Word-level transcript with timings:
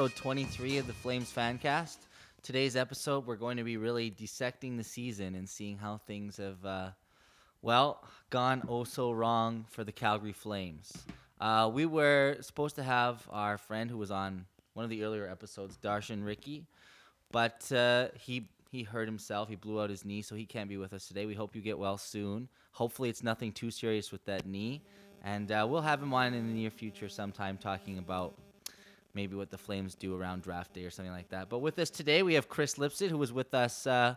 episode 0.00 0.16
23 0.16 0.78
of 0.78 0.86
the 0.86 0.94
Flames 0.94 1.30
Fancast. 1.30 1.98
Today's 2.42 2.74
episode, 2.74 3.26
we're 3.26 3.36
going 3.36 3.58
to 3.58 3.64
be 3.64 3.76
really 3.76 4.08
dissecting 4.08 4.78
the 4.78 4.82
season 4.82 5.34
and 5.34 5.46
seeing 5.46 5.76
how 5.76 5.98
things 5.98 6.38
have, 6.38 6.64
uh, 6.64 6.88
well, 7.60 8.02
gone 8.30 8.62
oh 8.66 8.84
so 8.84 9.12
wrong 9.12 9.66
for 9.68 9.84
the 9.84 9.92
Calgary 9.92 10.32
Flames. 10.32 10.90
Uh, 11.38 11.70
we 11.70 11.84
were 11.84 12.38
supposed 12.40 12.76
to 12.76 12.82
have 12.82 13.28
our 13.30 13.58
friend 13.58 13.90
who 13.90 13.98
was 13.98 14.10
on 14.10 14.46
one 14.72 14.84
of 14.84 14.90
the 14.90 15.04
earlier 15.04 15.28
episodes, 15.28 15.76
Darshan 15.82 16.24
Ricky, 16.24 16.64
but 17.30 17.70
uh, 17.70 18.08
he 18.18 18.48
he 18.70 18.84
hurt 18.84 19.06
himself. 19.06 19.50
He 19.50 19.54
blew 19.54 19.82
out 19.82 19.90
his 19.90 20.06
knee, 20.06 20.22
so 20.22 20.34
he 20.34 20.46
can't 20.46 20.70
be 20.70 20.78
with 20.78 20.94
us 20.94 21.08
today. 21.08 21.26
We 21.26 21.34
hope 21.34 21.54
you 21.54 21.60
get 21.60 21.78
well 21.78 21.98
soon. 21.98 22.48
Hopefully, 22.72 23.10
it's 23.10 23.22
nothing 23.22 23.52
too 23.52 23.70
serious 23.70 24.10
with 24.10 24.24
that 24.24 24.46
knee. 24.46 24.80
And 25.22 25.52
uh, 25.52 25.66
we'll 25.68 25.82
have 25.82 26.02
him 26.02 26.14
on 26.14 26.32
in 26.32 26.46
the 26.46 26.54
near 26.54 26.70
future 26.70 27.10
sometime 27.10 27.58
talking 27.58 27.98
about 27.98 28.32
maybe 29.14 29.36
what 29.36 29.50
the 29.50 29.58
Flames 29.58 29.94
do 29.94 30.16
around 30.16 30.42
draft 30.42 30.72
day 30.72 30.84
or 30.84 30.90
something 30.90 31.12
like 31.12 31.28
that. 31.30 31.48
But 31.48 31.58
with 31.58 31.78
us 31.78 31.90
today, 31.90 32.22
we 32.22 32.34
have 32.34 32.48
Chris 32.48 32.74
Lipset, 32.76 33.10
who 33.10 33.18
was 33.18 33.32
with 33.32 33.54
us 33.54 33.86
uh, 33.86 34.14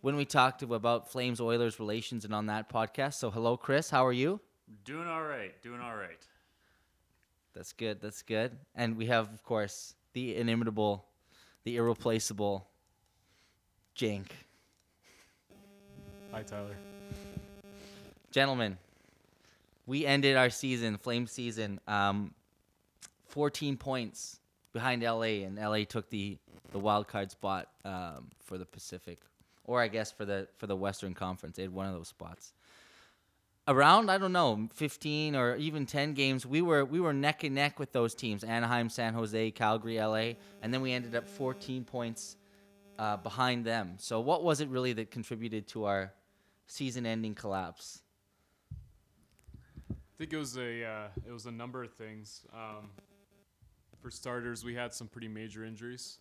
when 0.00 0.16
we 0.16 0.24
talked 0.24 0.62
about 0.62 1.10
Flames 1.10 1.40
Oilers 1.40 1.80
relations 1.80 2.24
and 2.24 2.34
on 2.34 2.46
that 2.46 2.68
podcast. 2.68 3.14
So, 3.14 3.30
hello, 3.30 3.56
Chris. 3.56 3.90
How 3.90 4.06
are 4.06 4.12
you? 4.12 4.40
Doing 4.84 5.08
all 5.08 5.22
right. 5.22 5.60
Doing 5.62 5.80
all 5.80 5.94
right. 5.96 6.24
That's 7.54 7.72
good. 7.72 8.00
That's 8.00 8.22
good. 8.22 8.52
And 8.74 8.96
we 8.96 9.06
have, 9.06 9.32
of 9.32 9.42
course, 9.42 9.94
the 10.12 10.36
inimitable, 10.36 11.06
the 11.64 11.76
irreplaceable 11.76 12.66
Jink. 13.94 14.34
Hi, 16.32 16.42
Tyler. 16.42 16.76
Gentlemen, 18.30 18.76
we 19.86 20.04
ended 20.04 20.36
our 20.36 20.50
season, 20.50 20.98
Flame 20.98 21.26
season, 21.26 21.80
um, 21.88 22.34
14 23.36 23.76
points 23.76 24.40
behind 24.72 25.02
LA, 25.02 25.44
and 25.44 25.58
LA 25.58 25.84
took 25.84 26.08
the, 26.08 26.38
the 26.72 26.78
wild 26.78 27.06
card 27.06 27.30
spot 27.30 27.68
um, 27.84 28.30
for 28.40 28.56
the 28.56 28.64
Pacific, 28.64 29.18
or 29.64 29.82
I 29.82 29.88
guess 29.88 30.10
for 30.10 30.24
the 30.24 30.48
for 30.56 30.66
the 30.66 30.74
Western 30.74 31.12
Conference. 31.12 31.56
They 31.56 31.64
had 31.64 31.74
one 31.74 31.86
of 31.86 31.92
those 31.92 32.08
spots. 32.08 32.54
Around 33.68 34.10
I 34.10 34.16
don't 34.16 34.32
know, 34.32 34.70
15 34.72 35.36
or 35.36 35.54
even 35.56 35.84
10 35.84 36.14
games, 36.14 36.46
we 36.46 36.62
were 36.62 36.82
we 36.82 36.98
were 36.98 37.12
neck 37.12 37.44
and 37.44 37.54
neck 37.54 37.78
with 37.78 37.92
those 37.92 38.14
teams: 38.14 38.42
Anaheim, 38.42 38.88
San 38.88 39.12
Jose, 39.12 39.50
Calgary, 39.50 39.98
LA, 40.00 40.36
and 40.62 40.72
then 40.72 40.80
we 40.80 40.94
ended 40.94 41.14
up 41.14 41.28
14 41.28 41.84
points 41.84 42.36
uh, 42.98 43.18
behind 43.18 43.66
them. 43.66 43.96
So, 43.98 44.18
what 44.18 44.44
was 44.44 44.62
it 44.62 44.70
really 44.70 44.94
that 44.94 45.10
contributed 45.10 45.66
to 45.68 45.84
our 45.84 46.14
season-ending 46.68 47.34
collapse? 47.34 48.00
I 49.90 49.94
think 50.16 50.32
it 50.32 50.38
was 50.38 50.56
a 50.56 50.84
uh, 50.86 51.08
it 51.26 51.32
was 51.32 51.44
a 51.44 51.52
number 51.52 51.84
of 51.84 51.92
things. 51.92 52.40
Um, 52.54 52.88
for 54.00 54.10
starters, 54.10 54.64
we 54.64 54.74
had 54.74 54.92
some 54.94 55.08
pretty 55.08 55.28
major 55.28 55.64
injuries. 55.64 56.18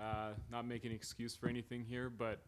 Uh, 0.00 0.30
not 0.50 0.66
making 0.66 0.90
an 0.90 0.96
excuse 0.96 1.34
for 1.34 1.48
anything 1.48 1.84
here, 1.84 2.10
but 2.10 2.40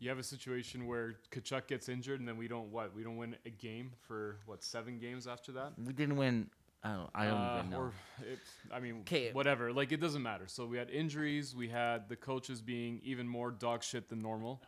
you 0.00 0.08
have 0.08 0.18
a 0.18 0.22
situation 0.22 0.86
where 0.86 1.14
Tkachuk 1.32 1.66
gets 1.66 1.88
injured, 1.88 2.20
and 2.20 2.28
then 2.28 2.36
we 2.36 2.46
don't 2.48 2.70
what 2.70 2.94
we 2.94 3.02
don't 3.02 3.16
win 3.16 3.36
a 3.46 3.50
game 3.50 3.92
for 4.06 4.36
what 4.46 4.62
seven 4.62 4.98
games 4.98 5.26
after 5.26 5.52
that. 5.52 5.72
We 5.82 5.92
didn't 5.92 6.16
win. 6.16 6.50
I 6.84 6.92
don't. 6.94 7.10
I 7.14 7.24
don't 7.26 7.34
Uh, 7.40 7.56
even 7.58 7.70
know. 7.70 7.78
Or 7.78 7.92
it, 8.20 8.38
I 8.72 8.78
mean, 8.80 9.02
'Kay. 9.04 9.32
whatever. 9.32 9.72
Like 9.72 9.90
it 9.92 10.00
doesn't 10.00 10.22
matter. 10.22 10.44
So 10.46 10.66
we 10.66 10.76
had 10.78 10.90
injuries. 10.90 11.54
We 11.56 11.68
had 11.68 12.08
the 12.08 12.16
coaches 12.16 12.60
being 12.60 13.00
even 13.02 13.26
more 13.26 13.50
dog 13.50 13.82
shit 13.82 14.08
than 14.08 14.20
normal, 14.20 14.62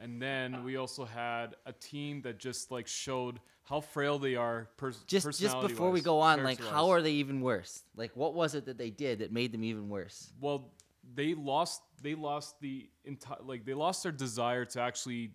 and 0.00 0.20
then 0.20 0.64
we 0.64 0.76
also 0.76 1.04
had 1.04 1.54
a 1.66 1.72
team 1.72 2.22
that 2.22 2.38
just 2.38 2.70
like 2.70 2.86
showed 2.86 3.38
how 3.64 3.80
frail 3.80 4.18
they 4.18 4.34
are. 4.34 4.68
Pers- 4.76 5.04
just 5.06 5.38
just 5.38 5.60
before 5.60 5.90
we 5.90 6.00
go 6.00 6.20
on, 6.20 6.42
like 6.42 6.62
how 6.64 6.90
are 6.90 7.02
they 7.02 7.12
even 7.12 7.40
worse? 7.40 7.84
Like 7.94 8.16
what 8.16 8.34
was 8.34 8.54
it 8.54 8.64
that 8.64 8.78
they 8.78 8.90
did 8.90 9.20
that 9.20 9.30
made 9.30 9.52
them 9.52 9.62
even 9.62 9.88
worse? 9.88 10.32
Well, 10.40 10.70
they 11.14 11.34
lost. 11.34 11.82
They 12.02 12.14
lost 12.14 12.60
the 12.60 12.88
entire. 13.04 13.38
Like 13.44 13.64
they 13.64 13.74
lost 13.74 14.02
their 14.02 14.12
desire 14.12 14.64
to 14.64 14.80
actually 14.80 15.32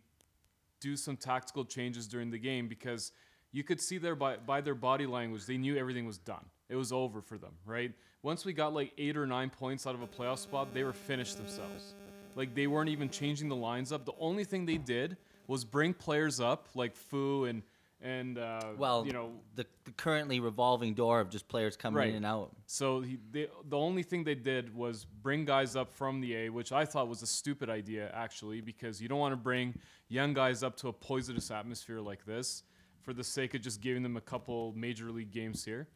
do 0.82 0.96
some 0.96 1.16
tactical 1.16 1.64
changes 1.64 2.08
during 2.08 2.30
the 2.30 2.40
game 2.40 2.68
because 2.68 3.12
you 3.52 3.64
could 3.64 3.80
see 3.80 3.98
there 3.98 4.16
by 4.16 4.38
by 4.38 4.62
their 4.62 4.76
body 4.76 5.06
language 5.06 5.46
they 5.46 5.58
knew 5.58 5.78
everything 5.78 6.06
was 6.06 6.18
done. 6.18 6.46
It 6.70 6.76
was 6.76 6.92
over 6.92 7.22
for 7.22 7.38
them, 7.38 7.54
right? 7.66 7.92
Once 8.24 8.44
we 8.44 8.54
got 8.54 8.74
like 8.74 8.92
eight 8.98 9.16
or 9.16 9.28
nine 9.28 9.52
points 9.52 9.86
out 9.86 9.94
of 9.94 10.02
a 10.02 10.08
playoff 10.08 10.40
spot, 10.40 10.74
they 10.74 10.84
were 10.84 10.94
finished 10.94 11.38
themselves. 11.38 11.94
Like 12.36 12.54
they 12.54 12.68
weren't 12.68 12.90
even 12.90 13.10
changing 13.10 13.50
the 13.50 13.56
lines 13.56 13.92
up. 13.92 14.06
The 14.06 14.14
only 14.20 14.44
thing 14.44 14.66
they 14.66 14.78
did 14.78 15.18
was 15.48 15.64
bring 15.64 15.94
players 15.94 16.40
up 16.40 16.68
like 16.76 16.96
Foo 16.96 17.46
and 17.46 17.64
and 18.02 18.38
uh, 18.38 18.74
Well, 18.78 19.06
you 19.06 19.14
know 19.14 19.32
the, 19.56 19.66
the 19.86 19.92
currently 19.92 20.40
revolving 20.40 20.94
door 20.94 21.22
of 21.22 21.30
just 21.30 21.48
players 21.48 21.76
coming 21.78 21.98
in 22.10 22.16
and 22.16 22.26
out. 22.26 22.52
So 22.66 23.02
he, 23.02 23.18
they, 23.32 23.48
the 23.70 23.78
only 23.78 24.04
thing 24.04 24.24
they 24.24 24.36
did 24.36 24.76
was 24.76 25.06
bring 25.06 25.46
guys 25.46 25.76
up 25.76 25.92
from 25.92 26.20
the 26.22 26.36
A, 26.36 26.50
which 26.50 26.72
I 26.72 26.86
thought 26.86 27.08
was 27.08 27.22
a 27.22 27.28
stupid 27.28 27.70
idea 27.70 28.12
actually, 28.14 28.62
because 28.62 29.02
you 29.02 29.08
don't 29.08 29.20
want 29.20 29.32
to 29.32 29.38
bring 29.38 29.74
young 30.10 30.34
guys 30.34 30.62
up 30.62 30.76
to 30.78 30.90
a 30.90 30.94
poisonous 30.94 31.50
atmosphere 31.52 32.02
like 32.02 32.26
this 32.26 32.64
for 33.02 33.14
the 33.14 33.24
sake 33.24 33.54
of 33.54 33.62
just 33.62 33.82
giving 33.82 34.04
them 34.04 34.18
a 34.18 34.22
couple 34.22 34.74
major 34.76 35.10
league 35.12 35.32
games 35.32 35.64
here. 35.64 35.88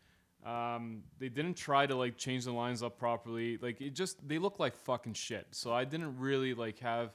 Um, 0.45 1.03
they 1.19 1.27
didn't 1.29 1.55
try 1.55 1.85
to 1.85 1.95
like 1.95 2.17
change 2.17 2.45
the 2.45 2.51
lines 2.53 2.81
up 2.81 2.97
properly. 2.97 3.57
Like 3.61 3.81
it 3.81 3.93
just 3.93 4.25
they 4.27 4.39
look 4.39 4.59
like 4.59 4.75
fucking 4.75 5.13
shit. 5.13 5.47
So 5.51 5.73
I 5.73 5.83
didn't 5.83 6.17
really 6.17 6.53
like 6.53 6.79
have 6.79 7.11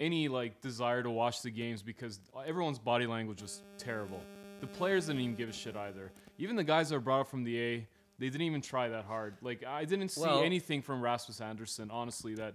any 0.00 0.28
like 0.28 0.60
desire 0.60 1.02
to 1.02 1.10
watch 1.10 1.42
the 1.42 1.50
games 1.50 1.82
because 1.82 2.18
everyone's 2.46 2.78
body 2.78 3.06
language 3.06 3.42
was 3.42 3.62
terrible. 3.78 4.20
The 4.60 4.66
players 4.66 5.06
didn't 5.06 5.20
even 5.20 5.34
give 5.36 5.50
a 5.50 5.52
shit 5.52 5.76
either. 5.76 6.12
Even 6.38 6.56
the 6.56 6.64
guys 6.64 6.88
that 6.88 6.94
were 6.94 7.00
brought 7.00 7.20
up 7.20 7.28
from 7.28 7.44
the 7.44 7.60
A, 7.60 7.86
they 8.18 8.26
didn't 8.30 8.42
even 8.46 8.62
try 8.62 8.88
that 8.88 9.04
hard. 9.04 9.36
Like 9.42 9.64
I 9.66 9.84
didn't 9.84 10.08
see 10.08 10.22
Well- 10.22 10.42
anything 10.42 10.80
from 10.80 11.02
Rasmus 11.02 11.40
Andersson, 11.40 11.90
honestly, 11.90 12.34
that 12.36 12.54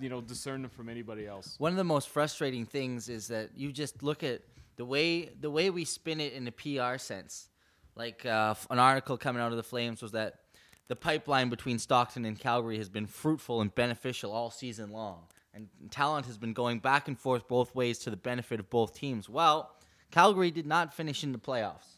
you 0.00 0.08
know 0.08 0.20
discerned 0.20 0.64
him 0.64 0.70
from 0.70 0.88
anybody 0.88 1.26
else. 1.26 1.54
One 1.58 1.70
of 1.72 1.76
the 1.78 1.84
most 1.84 2.08
frustrating 2.08 2.66
things 2.66 3.08
is 3.08 3.28
that 3.28 3.50
you 3.56 3.70
just 3.72 4.02
look 4.02 4.24
at 4.24 4.42
the 4.74 4.84
way 4.84 5.26
the 5.40 5.50
way 5.50 5.70
we 5.70 5.84
spin 5.84 6.20
it 6.20 6.32
in 6.32 6.48
a 6.48 6.52
PR 6.52 6.98
sense. 6.98 7.48
Like 7.96 8.26
uh, 8.26 8.54
an 8.70 8.78
article 8.78 9.16
coming 9.16 9.42
out 9.42 9.50
of 9.50 9.56
the 9.56 9.62
Flames 9.62 10.02
was 10.02 10.12
that 10.12 10.40
the 10.88 10.96
pipeline 10.96 11.48
between 11.48 11.78
Stockton 11.78 12.24
and 12.24 12.38
Calgary 12.38 12.76
has 12.78 12.88
been 12.88 13.06
fruitful 13.06 13.60
and 13.60 13.74
beneficial 13.74 14.30
all 14.32 14.50
season 14.50 14.90
long, 14.90 15.22
and 15.54 15.68
talent 15.90 16.26
has 16.26 16.38
been 16.38 16.52
going 16.52 16.78
back 16.78 17.08
and 17.08 17.18
forth 17.18 17.48
both 17.48 17.74
ways 17.74 17.98
to 18.00 18.10
the 18.10 18.16
benefit 18.16 18.60
of 18.60 18.70
both 18.70 18.94
teams. 18.94 19.28
Well, 19.28 19.72
Calgary 20.10 20.50
did 20.50 20.66
not 20.66 20.94
finish 20.94 21.24
in 21.24 21.32
the 21.32 21.38
playoffs. 21.38 21.96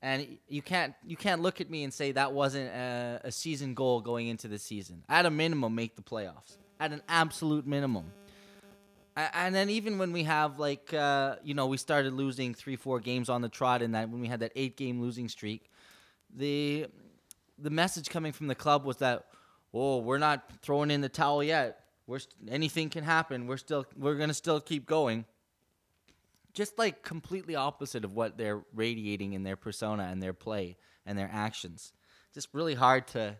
And 0.00 0.38
you 0.46 0.62
can't 0.62 0.94
you 1.04 1.16
can't 1.16 1.42
look 1.42 1.60
at 1.60 1.68
me 1.68 1.82
and 1.82 1.92
say 1.92 2.12
that 2.12 2.32
wasn't 2.32 2.68
a, 2.68 3.20
a 3.24 3.32
season 3.32 3.74
goal 3.74 4.00
going 4.00 4.28
into 4.28 4.46
the 4.46 4.58
season. 4.58 5.02
At 5.08 5.26
a 5.26 5.30
minimum, 5.30 5.74
make 5.74 5.96
the 5.96 6.02
playoffs. 6.02 6.56
At 6.78 6.92
an 6.92 7.02
absolute 7.08 7.66
minimum. 7.66 8.12
And 9.34 9.54
then 9.54 9.68
even 9.70 9.98
when 9.98 10.12
we 10.12 10.22
have 10.24 10.58
like 10.58 10.94
uh, 10.94 11.36
you 11.42 11.54
know 11.54 11.66
we 11.66 11.76
started 11.76 12.12
losing 12.12 12.54
three 12.54 12.76
four 12.76 13.00
games 13.00 13.28
on 13.28 13.42
the 13.42 13.48
trot 13.48 13.82
in 13.82 13.92
that 13.92 14.08
when 14.10 14.20
we 14.20 14.28
had 14.28 14.40
that 14.40 14.52
eight 14.54 14.76
game 14.76 15.00
losing 15.00 15.28
streak, 15.28 15.70
the 16.34 16.86
the 17.58 17.70
message 17.70 18.10
coming 18.10 18.32
from 18.32 18.46
the 18.46 18.54
club 18.54 18.84
was 18.84 18.98
that 18.98 19.26
oh 19.74 19.98
we're 19.98 20.18
not 20.18 20.44
throwing 20.62 20.90
in 20.90 21.00
the 21.00 21.08
towel 21.08 21.42
yet. 21.42 21.80
We're 22.06 22.20
st- 22.20 22.34
anything 22.48 22.90
can 22.90 23.02
happen. 23.04 23.46
We're 23.46 23.56
still 23.56 23.86
we're 23.96 24.14
gonna 24.14 24.34
still 24.34 24.60
keep 24.60 24.86
going. 24.86 25.24
Just 26.54 26.78
like 26.78 27.02
completely 27.02 27.56
opposite 27.56 28.04
of 28.04 28.14
what 28.14 28.38
they're 28.38 28.62
radiating 28.74 29.32
in 29.32 29.42
their 29.42 29.56
persona 29.56 30.04
and 30.04 30.22
their 30.22 30.32
play 30.32 30.76
and 31.04 31.18
their 31.18 31.30
actions. 31.32 31.92
Just 32.34 32.48
really 32.52 32.74
hard 32.74 33.06
to 33.08 33.36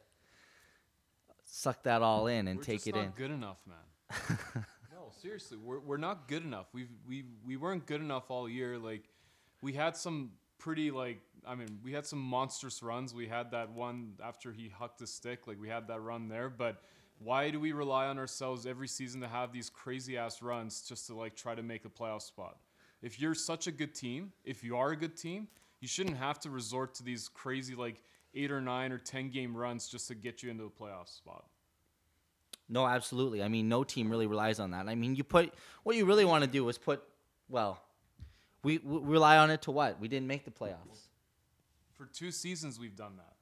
suck 1.45 1.83
that 1.85 2.03
all 2.03 2.27
in 2.27 2.49
and 2.49 2.59
we're 2.59 2.65
take 2.65 2.87
it 2.87 2.95
not 2.95 3.05
in. 3.05 3.11
good 3.11 3.31
enough, 3.31 3.61
man. 3.67 4.65
seriously, 5.29 5.59
we're, 5.63 5.81
we're 5.81 5.99
not 5.99 6.27
good 6.27 6.43
enough. 6.43 6.69
We 6.73 6.87
we 7.07 7.25
we 7.47 7.59
weren't 7.59 7.85
good 7.85 8.01
enough 8.01 8.31
all 8.31 8.49
year. 8.49 8.79
Like 8.79 9.03
we 9.61 9.75
had 9.75 9.95
some 9.95 10.31
pretty 10.59 10.91
like 10.91 11.21
I 11.47 11.55
mean 11.55 11.79
we 11.85 11.93
had 11.93 12.07
some 12.07 12.19
monstrous 12.19 12.83
runs. 12.83 13.13
We 13.13 13.27
had 13.29 13.51
that 13.51 13.71
one 13.71 14.15
after 14.25 14.53
he 14.53 14.71
hucked 14.71 15.01
his 15.01 15.13
stick. 15.13 15.47
Like 15.47 15.61
we 15.61 15.69
had 15.69 15.89
that 15.89 16.01
run 16.01 16.29
there, 16.29 16.49
but. 16.49 16.83
Why 17.21 17.51
do 17.51 17.59
we 17.59 17.73
rely 17.73 18.07
on 18.07 18.17
ourselves 18.17 18.65
every 18.65 18.87
season 18.87 19.21
to 19.23 19.27
have 19.27 19.53
these 19.53 19.69
crazy 19.69 20.17
ass 20.17 20.41
runs 20.41 20.83
just 20.83 21.09
to 21.09 21.17
like 21.17 21.35
try 21.35 21.53
to 21.57 21.65
make 21.65 21.85
a 21.85 21.89
playoff 21.89 22.23
spot? 22.23 22.59
If 23.03 23.21
you're 23.21 23.35
such 23.35 23.67
a 23.67 23.73
good 23.73 23.93
team, 23.93 24.33
if 24.45 24.63
you 24.63 24.77
are 24.77 24.93
a 24.93 24.97
good 24.97 25.17
team, 25.17 25.49
you 25.81 25.89
shouldn't 25.89 26.17
have 26.17 26.39
to 26.39 26.51
resort 26.51 26.95
to 26.95 27.03
these 27.03 27.27
crazy 27.27 27.75
like 27.75 28.05
eight 28.37 28.53
or 28.53 28.61
nine 28.61 28.93
or 28.93 28.99
ten 28.99 29.31
game 29.31 29.57
runs 29.57 29.89
just 29.89 30.07
to 30.07 30.15
get 30.15 30.45
you 30.45 30.51
into 30.53 30.67
a 30.67 30.71
playoff 30.71 31.09
spot. 31.09 31.47
No, 32.69 32.87
absolutely. 32.87 33.43
I 33.43 33.49
mean, 33.49 33.69
no 33.69 33.83
team 33.83 34.11
really 34.11 34.27
relies 34.27 34.61
on 34.61 34.73
that. 34.73 34.89
I 34.89 34.95
mean, 34.95 35.15
you 35.15 35.25
put 35.25 35.53
what 35.85 35.97
you 35.97 36.05
really 36.05 36.25
want 36.25 36.45
to 36.45 36.51
do 36.51 36.69
is 36.69 36.77
put, 36.77 37.03
well, 37.49 37.81
we, 38.63 38.79
we 38.79 38.99
rely 39.01 39.39
on 39.39 39.51
it 39.51 39.63
to 39.63 39.71
what? 39.71 39.99
We 40.01 40.09
didn't 40.09 40.27
make 40.27 40.45
the 40.45 40.51
playoffs. 40.51 41.09
For 41.95 42.07
two 42.07 42.31
seasons, 42.31 42.79
we've 42.79 42.97
done 42.97 43.17
that. 43.17 43.33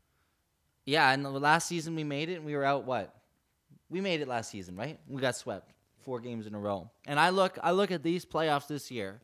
Yeah, 0.85 1.11
and 1.11 1.25
the 1.25 1.31
last 1.31 1.67
season 1.67 1.97
we 1.97 2.05
made 2.05 2.29
it, 2.29 2.37
and 2.37 2.45
we 2.45 2.55
were 2.55 2.65
out 2.65 2.85
what? 2.85 3.13
We 3.91 4.01
made 4.01 4.21
it 4.21 4.29
last 4.29 4.51
season, 4.51 4.77
right? 4.77 5.01
We 5.09 5.21
got 5.21 5.35
swept 5.37 5.73
four 6.07 6.21
games 6.21 6.47
in 6.47 6.55
a 6.55 6.59
row. 6.59 6.89
And 7.05 7.19
I 7.19 7.31
look, 7.31 7.59
I 7.63 7.73
look 7.73 7.91
at 7.91 8.05
these 8.05 8.25
playoffs 8.25 8.69
this 8.69 8.93
year. 8.93 9.21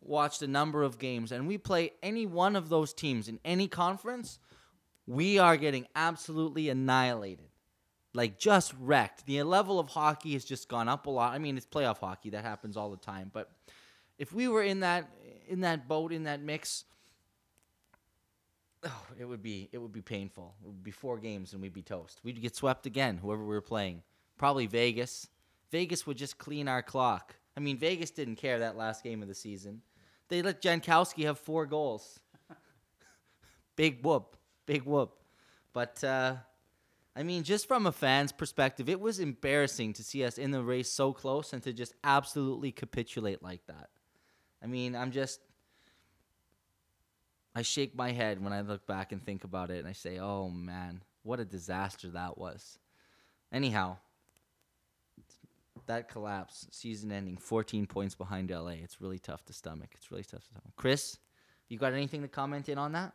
Watched 0.00 0.40
a 0.40 0.46
number 0.46 0.84
of 0.84 0.98
games, 0.98 1.32
and 1.32 1.46
we 1.48 1.58
play 1.58 1.92
any 2.02 2.24
one 2.24 2.54
of 2.56 2.68
those 2.68 2.94
teams 2.94 3.28
in 3.28 3.40
any 3.44 3.68
conference, 3.68 4.38
we 5.06 5.38
are 5.38 5.56
getting 5.56 5.86
absolutely 5.94 6.68
annihilated. 6.68 7.49
Like 8.14 8.38
just 8.38 8.74
wrecked. 8.80 9.26
The 9.26 9.42
level 9.42 9.78
of 9.78 9.88
hockey 9.88 10.32
has 10.32 10.44
just 10.44 10.68
gone 10.68 10.88
up 10.88 11.06
a 11.06 11.10
lot. 11.10 11.32
I 11.32 11.38
mean, 11.38 11.56
it's 11.56 11.66
playoff 11.66 11.98
hockey 11.98 12.30
that 12.30 12.44
happens 12.44 12.76
all 12.76 12.90
the 12.90 12.96
time, 12.96 13.30
but 13.32 13.50
if 14.18 14.32
we 14.32 14.48
were 14.48 14.62
in 14.62 14.80
that 14.80 15.10
in 15.48 15.60
that 15.60 15.88
boat 15.88 16.12
in 16.12 16.24
that 16.24 16.40
mix, 16.42 16.84
oh, 18.84 19.06
it 19.18 19.24
would 19.24 19.42
be 19.42 19.68
it 19.72 19.78
would 19.78 19.92
be 19.92 20.02
painful. 20.02 20.54
It 20.62 20.66
would 20.66 20.84
be 20.84 20.90
four 20.90 21.18
games 21.18 21.52
and 21.52 21.62
we'd 21.62 21.72
be 21.72 21.82
toast. 21.82 22.20
We'd 22.22 22.40
get 22.40 22.54
swept 22.54 22.86
again, 22.86 23.18
whoever 23.18 23.42
we 23.42 23.54
were 23.54 23.60
playing. 23.60 24.02
Probably 24.36 24.66
Vegas. 24.66 25.28
Vegas 25.70 26.06
would 26.06 26.16
just 26.16 26.38
clean 26.38 26.68
our 26.68 26.82
clock. 26.82 27.34
I 27.56 27.60
mean, 27.60 27.78
Vegas 27.78 28.10
didn't 28.10 28.36
care 28.36 28.58
that 28.58 28.76
last 28.76 29.02
game 29.02 29.22
of 29.22 29.28
the 29.28 29.34
season. 29.34 29.82
They 30.28 30.42
let 30.42 30.62
Jankowski 30.62 31.24
have 31.24 31.38
four 31.38 31.66
goals. 31.66 32.20
big 33.76 34.04
whoop, 34.04 34.36
big 34.66 34.82
whoop. 34.82 35.12
But 35.72 36.02
uh, 36.04 36.36
I 37.16 37.22
mean, 37.22 37.42
just 37.42 37.66
from 37.66 37.86
a 37.86 37.92
fan's 37.92 38.32
perspective, 38.32 38.88
it 38.88 39.00
was 39.00 39.18
embarrassing 39.18 39.94
to 39.94 40.04
see 40.04 40.24
us 40.24 40.38
in 40.38 40.52
the 40.52 40.62
race 40.62 40.90
so 40.90 41.12
close 41.12 41.52
and 41.52 41.62
to 41.64 41.72
just 41.72 41.94
absolutely 42.04 42.70
capitulate 42.70 43.42
like 43.42 43.66
that. 43.66 43.90
I 44.62 44.66
mean, 44.66 44.94
I'm 44.94 45.10
just. 45.10 45.40
I 47.52 47.62
shake 47.62 47.96
my 47.96 48.12
head 48.12 48.42
when 48.42 48.52
I 48.52 48.60
look 48.60 48.86
back 48.86 49.10
and 49.10 49.20
think 49.24 49.42
about 49.42 49.70
it, 49.70 49.80
and 49.80 49.88
I 49.88 49.92
say, 49.92 50.18
oh 50.20 50.48
man, 50.48 51.02
what 51.24 51.40
a 51.40 51.44
disaster 51.44 52.08
that 52.10 52.38
was. 52.38 52.78
Anyhow, 53.52 53.96
that 55.86 56.08
collapse, 56.08 56.68
season 56.70 57.10
ending, 57.10 57.36
14 57.36 57.86
points 57.86 58.14
behind 58.14 58.50
LA. 58.50 58.76
It's 58.82 59.00
really 59.00 59.18
tough 59.18 59.44
to 59.46 59.52
stomach. 59.52 59.90
It's 59.96 60.12
really 60.12 60.22
tough 60.22 60.42
to 60.42 60.46
stomach. 60.46 60.72
Chris, 60.76 61.18
you 61.68 61.78
got 61.78 61.92
anything 61.92 62.22
to 62.22 62.28
comment 62.28 62.68
in 62.68 62.78
on 62.78 62.92
that? 62.92 63.12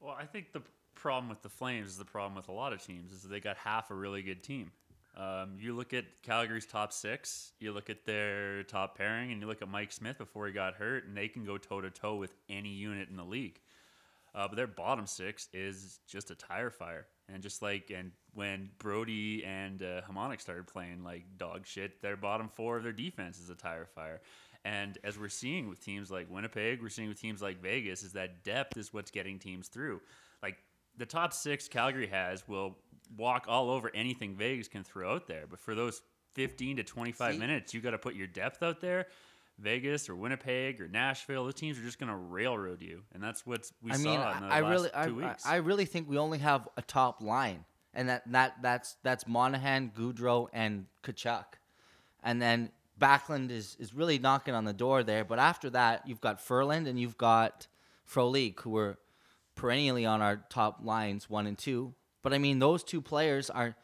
Well, 0.00 0.14
I 0.18 0.26
think 0.26 0.52
the 0.52 0.60
problem 0.96 1.28
with 1.28 1.42
the 1.42 1.48
Flames 1.48 1.90
is 1.90 1.98
the 1.98 2.04
problem 2.04 2.34
with 2.34 2.48
a 2.48 2.52
lot 2.52 2.72
of 2.72 2.84
teams 2.84 3.12
is 3.12 3.22
they 3.22 3.40
got 3.40 3.56
half 3.56 3.90
a 3.90 3.94
really 3.94 4.22
good 4.22 4.42
team. 4.42 4.72
Um, 5.16 5.56
you 5.58 5.74
look 5.74 5.94
at 5.94 6.04
Calgary's 6.22 6.66
top 6.66 6.92
six, 6.92 7.52
you 7.58 7.72
look 7.72 7.88
at 7.88 8.04
their 8.04 8.64
top 8.64 8.98
pairing, 8.98 9.32
and 9.32 9.40
you 9.40 9.46
look 9.46 9.62
at 9.62 9.68
Mike 9.68 9.92
Smith 9.92 10.18
before 10.18 10.46
he 10.46 10.52
got 10.52 10.74
hurt, 10.74 11.06
and 11.06 11.16
they 11.16 11.28
can 11.28 11.44
go 11.44 11.56
toe 11.56 11.80
to 11.80 11.90
toe 11.90 12.16
with 12.16 12.34
any 12.50 12.68
unit 12.68 13.08
in 13.08 13.16
the 13.16 13.24
league. 13.24 13.60
Uh, 14.34 14.46
but 14.46 14.56
their 14.56 14.66
bottom 14.66 15.06
six 15.06 15.48
is 15.54 16.00
just 16.06 16.30
a 16.30 16.34
tire 16.34 16.70
fire. 16.70 17.06
And 17.32 17.42
just 17.42 17.62
like 17.62 17.90
and 17.90 18.12
when 18.34 18.68
Brodie 18.78 19.42
and 19.44 19.82
uh, 19.82 20.02
Hamonic 20.02 20.40
started 20.42 20.66
playing 20.66 21.02
like 21.02 21.24
dog 21.38 21.66
shit, 21.66 22.02
their 22.02 22.16
bottom 22.16 22.48
four 22.48 22.76
of 22.76 22.82
their 22.82 22.92
defense 22.92 23.40
is 23.40 23.48
a 23.48 23.54
tire 23.54 23.86
fire. 23.86 24.20
And 24.64 24.98
as 25.02 25.18
we're 25.18 25.28
seeing 25.28 25.68
with 25.68 25.82
teams 25.82 26.10
like 26.10 26.30
Winnipeg, 26.30 26.82
we're 26.82 26.90
seeing 26.90 27.08
with 27.08 27.20
teams 27.20 27.40
like 27.40 27.62
Vegas, 27.62 28.02
is 28.02 28.12
that 28.12 28.44
depth 28.44 28.76
is 28.76 28.92
what's 28.92 29.10
getting 29.10 29.38
teams 29.38 29.68
through. 29.68 30.00
The 30.98 31.06
top 31.06 31.32
six 31.32 31.68
Calgary 31.68 32.06
has 32.08 32.46
will 32.48 32.76
walk 33.16 33.46
all 33.48 33.70
over 33.70 33.90
anything 33.94 34.34
Vegas 34.36 34.68
can 34.68 34.84
throw 34.84 35.14
out 35.14 35.26
there. 35.26 35.44
But 35.48 35.60
for 35.60 35.74
those 35.74 36.02
15 36.34 36.78
to 36.78 36.82
25 36.82 37.32
See? 37.32 37.38
minutes, 37.38 37.74
you 37.74 37.80
got 37.80 37.90
to 37.90 37.98
put 37.98 38.14
your 38.14 38.26
depth 38.26 38.62
out 38.62 38.80
there. 38.80 39.06
Vegas 39.58 40.08
or 40.08 40.14
Winnipeg 40.14 40.80
or 40.82 40.88
Nashville, 40.88 41.44
those 41.44 41.54
teams 41.54 41.78
are 41.78 41.82
just 41.82 41.98
going 41.98 42.10
to 42.10 42.16
railroad 42.16 42.82
you, 42.82 43.02
and 43.14 43.22
that's 43.22 43.46
what 43.46 43.70
we 43.82 43.90
I 43.90 43.96
saw 43.96 44.02
mean, 44.02 44.14
in 44.14 44.20
I, 44.20 44.40
the 44.40 44.46
I 44.46 44.60
last 44.60 44.70
really, 44.70 44.90
I, 44.94 45.06
two 45.06 45.22
I, 45.22 45.28
weeks. 45.28 45.46
I 45.46 45.56
really 45.56 45.84
think 45.86 46.10
we 46.10 46.18
only 46.18 46.38
have 46.38 46.68
a 46.76 46.82
top 46.82 47.22
line, 47.22 47.64
and 47.94 48.08
that, 48.10 48.30
that 48.32 48.56
that's 48.60 48.96
that's 49.02 49.26
Monahan, 49.26 49.92
Gaudreau, 49.96 50.48
and 50.52 50.84
Tkachuk, 51.02 51.44
and 52.22 52.42
then 52.42 52.70
Backlund 53.00 53.50
is 53.50 53.76
is 53.80 53.94
really 53.94 54.18
knocking 54.18 54.52
on 54.54 54.66
the 54.66 54.74
door 54.74 55.02
there. 55.02 55.24
But 55.24 55.38
after 55.38 55.70
that, 55.70 56.06
you've 56.06 56.20
got 56.20 56.38
Ferland 56.38 56.86
and 56.86 57.00
you've 57.00 57.16
got 57.16 57.66
Frolik, 58.06 58.60
who 58.60 58.70
were 58.70 58.98
perennially 59.56 60.06
on 60.06 60.22
our 60.22 60.36
top 60.48 60.80
lines, 60.82 61.28
one 61.28 61.46
and 61.46 61.58
two. 61.58 61.94
But 62.22 62.32
I 62.32 62.38
mean, 62.38 62.58
those 62.58 62.84
two 62.84 63.00
players 63.00 63.50
are 63.50 63.76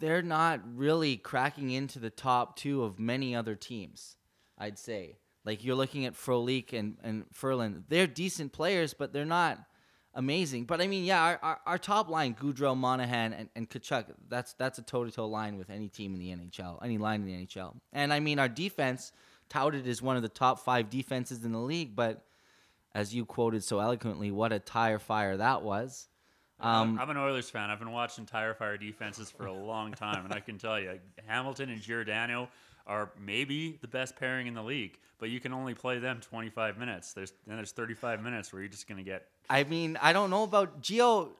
they're 0.00 0.22
not 0.22 0.60
really 0.76 1.16
cracking 1.16 1.70
into 1.70 1.98
the 1.98 2.10
top 2.10 2.56
two 2.56 2.82
of 2.82 2.98
many 2.98 3.34
other 3.34 3.54
teams. 3.54 4.16
I'd 4.58 4.78
say. 4.78 5.16
Like 5.44 5.64
you're 5.64 5.76
looking 5.76 6.04
at 6.04 6.14
Frolik 6.14 6.72
and, 6.72 6.96
and 7.02 7.24
Ferland. 7.32 7.84
They're 7.88 8.06
decent 8.06 8.52
players, 8.52 8.92
but 8.92 9.12
they're 9.12 9.24
not 9.24 9.58
amazing. 10.14 10.64
But 10.64 10.80
I 10.80 10.86
mean, 10.86 11.04
yeah, 11.04 11.22
our, 11.22 11.38
our, 11.42 11.60
our 11.66 11.78
top 11.78 12.10
line, 12.10 12.34
Gaudreau, 12.34 12.76
Monahan, 12.76 13.32
and, 13.32 13.48
and 13.54 13.70
Tkachuk, 13.70 14.06
that's 14.28 14.52
that's 14.54 14.78
a 14.78 14.82
toe 14.82 15.04
to 15.04 15.10
toe 15.10 15.26
line 15.26 15.56
with 15.56 15.70
any 15.70 15.88
team 15.88 16.14
in 16.14 16.20
the 16.20 16.30
NHL, 16.34 16.84
any 16.84 16.98
line 16.98 17.22
in 17.22 17.26
the 17.26 17.46
NHL. 17.46 17.76
And 17.92 18.12
I 18.12 18.20
mean, 18.20 18.38
our 18.38 18.48
defense 18.48 19.12
touted 19.48 19.86
as 19.88 20.02
one 20.02 20.16
of 20.16 20.22
the 20.22 20.28
top 20.28 20.60
five 20.60 20.90
defenses 20.90 21.44
in 21.44 21.52
the 21.52 21.58
league, 21.58 21.96
but 21.96 22.24
as 22.94 23.14
you 23.14 23.24
quoted 23.24 23.62
so 23.62 23.80
eloquently, 23.80 24.30
what 24.30 24.52
a 24.52 24.58
tire 24.58 24.98
fire 24.98 25.36
that 25.36 25.62
was. 25.62 26.08
Um, 26.60 26.98
I'm 27.00 27.08
an 27.10 27.16
Oilers 27.16 27.48
fan. 27.48 27.70
I've 27.70 27.78
been 27.78 27.92
watching 27.92 28.26
tire 28.26 28.52
fire 28.54 28.76
defenses 28.76 29.30
for 29.30 29.46
a 29.46 29.52
long 29.52 29.92
time, 29.92 30.24
and 30.24 30.34
I 30.34 30.40
can 30.40 30.58
tell 30.58 30.80
you, 30.80 30.98
Hamilton 31.26 31.70
and 31.70 31.80
Giordano 31.80 32.48
are 32.86 33.10
maybe 33.20 33.78
the 33.80 33.86
best 33.86 34.16
pairing 34.16 34.48
in 34.48 34.54
the 34.54 34.62
league, 34.62 34.98
but 35.18 35.30
you 35.30 35.38
can 35.38 35.52
only 35.52 35.74
play 35.74 35.98
them 35.98 36.20
25 36.20 36.78
minutes. 36.78 37.12
There's 37.12 37.32
then 37.46 37.56
there's 37.56 37.72
35 37.72 38.22
minutes 38.22 38.52
where 38.52 38.62
you're 38.62 38.70
just 38.70 38.88
gonna 38.88 39.02
get 39.04 39.26
I 39.50 39.64
mean, 39.64 39.98
I 40.00 40.12
don't 40.12 40.30
know 40.30 40.42
about 40.42 40.82
Gio, 40.82 41.30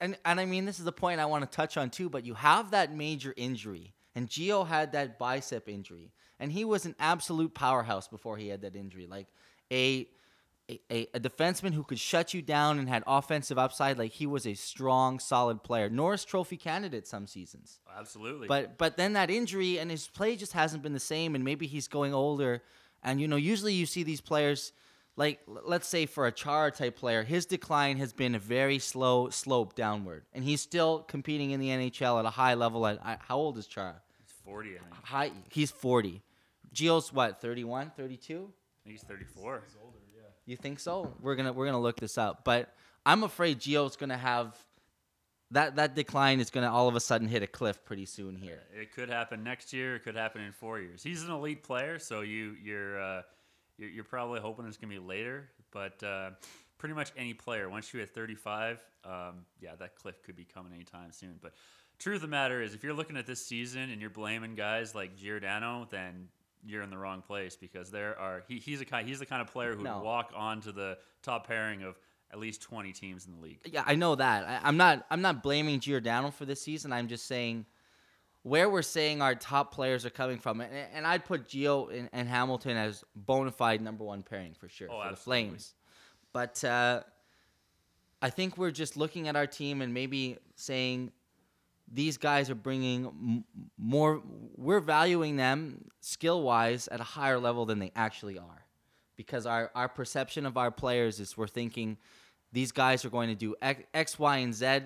and 0.00 0.18
and 0.24 0.38
I 0.38 0.44
mean 0.44 0.66
this 0.66 0.78
is 0.78 0.84
the 0.84 0.92
point 0.92 1.20
I 1.20 1.26
want 1.26 1.50
to 1.50 1.56
touch 1.56 1.76
on 1.76 1.90
too. 1.90 2.10
But 2.10 2.26
you 2.26 2.34
have 2.34 2.72
that 2.72 2.94
major 2.94 3.32
injury, 3.36 3.94
and 4.14 4.28
Gio 4.28 4.66
had 4.66 4.92
that 4.92 5.18
bicep 5.18 5.68
injury, 5.68 6.12
and 6.38 6.52
he 6.52 6.64
was 6.64 6.84
an 6.84 6.94
absolute 6.98 7.54
powerhouse 7.54 8.08
before 8.08 8.36
he 8.36 8.48
had 8.48 8.60
that 8.62 8.76
injury. 8.76 9.06
Like 9.06 9.28
a 9.72 10.06
a, 10.68 10.80
a, 10.90 11.08
a 11.14 11.20
defenseman 11.20 11.72
who 11.72 11.84
could 11.84 11.98
shut 11.98 12.34
you 12.34 12.42
down 12.42 12.78
and 12.78 12.88
had 12.88 13.02
offensive 13.06 13.58
upside. 13.58 13.98
Like 13.98 14.12
he 14.12 14.26
was 14.26 14.46
a 14.46 14.54
strong, 14.54 15.18
solid 15.18 15.62
player. 15.62 15.88
Norris 15.88 16.24
Trophy 16.24 16.56
candidate 16.56 17.06
some 17.06 17.26
seasons. 17.26 17.80
absolutely. 17.96 18.48
But 18.48 18.78
but 18.78 18.96
then 18.96 19.12
that 19.14 19.30
injury 19.30 19.78
and 19.78 19.90
his 19.90 20.08
play 20.08 20.36
just 20.36 20.52
hasn't 20.52 20.82
been 20.82 20.92
the 20.92 21.00
same, 21.00 21.34
and 21.34 21.44
maybe 21.44 21.66
he's 21.66 21.88
going 21.88 22.14
older. 22.14 22.62
And 23.02 23.20
you 23.20 23.28
know, 23.28 23.36
usually 23.36 23.74
you 23.74 23.86
see 23.86 24.02
these 24.02 24.20
players, 24.20 24.72
like 25.16 25.40
let's 25.46 25.86
say 25.86 26.06
for 26.06 26.26
a 26.26 26.32
Chara 26.32 26.70
type 26.72 26.96
player, 26.96 27.22
his 27.22 27.46
decline 27.46 27.98
has 27.98 28.12
been 28.12 28.34
a 28.34 28.40
very 28.40 28.78
slow 28.78 29.28
slope 29.30 29.74
downward, 29.74 30.24
and 30.32 30.42
he's 30.42 30.60
still 30.60 31.00
competing 31.00 31.52
in 31.52 31.60
the 31.60 31.68
NHL 31.68 32.18
at 32.18 32.24
a 32.24 32.30
high 32.30 32.54
level. 32.54 32.86
At 32.86 33.00
how 33.20 33.36
old 33.36 33.58
is 33.58 33.66
Chara? 33.66 34.02
he's 34.18 34.34
40, 34.44 34.70
I 34.70 34.72
think. 34.72 35.04
High, 35.04 35.30
he's 35.50 35.70
forty. 35.70 36.22
Gio's 36.74 37.12
what 37.12 37.40
31, 37.40 37.92
32? 37.96 38.52
think 38.86 38.98
he's 38.98 39.02
34. 39.08 39.62
You 40.46 40.56
think 40.56 40.78
so? 40.78 41.12
We're 41.20 41.34
gonna 41.34 41.52
we're 41.52 41.66
gonna 41.66 41.80
look 41.80 41.98
this 41.98 42.16
up, 42.16 42.44
but 42.44 42.72
I'm 43.04 43.24
afraid 43.24 43.60
Gio's 43.60 43.96
gonna 43.96 44.16
have 44.16 44.56
that 45.50 45.76
that 45.76 45.94
decline 45.94 46.38
is 46.38 46.50
gonna 46.50 46.70
all 46.72 46.88
of 46.88 46.94
a 46.94 47.00
sudden 47.00 47.26
hit 47.26 47.42
a 47.42 47.46
cliff 47.48 47.84
pretty 47.84 48.06
soon 48.06 48.36
here. 48.36 48.62
It 48.72 48.92
could 48.92 49.10
happen 49.10 49.42
next 49.42 49.72
year. 49.72 49.96
It 49.96 50.04
could 50.04 50.16
happen 50.16 50.42
in 50.42 50.52
four 50.52 50.80
years. 50.80 51.02
He's 51.02 51.24
an 51.24 51.30
elite 51.30 51.64
player, 51.64 51.98
so 51.98 52.20
you 52.20 52.54
you're 52.62 53.00
uh, 53.00 53.22
you're, 53.76 53.90
you're 53.90 54.04
probably 54.04 54.40
hoping 54.40 54.66
it's 54.66 54.76
gonna 54.76 54.92
be 54.92 55.00
later. 55.00 55.50
But 55.72 56.00
uh, 56.04 56.30
pretty 56.78 56.94
much 56.94 57.12
any 57.16 57.34
player, 57.34 57.68
once 57.68 57.92
you 57.92 58.00
hit 58.00 58.10
35, 58.10 58.78
um, 59.04 59.44
yeah, 59.60 59.74
that 59.78 59.96
cliff 59.96 60.22
could 60.22 60.36
be 60.36 60.44
coming 60.44 60.72
anytime 60.72 61.10
soon. 61.12 61.38
But 61.40 61.54
truth 61.98 62.16
of 62.16 62.22
the 62.22 62.28
matter 62.28 62.62
is, 62.62 62.74
if 62.74 62.84
you're 62.84 62.94
looking 62.94 63.16
at 63.16 63.26
this 63.26 63.44
season 63.44 63.90
and 63.90 64.00
you're 64.00 64.10
blaming 64.10 64.54
guys 64.54 64.94
like 64.94 65.16
Giordano, 65.16 65.86
then 65.90 66.28
you're 66.66 66.82
in 66.82 66.90
the 66.90 66.98
wrong 66.98 67.22
place 67.22 67.56
because 67.56 67.90
there 67.90 68.18
are 68.18 68.42
he, 68.48 68.58
he's 68.58 68.80
a 68.80 68.84
kind 68.84 69.06
he's 69.08 69.18
the 69.20 69.26
kind 69.26 69.40
of 69.40 69.48
player 69.48 69.74
who 69.74 69.82
No. 69.84 69.96
would 69.98 70.04
walk 70.04 70.32
onto 70.34 70.72
the 70.72 70.98
top 71.22 71.46
pairing 71.46 71.82
of 71.82 71.98
at 72.32 72.40
least 72.40 72.60
20 72.62 72.92
teams 72.92 73.24
in 73.26 73.32
the 73.36 73.38
league. 73.40 73.60
Yeah, 73.64 73.84
I 73.86 73.94
know 73.94 74.16
that. 74.16 74.44
I, 74.48 74.68
I'm 74.68 74.76
not. 74.76 75.06
I'm 75.10 75.22
not 75.22 75.42
blaming 75.44 75.78
Giordano 75.78 76.30
for 76.32 76.44
this 76.44 76.60
season. 76.60 76.92
I'm 76.92 77.06
just 77.06 77.26
saying 77.26 77.66
where 78.42 78.68
we're 78.68 78.82
saying 78.82 79.22
our 79.22 79.34
top 79.36 79.72
players 79.74 80.04
are 80.04 80.10
coming 80.10 80.38
from, 80.38 80.60
and, 80.60 80.72
and 80.92 81.06
I'd 81.06 81.24
put 81.24 81.46
Gio 81.48 81.96
and, 81.96 82.08
and 82.12 82.28
Hamilton 82.28 82.76
as 82.76 83.04
bona 83.14 83.50
fide 83.52 83.80
number 83.80 84.04
one 84.04 84.22
pairing 84.24 84.54
for 84.54 84.68
sure 84.68 84.88
Oh, 84.90 85.02
for 85.04 85.10
the. 85.10 85.16
Flames. 85.16 85.74
But 86.32 86.62
uh, 86.64 87.02
I 88.20 88.30
think 88.30 88.56
we're 88.58 88.70
just 88.72 88.96
looking 88.96 89.28
at 89.28 89.36
our 89.36 89.46
team 89.46 89.80
and 89.82 89.92
maybe 89.94 90.38
saying 90.56 91.12
these 91.92 92.16
guys 92.16 92.50
are 92.50 92.54
bringing 92.54 93.06
m- 93.06 93.44
more. 93.78 94.22
We're 94.56 94.80
valuing 94.80 95.36
them 95.36 95.88
skill 96.00 96.42
wise 96.42 96.88
at 96.88 97.00
a 97.00 97.04
higher 97.04 97.38
level 97.38 97.66
than 97.66 97.78
they 97.78 97.92
actually 97.94 98.38
are, 98.38 98.64
because 99.16 99.46
our 99.46 99.70
our 99.74 99.88
perception 99.88 100.46
of 100.46 100.56
our 100.56 100.70
players 100.70 101.20
is 101.20 101.36
we're 101.36 101.46
thinking 101.46 101.96
these 102.52 102.72
guys 102.72 103.04
are 103.04 103.10
going 103.10 103.28
to 103.28 103.34
do 103.34 103.54
X, 103.62 104.18
Y, 104.18 104.36
and 104.38 104.54
Z 104.54 104.80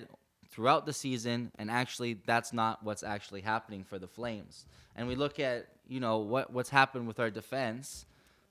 throughout 0.51 0.87
the 0.87 0.93
season, 0.93 1.53
and 1.59 1.71
actually 1.71 2.19
that's 2.27 2.53
not 2.53 2.83
what's 2.83 3.03
actually 3.03 3.41
happening 3.41 3.85
for 3.85 3.99
the 3.99 4.09
Flames. 4.09 4.67
And 4.97 5.09
we 5.09 5.15
look 5.15 5.39
at 5.39 5.69
you 5.89 6.01
know 6.01 6.19
what 6.19 6.53
what's 6.53 6.71
happened 6.71 7.07
with 7.07 7.19
our 7.19 7.31
defense, 7.31 8.07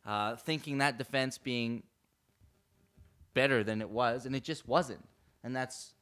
uh, 0.05 0.35
thinking 0.35 0.79
that 0.79 0.97
defense 0.97 1.37
being 1.37 1.83
better 3.33 3.63
than 3.63 3.81
it 3.81 3.89
was, 3.89 4.25
and 4.25 4.35
it 4.35 4.43
just 4.43 4.67
wasn't. 4.67 5.05
And 5.43 5.55
that's 5.55 5.93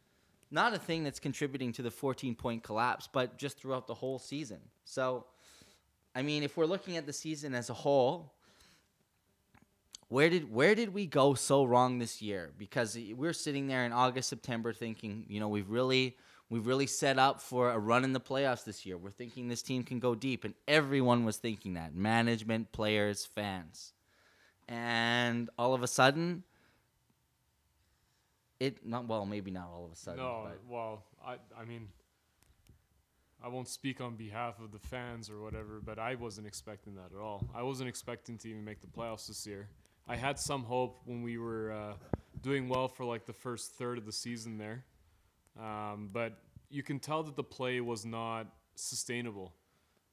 not 0.50 0.74
a 0.74 0.77
thing 0.77 1.04
that's 1.04 1.20
contributing 1.20 1.74
to 1.74 1.82
the 1.82 1.92
14 1.92 2.36
point 2.36 2.63
collapse, 2.63 3.08
but 3.12 3.38
just 3.38 3.60
throughout 3.60 3.88
the 3.88 3.94
whole 3.94 4.20
season. 4.20 4.60
So, 4.86 5.25
I 6.16 6.22
mean, 6.22 6.44
if 6.44 6.58
we're 6.58 6.66
looking 6.66 6.98
at 6.98 7.06
the 7.06 7.13
season 7.13 7.54
as 7.54 7.70
a 7.70 7.74
whole, 7.74 8.34
where 10.10 10.30
did 10.30 10.51
where 10.51 10.74
did 10.74 10.94
we 10.94 11.06
go 11.06 11.34
so 11.34 11.66
wrong 11.66 12.00
this 12.00 12.22
year? 12.22 12.51
Because 12.58 12.98
we're 13.16 13.34
sitting 13.34 13.68
there 13.68 13.86
in 13.86 13.92
August, 13.92 14.30
September, 14.30 14.72
thinking, 14.72 15.25
you 15.27 15.39
know, 15.39 15.50
we've 15.50 15.70
really 15.70 16.16
We've 16.50 16.66
really 16.66 16.88
set 16.88 17.20
up 17.20 17.42
for 17.42 17.72
a 17.72 17.77
run 17.77 18.06
in 18.06 18.13
the 18.13 18.22
playoffs 18.22 18.63
this 18.63 18.86
year. 18.86 18.98
We're 18.98 19.10
thinking 19.10 19.50
this 19.50 19.62
team 19.62 19.84
can 19.84 20.00
go 20.00 20.16
deep, 20.16 20.46
and 20.46 20.54
everyone 20.66 21.25
was 21.25 21.38
thinking 21.38 21.74
that 21.74 21.94
management, 21.94 22.72
players, 22.72 23.25
fans. 23.25 23.92
And 24.70 25.50
all 25.58 25.74
of 25.74 25.84
a 25.84 25.88
sudden, 25.88 26.44
it 28.60 28.86
not 28.86 29.08
well, 29.08 29.26
maybe 29.26 29.52
not 29.52 29.70
all 29.74 29.86
of 29.86 29.92
a 29.92 29.96
sudden. 29.96 30.20
No, 30.20 30.44
but 30.46 30.60
well, 30.68 31.04
I 31.26 31.36
I 31.60 31.66
mean, 31.66 31.88
I 33.44 33.48
won't 33.50 33.68
speak 33.68 34.02
on 34.02 34.16
behalf 34.16 34.60
of 34.60 34.72
the 34.72 34.80
fans 34.80 35.30
or 35.30 35.42
whatever, 35.42 35.82
but 35.84 36.00
I 36.00 36.16
wasn't 36.16 36.48
expecting 36.48 36.96
that 36.96 37.12
at 37.16 37.22
all. 37.22 37.48
I 37.56 37.64
wasn't 37.64 37.90
expecting 37.90 38.38
to 38.40 38.50
even 38.50 38.66
make 38.66 38.82
the 38.82 38.88
playoffs 38.88 39.28
this 39.28 39.46
year. 39.46 39.70
I 40.08 40.16
had 40.16 40.40
some 40.40 40.64
hope 40.64 41.02
when 41.06 41.22
we 41.22 41.38
were 41.38 41.72
uh, 41.72 41.94
doing 42.42 42.70
well 42.70 42.88
for 42.88 43.04
like 43.06 43.26
the 43.26 43.34
first 43.34 43.74
third 43.74 43.98
of 43.98 44.06
the 44.06 44.12
season 44.12 44.58
there, 44.58 44.86
um, 45.60 46.10
but 46.12 46.40
you 46.70 46.82
can 46.82 47.00
tell 47.00 47.24
that 47.24 47.36
the 47.36 47.44
play 47.44 47.82
was 47.82 48.06
not 48.06 48.48
sustainable. 48.76 49.54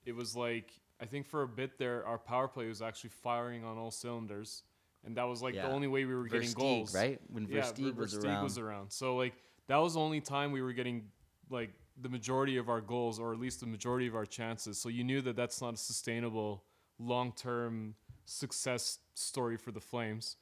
It 0.05 0.15
was 0.15 0.37
like 0.37 0.73
I 1.01 1.07
think 1.07 1.27
for 1.27 1.43
a 1.43 1.49
bit 1.49 1.79
there, 1.79 2.07
our 2.07 2.19
power 2.19 2.49
play 2.49 2.67
was 2.67 2.83
actually 2.83 3.11
firing 3.11 3.65
on 3.65 3.79
all 3.79 3.91
cylinders, 3.91 4.63
and 5.05 5.17
that 5.17 5.25
was 5.25 5.43
like 5.43 5.55
Yeah. 5.55 5.67
the 5.69 5.73
only 5.75 5.87
way 5.89 6.05
we 6.05 6.15
were 6.15 6.27
getting 6.29 6.53
goals. 6.53 6.95
right? 6.95 7.21
When 7.31 7.47
Yeah, 7.47 7.63
Versteeg 7.63 7.95
Ver- 7.95 8.01
was 8.03 8.15
Versteeg 8.15 8.25
around. 8.25 8.45
was 8.45 8.59
around. 8.59 8.91
So 8.93 9.17
like 9.17 9.35
that 9.67 9.77
was 9.77 9.95
the 9.95 10.01
only 10.01 10.21
time 10.21 10.53
we 10.53 10.63
were 10.63 10.73
getting 10.73 11.11
like 11.51 11.71
the 12.01 12.09
majority 12.09 12.57
of 12.57 12.69
our 12.69 12.81
goals, 12.81 13.21
or 13.21 13.33
at 13.33 13.39
least 13.39 13.61
the 13.61 13.67
majority 13.67 14.07
of 14.07 14.15
our 14.17 14.27
chances. 14.27 14.79
So 14.79 14.89
you 14.89 15.05
knew 15.05 15.21
that 15.23 15.37
that's 15.37 15.61
not 15.63 15.75
a 15.75 15.77
sustainable 15.77 16.65
long-term 16.99 17.95
success 18.25 18.99
story 19.15 19.57
for 19.57 19.71
the 19.73 19.81
Flames. 19.81 20.37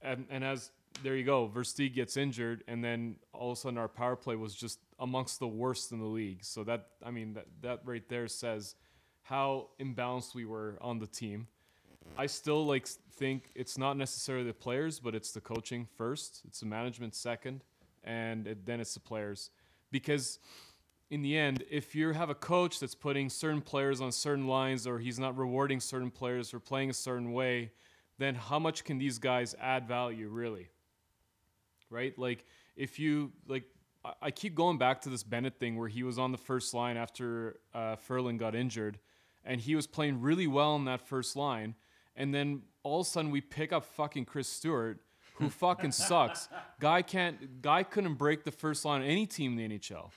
And 0.00 0.26
and 0.30 0.44
as 0.44 0.70
there 1.02 1.16
you 1.16 1.24
go, 1.24 1.48
Versteeg 1.48 1.92
gets 1.94 2.16
injured, 2.16 2.62
and 2.68 2.84
then 2.84 3.16
all 3.32 3.50
of 3.52 3.58
a 3.58 3.60
sudden 3.60 3.78
our 3.78 3.88
power 3.88 4.14
play 4.16 4.36
was 4.36 4.54
just 4.54 4.78
amongst 5.00 5.40
the 5.40 5.48
worst 5.48 5.90
in 5.92 5.98
the 5.98 6.04
league. 6.06 6.44
So 6.44 6.62
that 6.64 6.90
I 7.02 7.10
mean 7.10 7.32
that 7.34 7.46
that 7.62 7.80
right 7.84 8.06
there 8.08 8.28
says 8.28 8.76
how 9.22 9.70
imbalanced 9.80 10.34
we 10.34 10.44
were 10.44 10.78
on 10.80 10.98
the 10.98 11.06
team. 11.06 11.48
I 12.16 12.26
still 12.26 12.64
like 12.64 12.86
think 12.86 13.50
it's 13.54 13.76
not 13.76 13.96
necessarily 13.96 14.46
the 14.46 14.54
players, 14.54 15.00
but 15.00 15.14
it's 15.14 15.32
the 15.32 15.40
coaching 15.40 15.88
first. 15.96 16.42
It's 16.46 16.60
the 16.60 16.66
management 16.66 17.14
second, 17.14 17.64
and 18.04 18.46
it, 18.46 18.64
then 18.64 18.80
it's 18.80 18.94
the 18.94 19.00
players. 19.00 19.50
Because 19.90 20.38
in 21.10 21.22
the 21.22 21.36
end, 21.36 21.64
if 21.68 21.94
you 21.94 22.12
have 22.12 22.30
a 22.30 22.34
coach 22.34 22.78
that's 22.78 22.94
putting 22.94 23.28
certain 23.28 23.60
players 23.60 24.00
on 24.00 24.12
certain 24.12 24.46
lines, 24.46 24.86
or 24.86 24.98
he's 24.98 25.18
not 25.18 25.36
rewarding 25.36 25.80
certain 25.80 26.10
players 26.10 26.50
for 26.50 26.60
playing 26.60 26.90
a 26.90 26.94
certain 26.94 27.32
way, 27.32 27.72
then 28.18 28.36
how 28.36 28.60
much 28.60 28.84
can 28.84 28.98
these 28.98 29.18
guys 29.18 29.56
add 29.60 29.88
value 29.88 30.28
really? 30.28 30.68
Right? 31.90 32.16
Like 32.18 32.44
if 32.76 32.98
you 32.98 33.32
like. 33.48 33.64
I- 34.20 34.30
keep 34.30 34.54
going 34.54 34.76
back 34.76 35.00
to 35.02 35.08
this 35.08 35.22
Bennett 35.22 35.58
thing 35.58 35.78
where 35.78 35.88
he 35.88 36.02
was 36.02 36.18
on 36.18 36.30
the 36.30 36.36
first 36.36 36.74
line 36.74 36.98
after 36.98 37.56
uh, 37.72 37.96
Ferland 37.96 38.38
got 38.38 38.54
injured, 38.54 38.98
and 39.46 39.58
he 39.58 39.74
was 39.74 39.86
playing 39.86 40.20
really 40.20 40.46
well 40.46 40.76
in 40.76 40.84
that 40.84 41.00
first 41.00 41.36
line. 41.36 41.74
And 42.16 42.34
then 42.34 42.62
all 42.82 43.00
of 43.00 43.06
a 43.06 43.10
sudden 43.10 43.30
we 43.30 43.40
pick 43.40 43.72
up 43.72 43.84
fucking 43.84 44.24
Chris 44.26 44.48
Stewart, 44.48 45.00
who 45.36 45.48
fucking 45.50 45.92
sucks. 45.92 46.48
Guy 46.80 47.02
can't. 47.02 47.60
Guy 47.62 47.82
couldn't 47.82 48.14
break 48.14 48.44
the 48.44 48.52
first 48.52 48.84
line 48.84 49.02
of 49.02 49.08
any 49.08 49.26
team 49.26 49.58
in 49.58 49.70
the 49.70 49.78
NHL. 49.78 50.10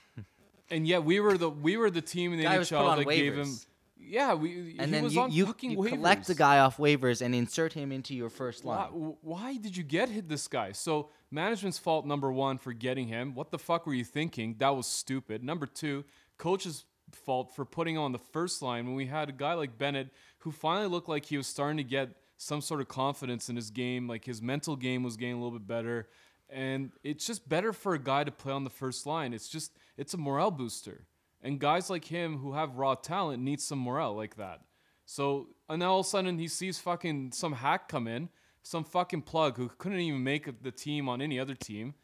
And 0.70 0.86
yet 0.86 1.02
we 1.04 1.18
were 1.20 1.38
the 1.38 1.50
we 1.50 1.76
were 1.76 1.90
the 1.90 2.02
team 2.02 2.32
in 2.32 2.38
the 2.38 2.44
Guy 2.44 2.58
was 2.58 2.68
put 2.68 2.76
NHL 2.78 2.88
on 2.88 2.98
that 2.98 3.08
gave 3.08 3.34
him. 3.34 3.46
waivers. 3.46 3.66
Yeah, 4.00 4.34
we. 4.34 4.76
and 4.78 4.86
he 4.86 4.92
then 4.92 5.02
was 5.04 5.14
you, 5.14 5.20
on 5.20 5.32
you, 5.32 5.46
fucking 5.46 5.70
you 5.72 5.78
waivers. 5.78 5.88
collect 5.88 6.26
the 6.28 6.34
guy 6.34 6.60
off 6.60 6.76
waivers 6.76 7.20
and 7.20 7.34
insert 7.34 7.72
him 7.72 7.90
into 7.90 8.14
your 8.14 8.30
first 8.30 8.64
Why, 8.64 8.76
line. 8.84 9.16
why 9.22 9.56
did 9.56 9.76
you 9.76 9.82
get 9.82 10.08
hit 10.08 10.28
this 10.28 10.46
guy? 10.46 10.70
So 10.72 11.10
management's 11.32 11.78
fault 11.78 12.06
number 12.06 12.30
one 12.30 12.58
for 12.58 12.72
getting 12.72 13.08
him. 13.08 13.34
What 13.34 13.50
the 13.50 13.58
fuck 13.58 13.86
were 13.86 13.94
you 13.94 14.04
thinking? 14.04 14.54
That 14.58 14.76
was 14.76 14.86
stupid. 14.86 15.42
Number 15.42 15.66
two, 15.66 16.04
coach's 16.38 16.84
fault 17.12 17.54
for 17.56 17.64
putting 17.64 17.96
him 17.96 18.02
on 18.02 18.12
the 18.12 18.18
first 18.18 18.62
line 18.62 18.86
when 18.86 18.94
we 18.94 19.06
had 19.06 19.28
a 19.30 19.32
guy 19.32 19.54
like 19.54 19.76
Bennett 19.78 20.08
who 20.38 20.52
finally 20.52 20.88
looked 20.88 21.08
like 21.08 21.26
he 21.26 21.36
was 21.36 21.46
starting 21.46 21.76
to 21.78 21.84
get 21.84 22.10
some 22.36 22.60
sort 22.60 22.80
of 22.80 22.88
confidence 22.88 23.48
in 23.48 23.56
his 23.56 23.70
game. 23.70 24.08
Like 24.08 24.24
his 24.24 24.40
mental 24.40 24.76
game 24.76 25.02
was 25.02 25.16
getting 25.16 25.34
a 25.34 25.38
little 25.38 25.58
bit 25.58 25.66
better. 25.66 26.08
And 26.48 26.92
it's 27.02 27.26
just 27.26 27.48
better 27.48 27.72
for 27.72 27.94
a 27.94 27.98
guy 27.98 28.24
to 28.24 28.30
play 28.30 28.52
on 28.52 28.64
the 28.64 28.70
first 28.70 29.04
line. 29.04 29.34
It's 29.34 29.48
just 29.48 29.72
it's 29.96 30.14
a 30.14 30.18
morale 30.18 30.50
booster. 30.50 31.04
And 31.42 31.58
guys 31.58 31.90
like 31.90 32.06
him 32.06 32.38
who 32.38 32.54
have 32.54 32.76
raw 32.76 32.94
talent 32.94 33.42
need 33.42 33.60
some 33.60 33.78
morale 33.78 34.14
like 34.14 34.36
that. 34.36 34.62
So 35.04 35.48
and 35.68 35.80
now 35.80 35.92
all 35.92 36.00
of 36.00 36.06
a 36.06 36.08
sudden 36.08 36.38
he 36.38 36.48
sees 36.48 36.78
fucking 36.78 37.32
some 37.32 37.52
hack 37.52 37.88
come 37.88 38.06
in, 38.06 38.28
some 38.62 38.84
fucking 38.84 39.22
plug 39.22 39.56
who 39.56 39.68
couldn't 39.68 40.00
even 40.00 40.22
make 40.22 40.62
the 40.62 40.70
team 40.70 41.08
on 41.08 41.20
any 41.20 41.38
other 41.38 41.54
team, 41.54 41.94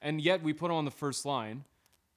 and 0.00 0.20
yet 0.20 0.42
we 0.42 0.52
put 0.52 0.70
him 0.70 0.76
on 0.76 0.84
the 0.84 0.90
first 0.90 1.24
line. 1.26 1.64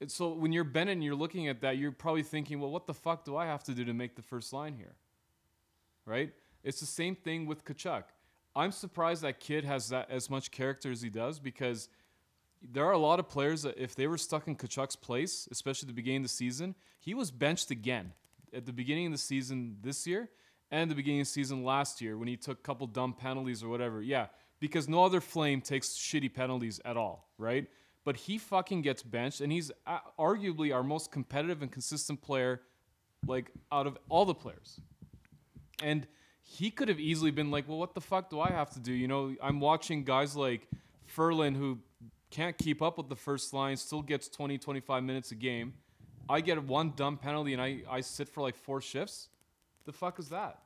And 0.00 0.10
so 0.10 0.32
when 0.32 0.52
you're 0.52 0.64
Bennett 0.64 0.92
and 0.92 1.04
you're 1.04 1.14
looking 1.14 1.48
at 1.48 1.62
that, 1.62 1.78
you're 1.78 1.92
probably 1.92 2.22
thinking, 2.22 2.60
well, 2.60 2.70
what 2.70 2.86
the 2.86 2.92
fuck 2.92 3.24
do 3.24 3.36
I 3.36 3.46
have 3.46 3.64
to 3.64 3.72
do 3.72 3.84
to 3.86 3.94
make 3.94 4.14
the 4.14 4.22
first 4.22 4.52
line 4.52 4.74
here? 4.76 4.94
Right? 6.06 6.32
It's 6.64 6.80
the 6.80 6.86
same 6.86 7.14
thing 7.14 7.46
with 7.46 7.64
Tkachuk. 7.64 8.04
I'm 8.54 8.72
surprised 8.72 9.22
that 9.22 9.38
kid 9.38 9.64
has 9.64 9.90
that 9.90 10.10
as 10.10 10.30
much 10.30 10.50
character 10.50 10.90
as 10.90 11.02
he 11.02 11.10
does 11.10 11.38
because 11.38 11.88
there 12.62 12.86
are 12.86 12.92
a 12.92 12.98
lot 12.98 13.18
of 13.20 13.28
players 13.28 13.62
that 13.62 13.76
if 13.76 13.94
they 13.94 14.06
were 14.06 14.16
stuck 14.16 14.48
in 14.48 14.56
Tkachuk's 14.56 14.96
place, 14.96 15.46
especially 15.50 15.88
the 15.88 15.92
beginning 15.92 16.18
of 16.18 16.24
the 16.24 16.28
season, 16.30 16.74
he 16.98 17.12
was 17.12 17.30
benched 17.30 17.70
again 17.70 18.12
at 18.54 18.64
the 18.64 18.72
beginning 18.72 19.06
of 19.06 19.12
the 19.12 19.18
season 19.18 19.76
this 19.82 20.06
year 20.06 20.30
and 20.70 20.90
the 20.90 20.94
beginning 20.94 21.20
of 21.20 21.26
the 21.26 21.32
season 21.32 21.64
last 21.64 22.00
year 22.00 22.16
when 22.16 22.28
he 22.28 22.36
took 22.36 22.58
a 22.58 22.62
couple 22.62 22.86
dumb 22.86 23.12
penalties 23.12 23.62
or 23.62 23.68
whatever. 23.68 24.02
Yeah, 24.02 24.26
because 24.58 24.88
no 24.88 25.04
other 25.04 25.20
Flame 25.20 25.60
takes 25.60 25.90
shitty 25.90 26.32
penalties 26.32 26.80
at 26.84 26.96
all, 26.96 27.28
right? 27.38 27.66
But 28.04 28.16
he 28.16 28.38
fucking 28.38 28.82
gets 28.82 29.02
benched, 29.02 29.40
and 29.40 29.52
he's 29.52 29.70
arguably 30.18 30.74
our 30.74 30.82
most 30.82 31.10
competitive 31.10 31.62
and 31.62 31.70
consistent 31.70 32.22
player, 32.22 32.62
like 33.26 33.50
out 33.70 33.86
of 33.86 33.98
all 34.08 34.24
the 34.24 34.34
players. 34.34 34.80
And 35.82 36.06
he 36.42 36.70
could 36.70 36.88
have 36.88 37.00
easily 37.00 37.30
been 37.30 37.50
like, 37.50 37.68
well, 37.68 37.78
what 37.78 37.94
the 37.94 38.00
fuck 38.00 38.30
do 38.30 38.40
I 38.40 38.50
have 38.50 38.70
to 38.70 38.80
do? 38.80 38.92
You 38.92 39.08
know, 39.08 39.34
I'm 39.42 39.60
watching 39.60 40.04
guys 40.04 40.36
like 40.36 40.68
Ferland 41.06 41.56
who 41.56 41.78
can't 42.30 42.56
keep 42.56 42.82
up 42.82 42.98
with 42.98 43.08
the 43.08 43.16
first 43.16 43.52
line, 43.52 43.76
still 43.76 44.02
gets 44.02 44.28
20, 44.28 44.58
25 44.58 45.02
minutes 45.04 45.30
a 45.32 45.34
game. 45.34 45.74
I 46.28 46.40
get 46.40 46.62
one 46.64 46.92
dumb 46.96 47.18
penalty 47.18 47.52
and 47.52 47.62
I, 47.62 47.82
I 47.88 48.00
sit 48.00 48.28
for 48.28 48.40
like 48.42 48.56
four 48.56 48.80
shifts. 48.80 49.28
The 49.84 49.92
fuck 49.92 50.18
is 50.18 50.28
that? 50.30 50.58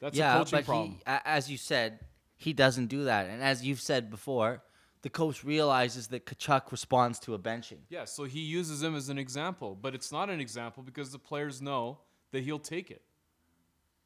That's 0.00 0.16
a 0.16 0.18
yeah, 0.18 0.38
coaching 0.38 0.58
but 0.58 0.64
problem. 0.64 0.90
he, 0.92 0.98
a- 1.06 1.28
as 1.28 1.50
you 1.50 1.56
said, 1.56 2.00
he 2.36 2.52
doesn't 2.52 2.86
do 2.86 3.04
that. 3.04 3.26
And 3.28 3.42
as 3.42 3.64
you've 3.64 3.80
said 3.80 4.10
before, 4.10 4.62
the 5.02 5.10
coach 5.10 5.44
realizes 5.44 6.08
that 6.08 6.26
Tkachuk 6.26 6.70
responds 6.72 7.18
to 7.20 7.34
a 7.34 7.38
benching. 7.38 7.78
yeah, 7.88 8.04
so 8.04 8.24
he 8.24 8.40
uses 8.40 8.82
him 8.82 8.94
as 8.94 9.08
an 9.08 9.18
example, 9.18 9.76
but 9.80 9.94
it's 9.94 10.10
not 10.12 10.28
an 10.30 10.40
example 10.40 10.82
because 10.82 11.10
the 11.12 11.18
players 11.18 11.62
know 11.62 11.98
that 12.32 12.42
he'll 12.42 12.58
take 12.58 12.90
it. 12.90 13.02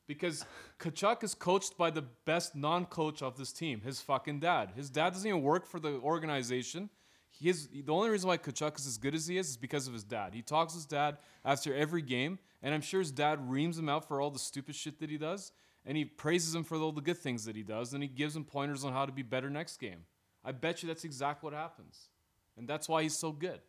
Because 0.06 0.44
Tkachuk 0.78 1.24
is 1.24 1.34
coached 1.34 1.78
by 1.78 1.90
the 1.90 2.02
best 2.26 2.54
non-coach 2.54 3.22
of 3.22 3.38
this 3.38 3.52
team, 3.52 3.80
his 3.80 4.00
fucking 4.00 4.40
dad. 4.40 4.72
His 4.76 4.90
dad 4.90 5.14
doesn't 5.14 5.26
even 5.26 5.42
work 5.42 5.66
for 5.66 5.80
the 5.80 5.94
organization. 6.00 6.90
He 7.30 7.48
is, 7.48 7.68
the 7.68 7.92
only 7.92 8.10
reason 8.10 8.28
why 8.28 8.36
Tkachuk 8.36 8.78
is 8.78 8.86
as 8.86 8.98
good 8.98 9.14
as 9.14 9.26
he 9.26 9.38
is 9.38 9.50
is 9.50 9.56
because 9.56 9.86
of 9.86 9.92
his 9.92 10.04
dad. 10.04 10.34
He 10.34 10.42
talks 10.42 10.74
to 10.74 10.78
his 10.78 10.86
dad 10.86 11.16
after 11.44 11.74
every 11.74 12.02
game, 12.02 12.38
and 12.62 12.74
I'm 12.74 12.82
sure 12.82 13.00
his 13.00 13.10
dad 13.10 13.50
reams 13.50 13.78
him 13.78 13.88
out 13.88 14.06
for 14.06 14.20
all 14.20 14.30
the 14.30 14.38
stupid 14.38 14.74
shit 14.74 15.00
that 15.00 15.10
he 15.10 15.18
does, 15.18 15.52
and 15.86 15.96
he 15.96 16.04
praises 16.04 16.54
him 16.54 16.64
for 16.64 16.76
all 16.76 16.92
the 16.92 17.00
good 17.00 17.18
things 17.18 17.44
that 17.46 17.56
he 17.56 17.62
does, 17.62 17.94
and 17.94 18.02
he 18.02 18.08
gives 18.08 18.36
him 18.36 18.44
pointers 18.44 18.84
on 18.84 18.92
how 18.92 19.06
to 19.06 19.12
be 19.12 19.22
better 19.22 19.50
next 19.50 19.78
game. 19.78 20.04
I 20.44 20.52
bet 20.52 20.82
you 20.82 20.86
that's 20.86 21.04
exactly 21.04 21.46
what 21.46 21.54
happens, 21.58 22.08
and 22.56 22.68
that's 22.68 22.88
why 22.88 23.02
he's 23.02 23.16
so 23.16 23.32
good. 23.32 23.60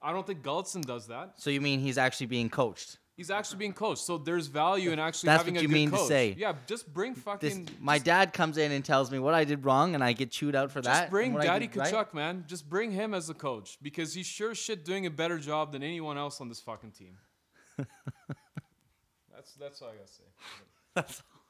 I 0.00 0.12
don't 0.12 0.26
think 0.26 0.42
Gulutzan 0.42 0.84
does 0.84 1.08
that. 1.08 1.32
So 1.36 1.50
you 1.50 1.60
mean 1.60 1.80
he's 1.80 1.98
actually 1.98 2.26
being 2.26 2.50
coached? 2.50 2.98
He's 3.18 3.32
actually 3.32 3.58
being 3.58 3.72
coached, 3.72 4.04
so 4.04 4.16
there's 4.16 4.46
value 4.46 4.92
in 4.92 5.00
actually 5.00 5.26
That's 5.26 5.40
having 5.40 5.54
what 5.54 5.58
a 5.58 5.62
you 5.62 5.68
good 5.68 5.74
mean 5.74 5.90
to 5.90 5.96
coach. 5.96 6.06
say. 6.06 6.36
Yeah, 6.38 6.52
just 6.68 6.94
bring 6.94 7.14
This, 7.14 7.22
fucking. 7.24 7.68
my 7.80 7.96
just, 7.96 8.04
dad 8.04 8.32
comes 8.32 8.56
in 8.58 8.70
and 8.70 8.84
tells 8.84 9.10
me 9.10 9.18
what 9.18 9.34
I 9.34 9.42
did 9.42 9.64
wrong, 9.64 9.96
and 9.96 10.04
I 10.04 10.12
get 10.12 10.30
chewed 10.30 10.54
out 10.54 10.70
for 10.70 10.80
that. 10.82 10.88
Just 10.88 11.02
and 11.02 11.10
bring 11.10 11.32
what 11.32 11.42
I 11.42 11.46
Daddy 11.46 11.66
did 11.66 11.76
right? 11.78 11.92
Tkachuk, 11.92 12.14
man. 12.14 12.44
Just 12.46 12.68
bring 12.70 12.92
him 12.92 13.14
as 13.14 13.28
a 13.28 13.34
coach 13.34 13.76
because 13.82 14.14
he's 14.14 14.26
sure 14.26 14.54
shit 14.54 14.84
doing 14.84 15.04
a 15.04 15.10
better 15.10 15.40
job 15.40 15.72
than 15.72 15.82
anyone 15.82 16.16
else 16.16 16.40
on 16.40 16.48
this 16.48 16.60
fucking 16.60 16.92
team. 16.92 17.16
that's 19.34 19.52
that's 19.54 19.82
all 19.82 19.88
I 19.88 19.96
gotta 19.96 20.06
say. 20.08 20.24
That's 20.94 21.20
all. 21.20 21.40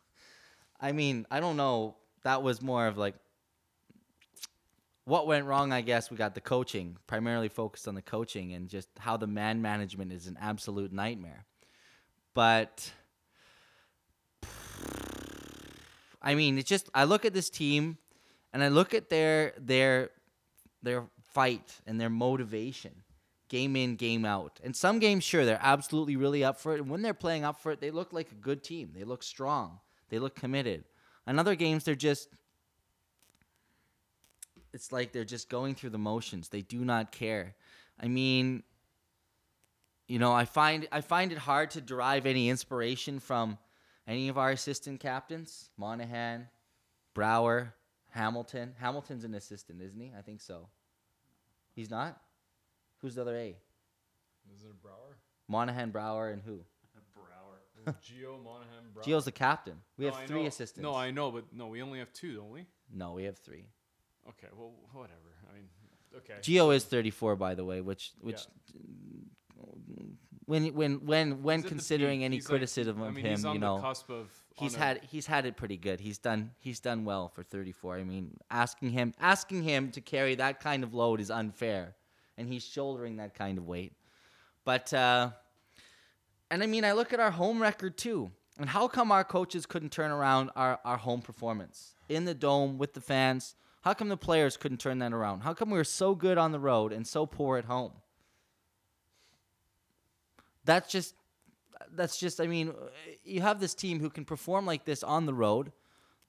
I 0.89 0.93
mean, 0.93 1.27
I 1.31 1.41
don't 1.41 1.59
know. 1.59 1.97
That 2.25 2.43
was 2.43 2.63
more 2.63 2.87
of 2.87 2.97
like 2.97 3.15
what 5.05 5.27
went 5.27 5.45
wrong. 5.45 5.71
I 5.71 5.83
guess 5.83 6.11
we 6.11 6.17
got 6.17 6.35
the 6.35 6.41
coaching, 6.41 6.97
primarily 7.07 7.49
focused 7.49 7.87
on 7.89 7.95
the 7.95 8.03
coaching 8.03 8.55
and 8.55 8.69
just 8.71 8.89
how 8.99 9.19
the 9.19 9.27
man 9.27 9.61
management 9.61 10.13
is 10.13 10.27
an 10.29 10.39
absolute 10.41 10.93
nightmare. 10.95 11.45
But 12.35 12.93
I 16.21 16.35
mean, 16.35 16.59
it's 16.59 16.69
just 16.69 16.89
I 16.95 17.05
look 17.05 17.25
at 17.25 17.33
this 17.33 17.51
team 17.51 17.99
and 18.53 18.63
I 18.63 18.69
look 18.69 18.95
at 18.95 19.09
their 19.09 19.55
their 19.59 20.11
their 20.83 21.05
fight 21.33 21.81
and 21.87 22.01
their 22.01 22.11
motivation 22.11 23.03
game 23.49 23.77
in 23.77 23.97
game 23.97 24.25
out. 24.25 24.61
And 24.63 24.77
some 24.77 24.99
games 24.99 25.25
sure 25.25 25.45
they're 25.45 25.61
absolutely 25.63 26.17
really 26.17 26.45
up 26.45 26.61
for 26.61 26.75
it. 26.75 26.81
And 26.81 26.91
when 26.91 27.03
they're 27.03 27.15
playing 27.15 27.45
up 27.45 27.61
for 27.61 27.73
it 27.73 27.81
they 27.81 27.91
look 27.91 28.13
like 28.13 28.31
a 28.31 28.37
good 28.37 28.63
team. 28.63 28.93
They 28.95 29.05
look 29.05 29.23
strong. 29.23 29.81
They 30.11 30.19
look 30.19 30.35
committed. 30.35 30.85
And 31.27 31.39
other 31.39 31.55
games 31.55 31.85
they're 31.85 31.95
just 31.95 32.29
it's 34.73 34.93
like 34.93 35.13
they're 35.13 35.25
just 35.25 35.49
going 35.49 35.75
through 35.75 35.91
the 35.91 35.99
motions. 35.99 36.49
They 36.49 36.63
do 36.63 36.85
not 36.85 37.11
care. 37.11 37.55
I 37.99 38.09
mean 38.09 38.65
you 40.09 40.19
know, 40.19 40.33
I 40.33 40.45
find 40.47 40.89
I 40.91 41.01
find 41.03 41.31
it 41.33 41.39
hard 41.39 41.71
to 41.73 41.81
derive 41.81 42.27
any 42.27 42.49
inspiration 42.49 43.21
from 43.21 43.59
any 44.07 44.29
of 44.29 44.39
our 44.39 44.51
assistant 44.51 45.01
captains, 45.01 45.69
Monahan, 45.77 46.49
Brouwer, 47.15 47.75
Hamilton. 48.11 48.75
Hamilton's 48.81 49.25
an 49.25 49.35
assistant, 49.35 49.83
isn't 49.83 50.01
he? 50.01 50.13
I 50.19 50.23
think 50.23 50.41
so. 50.41 50.69
He's 51.75 51.91
not. 51.91 52.21
Who's 53.01 53.15
the 53.15 53.21
other 53.23 53.37
A? 53.37 53.57
Is 54.55 54.63
it 54.65 54.83
Brouwer? 54.83 55.17
Monahan, 55.47 55.91
Brouwer, 55.91 56.31
and 56.31 56.43
who? 56.43 56.61
Brouwer. 57.15 57.95
Gio 58.03 58.43
Monahan 58.43 58.91
Brouwer. 58.95 59.05
Gio's 59.05 59.25
the 59.27 59.33
captain. 59.33 59.75
We 59.99 60.07
No, 60.07 60.11
have 60.13 60.23
I 60.23 60.27
three 60.27 60.43
know- 60.43 60.49
assistants. 60.49 60.83
No, 60.83 60.95
I 60.95 61.11
know, 61.11 61.31
but 61.31 61.45
no, 61.53 61.67
we 61.69 61.83
only 61.83 61.99
have 62.01 62.13
two, 62.13 62.35
don't 62.37 62.51
we? 62.51 62.67
no, 62.93 63.13
we 63.13 63.25
have 63.25 63.37
three. 63.39 63.67
Okay, 64.29 64.49
well, 64.57 64.73
whatever. 64.93 65.15
I 65.51 65.55
mean, 65.55 65.69
okay. 66.17 66.35
Gio 66.43 66.75
is 66.75 66.85
34, 66.85 67.37
by 67.37 67.55
the 67.55 67.65
way, 67.65 67.81
which 67.83 68.13
which 68.21 68.41
when 70.47 70.75
when 70.75 71.05
when 71.07 71.43
when 71.43 71.59
He's 71.59 71.65
at 71.65 71.69
the 71.69 71.69
considering 71.69 72.25
any 72.25 72.37
He's 72.37 72.45
like- 72.47 72.51
criticism 72.51 73.03
I 73.03 73.09
of 73.09 73.15
mean, 73.15 73.25
him, 73.25 73.45
you 73.53 73.59
know, 73.59 73.79
of. 73.85 74.31
he's 74.55 74.75
had 74.75 75.01
he's 75.05 75.27
had 75.27 75.45
it 75.47 75.57
pretty 75.57 75.77
good. 75.77 76.01
He's 76.01 76.19
done 76.19 76.53
he's 76.59 76.81
done 76.81 77.05
well 77.05 77.29
for 77.29 77.43
34. 77.43 77.97
I 77.97 78.05
mean, 78.05 78.37
asking 78.51 78.91
him 78.91 79.15
asking 79.21 79.63
him 79.63 79.91
to 79.93 80.01
carry 80.01 80.35
that 80.37 80.61
kind 80.61 80.85
of 80.85 80.95
load 80.95 81.21
is 81.21 81.31
unfair, 81.31 81.95
and 82.37 82.49
he's 82.49 82.65
shouldering 82.65 83.17
that 83.17 83.35
kind 83.35 83.59
of 83.59 83.67
weight. 83.67 83.93
But 84.65 84.93
uh, 84.95 85.31
and 86.51 86.63
I 86.63 86.67
mean, 86.67 86.85
I 86.85 86.93
look 86.93 87.13
at 87.13 87.21
our 87.21 87.31
home 87.31 87.61
record 87.61 87.99
too, 87.99 88.31
and 88.59 88.69
how 88.71 88.89
come 88.89 89.13
our 89.13 89.25
coaches 89.25 89.67
couldn't 89.67 89.91
turn 89.93 90.11
around 90.11 90.51
our 90.57 90.81
our 90.85 90.97
home 90.97 91.21
performance 91.21 91.95
in 92.09 92.25
the 92.25 92.35
dome 92.35 92.79
with 92.79 92.95
the 92.95 93.01
fans? 93.03 93.55
How 93.83 93.95
come 93.95 94.09
the 94.09 94.17
players 94.17 94.57
couldn't 94.57 94.79
turn 94.79 94.99
that 94.99 95.13
around? 95.13 95.41
How 95.41 95.55
come 95.55 95.71
we 95.71 95.79
were 95.79 95.85
so 95.85 96.15
good 96.15 96.37
on 96.37 96.53
the 96.53 96.59
road 96.59 96.93
and 96.93 97.07
so 97.07 97.27
poor 97.27 97.59
at 97.59 97.65
home? 97.67 97.93
That's 100.69 100.91
just 100.93 101.15
that's 101.95 102.19
just 102.19 102.41
I 102.41 102.47
mean, 102.47 102.75
you 103.25 103.41
have 103.41 103.59
this 103.61 103.75
team 103.75 104.01
who 104.01 104.11
can 104.11 104.25
perform 104.25 104.67
like 104.67 104.85
this 104.85 105.03
on 105.03 105.27
the 105.27 105.35
road. 105.35 105.73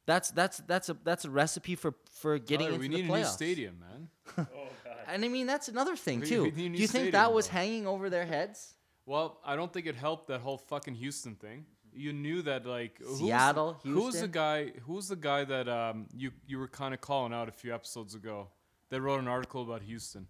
That's 0.05 0.31
that's 0.31 0.57
that's 0.65 0.89
a 0.89 0.97
that's 1.03 1.25
a 1.25 1.29
recipe 1.29 1.75
for 1.75 1.93
for 2.11 2.39
getting 2.39 2.67
Tyler, 2.67 2.75
into 2.83 2.89
we 2.89 2.95
the 2.95 3.01
need 3.03 3.11
playoffs. 3.11 3.15
a 3.15 3.19
new 3.19 3.25
stadium, 3.25 3.75
man. 3.79 4.07
Oh 4.37 4.43
God. 4.85 4.95
And 5.07 5.25
I 5.25 5.27
mean 5.27 5.45
that's 5.47 5.67
another 5.67 5.95
thing 5.95 6.21
We- 6.21 6.27
too. 6.27 6.43
we 6.45 6.49
need 6.69 6.75
Do 6.77 6.81
you 6.81 6.87
think 6.87 6.89
stadium, 7.09 7.11
that 7.11 7.33
was 7.33 7.47
bro. 7.47 7.59
hanging 7.59 7.85
over 7.87 8.09
their 8.09 8.25
heads? 8.25 8.73
Well, 9.05 9.39
I 9.45 9.55
don't 9.55 9.71
think 9.73 9.85
it 9.87 9.95
helped 9.95 10.27
that 10.27 10.39
whole 10.41 10.57
fucking 10.57 10.95
Houston 10.95 11.35
thing. 11.35 11.65
You 11.93 12.13
knew 12.13 12.41
that 12.43 12.65
like 12.65 12.97
who's- 12.99 13.19
Seattle, 13.19 13.79
Who's 13.83 14.21
the 14.21 14.27
guy? 14.27 14.71
Who's 14.85 15.07
the 15.09 15.15
guy 15.15 15.43
that 15.43 15.67
um 15.67 16.07
you 16.15 16.31
you 16.47 16.57
were 16.59 16.67
kind 16.67 16.93
of 16.93 17.01
calling 17.01 17.33
out 17.33 17.49
a 17.49 17.51
few 17.51 17.73
episodes 17.73 18.15
ago? 18.15 18.47
That 18.89 19.01
wrote 19.01 19.19
an 19.19 19.27
article 19.27 19.61
about 19.61 19.81
Houston. 19.83 20.25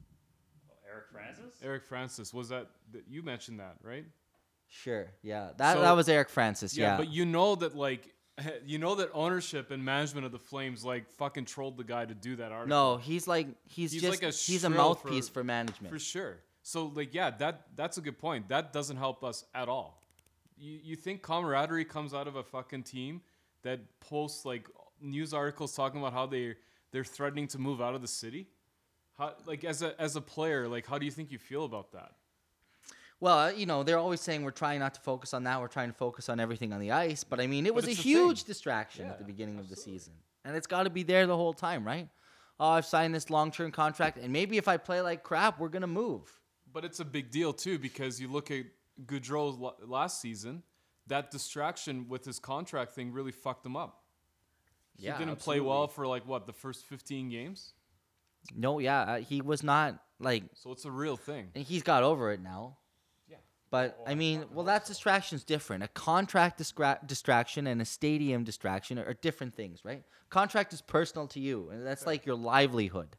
Eric 0.92 1.06
Francis. 1.12 1.56
Eric 1.64 1.84
Francis 1.86 2.34
was 2.34 2.50
that, 2.50 2.68
that 2.92 3.04
you 3.08 3.22
mentioned 3.22 3.60
that 3.60 3.76
right? 3.84 4.06
Sure. 4.68 5.08
Yeah. 5.24 5.50
That 5.58 5.74
So- 5.76 5.82
that 5.82 5.92
was 5.94 6.08
Eric 6.10 6.30
Francis. 6.30 6.76
Yeah, 6.78 6.92
Yeah. 6.92 6.98
but 6.98 7.10
you 7.10 7.26
know 7.26 7.56
that 7.56 7.76
like 7.76 8.14
you 8.66 8.78
know 8.78 8.96
that 8.96 9.10
ownership 9.14 9.70
and 9.72 9.84
management 9.84 10.26
of 10.26 10.32
the 10.32 10.40
Flames 10.40 10.86
like 10.86 11.10
fucking 11.14 11.46
trolled 11.46 11.76
the 11.78 11.84
guy 11.84 12.06
to 12.06 12.14
do 12.14 12.36
that 12.38 12.52
article. 12.52 12.70
no, 12.70 12.98
he's 12.98 13.28
like 13.28 13.48
he's, 13.66 13.92
He's 13.92 14.02
just 14.02 14.22
like 14.22 14.32
a 14.32 14.34
he's 14.36 14.64
a 14.64 14.70
mouthpiece 14.70 15.28
for- 15.28 15.36
for, 15.36 15.44
management. 15.44 15.92
For 15.94 16.00
sure. 16.00 16.38
So 16.62 16.86
like 16.96 17.14
yeah, 17.14 17.32
that 17.32 17.68
that's 17.76 17.98
a 17.98 18.02
good 18.02 18.18
point. 18.20 18.48
That 18.50 18.72
doesn't 18.74 18.98
help 18.98 19.24
us 19.24 19.44
at 19.54 19.68
all. 19.70 20.02
You 20.58 20.80
you 20.84 20.96
think 20.96 21.22
camaraderie 21.22 21.86
comes 21.86 22.14
out 22.14 22.28
of 22.28 22.36
a 22.36 22.44
fucking 22.44 22.84
team 22.84 23.22
that 23.64 23.80
posts 24.00 24.46
like 24.46 24.68
news 25.02 25.34
articles 25.34 25.74
talking 25.76 26.00
about 26.00 26.14
how 26.14 26.26
they 26.26 26.56
they're 26.92 27.04
threatening 27.04 27.48
to 27.50 27.60
move 27.60 27.82
out 27.82 27.96
of 27.96 28.02
the 28.02 28.08
city? 28.08 28.48
How 29.20 29.34
like 29.46 29.66
as 29.66 29.82
a 29.82 30.00
as 30.02 30.16
a 30.16 30.22
player, 30.22 30.68
like 30.68 30.88
how 30.88 30.98
do 30.98 31.06
you 31.06 31.12
think 31.12 31.30
you 31.32 31.38
feel 31.38 31.66
about 31.66 31.92
that? 31.92 32.14
Well, 33.20 33.38
uh, 33.38 33.50
you 33.52 33.66
know, 33.66 33.84
they're 33.84 33.98
always 33.98 34.22
saying 34.22 34.44
we're 34.46 34.52
trying 34.52 34.80
not 34.80 34.94
to 34.94 35.02
focus 35.02 35.34
on 35.34 35.44
that. 35.44 35.60
We're 35.60 35.68
trying 35.68 35.90
to 35.90 35.98
focus 35.98 36.30
on 36.30 36.40
everything 36.40 36.72
on 36.72 36.80
the 36.80 36.92
ice. 36.94 37.26
But 37.26 37.42
I 37.42 37.48
mean, 37.48 37.66
it 37.66 37.72
But 37.74 37.84
was 37.84 37.84
a 37.84 37.88
the 37.90 37.96
thing. 37.96 38.04
huge 38.04 38.46
distraction 38.46 39.06
Yeah, 39.06 39.12
at 39.12 39.18
the 39.20 39.26
beginning 39.26 39.60
of 39.60 39.68
the 39.68 39.76
season, 39.76 40.14
and 40.46 40.56
it's 40.56 40.68
got 40.68 40.84
to 40.84 40.90
be 40.90 41.04
there 41.04 41.28
the 41.28 41.36
whole 41.36 41.54
time, 41.54 41.86
right? 41.86 42.08
Oh, 42.62 42.70
I've 42.70 42.86
signed 42.86 43.14
this 43.14 43.30
long-term 43.30 43.72
contract, 43.72 44.18
and 44.18 44.32
maybe 44.32 44.58
if 44.58 44.70
I 44.70 44.78
play 44.78 45.02
like 45.02 45.22
crap, 45.24 45.60
we're 45.60 45.68
gonna 45.70 45.86
move. 45.88 46.32
But 46.72 46.86
it's 46.86 47.02
a 47.02 47.06
big 47.06 47.30
deal 47.30 47.52
too 47.52 47.78
because 47.78 48.22
you 48.22 48.30
look 48.30 48.50
at 48.52 48.66
Gaudreau 49.06 49.60
la- 49.60 49.74
last 49.86 50.22
season, 50.22 50.64
that 51.08 51.30
distraction 51.30 52.08
with 52.08 52.24
his 52.24 52.40
contract 52.40 52.92
thing 52.94 53.12
really 53.12 53.34
fucked 53.34 53.66
him 53.66 53.76
up. 53.76 54.02
He 54.96 55.06
Yeah, 55.08 55.18
didn't 55.18 55.40
play 55.40 55.60
well 55.60 55.88
for 55.90 56.08
like 56.08 56.26
what 56.26 56.46
the 56.46 56.54
first 56.54 56.86
15 56.86 57.30
games. 57.30 57.74
No, 58.56 58.80
yeah, 58.80 59.02
uh, 59.02 59.18
he 59.20 59.42
was 59.42 59.64
not 59.64 60.00
like 60.20 60.44
So 60.54 60.72
it's 60.72 60.86
a 60.86 60.92
real 60.92 61.18
thing. 61.18 61.50
and 61.56 61.64
he's 61.64 61.84
got 61.84 62.04
over 62.04 62.32
it 62.32 62.42
now. 62.42 62.78
Yeah. 63.30 63.38
But 63.70 63.98
Oh, 64.00 64.12
I 64.12 64.16
mean, 64.16 64.46
well, 64.54 64.66
that 64.66 64.86
distraction's 64.86 65.44
different. 65.44 65.84
A 65.84 65.88
contract 65.90 66.60
distra- 66.60 67.06
distraction 67.06 67.68
and 67.68 67.82
a 67.82 67.86
stadium 67.86 68.44
distraction 68.44 68.98
are, 69.00 69.06
are 69.06 69.14
different 69.14 69.56
things, 69.56 69.86
right? 69.86 70.04
Contract 70.30 70.74
is 70.74 70.82
personal 70.82 71.28
to 71.28 71.40
you, 71.40 71.70
and 71.70 71.86
that's 71.86 72.06
like 72.06 72.26
your 72.26 72.36
livelihood. 72.36 73.16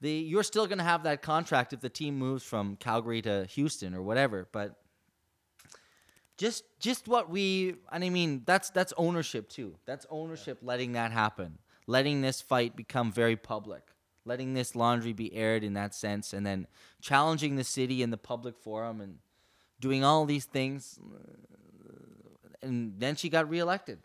The 0.00 0.10
you're 0.12 0.44
still 0.44 0.66
gonna 0.66 0.84
have 0.84 1.02
that 1.02 1.22
contract 1.22 1.72
if 1.72 1.80
the 1.80 1.88
team 1.88 2.16
moves 2.16 2.44
from 2.44 2.76
Calgary 2.76 3.20
to 3.22 3.46
Houston 3.46 3.94
or 3.94 4.02
whatever, 4.02 4.48
but 4.52 4.76
just 6.36 6.62
just 6.78 7.08
what 7.08 7.28
we 7.28 7.74
and 7.90 8.04
I 8.04 8.08
mean 8.10 8.42
that's 8.46 8.70
that's 8.70 8.92
ownership 8.96 9.48
too. 9.48 9.74
That's 9.86 10.06
ownership 10.08 10.58
letting 10.62 10.92
that 10.92 11.10
happen, 11.10 11.58
letting 11.88 12.20
this 12.20 12.40
fight 12.40 12.76
become 12.76 13.10
very 13.10 13.34
public, 13.36 13.82
letting 14.28 14.54
this 14.54 14.76
laundry 14.76 15.12
be 15.12 15.34
aired 15.34 15.64
in 15.64 15.74
that 15.74 15.94
sense, 15.94 16.32
and 16.32 16.46
then 16.46 16.66
challenging 17.00 17.56
the 17.56 17.64
city 17.64 18.02
in 18.02 18.10
the 18.10 18.16
public 18.16 18.56
forum 18.56 19.00
and 19.00 19.18
doing 19.80 20.04
all 20.04 20.24
these 20.24 20.44
things. 20.44 21.00
And 22.62 22.94
then 22.98 23.16
she 23.16 23.28
got 23.28 23.48
reelected. 23.48 23.98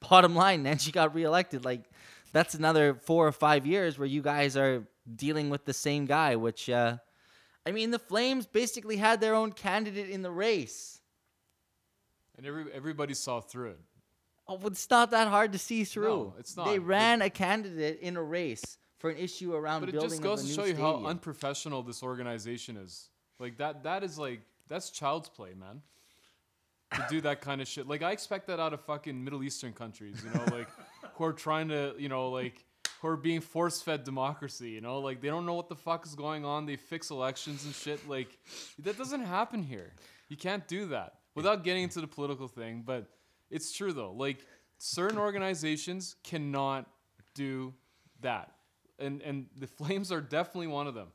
Bottom 0.00 0.34
line, 0.34 0.64
then 0.64 0.78
she 0.78 0.90
got 0.90 1.14
reelected. 1.14 1.64
Like 1.64 1.84
that's 2.32 2.54
another 2.54 2.94
four 2.94 3.26
or 3.26 3.32
five 3.32 3.66
years 3.66 3.98
where 3.98 4.08
you 4.08 4.20
guys 4.20 4.56
are 4.56 4.82
dealing 5.14 5.48
with 5.48 5.64
the 5.64 5.72
same 5.72 6.04
guy, 6.04 6.36
which. 6.36 6.68
Uh, 6.68 6.98
I 7.64 7.70
mean, 7.70 7.92
the 7.92 7.98
Flames 7.98 8.46
basically 8.46 8.96
had 8.96 9.20
their 9.20 9.34
own 9.34 9.52
candidate 9.52 10.10
in 10.10 10.22
the 10.22 10.32
race. 10.32 11.00
And 12.36 12.44
every 12.44 12.72
everybody 12.72 13.14
saw 13.14 13.40
through 13.40 13.70
it. 13.70 13.80
Oh, 14.48 14.58
it's 14.66 14.88
not 14.90 15.10
that 15.12 15.28
hard 15.28 15.52
to 15.52 15.58
see 15.58 15.84
through. 15.84 16.04
No, 16.08 16.34
it's 16.38 16.54
They 16.54 16.62
not, 16.62 16.76
but- 16.76 16.80
ran 16.82 17.22
a 17.22 17.30
candidate 17.30 18.00
in 18.00 18.16
a 18.16 18.22
race 18.22 18.76
for 18.98 19.10
an 19.10 19.16
issue 19.16 19.54
around. 19.54 19.80
But 19.80 19.90
it 19.90 19.92
building 19.92 20.10
just 20.10 20.22
goes 20.22 20.42
to 20.46 20.52
show 20.52 20.64
you 20.64 20.74
stadium. 20.74 21.02
how 21.02 21.06
unprofessional 21.08 21.82
this 21.82 22.02
organization 22.02 22.76
is. 22.76 23.08
Like 23.38 23.58
that 23.58 23.84
that 23.84 24.02
is 24.04 24.18
like 24.18 24.40
that's 24.68 24.90
child's 24.90 25.28
play, 25.28 25.54
man. 25.54 25.82
To 26.94 27.06
do 27.08 27.20
that 27.22 27.40
kind 27.40 27.62
of 27.62 27.68
shit. 27.68 27.88
Like 27.88 28.02
I 28.02 28.12
expect 28.12 28.48
that 28.48 28.60
out 28.60 28.74
of 28.74 28.80
fucking 28.82 29.24
Middle 29.24 29.42
Eastern 29.42 29.72
countries, 29.72 30.22
you 30.22 30.30
know, 30.38 30.44
like 30.56 30.68
who 31.14 31.24
are 31.24 31.32
trying 31.32 31.68
to, 31.68 31.94
you 31.98 32.10
know, 32.10 32.28
like 32.30 32.64
who 33.00 33.08
are 33.08 33.16
being 33.16 33.40
force 33.40 33.80
fed 33.80 34.04
democracy, 34.04 34.70
you 34.70 34.82
know, 34.82 34.98
like 35.00 35.22
they 35.22 35.28
don't 35.28 35.46
know 35.46 35.54
what 35.54 35.70
the 35.70 35.74
fuck 35.74 36.04
is 36.04 36.14
going 36.14 36.44
on. 36.44 36.66
They 36.66 36.76
fix 36.76 37.10
elections 37.10 37.64
and 37.64 37.74
shit. 37.74 38.06
Like 38.08 38.38
that 38.80 38.98
doesn't 38.98 39.22
happen 39.24 39.62
here. 39.62 39.94
You 40.28 40.36
can't 40.36 40.68
do 40.68 40.86
that 40.88 41.14
without 41.34 41.64
getting 41.64 41.84
into 41.84 42.02
the 42.02 42.06
political 42.06 42.46
thing. 42.46 42.82
But 42.84 43.06
it's 43.52 43.70
true 43.72 43.92
though. 43.92 44.12
Like 44.12 44.38
certain 44.78 45.18
organizations 45.18 46.16
cannot 46.24 46.88
do 47.34 47.74
that, 48.20 48.52
and 48.98 49.22
and 49.22 49.46
the 49.56 49.66
Flames 49.78 50.10
are 50.10 50.20
definitely 50.20 50.68
one 50.68 50.86
of 50.86 50.94
them. 50.94 51.08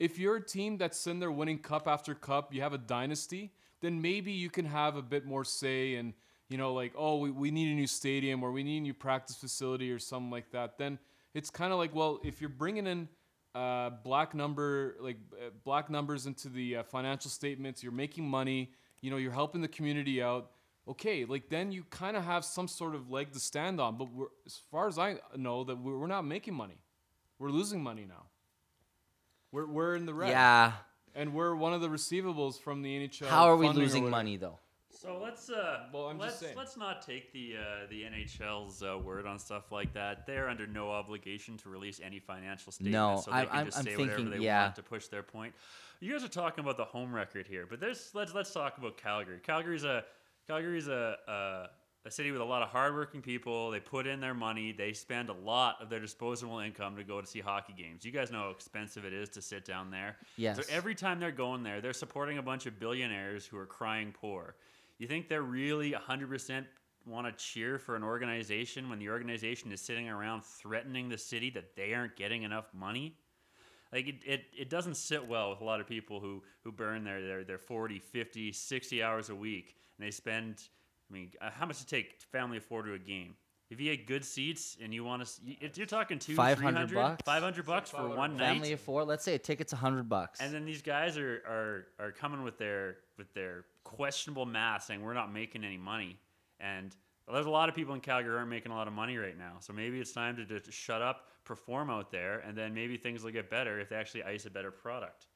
If 0.00 0.18
you're 0.18 0.36
a 0.36 0.44
team 0.44 0.78
that's 0.78 0.98
sitting 0.98 1.20
there 1.20 1.30
winning 1.30 1.58
cup 1.58 1.86
after 1.86 2.14
cup, 2.14 2.52
you 2.52 2.62
have 2.62 2.72
a 2.72 2.78
dynasty, 2.78 3.52
then 3.80 4.02
maybe 4.02 4.32
you 4.32 4.50
can 4.50 4.64
have 4.64 4.96
a 4.96 5.02
bit 5.02 5.24
more 5.24 5.44
say 5.44 5.94
and 5.94 6.14
you 6.48 6.58
know 6.58 6.72
like 6.72 6.92
oh 6.96 7.18
we, 7.18 7.30
we 7.30 7.50
need 7.50 7.70
a 7.70 7.74
new 7.74 7.86
stadium 7.86 8.42
or 8.42 8.50
we 8.50 8.64
need 8.64 8.78
a 8.78 8.80
new 8.80 8.94
practice 8.94 9.36
facility 9.36 9.92
or 9.92 9.98
something 9.98 10.30
like 10.30 10.50
that. 10.50 10.78
Then 10.78 10.98
it's 11.34 11.50
kind 11.50 11.72
of 11.72 11.78
like 11.78 11.94
well 11.94 12.20
if 12.24 12.40
you're 12.40 12.50
bringing 12.50 12.86
in 12.86 13.08
uh, 13.54 13.90
black 14.02 14.34
number 14.34 14.96
like 15.00 15.18
uh, 15.34 15.50
black 15.64 15.90
numbers 15.90 16.26
into 16.26 16.48
the 16.48 16.76
uh, 16.78 16.82
financial 16.82 17.30
statements, 17.30 17.82
you're 17.82 17.92
making 17.92 18.26
money, 18.26 18.72
you 19.02 19.10
know 19.10 19.18
you're 19.18 19.32
helping 19.32 19.60
the 19.60 19.68
community 19.68 20.22
out. 20.22 20.52
Okay, 20.88 21.24
like 21.24 21.48
then 21.48 21.70
you 21.70 21.84
kind 21.90 22.16
of 22.16 22.24
have 22.24 22.44
some 22.44 22.66
sort 22.66 22.94
of 22.94 23.08
leg 23.10 23.32
to 23.32 23.38
stand 23.38 23.80
on. 23.80 23.96
But 23.96 24.12
we're, 24.12 24.26
as 24.46 24.60
far 24.70 24.88
as 24.88 24.98
I 24.98 25.16
know, 25.36 25.62
that 25.64 25.78
we're, 25.78 25.96
we're 25.98 26.06
not 26.08 26.24
making 26.24 26.54
money. 26.54 26.78
We're 27.38 27.50
losing 27.50 27.82
money 27.82 28.04
now. 28.08 28.24
We're, 29.52 29.66
we're 29.66 29.96
in 29.96 30.06
the 30.06 30.14
red. 30.14 30.30
yeah. 30.30 30.72
And 31.14 31.34
we're 31.34 31.54
one 31.54 31.74
of 31.74 31.82
the 31.82 31.88
receivables 31.88 32.58
from 32.58 32.82
the 32.82 32.88
NHL. 33.08 33.26
How 33.26 33.44
are 33.44 33.56
we 33.56 33.68
losing 33.68 34.08
money 34.08 34.36
though? 34.38 34.58
So 34.90 35.18
let's 35.22 35.50
uh, 35.50 35.86
Well, 35.92 36.06
I'm 36.06 36.16
just 36.18 36.26
let's 36.26 36.38
saying. 36.38 36.56
let's 36.56 36.76
not 36.76 37.04
take 37.04 37.32
the 37.32 37.56
uh, 37.58 37.86
the 37.90 38.02
NHL's 38.02 38.82
uh, 38.82 38.98
word 38.98 39.26
on 39.26 39.38
stuff 39.38 39.70
like 39.72 39.92
that. 39.94 40.26
They're 40.26 40.48
under 40.48 40.66
no 40.66 40.90
obligation 40.90 41.56
to 41.58 41.68
release 41.68 42.00
any 42.02 42.18
financial 42.18 42.72
statements, 42.72 42.92
No, 42.92 43.20
so 43.24 43.30
they 43.30 43.36
I- 43.38 43.44
can 43.46 43.56
I'm- 43.56 43.66
just 43.66 43.78
I'm 43.78 43.84
say 43.84 43.96
whatever 43.96 44.22
they 44.30 44.38
yeah. 44.38 44.64
want 44.64 44.76
to 44.76 44.82
push 44.82 45.08
their 45.08 45.22
point. 45.22 45.54
You 46.00 46.12
guys 46.12 46.24
are 46.24 46.28
talking 46.28 46.62
about 46.64 46.76
the 46.76 46.84
home 46.84 47.12
record 47.14 47.46
here, 47.46 47.66
but 47.68 47.78
there's 47.80 48.10
let's 48.14 48.32
let's 48.34 48.52
talk 48.52 48.78
about 48.78 48.96
Calgary. 48.96 49.38
Calgary's 49.44 49.84
a 49.84 50.04
Calgary's 50.46 50.88
a, 50.88 51.16
a 51.26 51.66
a 52.04 52.10
city 52.10 52.32
with 52.32 52.40
a 52.40 52.44
lot 52.44 52.62
of 52.62 52.68
hardworking 52.68 53.22
people. 53.22 53.70
They 53.70 53.80
put 53.80 54.06
in 54.06 54.20
their 54.20 54.34
money. 54.34 54.72
They 54.72 54.92
spend 54.92 55.28
a 55.28 55.34
lot 55.34 55.76
of 55.80 55.88
their 55.88 56.00
disposable 56.00 56.58
income 56.58 56.96
to 56.96 57.04
go 57.04 57.20
to 57.20 57.26
see 57.26 57.40
hockey 57.40 57.74
games. 57.76 58.04
You 58.04 58.10
guys 58.10 58.32
know 58.32 58.40
how 58.40 58.50
expensive 58.50 59.04
it 59.04 59.12
is 59.12 59.28
to 59.30 59.42
sit 59.42 59.64
down 59.64 59.90
there. 59.90 60.16
Yes. 60.36 60.56
So 60.56 60.62
every 60.68 60.94
time 60.94 61.20
they're 61.20 61.30
going 61.30 61.62
there, 61.62 61.80
they're 61.80 61.92
supporting 61.92 62.38
a 62.38 62.42
bunch 62.42 62.66
of 62.66 62.78
billionaires 62.80 63.46
who 63.46 63.56
are 63.56 63.66
crying 63.66 64.12
poor. 64.12 64.56
You 64.98 65.06
think 65.06 65.28
they're 65.28 65.42
really 65.42 65.92
100% 65.92 66.64
want 67.06 67.26
to 67.26 67.44
cheer 67.44 67.78
for 67.78 67.96
an 67.96 68.02
organization 68.02 68.88
when 68.88 68.98
the 68.98 69.08
organization 69.08 69.72
is 69.72 69.80
sitting 69.80 70.08
around 70.08 70.44
threatening 70.44 71.08
the 71.08 71.18
city 71.18 71.50
that 71.50 71.76
they 71.76 71.94
aren't 71.94 72.16
getting 72.16 72.42
enough 72.42 72.66
money? 72.74 73.16
Like 73.92 74.08
it, 74.08 74.16
it, 74.24 74.44
it 74.56 74.70
doesn't 74.70 74.96
sit 74.96 75.26
well 75.26 75.50
with 75.50 75.60
a 75.60 75.64
lot 75.64 75.80
of 75.80 75.86
people 75.86 76.20
who, 76.20 76.42
who 76.64 76.72
burn 76.72 77.04
their, 77.04 77.20
their, 77.20 77.44
their 77.44 77.58
40, 77.58 77.98
50, 77.98 78.52
60 78.52 79.02
hours 79.02 79.28
a 79.28 79.34
week 79.34 79.76
and 79.98 80.06
they 80.06 80.10
spend 80.10 80.62
I 81.10 81.14
mean, 81.14 81.30
uh, 81.40 81.50
how 81.50 81.66
much 81.66 81.76
does 81.76 81.84
it 81.84 81.88
take 81.88 82.20
to 82.20 82.26
family 82.26 82.56
afford 82.56 82.86
to 82.86 82.94
a 82.94 82.98
game? 82.98 83.34
If 83.70 83.80
you 83.80 83.94
get 83.94 84.06
good 84.06 84.24
seats 84.24 84.76
and 84.82 84.92
you 84.92 85.02
want 85.04 85.24
to, 85.24 85.30
you're 85.74 85.86
talking 85.86 86.18
two, 86.18 86.34
500 86.34 86.88
300, 86.88 86.94
bucks? 86.94 87.22
500 87.24 87.66
bucks 87.66 87.90
for 87.90 88.08
one 88.08 88.36
night. 88.36 88.54
Family 88.54 88.72
of 88.72 88.80
four. 88.80 89.04
Let's 89.04 89.24
say 89.24 89.34
a 89.34 89.38
ticket's 89.38 89.72
a 89.72 89.76
hundred 89.76 90.08
bucks. 90.08 90.40
And 90.40 90.52
then 90.52 90.66
these 90.66 90.82
guys 90.82 91.16
are, 91.16 91.42
are, 91.46 91.86
are 91.98 92.12
coming 92.12 92.42
with 92.42 92.58
their 92.58 92.96
with 93.16 93.32
their 93.32 93.64
questionable 93.84 94.44
math, 94.44 94.84
saying 94.84 95.02
we're 95.02 95.14
not 95.14 95.32
making 95.32 95.64
any 95.64 95.78
money. 95.78 96.18
And 96.60 96.94
there's 97.32 97.46
a 97.46 97.50
lot 97.50 97.70
of 97.70 97.74
people 97.74 97.94
in 97.94 98.00
Calgary 98.00 98.36
aren't 98.36 98.50
making 98.50 98.72
a 98.72 98.74
lot 98.74 98.88
of 98.88 98.92
money 98.92 99.16
right 99.16 99.38
now. 99.38 99.54
So 99.60 99.72
maybe 99.72 100.00
it's 100.00 100.12
time 100.12 100.36
to 100.36 100.44
just 100.44 100.70
shut 100.70 101.00
up, 101.00 101.28
perform 101.44 101.90
out 101.90 102.10
there, 102.10 102.40
and 102.40 102.56
then 102.56 102.74
maybe 102.74 102.96
things 102.96 103.22
will 103.22 103.32
get 103.32 103.50
better 103.50 103.80
if 103.80 103.88
they 103.88 103.96
actually 103.96 104.24
ice 104.24 104.46
a 104.46 104.50
better 104.50 104.70
product. 104.70 105.26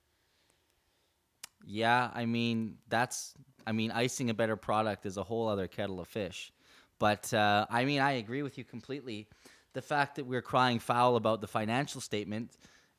Yeah, 1.64 2.10
I 2.14 2.26
mean 2.26 2.78
that's 2.88 3.34
I 3.66 3.72
mean 3.72 3.90
icing 3.90 4.30
a 4.30 4.34
better 4.34 4.56
product 4.56 5.06
is 5.06 5.16
a 5.16 5.22
whole 5.22 5.48
other 5.48 5.66
kettle 5.66 6.00
of 6.00 6.08
fish. 6.08 6.52
But 6.98 7.32
uh, 7.34 7.66
I 7.68 7.84
mean 7.84 8.00
I 8.00 8.12
agree 8.12 8.42
with 8.42 8.56
you 8.58 8.64
completely. 8.64 9.28
The 9.72 9.82
fact 9.82 10.16
that 10.16 10.26
we're 10.26 10.42
crying 10.42 10.78
foul 10.78 11.16
about 11.16 11.40
the 11.40 11.46
financial 11.46 12.00
statement 12.00 12.52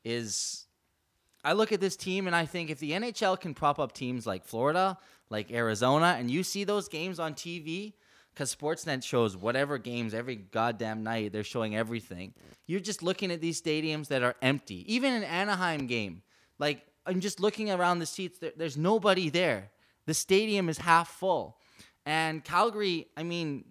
is 0.04 0.66
I 1.44 1.54
look 1.54 1.72
at 1.72 1.80
this 1.80 1.96
team 1.96 2.28
and 2.28 2.36
I 2.36 2.46
think 2.46 2.70
if 2.70 2.80
the 2.80 2.92
NHL 2.92 3.40
can 3.40 3.54
prop 3.54 3.80
up 3.80 3.94
teams 3.94 4.28
like 4.28 4.44
Florida, 4.44 4.98
like 5.30 5.52
Arizona, 5.52 6.16
and 6.20 6.30
you 6.30 6.44
see 6.44 6.64
those 6.64 6.88
games 6.88 7.20
on 7.20 7.34
TV, 7.34 7.94
because 8.38 8.56
Sportsnet 8.56 9.04
shows 9.04 9.36
whatever 9.36 9.80
games 9.80 10.14
every 10.14 10.36
goddamn 10.36 11.02
night, 11.02 11.34
they're 11.34 11.44
showing 11.44 11.76
everything. 11.76 12.36
You're 12.68 12.80
just 12.80 13.02
looking 13.02 13.32
at 13.32 13.42
these 13.42 13.60
stadiums 13.60 14.10
that 14.10 14.22
are 14.22 14.36
empty. 14.44 14.86
Even 14.94 15.12
an 15.12 15.24
Anaheim 15.24 15.88
game, 15.88 16.22
like 16.60 16.86
I'm 17.08 17.20
just 17.20 17.40
looking 17.40 17.72
around 17.72 17.98
the 17.98 18.06
seats. 18.06 18.38
There, 18.38 18.52
there's 18.56 18.78
nobody 18.78 19.30
there. 19.32 19.72
The 20.06 20.14
stadium 20.14 20.70
is 20.70 20.78
half 20.78 21.10
full, 21.10 21.58
and 22.06 22.44
Calgary. 22.44 23.08
I 23.18 23.24
mean, 23.24 23.66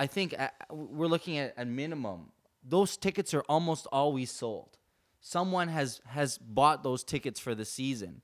I 0.00 0.08
think 0.08 0.34
uh, 0.36 0.48
we're 0.68 1.06
looking 1.06 1.38
at 1.38 1.54
a 1.56 1.64
minimum. 1.64 2.32
Those 2.68 2.96
tickets 2.96 3.34
are 3.34 3.44
almost 3.48 3.86
always 3.92 4.32
sold. 4.32 4.78
Someone 5.20 5.68
has 5.68 6.00
has 6.06 6.38
bought 6.38 6.82
those 6.82 7.04
tickets 7.04 7.38
for 7.38 7.54
the 7.54 7.64
season, 7.64 8.22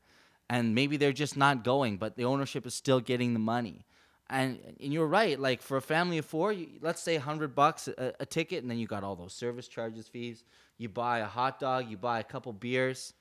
and 0.50 0.74
maybe 0.74 0.96
they're 0.96 1.12
just 1.12 1.36
not 1.36 1.62
going, 1.62 1.98
but 1.98 2.16
the 2.16 2.24
ownership 2.24 2.66
is 2.66 2.74
still 2.74 2.98
getting 2.98 3.32
the 3.32 3.38
money. 3.38 3.84
And, 4.32 4.58
and 4.80 4.92
you're 4.92 5.06
right. 5.06 5.38
Like 5.38 5.60
for 5.60 5.76
a 5.76 5.82
family 5.82 6.16
of 6.18 6.24
four, 6.24 6.52
you, 6.52 6.68
let's 6.80 7.02
say 7.02 7.16
hundred 7.18 7.54
bucks 7.54 7.86
a, 7.86 8.14
a 8.18 8.26
ticket, 8.26 8.62
and 8.62 8.70
then 8.70 8.78
you 8.78 8.86
got 8.86 9.04
all 9.04 9.14
those 9.14 9.34
service 9.34 9.68
charges, 9.68 10.08
fees. 10.08 10.42
You 10.78 10.88
buy 10.88 11.18
a 11.18 11.26
hot 11.26 11.60
dog, 11.60 11.88
you 11.90 11.96
buy 11.98 12.18
a 12.20 12.24
couple 12.24 12.52
beers 12.52 13.12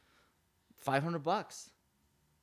500 0.80 1.20
bucks. 1.20 1.70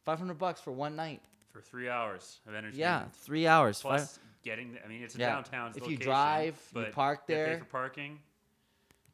500 0.04 0.34
bucks 0.38 0.60
for 0.60 0.70
one 0.72 0.96
night. 0.96 1.20
For 1.50 1.60
three 1.60 1.88
hours 1.88 2.40
of 2.46 2.54
entertainment. 2.54 2.78
Yeah, 2.78 3.04
three 3.24 3.46
hours. 3.46 3.80
Plus 3.80 4.16
Five, 4.16 4.24
getting, 4.44 4.78
I 4.84 4.88
mean, 4.88 5.02
it's 5.02 5.16
a 5.16 5.18
Yeah. 5.18 5.34
downtown. 5.34 5.72
If 5.74 5.88
you 5.88 5.96
drive, 5.96 6.60
you 6.74 6.82
but 6.82 6.92
park 6.92 7.22
you 7.26 7.34
to 7.34 7.38
there. 7.42 7.54
Pay 7.54 7.58
for 7.60 7.64
parking. 7.64 8.18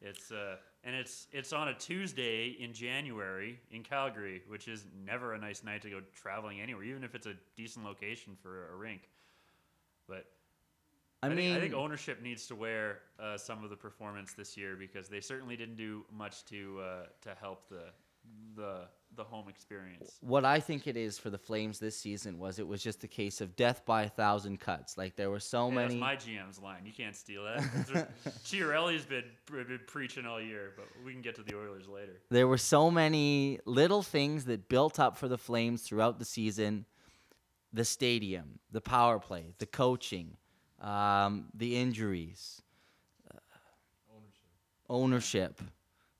It's 0.01 0.31
uh, 0.31 0.57
and 0.83 0.95
it's 0.95 1.27
it's 1.31 1.51
on 1.51 1.69
a 1.69 1.73
Tuesday 1.73 2.49
in 2.59 2.73
January 2.73 3.59
in 3.71 3.81
Calgary, 3.83 4.43
which 4.47 4.67
is 4.67 4.85
never 5.05 5.33
a 5.33 5.37
nice 5.37 5.63
night 5.63 5.81
to 5.81 5.89
go 5.89 6.01
traveling 6.13 6.61
anywhere, 6.61 6.83
even 6.83 7.03
if 7.03 7.15
it's 7.15 7.25
a 7.25 7.33
decent 7.55 7.85
location 7.85 8.37
for 8.41 8.69
a 8.71 8.75
rink. 8.75 9.09
But 10.07 10.25
I, 11.23 11.27
I, 11.27 11.29
mean, 11.29 11.37
think, 11.37 11.57
I 11.57 11.59
think 11.61 11.73
ownership 11.73 12.21
needs 12.21 12.47
to 12.47 12.55
wear 12.55 12.99
uh, 13.19 13.37
some 13.37 13.63
of 13.63 13.69
the 13.69 13.75
performance 13.75 14.33
this 14.33 14.55
year 14.57 14.75
because 14.75 15.07
they 15.07 15.21
certainly 15.21 15.55
didn't 15.55 15.77
do 15.77 16.05
much 16.15 16.45
to 16.45 16.79
uh, 16.81 17.05
to 17.21 17.29
help 17.39 17.67
the 17.69 17.85
the 18.55 18.81
the 19.15 19.23
home 19.23 19.47
experience. 19.47 20.17
what 20.19 20.43
I 20.43 20.59
think 20.59 20.87
it 20.87 20.97
is 20.97 21.17
for 21.17 21.29
the 21.29 21.37
Flames 21.37 21.79
this 21.79 21.95
season 21.97 22.37
was 22.37 22.59
it 22.59 22.67
was 22.67 22.83
just 22.83 23.03
a 23.05 23.07
case 23.07 23.39
of 23.39 23.55
death 23.55 23.85
by 23.85 24.03
a 24.03 24.09
thousand 24.09 24.59
cuts. 24.59 24.97
Like 24.97 25.15
there 25.15 25.29
were 25.29 25.39
so 25.39 25.69
Hey, 25.69 25.75
many. 25.75 25.99
That's 25.99 26.01
my 26.01 26.15
GM's 26.17 26.59
line. 26.59 26.81
You 26.85 26.91
can't 26.91 27.15
steal 27.15 27.45
that. 27.45 28.09
Chiarelli's 28.43 29.05
been, 29.05 29.23
been 29.49 29.79
preaching 29.87 30.25
all 30.25 30.41
year, 30.41 30.73
but 30.75 30.85
we 31.05 31.13
can 31.13 31.21
get 31.21 31.35
to 31.35 31.43
the 31.43 31.55
Oilers 31.55 31.87
later. 31.87 32.19
there 32.29 32.47
were 32.47 32.57
so 32.57 32.91
many 32.91 33.59
little 33.65 34.03
things 34.03 34.45
that 34.45 34.67
built 34.67 34.99
up 34.99 35.17
for 35.17 35.29
the 35.29 35.37
Flames 35.37 35.83
throughout 35.83 36.19
the 36.19 36.25
season. 36.25 36.85
The 37.75 37.83
stadium, 37.83 38.59
the 38.71 38.79
power 38.79 39.19
play, 39.19 39.53
the 39.57 39.65
coaching, 39.65 40.37
um, 40.81 41.45
the 41.53 41.75
injuries, 41.75 42.61
uh, 43.29 43.37
ownership, 44.89 45.61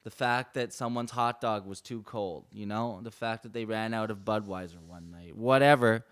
the 0.03 0.11
fact 0.11 0.53
that 0.55 0.73
someone's 0.73 1.11
hot 1.11 1.39
dog 1.39 1.65
was 1.65 1.79
too 1.79 2.01
cold, 2.03 2.45
you 2.51 2.65
know, 2.65 2.99
the 3.03 3.11
fact 3.11 3.43
that 3.43 3.53
they 3.53 3.63
ran 3.63 3.93
out 3.93 4.11
of 4.11 4.17
Budweiser 4.19 4.81
one 4.85 5.11
night, 5.11 5.35
whatever. 5.35 6.03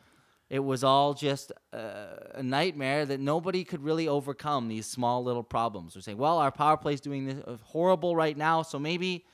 It 0.50 0.64
was 0.64 0.84
all 0.84 1.14
just 1.14 1.52
uh, 1.74 2.36
a 2.36 2.44
nightmare 2.44 3.06
that 3.06 3.20
nobody 3.20 3.64
could 3.64 3.84
really 3.84 4.08
overcome 4.08 4.68
these 4.68 4.86
small 4.86 5.24
little 5.24 5.44
problems. 5.44 5.94
They're 5.94 6.02
saying, 6.02 6.18
well, 6.18 6.38
our 6.38 6.52
power 6.52 6.78
play's 6.78 7.02
doing 7.02 7.26
this 7.26 7.44
uh, 7.46 7.58
horrible 7.64 8.16
right 8.16 8.38
now, 8.38 8.62
so 8.62 8.80
maybe 8.80 9.26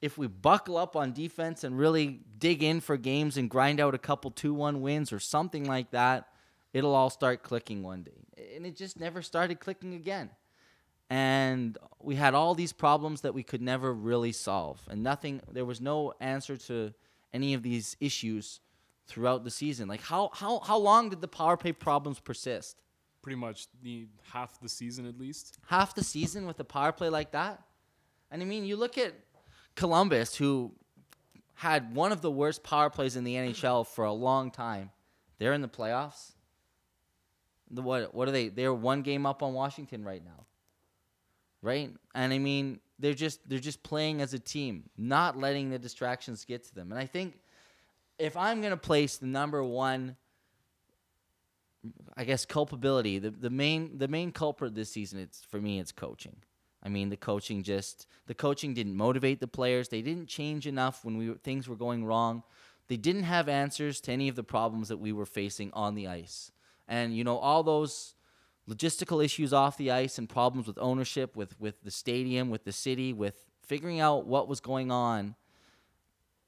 if 0.00 0.18
we 0.18 0.26
buckle 0.26 0.76
up 0.76 0.96
on 0.96 1.12
defense 1.12 1.64
and 1.64 1.78
really 1.78 2.20
dig 2.38 2.62
in 2.62 2.80
for 2.80 2.96
games 2.96 3.36
and 3.36 3.48
grind 3.48 3.80
out 3.80 3.94
a 3.94 3.98
couple 3.98 4.30
2-1 4.30 4.80
wins 4.80 5.12
or 5.12 5.18
something 5.18 5.64
like 5.64 5.90
that, 5.92 6.28
it'll 6.72 6.94
all 6.94 7.10
start 7.10 7.42
clicking 7.42 7.82
one 7.82 8.02
day. 8.02 8.54
And 8.54 8.66
it 8.66 8.76
just 8.76 8.98
never 9.00 9.22
started 9.22 9.60
clicking 9.60 9.94
again. 9.94 10.30
And 11.10 11.78
we 12.00 12.16
had 12.16 12.34
all 12.34 12.54
these 12.54 12.72
problems 12.72 13.22
that 13.22 13.34
we 13.34 13.42
could 13.42 13.62
never 13.62 13.92
really 13.92 14.32
solve. 14.32 14.80
And 14.90 15.02
nothing 15.02 15.40
there 15.50 15.64
was 15.64 15.80
no 15.80 16.14
answer 16.20 16.56
to 16.56 16.92
any 17.32 17.54
of 17.54 17.62
these 17.62 17.96
issues 18.00 18.60
throughout 19.06 19.44
the 19.44 19.50
season. 19.50 19.88
Like 19.88 20.02
how 20.02 20.30
how 20.32 20.60
how 20.60 20.78
long 20.78 21.10
did 21.10 21.20
the 21.20 21.28
power 21.28 21.56
play 21.56 21.72
problems 21.72 22.20
persist? 22.20 22.82
Pretty 23.22 23.36
much 23.36 23.68
the 23.82 24.06
half 24.32 24.60
the 24.60 24.68
season 24.68 25.06
at 25.06 25.18
least. 25.18 25.58
half 25.66 25.94
the 25.94 26.04
season 26.04 26.46
with 26.46 26.58
a 26.60 26.64
power 26.64 26.92
play 26.92 27.08
like 27.08 27.32
that? 27.32 27.62
And 28.30 28.42
i 28.42 28.44
mean 28.44 28.64
you 28.64 28.76
look 28.76 28.98
at 28.98 29.12
columbus 29.76 30.36
who 30.36 30.72
had 31.54 31.94
one 31.94 32.12
of 32.12 32.20
the 32.20 32.30
worst 32.30 32.62
power 32.62 32.90
plays 32.90 33.16
in 33.16 33.24
the 33.24 33.34
nhl 33.34 33.86
for 33.86 34.04
a 34.04 34.12
long 34.12 34.50
time 34.50 34.90
they're 35.38 35.52
in 35.52 35.62
the 35.62 35.68
playoffs 35.68 36.32
the 37.70 37.82
what 37.82 38.14
what 38.14 38.28
are 38.28 38.32
they 38.32 38.48
they're 38.48 38.74
one 38.74 39.02
game 39.02 39.26
up 39.26 39.42
on 39.42 39.52
washington 39.52 40.04
right 40.04 40.24
now 40.24 40.44
right? 41.64 41.90
And 42.14 42.32
I 42.32 42.38
mean, 42.38 42.78
they're 43.00 43.14
just 43.14 43.48
they're 43.48 43.58
just 43.58 43.82
playing 43.82 44.20
as 44.20 44.34
a 44.34 44.38
team, 44.38 44.84
not 44.96 45.36
letting 45.36 45.70
the 45.70 45.78
distractions 45.78 46.44
get 46.44 46.62
to 46.64 46.74
them. 46.74 46.92
And 46.92 47.00
I 47.00 47.06
think 47.06 47.40
if 48.18 48.36
I'm 48.36 48.60
gonna 48.60 48.76
place 48.76 49.16
the 49.16 49.26
number 49.26 49.64
one, 49.64 50.16
I 52.16 52.24
guess 52.24 52.44
culpability, 52.44 53.18
the, 53.18 53.30
the 53.30 53.50
main 53.50 53.98
the 53.98 54.06
main 54.06 54.30
culprit 54.30 54.74
this 54.74 54.90
season, 54.90 55.18
it's 55.18 55.42
for 55.42 55.60
me, 55.60 55.80
it's 55.80 55.90
coaching. 55.90 56.36
I 56.84 56.88
mean, 56.88 57.08
the 57.08 57.16
coaching 57.16 57.62
just 57.62 58.06
the 58.26 58.34
coaching 58.34 58.74
didn't 58.74 58.94
motivate 58.94 59.40
the 59.40 59.48
players. 59.48 59.88
They 59.88 60.02
didn't 60.02 60.28
change 60.28 60.66
enough 60.66 61.04
when 61.04 61.16
we 61.16 61.34
things 61.34 61.68
were 61.68 61.76
going 61.76 62.04
wrong. 62.04 62.42
They 62.88 62.96
didn't 62.96 63.22
have 63.22 63.48
answers 63.48 64.00
to 64.02 64.12
any 64.12 64.28
of 64.28 64.36
the 64.36 64.44
problems 64.44 64.88
that 64.88 64.98
we 64.98 65.12
were 65.12 65.26
facing 65.26 65.72
on 65.72 65.94
the 65.94 66.06
ice. 66.06 66.52
And 66.86 67.16
you 67.16 67.24
know, 67.24 67.38
all 67.38 67.62
those 67.62 68.14
logistical 68.68 69.24
issues 69.24 69.52
off 69.52 69.76
the 69.76 69.90
ice 69.90 70.18
and 70.18 70.28
problems 70.28 70.66
with 70.66 70.78
ownership, 70.78 71.36
with 71.36 71.58
with 71.58 71.82
the 71.82 71.90
stadium, 71.90 72.50
with 72.50 72.64
the 72.64 72.72
city, 72.72 73.12
with 73.12 73.46
figuring 73.62 74.00
out 74.00 74.26
what 74.26 74.48
was 74.48 74.60
going 74.60 74.90
on. 74.90 75.34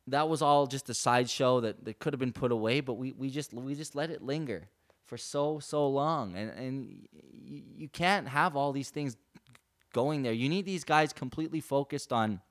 That 0.08 0.28
was 0.28 0.40
all 0.40 0.68
just 0.68 0.88
a 0.88 0.94
sideshow 0.94 1.60
that, 1.60 1.84
that 1.84 1.98
could 1.98 2.12
have 2.12 2.20
been 2.20 2.32
put 2.32 2.52
away, 2.52 2.80
but 2.80 2.94
we, 2.94 3.12
we 3.12 3.28
just 3.28 3.52
we 3.52 3.74
just 3.74 3.96
let 3.96 4.10
it 4.10 4.22
linger 4.22 4.68
for 5.04 5.16
so 5.16 5.58
so 5.58 5.88
long, 5.88 6.36
and 6.36 6.50
and 6.50 7.08
you, 7.32 7.62
you 7.76 7.88
can't 7.88 8.28
have 8.28 8.54
all 8.56 8.72
these 8.72 8.90
things 8.90 9.16
going 9.96 10.22
there. 10.22 10.34
You 10.34 10.50
need 10.50 10.66
these 10.66 10.84
guys 10.84 11.14
completely 11.14 11.60
focused 11.60 12.12
on 12.12 12.42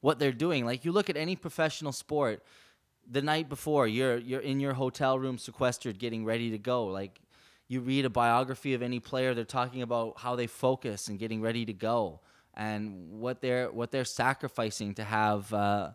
what 0.00 0.18
they're 0.18 0.32
doing. 0.46 0.64
Like 0.64 0.86
you 0.86 0.90
look 0.90 1.10
at 1.10 1.18
any 1.18 1.36
professional 1.36 1.92
sport, 1.92 2.42
the 3.10 3.20
night 3.20 3.50
before 3.50 3.86
you're 3.86 4.16
you're 4.16 4.40
in 4.40 4.58
your 4.58 4.72
hotel 4.72 5.18
room 5.18 5.36
sequestered, 5.36 5.98
getting 5.98 6.24
ready 6.24 6.50
to 6.50 6.58
go. 6.58 6.86
Like 6.86 7.20
you 7.68 7.82
read 7.82 8.06
a 8.06 8.10
biography 8.10 8.72
of 8.72 8.80
any 8.80 9.00
player, 9.00 9.34
they're 9.34 9.44
talking 9.60 9.82
about 9.82 10.18
how 10.18 10.34
they 10.34 10.46
focus 10.46 11.08
and 11.08 11.18
getting 11.18 11.42
ready 11.42 11.66
to 11.66 11.74
go, 11.74 12.20
and 12.54 13.20
what 13.20 13.42
they're 13.42 13.70
what 13.70 13.90
they're 13.90 14.12
sacrificing 14.24 14.94
to 14.94 15.04
have. 15.04 15.52
Uh, 15.52 15.90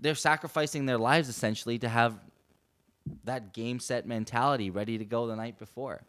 they're 0.00 0.16
sacrificing 0.16 0.86
their 0.86 0.98
lives 0.98 1.28
essentially 1.28 1.78
to 1.78 1.88
have 1.88 2.18
that 3.22 3.54
game 3.54 3.78
set 3.78 4.08
mentality 4.08 4.70
ready 4.70 4.98
to 4.98 5.04
go 5.04 5.28
the 5.28 5.36
night 5.36 5.56
before. 5.56 6.02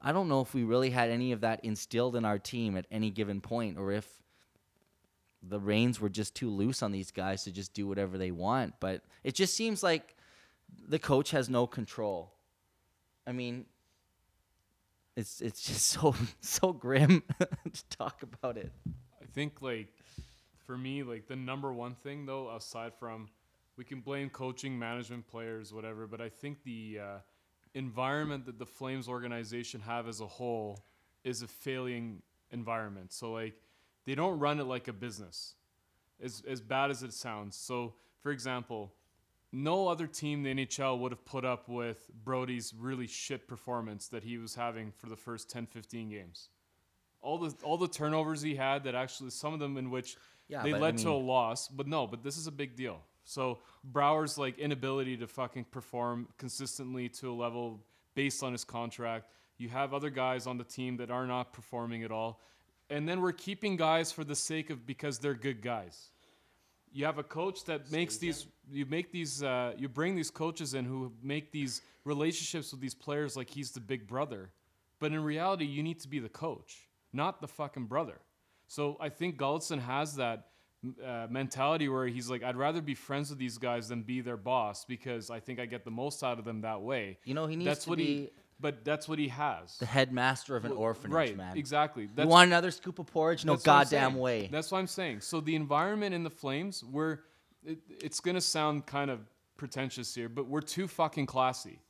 I 0.00 0.12
don't 0.12 0.28
know 0.28 0.40
if 0.40 0.54
we 0.54 0.64
really 0.64 0.90
had 0.90 1.10
any 1.10 1.32
of 1.32 1.40
that 1.40 1.64
instilled 1.64 2.16
in 2.16 2.24
our 2.24 2.38
team 2.38 2.76
at 2.76 2.86
any 2.90 3.10
given 3.10 3.40
point 3.40 3.78
or 3.78 3.92
if 3.92 4.06
the 5.42 5.60
reins 5.60 6.00
were 6.00 6.08
just 6.08 6.34
too 6.34 6.50
loose 6.50 6.82
on 6.82 6.92
these 6.92 7.10
guys 7.10 7.44
to 7.44 7.52
just 7.52 7.74
do 7.74 7.86
whatever 7.86 8.18
they 8.18 8.30
want. 8.30 8.74
But 8.80 9.02
it 9.22 9.34
just 9.34 9.54
seems 9.54 9.82
like 9.82 10.16
the 10.88 10.98
coach 10.98 11.30
has 11.30 11.48
no 11.48 11.66
control. 11.66 12.32
I 13.26 13.32
mean, 13.32 13.66
it's 15.16 15.40
it's 15.40 15.62
just 15.62 15.86
so 15.88 16.14
so 16.40 16.72
grim 16.72 17.22
to 17.38 17.88
talk 17.90 18.22
about 18.22 18.56
it. 18.56 18.72
I 19.22 19.26
think 19.32 19.62
like 19.62 19.92
for 20.66 20.76
me, 20.76 21.02
like 21.02 21.26
the 21.28 21.36
number 21.36 21.72
one 21.72 21.94
thing 21.94 22.26
though, 22.26 22.50
aside 22.54 22.92
from 22.98 23.28
we 23.76 23.84
can 23.84 24.00
blame 24.00 24.30
coaching, 24.30 24.78
management, 24.78 25.26
players, 25.26 25.72
whatever, 25.72 26.06
but 26.06 26.20
I 26.20 26.28
think 26.28 26.62
the 26.64 27.00
uh, 27.02 27.18
environment 27.74 28.46
that 28.46 28.58
the 28.58 28.66
Flames 28.66 29.08
organization 29.08 29.80
have 29.80 30.08
as 30.08 30.20
a 30.20 30.26
whole 30.26 30.84
is 31.24 31.42
a 31.42 31.48
failing 31.48 32.22
environment. 32.50 33.12
So 33.12 33.32
like 33.32 33.54
they 34.06 34.14
don't 34.14 34.38
run 34.38 34.60
it 34.60 34.64
like 34.64 34.88
a 34.88 34.92
business, 34.92 35.54
as 36.22 36.42
as 36.48 36.60
bad 36.60 36.90
as 36.90 37.02
it 37.02 37.12
sounds. 37.12 37.56
So 37.56 37.94
for 38.22 38.30
example, 38.30 38.92
no 39.52 39.88
other 39.88 40.06
team 40.06 40.44
in 40.44 40.56
the 40.56 40.64
NHL 40.64 40.98
would 40.98 41.12
have 41.12 41.24
put 41.24 41.44
up 41.44 41.68
with 41.68 42.08
Brodie's 42.24 42.72
really 42.78 43.06
shit 43.06 43.46
performance 43.46 44.08
that 44.08 44.24
he 44.24 44.38
was 44.38 44.54
having 44.54 44.90
for 44.90 45.08
the 45.08 45.16
first 45.16 45.48
10, 45.50 45.66
15 45.66 46.10
games. 46.10 46.48
All 47.22 47.38
the 47.38 47.54
all 47.62 47.78
the 47.78 47.88
turnovers 47.88 48.42
he 48.42 48.54
had 48.54 48.84
that 48.84 48.94
actually 48.94 49.30
some 49.30 49.54
of 49.54 49.60
them 49.60 49.76
in 49.76 49.90
which 49.90 50.16
Yeah, 50.48 50.62
they 50.62 50.72
but 50.72 50.78
I 50.78 50.80
led 50.80 50.98
to 50.98 51.10
a 51.10 51.12
loss, 51.12 51.68
but 51.68 51.86
no, 51.86 52.06
but 52.06 52.22
this 52.22 52.36
is 52.36 52.46
a 52.46 52.52
big 52.52 52.76
deal. 52.76 53.00
So 53.24 53.58
Brouwer's 53.82 54.38
like 54.38 54.58
inability 54.58 55.16
to 55.18 55.26
fucking 55.26 55.64
perform 55.64 56.28
consistently 56.38 57.08
to 57.10 57.30
a 57.30 57.34
level 57.34 57.80
based 58.14 58.42
on 58.42 58.52
his 58.52 58.64
contract. 58.64 59.26
You 59.58 59.68
have 59.70 59.94
other 59.94 60.10
guys 60.10 60.46
on 60.46 60.58
the 60.58 60.64
team 60.64 60.96
that 60.98 61.10
are 61.10 61.26
not 61.26 61.52
performing 61.52 62.02
at 62.02 62.10
all. 62.10 62.40
And 62.90 63.08
then 63.08 63.20
we're 63.20 63.32
keeping 63.32 63.76
guys 63.76 64.12
for 64.12 64.24
the 64.24 64.34
sake 64.34 64.70
of 64.70 64.86
because 64.86 65.18
they're 65.18 65.34
good 65.34 65.62
guys. 65.62 66.10
You 66.92 67.06
have 67.06 67.18
a 67.18 67.24
coach 67.24 67.64
that 67.64 67.90
makes 67.90 68.18
these 68.18 68.46
you 68.70 68.86
make 68.86 69.10
these 69.10 69.42
uh, 69.42 69.72
you 69.76 69.88
bring 69.88 70.14
these 70.14 70.30
coaches 70.30 70.74
in 70.74 70.84
who 70.84 71.12
make 71.22 71.50
these 71.50 71.82
relationships 72.04 72.70
with 72.70 72.80
these 72.80 72.94
players 72.94 73.36
like 73.36 73.50
he's 73.50 73.70
the 73.72 73.80
big 73.80 74.06
brother. 74.06 74.50
But 75.00 75.12
in 75.12 75.22
reality, 75.24 75.64
you 75.64 75.82
need 75.82 76.00
to 76.00 76.08
be 76.08 76.18
the 76.18 76.28
coach, 76.28 76.88
not 77.12 77.40
the 77.40 77.48
fucking 77.48 77.86
brother. 77.86 78.20
So 78.68 78.96
I 79.00 79.08
think 79.08 79.36
Gulutzan 79.38 79.80
has 79.80 80.16
that 80.16 80.48
uh, 81.04 81.26
mentality 81.30 81.88
where 81.88 82.06
he's 82.06 82.28
like, 82.28 82.42
I'd 82.42 82.56
rather 82.56 82.80
be 82.80 82.94
friends 82.94 83.30
with 83.30 83.38
these 83.38 83.58
guys 83.58 83.88
than 83.88 84.02
be 84.02 84.20
their 84.20 84.36
boss 84.36 84.84
because 84.84 85.30
I 85.30 85.40
think 85.40 85.60
I 85.60 85.66
get 85.66 85.84
the 85.84 85.90
most 85.90 86.22
out 86.22 86.38
of 86.38 86.44
them 86.44 86.62
that 86.62 86.82
way. 86.82 87.18
You 87.24 87.34
know, 87.34 87.46
he 87.46 87.56
needs 87.56 87.66
that's 87.68 87.84
to 87.84 87.90
what 87.90 87.98
be 87.98 88.04
he, 88.04 88.30
but 88.60 88.84
that's 88.84 89.08
what 89.08 89.18
he 89.18 89.28
has. 89.28 89.78
the 89.78 89.86
headmaster 89.86 90.56
of 90.56 90.64
an 90.64 90.72
orphanage, 90.72 91.14
right, 91.14 91.36
man. 91.36 91.56
exactly. 91.56 92.04
You 92.04 92.10
That's, 92.14 92.28
want 92.28 92.48
another 92.48 92.70
scoop 92.70 92.98
of 92.98 93.06
porridge? 93.06 93.44
No 93.44 93.54
that's 93.54 93.66
what 93.66 93.72
I'm 93.72 93.78
goddamn 93.84 94.14
way. 94.18 94.48
That's 94.50 94.70
what 94.70 94.78
I'm 94.78 94.86
saying. 94.86 95.20
So 95.20 95.40
the 95.40 95.54
environment 95.56 96.14
in 96.14 96.22
the 96.22 96.30
Flames, 96.30 96.84
we're, 96.84 97.18
it, 97.64 97.78
it's 97.88 98.20
gonna 98.20 98.40
sound 98.40 98.86
kind 98.86 99.10
of 99.10 99.20
pretentious 99.56 100.14
here, 100.14 100.28
but 100.28 100.46
we're 100.46 100.60
too 100.60 100.88
fucking 100.88 101.26
classy. 101.26 101.80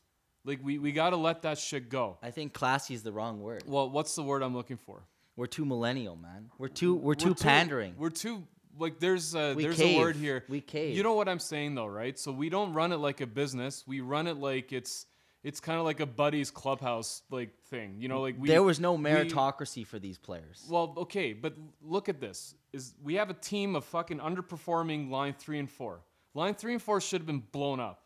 Like 0.45 0.61
we, 0.63 0.79
we 0.79 0.93
gotta 0.93 1.17
let 1.17 1.43
that 1.43 1.59
shit 1.59 1.89
go. 1.89 2.19
I 2.23 2.31
think 2.31 2.53
classy 2.53 2.95
is 2.95 3.03
the 3.03 3.13
wrong 3.13 3.41
word. 3.41 3.65
Well, 3.67 3.89
what's 3.91 4.15
the 4.15 4.23
word 4.23 4.43
I'm 4.43 4.55
looking 4.55 4.77
for? 4.77 5.03
We're 5.37 5.47
too 5.47 5.65
millennial, 5.65 6.17
man. 6.17 6.51
We're 6.59 6.69
too 6.69 6.95
we're 6.95 7.15
too 7.15 7.35
pandering. 7.35 7.95
We're 7.99 8.11
too 8.11 8.47
like 8.79 8.99
there's 9.01 9.35
a, 9.35 9.55
We 9.55 9.63
there's 9.65 9.77
cave. 9.77 9.97
a 9.97 10.01
word 10.01 10.17
here. 10.17 10.45
We 10.49 10.61
cave. 10.61 10.97
You 10.97 11.03
know 11.03 11.15
what 11.15 11.29
I'm 11.29 11.39
saying 11.39 11.75
though, 11.75 11.87
right? 11.87 12.19
So 12.19 12.33
we 12.33 12.49
don't 12.49 12.73
run 12.75 12.93
it 12.93 12.97
like 12.99 13.21
a 13.21 13.27
business. 13.27 13.85
We 13.87 14.01
run 14.01 14.27
it 14.27 14.37
like 14.37 14.73
it's 14.73 15.07
it's 15.43 15.61
kind 15.61 15.79
of 15.79 15.85
like 15.85 16.01
a 16.01 16.07
buddies 16.07 16.51
clubhouse 16.51 17.23
like 17.31 17.51
thing. 17.71 17.97
You 17.99 18.09
know, 18.09 18.21
like 18.23 18.37
we 18.39 18.49
there 18.49 18.63
was 18.63 18.81
no 18.81 18.95
we- 18.95 19.05
meritocracy 19.05 19.87
for 19.87 19.99
these 19.99 20.19
players. 20.19 20.65
well, 20.71 20.95
okay, 20.99 21.33
but 21.33 21.55
look 21.83 22.09
at 22.09 22.21
this. 22.21 22.55
Is 22.73 22.95
we 23.03 23.15
have 23.15 23.31
a 23.31 23.35
team 23.35 23.77
of 23.77 23.85
fucking 23.85 24.19
underperforming 24.19 25.11
line 25.11 25.35
3 25.39 25.59
and 25.61 25.71
4. 25.71 26.01
Line 26.35 26.55
3 26.55 26.73
and 26.73 26.83
4 26.83 27.01
should 27.01 27.21
have 27.21 27.27
been 27.27 27.43
blown 27.53 27.79
up. 27.79 28.03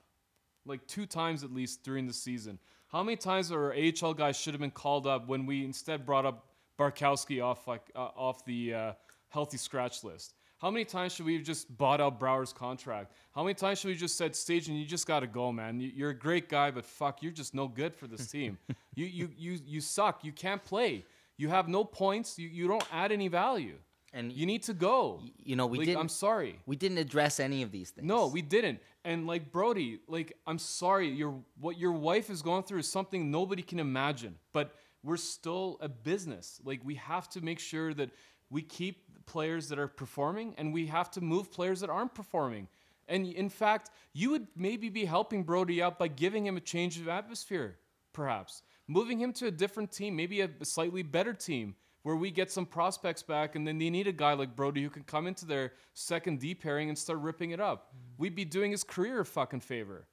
Like 0.66 0.86
two 0.86 1.06
times 1.06 1.44
at 1.44 1.52
least 1.54 1.82
during 1.84 2.06
the 2.06 2.12
season. 2.12 2.58
How 2.88 3.02
many 3.02 3.16
times 3.16 3.50
our 3.52 3.72
AHL 3.74 4.12
guys 4.14 4.36
should 4.38 4.52
have 4.52 4.60
been 4.60 4.70
called 4.70 5.06
up 5.06 5.26
when 5.28 5.46
we 5.46 5.64
instead 5.64 6.04
brought 6.04 6.26
up 6.26 6.44
Bartkowski 6.78 7.42
off 7.42 7.66
like 7.66 7.82
uh, 7.94 7.98
off 8.16 8.44
the 8.44 8.74
uh, 8.74 8.92
healthy 9.28 9.56
scratch 9.56 10.04
list? 10.04 10.34
How 10.58 10.70
many 10.70 10.84
times 10.84 11.12
should 11.14 11.24
we 11.26 11.34
have 11.34 11.44
just 11.44 11.76
bought 11.78 12.00
out 12.00 12.18
Brouwer's 12.18 12.52
contract? 12.52 13.12
How 13.34 13.42
many 13.44 13.54
times 13.54 13.78
should 13.78 13.88
we 13.88 13.94
just 13.94 14.16
said, 14.16 14.32
Stajan, 14.32 14.78
you 14.78 14.84
just 14.84 15.06
got 15.06 15.20
to 15.20 15.26
go, 15.28 15.52
man. 15.52 15.78
You- 15.80 15.92
You're 15.94 16.10
a 16.10 16.14
great 16.18 16.48
guy, 16.48 16.70
but 16.72 16.84
fuck, 16.84 17.22
you're 17.22 17.32
just 17.32 17.54
no 17.54 17.68
good 17.68 17.94
for 17.94 18.06
this 18.08 18.26
team. 18.26 18.58
you, 18.96 19.06
you, 19.06 19.30
you, 19.36 19.58
you 19.64 19.80
suck. 19.80 20.24
You 20.24 20.32
can't 20.32 20.64
play. 20.64 21.04
You 21.36 21.48
have 21.48 21.68
no 21.68 21.84
points. 21.84 22.38
You, 22.38 22.48
you 22.48 22.66
don't 22.66 22.84
add 22.92 23.12
any 23.12 23.28
value. 23.28 23.76
And 24.12 24.32
You 24.32 24.46
need 24.46 24.62
to 24.64 24.72
go. 24.74 25.20
you 25.36 25.54
know, 25.54 25.66
we 25.66 25.78
like, 25.78 25.86
didn't 25.86 26.00
I'm 26.00 26.08
sorry. 26.08 26.58
we 26.66 26.76
didn't 26.76 26.98
address 26.98 27.38
any 27.38 27.62
of 27.62 27.70
these 27.70 27.90
things. 27.90 28.06
No, 28.06 28.26
we 28.26 28.40
didn't. 28.42 28.80
And 29.04 29.26
like 29.26 29.52
Brodie, 29.52 30.00
like 30.08 30.32
I'm 30.46 30.58
sorry, 30.58 31.08
your 31.08 31.34
what 31.60 31.78
your 31.78 31.92
wife 31.92 32.30
is 32.30 32.40
going 32.42 32.62
through 32.62 32.78
is 32.80 32.90
something 32.90 33.30
nobody 33.30 33.62
can 33.62 33.78
imagine. 33.78 34.36
But 34.54 34.74
we're 35.04 35.18
still 35.18 35.76
a 35.82 35.88
business. 35.90 36.58
Like 36.64 36.80
we 36.84 36.94
have 36.94 37.28
to 37.30 37.42
make 37.42 37.58
sure 37.58 37.92
that 37.94 38.10
we 38.50 38.62
keep 38.62 39.07
players 39.28 39.68
that 39.68 39.78
are 39.78 39.86
performing 39.86 40.54
and 40.58 40.72
we 40.72 40.86
have 40.86 41.10
to 41.12 41.20
move 41.20 41.52
players 41.52 41.80
that 41.80 41.90
aren't 41.90 42.14
performing. 42.14 42.66
And 43.06 43.26
in 43.26 43.48
fact, 43.48 43.90
you 44.12 44.30
would 44.30 44.46
maybe 44.56 44.88
be 44.88 45.04
helping 45.04 45.44
Brodie 45.44 45.82
out 45.82 45.98
by 45.98 46.08
giving 46.08 46.44
him 46.46 46.56
a 46.56 46.60
change 46.60 46.98
of 46.98 47.08
atmosphere, 47.08 47.78
perhaps. 48.12 48.62
Moving 48.88 49.20
him 49.20 49.32
to 49.34 49.46
a 49.46 49.50
different 49.50 49.92
team, 49.92 50.16
maybe 50.16 50.40
a 50.40 50.50
slightly 50.62 51.02
better 51.02 51.34
team 51.34 51.74
where 52.02 52.16
we 52.16 52.30
get 52.30 52.50
some 52.50 52.64
prospects 52.64 53.22
back 53.22 53.54
and 53.54 53.66
then 53.66 53.78
they 53.78 53.90
need 53.90 54.06
a 54.06 54.12
guy 54.12 54.32
like 54.32 54.56
Brodie 54.56 54.82
who 54.82 54.90
can 54.90 55.04
come 55.04 55.26
into 55.26 55.44
their 55.44 55.72
second 55.94 56.40
D 56.40 56.54
pairing 56.54 56.88
and 56.88 56.96
start 56.98 57.18
ripping 57.18 57.50
it 57.50 57.60
up. 57.60 57.88
Mm-hmm. 57.88 58.22
We'd 58.22 58.34
be 58.34 58.46
doing 58.46 58.70
his 58.70 58.82
career 58.82 59.20
a 59.20 59.24
fucking 59.26 59.60
favor, 59.60 60.06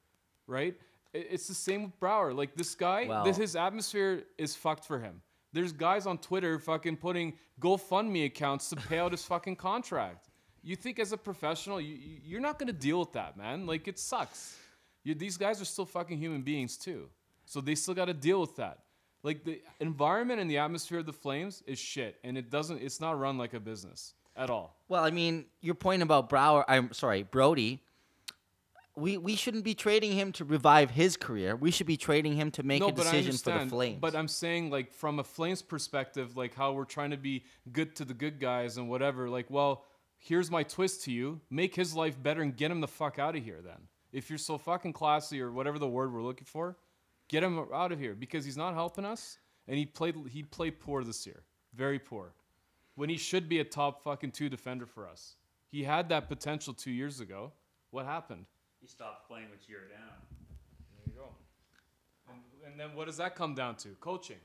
right? 0.46 0.74
It's 1.14 1.48
the 1.48 1.54
same 1.54 1.84
with 1.84 1.98
Brouwer. 1.98 2.34
Like 2.34 2.54
this 2.54 2.74
guy, 2.74 3.06
Well- 3.08 3.24
this, 3.24 3.38
his 3.38 3.56
atmosphere 3.56 4.24
is 4.36 4.54
fucked 4.54 4.84
for 4.84 4.98
him. 4.98 5.22
There's 5.56 5.72
guys 5.72 6.06
on 6.06 6.18
Twitter 6.18 6.58
fucking 6.58 6.98
putting 6.98 7.32
GoFundMe 7.60 8.26
accounts 8.26 8.68
to 8.70 8.76
pay 8.76 8.98
out 8.98 9.12
his 9.12 9.24
fucking 9.24 9.56
contract. 9.56 10.28
You 10.62 10.76
think 10.76 10.98
as 10.98 11.12
a 11.12 11.16
professional, 11.16 11.80
you, 11.80 11.94
you- 11.94 12.20
you're 12.24 12.40
not 12.40 12.58
gonna 12.58 12.72
deal 12.74 12.98
with 13.00 13.12
that, 13.12 13.36
man. 13.38 13.64
Like 13.66 13.88
it 13.88 13.98
sucks. 13.98 14.58
You, 15.02 15.14
these 15.14 15.36
guys 15.38 15.60
are 15.62 15.64
still 15.64 15.86
fucking 15.86 16.18
human 16.18 16.42
beings 16.42 16.76
too, 16.76 17.08
so 17.46 17.60
they 17.60 17.74
still 17.74 17.94
got 17.94 18.06
to 18.06 18.12
deal 18.14 18.40
with 18.40 18.56
that. 18.56 18.80
Like 19.22 19.44
the 19.44 19.62
environment 19.80 20.40
and 20.40 20.50
the 20.50 20.58
atmosphere 20.58 20.98
of 20.98 21.06
the 21.06 21.12
Flames 21.12 21.62
is 21.66 21.78
shit, 21.78 22.16
and 22.24 22.36
it 22.36 22.50
doesn't. 22.50 22.82
It's 22.82 23.00
not 23.00 23.18
run 23.18 23.38
like 23.38 23.54
a 23.54 23.60
business 23.60 24.12
at 24.36 24.50
all. 24.50 24.76
Well, 24.88 25.04
I 25.04 25.10
mean, 25.10 25.46
your 25.62 25.74
point 25.76 26.02
about 26.02 26.28
Brouwer, 26.28 26.64
I'm 26.68 26.92
sorry, 26.92 27.22
Brodie. 27.22 27.80
We 28.96 29.18
we 29.18 29.36
shouldn't 29.36 29.64
be 29.64 29.74
trading 29.74 30.12
him 30.12 30.32
to 30.32 30.44
revive 30.44 30.90
his 30.90 31.18
career. 31.18 31.54
We 31.54 31.70
should 31.70 31.86
be 31.86 31.98
trading 31.98 32.34
him 32.34 32.50
to 32.52 32.62
make 32.62 32.82
a 32.82 32.90
decision 32.92 33.36
for 33.36 33.58
the 33.58 33.66
Flames. 33.66 33.98
But 34.00 34.16
I'm 34.16 34.28
saying, 34.28 34.70
like, 34.70 34.90
from 34.90 35.18
a 35.18 35.24
Flames 35.24 35.60
perspective, 35.60 36.36
like 36.36 36.54
how 36.54 36.72
we're 36.72 36.84
trying 36.84 37.10
to 37.10 37.18
be 37.18 37.44
good 37.72 37.94
to 37.96 38.06
the 38.06 38.14
good 38.14 38.40
guys 38.40 38.78
and 38.78 38.88
whatever. 38.88 39.28
Like, 39.28 39.50
well, 39.50 39.84
here's 40.18 40.50
my 40.50 40.62
twist 40.62 41.04
to 41.04 41.12
you: 41.12 41.40
make 41.50 41.74
his 41.74 41.94
life 41.94 42.20
better 42.22 42.40
and 42.40 42.56
get 42.56 42.70
him 42.70 42.80
the 42.80 42.88
fuck 42.88 43.18
out 43.18 43.36
of 43.36 43.44
here. 43.44 43.60
Then, 43.62 43.88
if 44.12 44.30
you're 44.30 44.38
so 44.38 44.56
fucking 44.56 44.94
classy 44.94 45.42
or 45.42 45.52
whatever 45.52 45.78
the 45.78 45.86
word 45.88 46.10
we're 46.10 46.22
looking 46.22 46.46
for, 46.46 46.78
get 47.28 47.42
him 47.42 47.66
out 47.74 47.92
of 47.92 47.98
here 47.98 48.14
because 48.14 48.46
he's 48.46 48.56
not 48.56 48.72
helping 48.72 49.04
us. 49.04 49.38
And 49.68 49.76
he 49.76 49.84
played 49.84 50.14
he 50.30 50.42
played 50.42 50.80
poor 50.80 51.04
this 51.04 51.26
year, 51.26 51.42
very 51.74 51.98
poor, 51.98 52.32
when 52.94 53.10
he 53.10 53.18
should 53.18 53.46
be 53.46 53.58
a 53.58 53.64
top 53.64 54.02
fucking 54.02 54.30
two 54.30 54.48
defender 54.48 54.86
for 54.86 55.06
us. 55.06 55.36
He 55.70 55.84
had 55.84 56.08
that 56.08 56.28
potential 56.28 56.72
two 56.72 56.92
years 56.92 57.20
ago. 57.20 57.52
What 57.90 58.06
happened? 58.06 58.46
He 58.80 58.86
stopped 58.86 59.28
playing 59.28 59.46
with 59.50 59.68
you're 59.68 59.80
down. 59.80 60.16
There 61.04 61.14
you 61.14 61.20
go. 61.20 61.28
And, 62.28 62.40
and 62.70 62.80
then 62.80 62.96
what 62.96 63.06
does 63.06 63.16
that 63.16 63.34
come 63.34 63.54
down 63.54 63.76
to? 63.76 63.88
Coaching. 64.00 64.36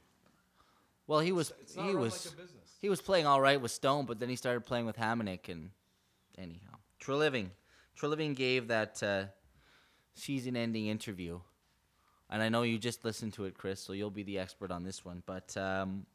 well, 1.07 1.19
he 1.19 1.31
was 1.31 1.53
It's 1.61 1.75
not 1.75 1.87
he 1.87 1.95
was 1.95 2.25
like 2.25 2.47
he 2.81 2.89
was 2.89 3.01
playing 3.01 3.25
all 3.25 3.41
right 3.41 3.61
with 3.61 3.71
Stone, 3.71 4.05
but 4.05 4.19
then 4.19 4.29
he 4.29 4.35
started 4.35 4.61
playing 4.61 4.85
with 4.85 4.97
Hamonic 4.97 5.49
and 5.49 5.69
anyhow. 6.37 6.77
Treliving. 6.99 7.49
Treliving 7.99 8.35
gave 8.35 8.69
that 8.69 9.01
uh, 9.03 9.25
season-ending 10.15 10.87
interview, 10.87 11.39
and 12.29 12.41
I 12.41 12.49
know 12.49 12.63
you 12.63 12.79
just 12.79 13.05
listened 13.05 13.33
to 13.33 13.45
it, 13.45 13.55
Chris, 13.55 13.79
so 13.79 13.93
you'll 13.93 14.09
be 14.09 14.23
the 14.23 14.39
expert 14.39 14.71
on 14.71 14.83
this 14.83 15.05
one. 15.05 15.21
But 15.25 15.55
um, 15.57 16.05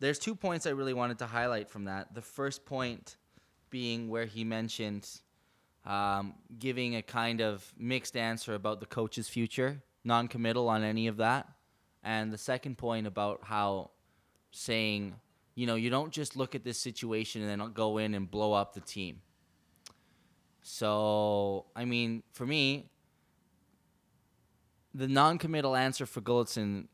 there's 0.00 0.18
two 0.18 0.34
points 0.34 0.66
I 0.66 0.70
really 0.70 0.94
wanted 0.94 1.18
to 1.20 1.26
highlight 1.26 1.70
from 1.70 1.84
that. 1.84 2.14
The 2.14 2.22
first 2.22 2.66
point 2.66 3.16
being 3.70 4.08
where 4.10 4.26
he 4.26 4.44
mentioned 4.44 5.08
um, 5.84 6.34
giving 6.58 6.96
a 6.96 7.02
kind 7.02 7.40
of 7.40 7.72
mixed 7.76 8.16
answer 8.16 8.54
about 8.54 8.80
the 8.80 8.86
coach's 8.86 9.28
future, 9.28 9.82
non-committal 10.04 10.68
on 10.68 10.82
any 10.82 11.06
of 11.06 11.16
that, 11.18 11.48
and 12.02 12.32
the 12.32 12.38
second 12.38 12.78
point 12.78 13.06
about 13.06 13.40
how 13.44 13.90
saying, 14.50 15.14
you 15.54 15.66
know, 15.66 15.74
you 15.74 15.90
don't 15.90 16.12
just 16.12 16.36
look 16.36 16.54
at 16.54 16.64
this 16.64 16.78
situation 16.78 17.42
and 17.42 17.50
then 17.50 17.72
go 17.72 17.98
in 17.98 18.14
and 18.14 18.30
blow 18.30 18.52
up 18.52 18.74
the 18.74 18.80
team. 18.80 19.20
So, 20.62 21.66
I 21.74 21.84
mean, 21.84 22.22
for 22.32 22.46
me, 22.46 22.88
the 24.94 25.08
non-committal 25.08 25.74
answer 25.74 26.06
for 26.06 26.20
Gulutzan, 26.20 26.86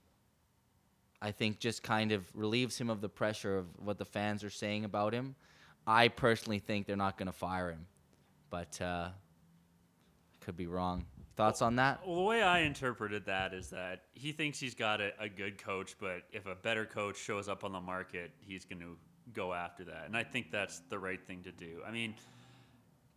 I 1.21 1.33
think, 1.33 1.59
just 1.59 1.83
kind 1.83 2.13
of 2.13 2.27
relieves 2.33 2.79
him 2.79 2.91
of 2.91 3.01
the 3.01 3.09
pressure 3.09 3.59
of 3.59 3.67
what 3.79 3.99
the 3.99 4.05
fans 4.05 4.45
are 4.45 4.51
saying 4.51 4.85
about 4.85 5.13
him. 5.13 5.35
I 5.87 6.09
personally 6.09 6.61
think 6.61 6.87
they're 6.87 6.97
not 6.97 7.19
going 7.19 7.27
to 7.27 7.33
fire 7.33 7.71
him, 7.71 7.87
but 8.51 8.81
uh, 8.81 9.11
could 10.41 10.57
be 10.57 10.67
wrong. 10.67 11.05
Thoughts 11.37 11.63
on 11.63 11.77
that? 11.77 12.01
Well, 12.05 12.17
the 12.17 12.23
way 12.23 12.43
I 12.43 12.61
interpreted 12.61 13.27
that 13.27 13.55
is 13.55 13.71
that 13.71 14.03
he 14.15 14.33
thinks 14.33 14.59
he's 14.59 14.75
got 14.75 15.01
a, 15.01 15.13
a 15.21 15.29
good 15.29 15.63
coach, 15.63 15.95
but 16.01 16.23
if 16.33 16.47
a 16.47 16.57
better 16.57 16.85
coach 16.85 17.17
shows 17.17 17.49
up 17.49 17.63
on 17.63 17.73
the 17.73 17.81
market, 17.81 18.33
he's 18.41 18.65
going 18.65 18.81
to 18.81 18.97
go 19.33 19.53
after 19.53 19.85
that. 19.85 20.05
And 20.07 20.17
I 20.17 20.25
think 20.25 20.51
that's 20.51 20.81
the 20.89 20.99
right 20.99 21.25
thing 21.25 21.43
to 21.43 21.53
do. 21.53 21.81
I 21.87 21.93
mean, 21.93 22.15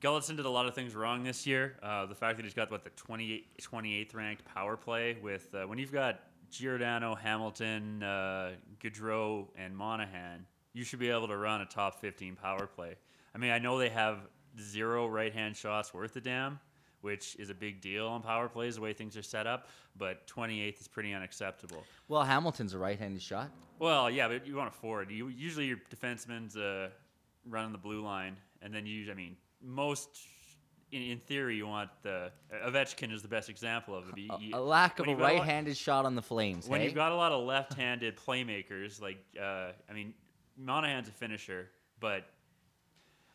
Gulutzan 0.01 0.35
did 0.35 0.45
a 0.45 0.49
lot 0.49 0.67
of 0.67 0.75
things 0.75 0.93
wrong 0.93 1.23
this 1.23 1.47
year. 1.47 1.77
Uh, 1.81 2.05
the 2.05 2.15
fact 2.15 2.37
that 2.37 2.43
he's 2.43 2.53
got 2.53 2.69
what 2.69 2.83
the 2.83 2.89
28, 2.91 3.59
28th 3.59 4.15
ranked 4.15 4.45
power 4.45 4.77
play 4.77 5.17
with 5.21 5.53
uh, 5.55 5.63
when 5.67 5.77
you've 5.77 5.91
got 5.91 6.19
Giordano, 6.51 7.15
Hamilton, 7.15 8.03
uh, 8.03 8.51
Gaudreau, 8.79 9.47
and 9.55 9.75
Monahan, 9.75 10.45
you 10.73 10.83
should 10.83 10.99
be 10.99 11.09
able 11.09 11.27
to 11.27 11.37
run 11.37 11.61
a 11.61 11.65
top 11.65 12.01
15 12.01 12.35
power 12.35 12.67
play. 12.67 12.95
I 13.33 13.37
mean, 13.37 13.51
I 13.51 13.59
know 13.59 13.77
they 13.77 13.89
have 13.89 14.19
zero 14.59 15.07
right 15.07 15.33
hand 15.33 15.55
shots 15.55 15.93
worth 15.93 16.15
a 16.15 16.21
damn, 16.21 16.59
which 17.01 17.35
is 17.37 17.49
a 17.49 17.53
big 17.53 17.81
deal 17.81 18.07
on 18.07 18.21
power 18.21 18.47
plays 18.49 18.75
the 18.75 18.81
way 18.81 18.93
things 18.93 19.15
are 19.17 19.23
set 19.23 19.47
up, 19.47 19.67
but 19.97 20.27
28th 20.27 20.81
is 20.81 20.87
pretty 20.87 21.13
unacceptable. 21.13 21.83
Well, 22.07 22.23
Hamilton's 22.23 22.73
a 22.73 22.77
right-handed 22.77 23.21
shot. 23.21 23.49
Well, 23.79 24.09
yeah, 24.09 24.27
but 24.27 24.45
you 24.45 24.55
want 24.55 24.69
a 24.69 24.71
forward. 24.77 25.09
You 25.11 25.27
usually 25.29 25.65
your 25.65 25.77
defenseman's 25.93 26.55
uh, 26.55 26.89
running 27.49 27.71
the 27.71 27.77
blue 27.79 28.01
line, 28.03 28.35
and 28.61 28.73
then 28.73 28.85
you. 28.85 29.09
I 29.11 29.15
mean, 29.15 29.35
most 29.63 30.09
in, 30.91 31.01
in 31.01 31.17
theory 31.17 31.55
you 31.55 31.65
want 31.65 31.89
the 32.03 32.31
Ovechkin 32.65 33.11
is 33.11 33.21
the 33.23 33.27
best 33.27 33.49
example 33.49 33.95
of 33.97 34.09
it. 34.09 34.17
You- 34.17 34.53
A, 34.53 34.59
a 34.59 34.61
lack 34.61 34.99
of 34.99 35.07
a 35.07 35.09
you've 35.09 35.17
got 35.19 35.23
lot- 35.33 35.39
right-handed 35.39 35.75
shot 35.77 36.05
on 36.05 36.13
the 36.15 36.21
Flames. 36.21 36.67
when 36.67 36.81
hey? 36.81 36.85
you've 36.85 36.95
got 36.95 37.11
a 37.11 37.15
lot 37.15 37.31
of 37.31 37.43
left-handed 37.45 38.17
playmakers, 38.17 39.01
like 39.01 39.17
uh, 39.41 39.71
I 39.89 39.93
mean, 39.93 40.13
Monahan's 40.57 41.07
a 41.07 41.11
finisher, 41.11 41.69
but 41.99 42.25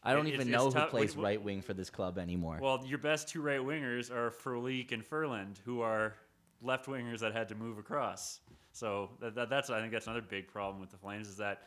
I 0.07 0.15
don't 0.15 0.27
it- 0.27 0.35
even 0.35 0.49
it's- 0.49 0.53
know 0.61 0.67
it's 0.67 0.75
who 0.75 0.81
tough- 0.81 0.91
plays 0.91 1.17
right 1.17 1.41
wing 1.43 1.61
for 1.63 1.75
this 1.75 1.91
club 1.91 2.19
anymore. 2.19 2.59
well, 2.61 2.85
your 2.87 2.99
best 2.99 3.29
two 3.29 3.43
right 3.43 3.61
wingers 3.61 4.11
are 4.11 4.31
Frolik 4.31 4.93
and 4.93 5.05
Ferland, 5.05 5.61
who 5.65 5.81
are 5.81 6.15
left 6.63 6.87
wingers 6.87 7.21
that 7.21 7.33
had 7.33 7.49
to 7.49 7.55
move 7.55 7.79
across. 7.79 8.41
So 8.73 9.11
that, 9.21 9.35
that, 9.35 9.49
that's 9.51 9.71
I 9.71 9.81
think 9.81 9.93
that's 9.93 10.07
another 10.07 10.23
big 10.23 10.49
problem 10.49 10.81
with 10.81 10.91
the 10.91 10.97
Flames 10.99 11.29
is 11.29 11.37
that 11.39 11.63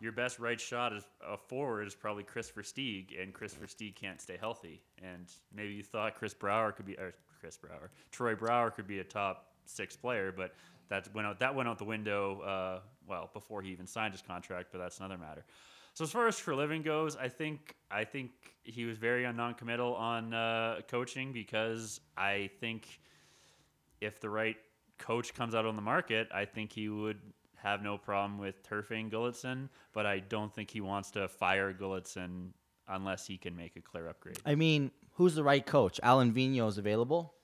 your 0.00 0.12
best 0.12 0.38
right 0.38 0.60
shot 0.60 0.92
is 0.92 1.04
a 1.26 1.36
forward 1.36 1.86
is 1.86 1.94
probably 1.94 2.22
Kris 2.22 2.50
Versteeg, 2.50 3.20
and 3.20 3.34
Kris 3.34 3.54
Versteeg 3.54 3.94
can't 3.96 4.20
stay 4.20 4.36
healthy. 4.38 4.80
And 5.02 5.26
maybe 5.54 5.72
you 5.74 5.82
thought 5.82 6.14
Chris 6.14 6.32
Brouwer 6.32 6.72
could 6.72 6.86
be, 6.86 6.94
or 6.96 7.12
Chris 7.40 7.56
Brouwer, 7.56 7.90
Troy 8.12 8.34
Brouwer 8.34 8.70
could 8.70 8.86
be 8.86 9.00
a 9.00 9.04
top 9.04 9.52
six 9.66 9.96
player, 9.96 10.32
but 10.32 10.54
that 10.88 11.12
went 11.14 11.26
out 11.26 11.38
that 11.40 11.54
went 11.54 11.68
out 11.68 11.78
the 11.78 11.84
window. 11.84 12.40
Uh, 12.40 12.80
well, 13.06 13.30
before 13.32 13.60
he 13.62 13.70
even 13.70 13.86
signed 13.86 14.12
his 14.12 14.22
contract, 14.22 14.68
but 14.72 14.78
that's 14.78 14.98
another 14.98 15.18
matter. 15.18 15.44
So 15.94 16.02
as 16.02 16.10
far 16.10 16.26
as 16.26 16.36
Treliving 16.36 16.84
goes, 16.84 17.16
I 17.16 17.28
think 17.28 17.76
I 17.90 18.04
think 18.04 18.32
he 18.64 18.84
was 18.84 18.98
very 18.98 19.30
non-committal 19.32 19.94
on 19.94 20.34
uh, 20.34 20.80
coaching 20.88 21.32
because 21.32 22.00
I 22.16 22.50
think 22.60 23.00
if 24.00 24.20
the 24.20 24.28
right 24.28 24.56
coach 24.98 25.34
comes 25.34 25.54
out 25.54 25.66
on 25.66 25.76
the 25.76 25.82
market, 25.82 26.28
I 26.34 26.46
think 26.46 26.72
he 26.72 26.88
would 26.88 27.20
have 27.54 27.80
no 27.82 27.96
problem 27.96 28.38
with 28.38 28.62
turfing 28.68 29.10
Gulutzan, 29.10 29.68
but 29.92 30.04
I 30.04 30.18
don't 30.18 30.52
think 30.52 30.70
he 30.70 30.80
wants 30.80 31.12
to 31.12 31.28
fire 31.28 31.72
Gulutzan 31.72 32.48
unless 32.88 33.26
he 33.26 33.38
can 33.38 33.56
make 33.56 33.76
a 33.76 33.80
clear 33.80 34.08
upgrade. 34.08 34.38
I 34.44 34.56
mean, 34.56 34.90
who's 35.12 35.34
the 35.36 35.44
right 35.44 35.64
coach? 35.64 36.00
Alain 36.02 36.32
Vigneault 36.32 36.68
is 36.68 36.78
available. 36.78 37.34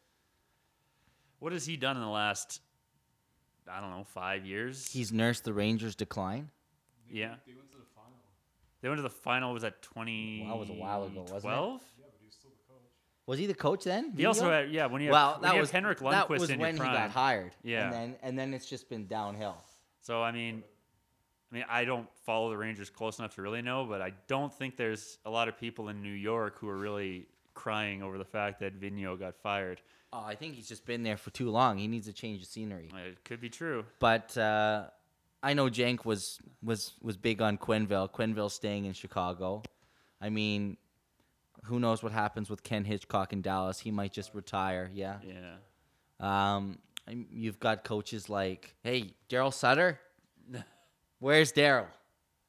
What 1.38 1.52
has 1.52 1.64
he 1.64 1.76
done 1.76 1.96
in 1.96 2.02
the 2.02 2.08
last, 2.08 2.60
I 3.70 3.80
don't 3.80 3.90
know, 3.90 4.04
five 4.04 4.44
years? 4.44 4.90
He's 4.90 5.12
nursed 5.12 5.44
the 5.44 5.54
Rangers' 5.54 5.94
decline. 5.94 6.50
yeah. 7.10 7.36
They 7.46 7.54
went 7.54 7.70
to 7.70 7.78
the 7.78 7.79
final. 7.79 7.79
They 8.82 8.88
went 8.88 8.98
to 8.98 9.02
the 9.02 9.10
final. 9.10 9.52
Was 9.52 9.62
that 9.62 9.82
twenty? 9.82 10.42
Well, 10.42 10.54
that 10.54 10.60
was 10.60 10.70
a 10.70 10.72
while 10.74 11.04
ago, 11.04 11.20
wasn't 11.20 11.36
it? 11.36 11.40
Twelve. 11.40 11.80
Yeah, 11.98 12.04
but 12.06 12.14
he 12.20 12.26
was 12.26 12.34
still 12.34 12.50
the 12.50 12.72
coach. 12.72 12.82
Was 13.26 13.38
he 13.38 13.46
the 13.46 13.54
coach 13.54 13.84
then? 13.84 14.12
He 14.16 14.24
also 14.24 14.50
had 14.50 14.70
yeah 14.70 14.86
when 14.86 15.00
he 15.00 15.06
have, 15.06 15.12
well, 15.12 15.32
when 15.34 15.42
that 15.42 15.54
you 15.54 15.60
was 15.60 15.70
have 15.70 15.82
Henrik 15.82 15.98
that 15.98 16.28
was 16.28 16.50
in 16.50 16.58
when 16.60 16.76
your 16.76 16.84
he 16.84 16.90
prime. 16.90 17.08
got 17.08 17.10
hired. 17.10 17.52
Yeah. 17.62 17.84
and 17.84 17.92
then 17.92 18.16
and 18.22 18.38
then 18.38 18.54
it's 18.54 18.66
just 18.66 18.88
been 18.88 19.06
downhill. 19.06 19.56
So 20.00 20.22
I 20.22 20.32
mean, 20.32 20.62
I 21.50 21.54
mean, 21.54 21.64
I 21.68 21.84
don't 21.84 22.08
follow 22.24 22.50
the 22.50 22.56
Rangers 22.56 22.90
close 22.90 23.18
enough 23.18 23.34
to 23.34 23.42
really 23.42 23.62
know, 23.62 23.84
but 23.84 24.00
I 24.00 24.12
don't 24.28 24.52
think 24.52 24.76
there's 24.76 25.18
a 25.24 25.30
lot 25.30 25.48
of 25.48 25.58
people 25.58 25.88
in 25.88 26.00
New 26.00 26.12
York 26.12 26.58
who 26.58 26.68
are 26.68 26.76
really 26.78 27.26
crying 27.54 28.02
over 28.02 28.16
the 28.18 28.24
fact 28.24 28.60
that 28.60 28.80
Vigneault 28.80 29.18
got 29.18 29.36
fired. 29.36 29.80
Oh, 30.12 30.24
I 30.24 30.34
think 30.34 30.54
he's 30.54 30.68
just 30.68 30.86
been 30.86 31.02
there 31.02 31.16
for 31.16 31.30
too 31.30 31.50
long. 31.50 31.78
He 31.78 31.86
needs 31.86 32.08
a 32.08 32.12
change 32.12 32.42
of 32.42 32.48
scenery. 32.48 32.88
It 33.06 33.22
could 33.24 33.40
be 33.40 33.48
true. 33.48 33.84
But 34.00 34.36
uh, 34.36 34.86
I 35.42 35.55
know 35.55 35.66
Jank 35.66 36.05
was 36.05 36.38
was 36.62 36.92
was 37.00 37.16
big 37.16 37.40
on 37.40 37.59
Quenneville. 37.59 38.11
Quenneville 38.12 38.50
staying 38.50 38.85
in 38.85 38.92
Chicago. 38.92 39.62
I 40.20 40.29
mean, 40.29 40.76
who 41.64 41.81
knows 41.81 42.03
what 42.03 42.12
happens 42.12 42.50
with 42.50 42.62
Ken 42.62 42.85
Hitchcock 42.85 43.33
in 43.33 43.42
Dallas? 43.42 43.81
He 43.81 43.90
might 43.90 44.12
just 44.12 44.35
retire. 44.35 44.90
Yeah. 44.92 45.18
Yeah. 45.22 45.57
Um, 46.53 46.79
you've 47.09 47.59
got 47.59 47.85
coaches 47.85 48.29
like, 48.29 48.74
hey, 48.83 49.14
Daryl 49.29 49.53
Sutter. 49.53 49.98
Where's 51.18 51.53
Daryl? 51.53 51.87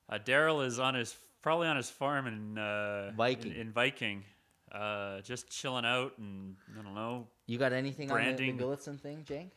Uh, 0.09 0.19
Daryl 0.19 0.65
is 0.65 0.79
on 0.79 0.95
his 0.95 1.15
probably 1.41 1.67
on 1.67 1.77
his 1.77 1.89
farm 1.89 2.27
in 2.27 2.57
uh, 2.57 3.11
Viking. 3.15 3.53
In, 3.53 3.61
in 3.61 3.71
Viking, 3.71 4.23
uh, 4.71 5.21
just 5.21 5.49
chilling 5.49 5.85
out 5.85 6.17
and 6.17 6.55
I 6.77 6.83
don't 6.83 6.95
know. 6.95 7.27
You 7.47 7.57
got 7.57 7.73
anything 7.73 8.11
on 8.11 8.23
the, 8.23 8.33
the 8.33 8.53
Gulutzan 8.53 8.99
thing, 8.99 9.25
Jank? 9.27 9.51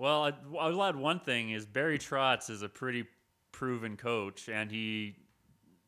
Well, 0.00 0.24
I, 0.24 0.32
I'll 0.58 0.82
add 0.82 0.96
one 0.96 1.20
thing: 1.20 1.50
is 1.50 1.66
Barry 1.66 1.98
Trotz 1.98 2.48
is 2.48 2.62
a 2.62 2.70
pretty 2.70 3.04
proven 3.52 3.98
coach, 3.98 4.48
and 4.48 4.70
he 4.70 5.14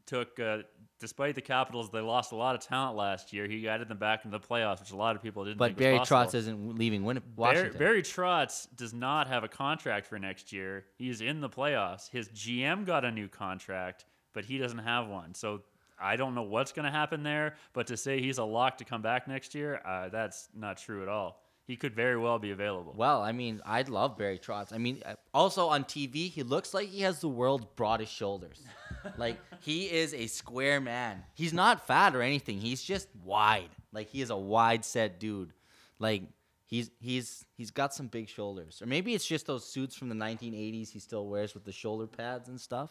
took, 0.05 0.39
uh, 0.39 0.59
despite 1.01 1.35
the 1.35 1.41
Capitals, 1.41 1.91
they 1.91 2.01
lost 2.01 2.33
a 2.33 2.37
lot 2.37 2.55
of 2.55 2.61
talent 2.61 2.95
last 2.95 3.33
year. 3.33 3.47
He 3.47 3.63
guided 3.63 3.89
them 3.89 3.97
back 3.97 4.27
into 4.27 4.39
the 4.39 4.47
playoffs, 4.47 4.81
which 4.81 4.91
a 4.91 4.97
lot 4.97 5.17
of 5.17 5.23
people 5.23 5.47
didn't. 5.47 5.57
But 5.57 5.79
Barry. 5.79 5.99
Trotz 6.01 6.35
isn't 6.35 6.77
leaving 6.77 7.05
Win- 7.05 7.23
Barry, 7.37 7.71
Barry 7.71 8.03
Trotz 8.03 8.69
does 8.77 8.93
not 8.93 9.29
have 9.29 9.45
a 9.45 9.49
contract 9.49 10.07
for 10.07 10.19
next 10.19 10.53
year. 10.53 10.85
He's 10.99 11.23
in 11.23 11.41
the 11.41 11.49
playoffs. 11.49 12.11
His 12.11 12.29
GM 12.29 12.85
got 12.85 13.07
a 13.07 13.11
new 13.11 13.29
contract, 13.29 14.05
but 14.35 14.45
he 14.45 14.59
doesn't 14.59 14.81
have 14.81 15.09
one. 15.09 15.33
So 15.33 15.63
I 15.99 16.17
don't 16.17 16.35
know 16.35 16.43
what's 16.43 16.73
going 16.73 16.85
to 16.85 16.93
happen 16.93 17.23
there. 17.23 17.55
But 17.73 17.87
to 17.87 17.97
say 17.97 18.21
he's 18.21 18.37
a 18.37 18.45
lock 18.45 18.77
to 18.77 18.85
come 18.85 19.01
back 19.01 19.27
next 19.27 19.55
year, 19.55 19.81
uh, 19.87 20.11
that's 20.11 20.51
not 20.55 20.77
true 20.77 21.01
at 21.03 21.09
all. 21.09 21.43
He 21.73 21.77
could 21.77 21.95
very 21.95 22.19
well 22.19 22.39
be 22.39 22.51
available. 22.51 22.93
Well, 22.95 23.23
I 23.23 23.33
mean, 23.33 23.63
I'd 23.65 23.89
love 23.89 24.19
Barry 24.19 24.39
Trotz. 24.39 24.75
I 24.75 24.77
mean, 24.77 25.03
uh, 25.07 25.15
also 25.33 25.69
on 25.69 25.85
TV, 25.85 26.31
he 26.31 26.43
looks 26.43 26.75
like 26.75 26.89
he 26.89 27.01
has 27.01 27.21
the 27.21 27.31
world's 27.31 27.65
broadest 27.77 28.13
shoulders. 28.13 28.63
like 29.17 29.39
he 29.63 29.91
is 29.91 30.13
a 30.13 30.27
square 30.27 30.83
man. 30.83 31.25
He's 31.33 31.55
not 31.55 31.87
fat 31.87 32.15
or 32.15 32.21
anything. 32.21 32.61
He's 32.61 32.83
just 32.83 33.09
wide. 33.25 33.71
Like 33.91 34.09
he 34.09 34.21
is 34.21 34.29
a 34.29 34.37
wide 34.37 34.85
set 34.85 35.19
dude. 35.19 35.55
Like 35.99 36.25
he's 36.67 36.91
he's 37.01 37.47
he's 37.57 37.71
got 37.71 37.95
some 37.95 38.09
big 38.09 38.29
shoulders. 38.29 38.83
Or 38.83 38.87
maybe 38.87 39.15
it's 39.15 39.27
just 39.27 39.47
those 39.47 39.65
suits 39.65 39.97
from 39.97 40.11
the 40.11 40.15
1980s 40.15 40.91
he 40.91 40.99
still 40.99 41.27
wears 41.27 41.55
with 41.55 41.65
the 41.65 41.73
shoulder 41.73 42.07
pads 42.07 42.51
and 42.51 42.61
stuff. 42.61 42.91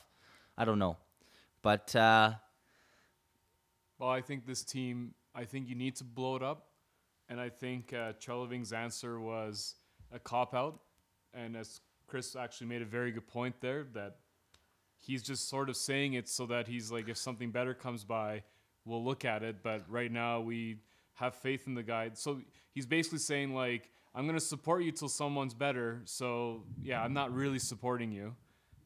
I 0.58 0.66
don't 0.66 0.80
know. 0.80 0.98
But 1.62 1.96
uh 1.96 2.32
Well, 4.00 4.10
I 4.10 4.22
think 4.22 4.48
this 4.48 4.64
team, 4.64 5.14
I 5.36 5.46
think 5.46 5.70
you 5.70 5.76
need 5.76 5.98
to 5.98 6.04
blow 6.04 6.36
it 6.36 6.42
up. 6.42 6.71
And 7.32 7.40
I 7.40 7.48
think 7.48 7.94
uh, 7.94 8.12
answer 8.74 9.18
was 9.18 9.76
a 10.12 10.20
cop 10.20 10.54
out. 10.54 10.82
And 11.34 11.56
as 11.56 11.80
Chris 12.06 12.36
actually 12.36 12.68
made 12.68 12.82
a 12.82 12.86
very 12.86 13.14
good 13.14 13.26
point 13.26 13.56
there, 13.62 13.86
that 13.94 14.18
he's 15.00 15.24
just 15.24 15.48
sort 15.48 15.70
of 15.70 15.78
saying 15.78 16.16
it 16.16 16.28
so 16.28 16.46
that 16.48 16.68
he's 16.68 16.92
like, 16.92 17.08
if 17.08 17.16
something 17.16 17.50
better 17.50 17.74
comes 17.74 18.04
by, 18.04 18.44
we'll 18.84 19.02
look 19.02 19.24
at 19.24 19.44
it. 19.44 19.64
But 19.64 19.90
right 19.90 20.12
now, 20.12 20.42
we 20.42 20.80
have 21.14 21.34
faith 21.34 21.68
in 21.68 21.74
the 21.74 21.84
guy. 21.84 22.12
So 22.16 22.42
he's 22.74 22.86
basically 22.86 23.20
saying, 23.20 23.56
like, 23.56 23.90
I'm 24.14 24.26
going 24.26 24.38
to 24.38 24.46
support 24.46 24.84
you 24.84 24.92
till 24.92 25.08
someone's 25.08 25.54
better. 25.54 26.02
So, 26.04 26.66
yeah, 26.84 27.02
I'm 27.02 27.14
not 27.14 27.34
really 27.34 27.60
supporting 27.60 28.12
you. 28.12 28.36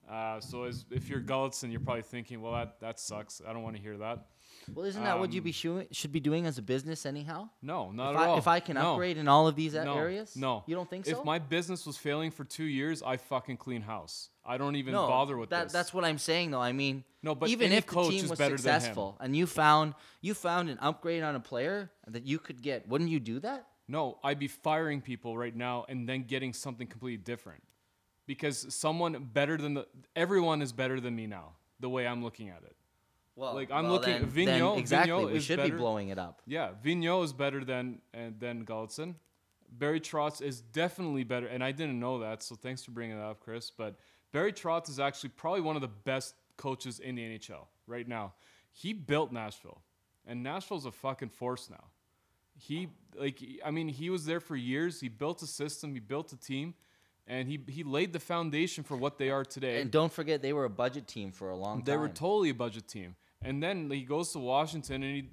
Uh, 0.07 0.39
so 0.39 0.65
as, 0.65 0.85
if 0.91 1.09
you're 1.09 1.19
Gulutzan, 1.19 1.71
you're 1.71 1.79
probably 1.79 2.03
thinking, 2.03 2.43
well, 2.43 2.53
that, 2.53 2.79
that 2.79 2.99
sucks. 2.99 3.41
I 3.47 3.53
don't 3.53 3.63
want 3.63 3.75
to 3.75 3.81
hear 3.81 3.97
that. 3.97 4.27
Well, 4.73 4.85
isn't 4.85 5.03
that 5.03 5.19
what 5.19 5.31
you 5.33 5.41
Um, 5.41 5.43
be 5.43 5.51
shoo- 5.51 5.87
should 5.91 6.11
be 6.11 6.19
doing 6.19 6.45
as 6.45 6.57
a 6.57 6.61
business 6.61 7.05
anyhow? 7.05 7.49
No, 7.61 7.91
not 7.91 8.11
if 8.11 8.17
at 8.17 8.23
I, 8.23 8.27
all. 8.27 8.37
If 8.37 8.47
I 8.47 8.59
can 8.59 8.75
No. 8.75 8.93
upgrade 8.93 9.17
in 9.17 9.27
all 9.27 9.47
of 9.47 9.55
these 9.55 9.73
no, 9.73 9.95
areas, 9.97 10.35
No, 10.35 10.63
you 10.67 10.75
don't 10.75 10.89
think 10.89 11.05
so? 11.05 11.11
if 11.19 11.23
my 11.25 11.39
business 11.39 11.85
was 11.85 11.97
failing 11.97 12.31
for 12.31 12.43
two 12.43 12.63
years, 12.65 13.01
I 13.03 13.17
fucking 13.17 13.57
clean 13.57 13.81
house. 13.81 14.29
I 14.45 14.57
don't 14.57 14.75
even 14.75 14.93
no, 14.93 15.07
bother 15.07 15.37
with 15.37 15.49
that, 15.49 15.63
this. 15.65 15.73
That's 15.73 15.93
what 15.93 16.05
I'm 16.05 16.17
saying, 16.17 16.51
though. 16.51 16.61
I 16.61 16.71
mean, 16.71 17.03
No, 17.23 17.33
but 17.35 17.49
even 17.49 17.71
if 17.71 17.85
the 17.85 17.91
coach 17.93 18.09
team 18.11 18.23
is 18.25 18.29
was 18.29 18.37
better 18.39 18.57
than 18.57 18.73
him. 18.75 18.79
successful 18.79 19.17
and 19.19 19.35
you 19.35 19.47
found 19.47 19.95
you 20.21 20.33
found 20.33 20.69
an 20.69 20.77
upgrade 20.79 21.23
on 21.23 21.35
a 21.35 21.39
player 21.39 21.91
that 22.07 22.25
you 22.25 22.39
could 22.39 22.61
get, 22.61 22.87
wouldn't 22.87 23.09
you 23.09 23.19
do 23.19 23.39
that? 23.39 23.67
no. 23.87 24.17
I'd 24.23 24.39
be 24.39 24.47
firing 24.47 25.01
people 25.01 25.37
right 25.37 25.55
now 25.55 25.85
and 25.89 26.07
then 26.09 26.23
getting 26.23 26.53
something 26.53 26.87
completely 26.87 27.17
different, 27.23 27.63
because 28.27 28.73
someone 28.73 29.29
better 29.33 29.57
than 29.57 29.75
the 29.75 29.87
everyone 30.15 30.61
is 30.61 30.71
better 30.71 30.99
than 30.99 31.15
me 31.15 31.27
now. 31.27 31.53
The 31.79 31.89
way 31.89 32.07
I'm 32.07 32.23
looking 32.23 32.49
at 32.49 32.63
it. 32.63 32.75
Well, 33.35 33.53
Like, 33.53 33.69
I'm 33.71 33.87
looking- 33.89 34.13
then, 34.13 34.31
Vigneault- 34.31 34.45
then 34.73 34.79
exactly. 34.79 35.11
Vigneault 35.11 35.31
we 35.31 35.37
is 35.37 35.43
should 35.45 35.57
be 35.57 35.63
better. 35.63 35.77
blowing 35.77 36.09
it 36.09 36.17
up. 36.17 36.41
Yeah, 36.45 36.71
Vigneault 36.83 37.25
is 37.25 37.33
better 37.33 37.63
than 37.65 38.01
uh, 38.13 38.29
than 38.39 38.65
Gulutzan, 38.65 39.15
Barry 39.69 39.99
Trotz 39.99 40.41
is 40.41 40.61
definitely 40.61 41.23
better, 41.23 41.47
and 41.47 41.63
I 41.63 41.71
didn't 41.71 41.99
know 41.99 42.19
that, 42.19 42.43
so 42.43 42.55
thanks 42.55 42.83
for 42.83 42.91
bringing 42.91 43.17
that 43.17 43.25
up, 43.25 43.39
Chris. 43.41 43.71
But 43.71 43.95
Barry 44.31 44.53
Trotz 44.53 44.89
is 44.89 44.99
actually 44.99 45.29
probably 45.29 45.61
one 45.61 45.75
of 45.75 45.81
the 45.81 45.87
best 45.89 46.35
coaches 46.57 46.99
in 46.99 47.15
the 47.15 47.23
NHL 47.23 47.67
right 47.87 48.07
now. 48.07 48.33
He 48.71 48.93
built 48.93 49.31
Nashville, 49.31 49.81
and 50.25 50.41
Nashville's 50.43 50.85
a 50.85 50.91
fucking 50.91 51.29
force 51.29 51.69
now. 51.69 51.85
He 52.57 52.87
like 53.19 53.41
I 53.65 53.71
mean 53.71 53.89
he 53.89 54.09
was 54.09 54.25
there 54.25 54.39
for 54.39 54.55
years. 54.55 55.01
He 55.01 55.09
built 55.09 55.41
a 55.41 55.47
system. 55.47 55.93
He 55.93 55.99
built 55.99 56.31
a 56.31 56.37
team, 56.37 56.73
and 57.27 57.49
he 57.49 57.59
he 57.67 57.83
laid 57.83 58.13
the 58.13 58.19
foundation 58.19 58.83
for 58.85 58.95
what 58.95 59.17
they 59.17 59.29
are 59.29 59.43
today. 59.43 59.81
And 59.81 59.91
don't 59.91 60.11
forget, 60.11 60.41
they 60.41 60.53
were 60.53 60.63
a 60.65 60.69
budget 60.69 61.05
team 61.05 61.31
for 61.33 61.49
a 61.49 61.55
long 61.55 61.79
time. 61.79 61.85
They 61.85 61.97
were 61.97 62.07
totally 62.07 62.49
a 62.49 62.53
budget 62.53 62.87
team. 62.87 63.15
And 63.45 63.61
then 63.61 63.91
he 63.91 64.01
goes 64.01 64.31
to 64.31 64.39
Washington, 64.39 65.03
and 65.03 65.15
he, 65.15 65.29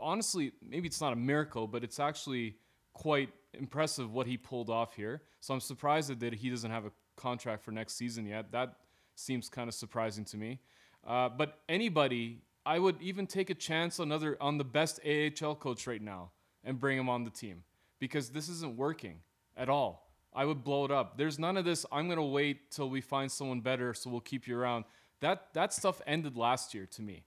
honestly, 0.00 0.52
maybe 0.66 0.88
it's 0.88 1.00
not 1.00 1.12
a 1.12 1.16
miracle, 1.16 1.66
but 1.66 1.84
it's 1.84 2.00
actually 2.00 2.56
quite 2.94 3.28
impressive 3.52 4.10
what 4.14 4.26
he 4.26 4.38
pulled 4.38 4.70
off 4.70 4.96
here. 4.96 5.20
So 5.40 5.52
I'm 5.52 5.60
surprised 5.60 6.18
that 6.20 6.32
he 6.32 6.48
doesn't 6.48 6.70
have 6.70 6.86
a 6.86 6.92
contract 7.16 7.62
for 7.62 7.70
next 7.70 7.96
season 7.98 8.24
yet. 8.24 8.50
That 8.52 8.76
seems 9.14 9.50
kind 9.50 9.68
of 9.68 9.74
surprising 9.74 10.24
to 10.26 10.38
me. 10.38 10.58
Uh, 11.06 11.28
but 11.28 11.58
anybody, 11.68 12.40
I 12.64 12.78
would 12.78 12.96
even 13.02 13.26
take 13.26 13.50
a 13.50 13.54
chance 13.54 14.00
on 14.00 14.10
on 14.40 14.56
the 14.56 14.64
best 14.64 14.98
AHL 15.06 15.54
coach 15.54 15.86
right 15.86 16.00
now 16.00 16.30
and 16.64 16.80
bring 16.80 16.96
him 16.96 17.10
on 17.10 17.24
the 17.24 17.30
team 17.30 17.62
because 17.98 18.30
this 18.30 18.48
isn't 18.48 18.76
working 18.76 19.20
at 19.54 19.68
all. 19.68 20.10
I 20.32 20.46
would 20.46 20.64
blow 20.64 20.86
it 20.86 20.90
up. 20.90 21.18
There's 21.18 21.38
none 21.38 21.58
of 21.58 21.66
this. 21.66 21.84
I'm 21.92 22.08
gonna 22.08 22.24
wait 22.24 22.70
till 22.70 22.88
we 22.88 23.02
find 23.02 23.30
someone 23.30 23.60
better, 23.60 23.92
so 23.92 24.08
we'll 24.08 24.20
keep 24.20 24.46
you 24.46 24.56
around. 24.56 24.84
That 25.20 25.52
that 25.52 25.74
stuff 25.74 26.00
ended 26.06 26.38
last 26.38 26.72
year 26.72 26.86
to 26.86 27.02
me 27.02 27.24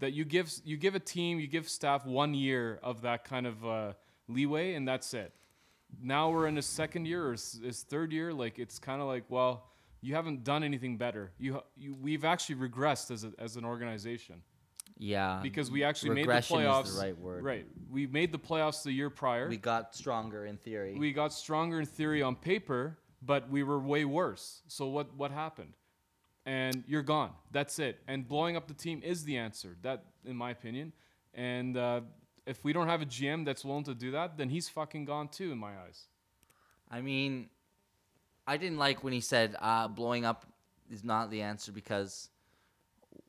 that 0.00 0.12
you 0.12 0.24
give 0.24 0.52
you 0.64 0.76
give 0.76 0.94
a 0.94 1.00
team, 1.00 1.40
you 1.40 1.46
give 1.46 1.68
staff 1.68 2.04
one 2.06 2.34
year 2.34 2.78
of 2.82 3.02
that 3.02 3.24
kind 3.24 3.46
of 3.46 3.64
uh, 3.66 3.92
leeway, 4.28 4.74
and 4.74 4.86
that's 4.86 5.14
it. 5.14 5.32
Now 6.02 6.30
we're 6.30 6.48
in 6.48 6.58
a 6.58 6.62
second 6.62 7.06
year 7.06 7.28
or 7.28 7.34
is 7.34 7.86
third 7.88 8.12
year. 8.12 8.32
Like 8.32 8.58
it's 8.58 8.78
kind 8.78 9.00
of 9.00 9.06
like, 9.06 9.24
well, 9.28 9.68
you 10.00 10.14
haven't 10.14 10.44
done 10.44 10.62
anything 10.62 10.96
better. 10.96 11.32
You, 11.38 11.62
you 11.76 11.94
we've 11.94 12.24
actually 12.24 12.56
regressed 12.56 13.10
as 13.10 13.24
a, 13.24 13.32
as 13.38 13.56
an 13.56 13.64
organization. 13.64 14.42
Yeah, 14.96 15.40
because 15.42 15.70
we 15.70 15.82
actually 15.82 16.14
made 16.14 16.28
the 16.28 16.32
playoffs. 16.32 16.86
Is 16.86 16.94
the 16.94 17.02
right 17.02 17.18
word. 17.18 17.42
Right, 17.42 17.66
we 17.90 18.06
made 18.06 18.30
the 18.30 18.38
playoffs 18.38 18.82
the 18.84 18.92
year 18.92 19.10
prior. 19.10 19.48
We 19.48 19.56
got 19.56 19.94
stronger 19.94 20.46
in 20.46 20.56
theory. 20.56 20.96
We 20.96 21.12
got 21.12 21.32
stronger 21.32 21.80
in 21.80 21.86
theory 21.86 22.22
on 22.22 22.36
paper, 22.36 22.98
but 23.20 23.50
we 23.50 23.62
were 23.64 23.80
way 23.80 24.04
worse. 24.04 24.62
So 24.68 24.86
what 24.86 25.14
what 25.16 25.30
happened? 25.30 25.72
And 26.46 26.84
you're 26.86 27.02
gone. 27.02 27.30
That's 27.52 27.78
it. 27.78 28.00
And 28.06 28.26
blowing 28.26 28.56
up 28.56 28.68
the 28.68 28.74
team 28.74 29.00
is 29.02 29.24
the 29.24 29.36
answer. 29.36 29.76
That, 29.82 30.04
in 30.24 30.36
my 30.36 30.50
opinion. 30.50 30.92
And 31.32 31.76
uh, 31.76 32.02
if 32.46 32.62
we 32.64 32.72
don't 32.72 32.88
have 32.88 33.02
a 33.02 33.06
GM 33.06 33.44
that's 33.44 33.64
willing 33.64 33.84
to 33.84 33.94
do 33.94 34.12
that, 34.12 34.36
then 34.36 34.48
he's 34.48 34.68
fucking 34.68 35.04
gone 35.04 35.28
too, 35.28 35.52
in 35.52 35.58
my 35.58 35.72
eyes. 35.78 36.06
I 36.90 37.00
mean, 37.00 37.48
I 38.46 38.56
didn't 38.56 38.78
like 38.78 39.02
when 39.02 39.12
he 39.12 39.20
said 39.20 39.56
uh, 39.60 39.88
blowing 39.88 40.24
up 40.24 40.46
is 40.90 41.02
not 41.02 41.30
the 41.30 41.42
answer 41.42 41.72
because 41.72 42.28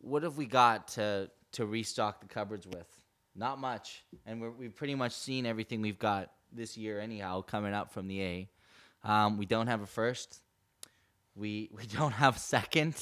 what 0.01 0.23
have 0.23 0.37
we 0.37 0.45
got 0.45 0.89
to 0.89 1.29
to 1.53 1.65
restock 1.65 2.19
the 2.19 2.27
cupboards 2.27 2.67
with? 2.67 2.87
Not 3.33 3.59
much, 3.59 4.03
and 4.25 4.41
we 4.57 4.65
have 4.65 4.75
pretty 4.75 4.95
much 4.95 5.13
seen 5.13 5.45
everything 5.45 5.81
we've 5.81 5.99
got 5.99 6.31
this 6.51 6.77
year 6.77 6.99
anyhow 6.99 7.41
coming 7.41 7.73
up 7.73 7.91
from 7.91 8.07
the 8.07 8.21
A. 8.21 8.49
Um, 9.03 9.37
we 9.37 9.45
don't 9.45 9.67
have 9.67 9.81
a 9.81 9.85
first. 9.85 10.41
We 11.35 11.69
we 11.71 11.85
don't 11.97 12.13
have 12.13 12.37
second, 12.37 12.95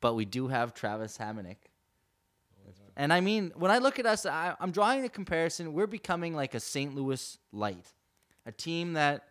but 0.00 0.14
we 0.14 0.24
do 0.24 0.48
have 0.48 0.74
Travis 0.74 1.18
Hamonic. 1.18 1.56
And 2.96 3.12
I 3.12 3.20
mean, 3.20 3.52
when 3.54 3.70
I 3.70 3.78
look 3.78 4.00
at 4.00 4.06
us, 4.06 4.26
I, 4.26 4.56
I'm 4.58 4.72
drawing 4.72 5.02
the 5.02 5.08
comparison. 5.08 5.72
We're 5.72 5.86
becoming 5.86 6.34
like 6.34 6.54
a 6.54 6.60
St. 6.60 6.96
Louis 6.96 7.38
light, 7.52 7.86
a 8.44 8.50
team 8.50 8.94
that 8.94 9.22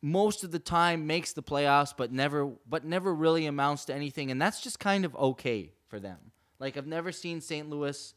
most 0.00 0.44
of 0.44 0.52
the 0.52 0.60
time 0.60 1.08
makes 1.08 1.32
the 1.32 1.42
playoffs, 1.42 1.92
but 1.96 2.12
never, 2.12 2.52
but 2.68 2.84
never 2.84 3.12
really 3.12 3.46
amounts 3.46 3.86
to 3.86 3.94
anything. 3.94 4.30
And 4.30 4.40
that's 4.40 4.60
just 4.60 4.78
kind 4.78 5.04
of 5.04 5.16
okay 5.16 5.72
for 5.88 5.98
them. 5.98 6.18
Like 6.60 6.76
I've 6.76 6.86
never 6.86 7.10
seen 7.10 7.40
St. 7.40 7.68
Louis 7.68 8.14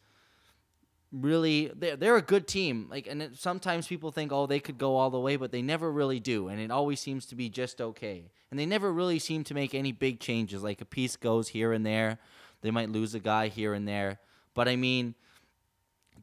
really 1.21 1.71
they're, 1.75 1.95
they're 1.95 2.17
a 2.17 2.21
good 2.21 2.47
team. 2.47 2.87
Like 2.89 3.07
and 3.07 3.21
it, 3.21 3.37
sometimes 3.37 3.87
people 3.87 4.11
think 4.11 4.31
oh 4.31 4.45
they 4.45 4.59
could 4.59 4.77
go 4.77 4.95
all 4.95 5.09
the 5.09 5.19
way 5.19 5.35
but 5.35 5.51
they 5.51 5.61
never 5.61 5.91
really 5.91 6.19
do. 6.19 6.47
And 6.47 6.59
it 6.59 6.71
always 6.71 6.99
seems 6.99 7.25
to 7.27 7.35
be 7.35 7.49
just 7.49 7.81
okay. 7.81 8.31
And 8.49 8.59
they 8.59 8.65
never 8.65 8.91
really 8.91 9.19
seem 9.19 9.43
to 9.45 9.53
make 9.53 9.75
any 9.75 9.91
big 9.91 10.19
changes. 10.19 10.63
Like 10.63 10.81
a 10.81 10.85
piece 10.85 11.15
goes 11.15 11.49
here 11.49 11.73
and 11.73 11.85
there. 11.85 12.19
They 12.61 12.71
might 12.71 12.89
lose 12.89 13.13
a 13.13 13.19
guy 13.19 13.47
here 13.49 13.73
and 13.73 13.87
there. 13.87 14.19
But 14.53 14.67
i 14.67 14.75
mean 14.75 15.15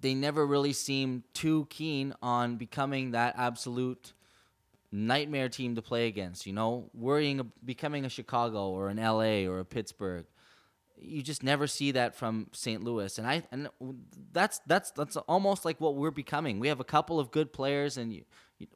they 0.01 0.14
never 0.14 0.47
really 0.47 0.72
seem 0.72 1.24
too 1.32 1.66
keen 1.70 2.14
on 2.20 2.57
becoming 2.57 3.12
that 3.12 3.34
absolute 3.38 4.12
nightmare 4.92 5.49
team 5.49 5.74
to 5.74 5.82
play 5.82 6.07
against 6.07 6.47
you 6.47 6.53
know? 6.53 6.90
Worrying 6.95 7.53
becoming 7.64 8.05
a 8.05 8.09
chicago 8.09 8.70
or 8.70 8.88
an 8.88 8.99
la 8.99 9.51
or 9.51 9.61
a 9.61 9.64
pittsburgh 9.64 10.26
you 11.05 11.23
just 11.23 11.43
never 11.43 11.67
see 11.67 11.93
that 11.93 12.15
from 12.15 12.49
St. 12.53 12.83
Louis, 12.83 13.19
and 13.19 13.27
I 13.27 13.43
and 13.51 13.69
that's 14.33 14.61
that's 14.67 14.91
that's 14.93 15.17
almost 15.17 15.65
like 15.65 15.81
what 15.81 15.97
we're 15.97 16.11
becoming. 16.11 16.59
We 16.59 16.69
have 16.69 16.81
a 16.81 16.85
couple 16.85 17.21
of 17.21 17.31
good 17.31 17.53
players, 17.53 17.97
and 17.97 18.13
you, 18.13 18.25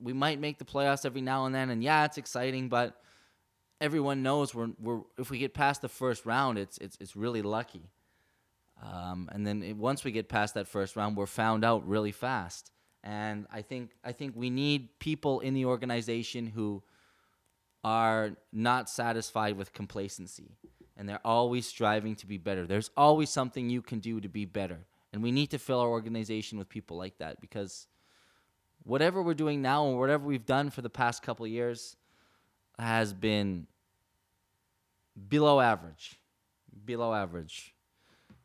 we 0.01 0.13
might 0.13 0.41
make 0.41 0.59
the 0.59 0.65
playoffs 0.65 1.05
every 1.05 1.21
now 1.21 1.47
and 1.47 1.55
then, 1.55 1.71
and 1.71 1.83
yeah, 1.83 2.05
it's 2.05 2.19
exciting, 2.19 2.69
but 2.69 3.01
everyone 3.81 4.23
knows 4.23 4.55
we're 4.55 4.71
we're 4.81 5.01
if 5.19 5.31
we 5.31 5.39
get 5.39 5.55
past 5.55 5.83
the 5.83 5.89
first 5.89 6.27
round, 6.27 6.59
it's 6.59 6.79
it's 6.79 6.97
it's 7.01 7.17
really 7.17 7.43
lucky. 7.43 7.91
Um, 8.83 9.29
and 9.33 9.47
then 9.47 9.63
it, 9.63 9.77
once 9.77 10.05
we 10.05 10.13
get 10.13 10.29
past 10.29 10.55
that 10.55 10.69
first 10.69 10.95
round, 10.95 11.17
we're 11.17 11.27
found 11.27 11.65
out 11.65 11.87
really 11.89 12.13
fast. 12.13 12.71
And 13.03 13.47
I 13.53 13.63
think 13.63 13.91
I 14.05 14.13
think 14.13 14.35
we 14.37 14.51
need 14.51 14.99
people 14.99 15.41
in 15.41 15.55
the 15.55 15.65
organization 15.65 16.47
who 16.47 16.83
are 17.85 18.33
not 18.53 18.91
satisfied 18.91 19.57
with 19.57 19.73
complacency 19.73 20.57
and 20.99 21.09
they're 21.09 21.25
always 21.25 21.65
striving 21.65 22.17
to 22.17 22.27
be 22.27 22.37
better. 22.37 22.67
There's 22.67 22.91
always 22.97 23.31
something 23.31 23.71
you 23.71 23.81
can 23.81 24.01
do 24.01 24.21
to 24.21 24.29
be 24.29 24.45
better. 24.45 24.81
And 25.13 25.23
we 25.23 25.31
need 25.31 25.51
to 25.53 25.59
fill 25.59 25.79
our 25.81 25.89
organization 25.89 26.59
with 26.59 26.69
people 26.69 26.99
like 26.99 27.17
that 27.19 27.41
because 27.41 27.87
whatever 28.83 29.23
we're 29.23 29.35
doing 29.35 29.63
now 29.63 29.89
and 29.89 29.99
whatever 29.99 30.27
we've 30.27 30.45
done 30.45 30.71
for 30.71 30.83
the 30.83 30.91
past 30.91 31.23
couple 31.23 31.47
years 31.47 31.97
has 32.79 33.15
been 33.15 33.69
below 35.29 35.61
average. 35.61 36.19
Below 36.85 37.15
average. 37.15 37.75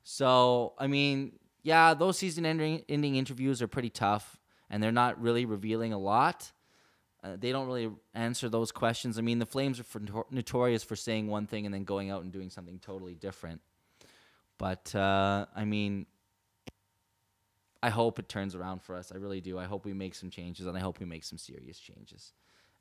So, 0.04 0.74
I 0.78 0.88
mean, 0.88 1.34
yeah, 1.64 1.96
those 1.96 2.18
season 2.18 2.46
ending, 2.46 2.84
ending 2.88 3.16
interviews 3.16 3.62
are 3.62 3.68
pretty 3.68 3.90
tough 3.90 4.40
and 4.70 4.82
they're 4.82 4.92
not 4.92 5.20
really 5.20 5.46
revealing 5.46 5.92
a 5.92 5.98
lot. 5.98 6.52
Uh, 7.24 7.38
they 7.40 7.52
don't 7.52 7.68
really 7.68 7.90
answer 8.14 8.50
those 8.50 8.72
questions. 8.72 9.18
I 9.18 9.22
mean, 9.22 9.40
the 9.40 9.46
Flames 9.46 9.80
are 9.80 9.84
for, 9.84 10.02
notorious 10.30 10.84
for 10.84 10.96
saying 10.96 11.28
one 11.28 11.48
thing 11.48 11.66
and 11.66 11.74
then 11.74 11.86
going 11.86 12.10
out 12.10 12.24
and 12.24 12.32
doing 12.34 12.50
something 12.50 12.80
totally 12.80 13.16
different. 13.16 13.62
But 14.58 14.94
uh, 14.94 15.46
I 15.56 15.64
mean, 15.64 16.06
I 17.82 17.90
hope 17.90 18.20
it 18.20 18.28
turns 18.28 18.56
around 18.56 18.82
for 18.82 18.96
us. 18.96 19.12
I 19.14 19.18
really 19.18 19.42
do. 19.42 19.58
I 19.58 19.66
hope 19.66 19.86
we 19.86 19.94
make 19.94 20.16
some 20.16 20.30
changes, 20.30 20.68
and 20.68 20.78
I 20.78 20.82
hope 20.82 21.00
we 21.00 21.06
make 21.06 21.24
some 21.24 21.38
serious 21.38 21.80
changes. 21.80 22.34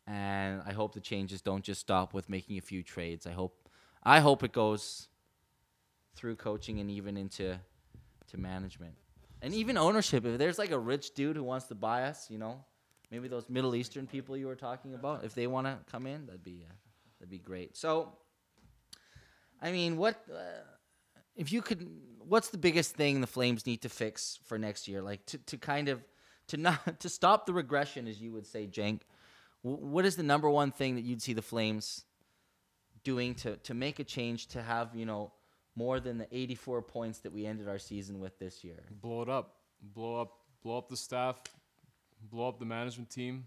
And 0.06 0.62
I 0.66 0.72
hope 0.72 0.94
the 0.94 1.00
changes 1.00 1.40
don't 1.40 1.64
just 1.64 1.80
stop 1.80 2.12
with 2.12 2.28
making 2.28 2.58
a 2.58 2.60
few 2.60 2.82
trades. 2.82 3.26
I 3.26 3.32
hope, 3.32 3.68
I 4.02 4.20
hope 4.20 4.42
it 4.42 4.52
goes 4.52 5.08
through 6.14 6.36
coaching 6.36 6.80
and 6.80 6.90
even 6.90 7.16
into 7.16 7.58
to 8.30 8.36
management 8.38 8.94
and 9.40 9.54
even 9.54 9.76
ownership. 9.76 10.24
If 10.24 10.38
there's 10.38 10.58
like 10.58 10.70
a 10.70 10.78
rich 10.78 11.14
dude 11.14 11.36
who 11.36 11.44
wants 11.44 11.66
to 11.66 11.74
buy 11.74 12.04
us, 12.04 12.30
you 12.30 12.38
know, 12.38 12.64
maybe 13.12 13.28
those 13.28 13.48
Middle 13.48 13.76
Eastern 13.76 14.06
people 14.06 14.36
you 14.36 14.46
were 14.46 14.56
talking 14.56 14.94
about, 14.94 15.22
if 15.22 15.34
they 15.34 15.46
want 15.46 15.66
to 15.66 15.78
come 15.88 16.06
in, 16.06 16.26
that'd 16.26 16.42
be 16.42 16.66
uh, 16.68 16.72
that'd 17.20 17.30
be 17.30 17.38
great. 17.38 17.76
So, 17.76 18.08
I 19.60 19.70
mean, 19.70 19.96
what 19.98 20.16
uh, 20.32 20.64
if 21.36 21.52
you 21.52 21.62
could? 21.62 21.86
What's 22.18 22.48
the 22.48 22.58
biggest 22.58 22.94
thing 22.94 23.20
the 23.20 23.26
Flames 23.26 23.66
need 23.66 23.82
to 23.82 23.88
fix 23.88 24.38
for 24.46 24.58
next 24.58 24.88
year? 24.88 25.02
Like 25.02 25.26
to, 25.26 25.38
to 25.38 25.58
kind 25.58 25.88
of 25.88 26.02
to 26.48 26.56
not 26.56 26.98
to 27.00 27.08
stop 27.08 27.46
the 27.46 27.52
regression, 27.52 28.08
as 28.08 28.20
you 28.20 28.32
would 28.32 28.46
say, 28.46 28.66
Jank. 28.66 29.02
what 29.60 30.04
is 30.04 30.16
the 30.16 30.22
number 30.22 30.48
one 30.48 30.72
thing 30.72 30.96
that 30.96 31.02
you'd 31.02 31.22
see 31.22 31.34
the 31.34 31.42
Flames 31.42 32.04
doing 33.04 33.34
to 33.34 33.56
to 33.58 33.74
make 33.74 33.98
a 33.98 34.04
change 34.04 34.46
to 34.48 34.62
have 34.62 34.94
you 34.94 35.04
know 35.04 35.32
more 35.74 36.00
than 36.00 36.18
the 36.18 36.28
84 36.30 36.82
points 36.82 37.20
that 37.20 37.32
we 37.32 37.46
ended 37.46 37.68
our 37.68 37.78
season 37.78 38.20
with 38.20 38.38
this 38.38 38.64
year? 38.64 38.82
Blow 38.90 39.22
it 39.22 39.28
up, 39.28 39.56
blow 39.82 40.20
up, 40.20 40.32
blow 40.62 40.78
up 40.78 40.88
the 40.88 40.96
staff, 40.96 41.40
blow 42.30 42.48
up 42.48 42.58
the 42.58 42.64
management 42.64 43.10
team, 43.10 43.46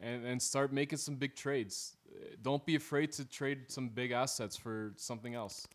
and, 0.00 0.24
and 0.24 0.40
start 0.40 0.72
making 0.72 0.98
some 0.98 1.16
big 1.16 1.34
trades. 1.34 1.96
Don't 2.42 2.64
be 2.64 2.76
afraid 2.76 3.12
to 3.12 3.24
trade 3.24 3.64
some 3.68 3.88
big 3.88 4.12
assets 4.12 4.56
for 4.56 4.92
something 4.96 5.34
else. 5.34 5.66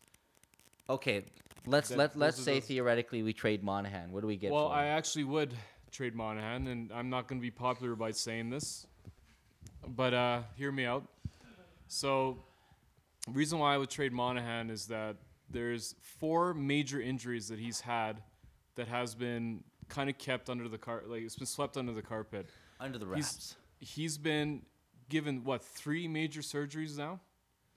Okay, 0.90 1.24
let's 1.66 1.90
that, 1.90 1.98
let 1.98 2.16
let's 2.16 2.42
say 2.42 2.54
those. 2.54 2.64
theoretically 2.64 3.22
we 3.22 3.32
trade 3.32 3.62
Monahan. 3.62 4.12
What 4.12 4.20
do 4.20 4.26
we 4.26 4.36
get? 4.36 4.50
Well, 4.50 4.68
I 4.68 4.86
actually 4.86 5.24
would 5.24 5.54
trade 5.90 6.14
Monahan, 6.14 6.66
and 6.66 6.92
I'm 6.92 7.10
not 7.10 7.28
going 7.28 7.40
to 7.40 7.42
be 7.42 7.50
popular 7.50 7.94
by 7.94 8.10
saying 8.10 8.50
this, 8.50 8.86
but 9.86 10.14
uh, 10.14 10.42
hear 10.56 10.72
me 10.72 10.84
out. 10.84 11.06
So, 11.86 12.38
reason 13.30 13.58
why 13.58 13.74
I 13.74 13.78
would 13.78 13.90
trade 13.90 14.12
Monahan 14.12 14.70
is 14.70 14.86
that 14.86 15.16
there's 15.50 15.94
four 16.00 16.54
major 16.54 17.00
injuries 17.00 17.48
that 17.48 17.58
he's 17.58 17.80
had 17.80 18.22
that 18.74 18.88
has 18.88 19.14
been 19.14 19.62
kind 19.92 20.08
of 20.08 20.16
kept 20.18 20.48
under 20.48 20.68
the 20.68 20.78
car, 20.78 21.02
like 21.06 21.22
it's 21.22 21.36
been 21.36 21.46
swept 21.46 21.76
under 21.76 21.92
the 21.92 22.02
carpet. 22.02 22.48
under 22.80 22.98
the 22.98 23.06
He's- 23.06 23.34
wraps. 23.34 23.56
He's 23.78 24.16
been 24.16 24.62
given 25.08 25.44
what 25.44 25.62
three 25.62 26.08
major 26.08 26.40
surgeries 26.40 26.96
now? 26.96 27.20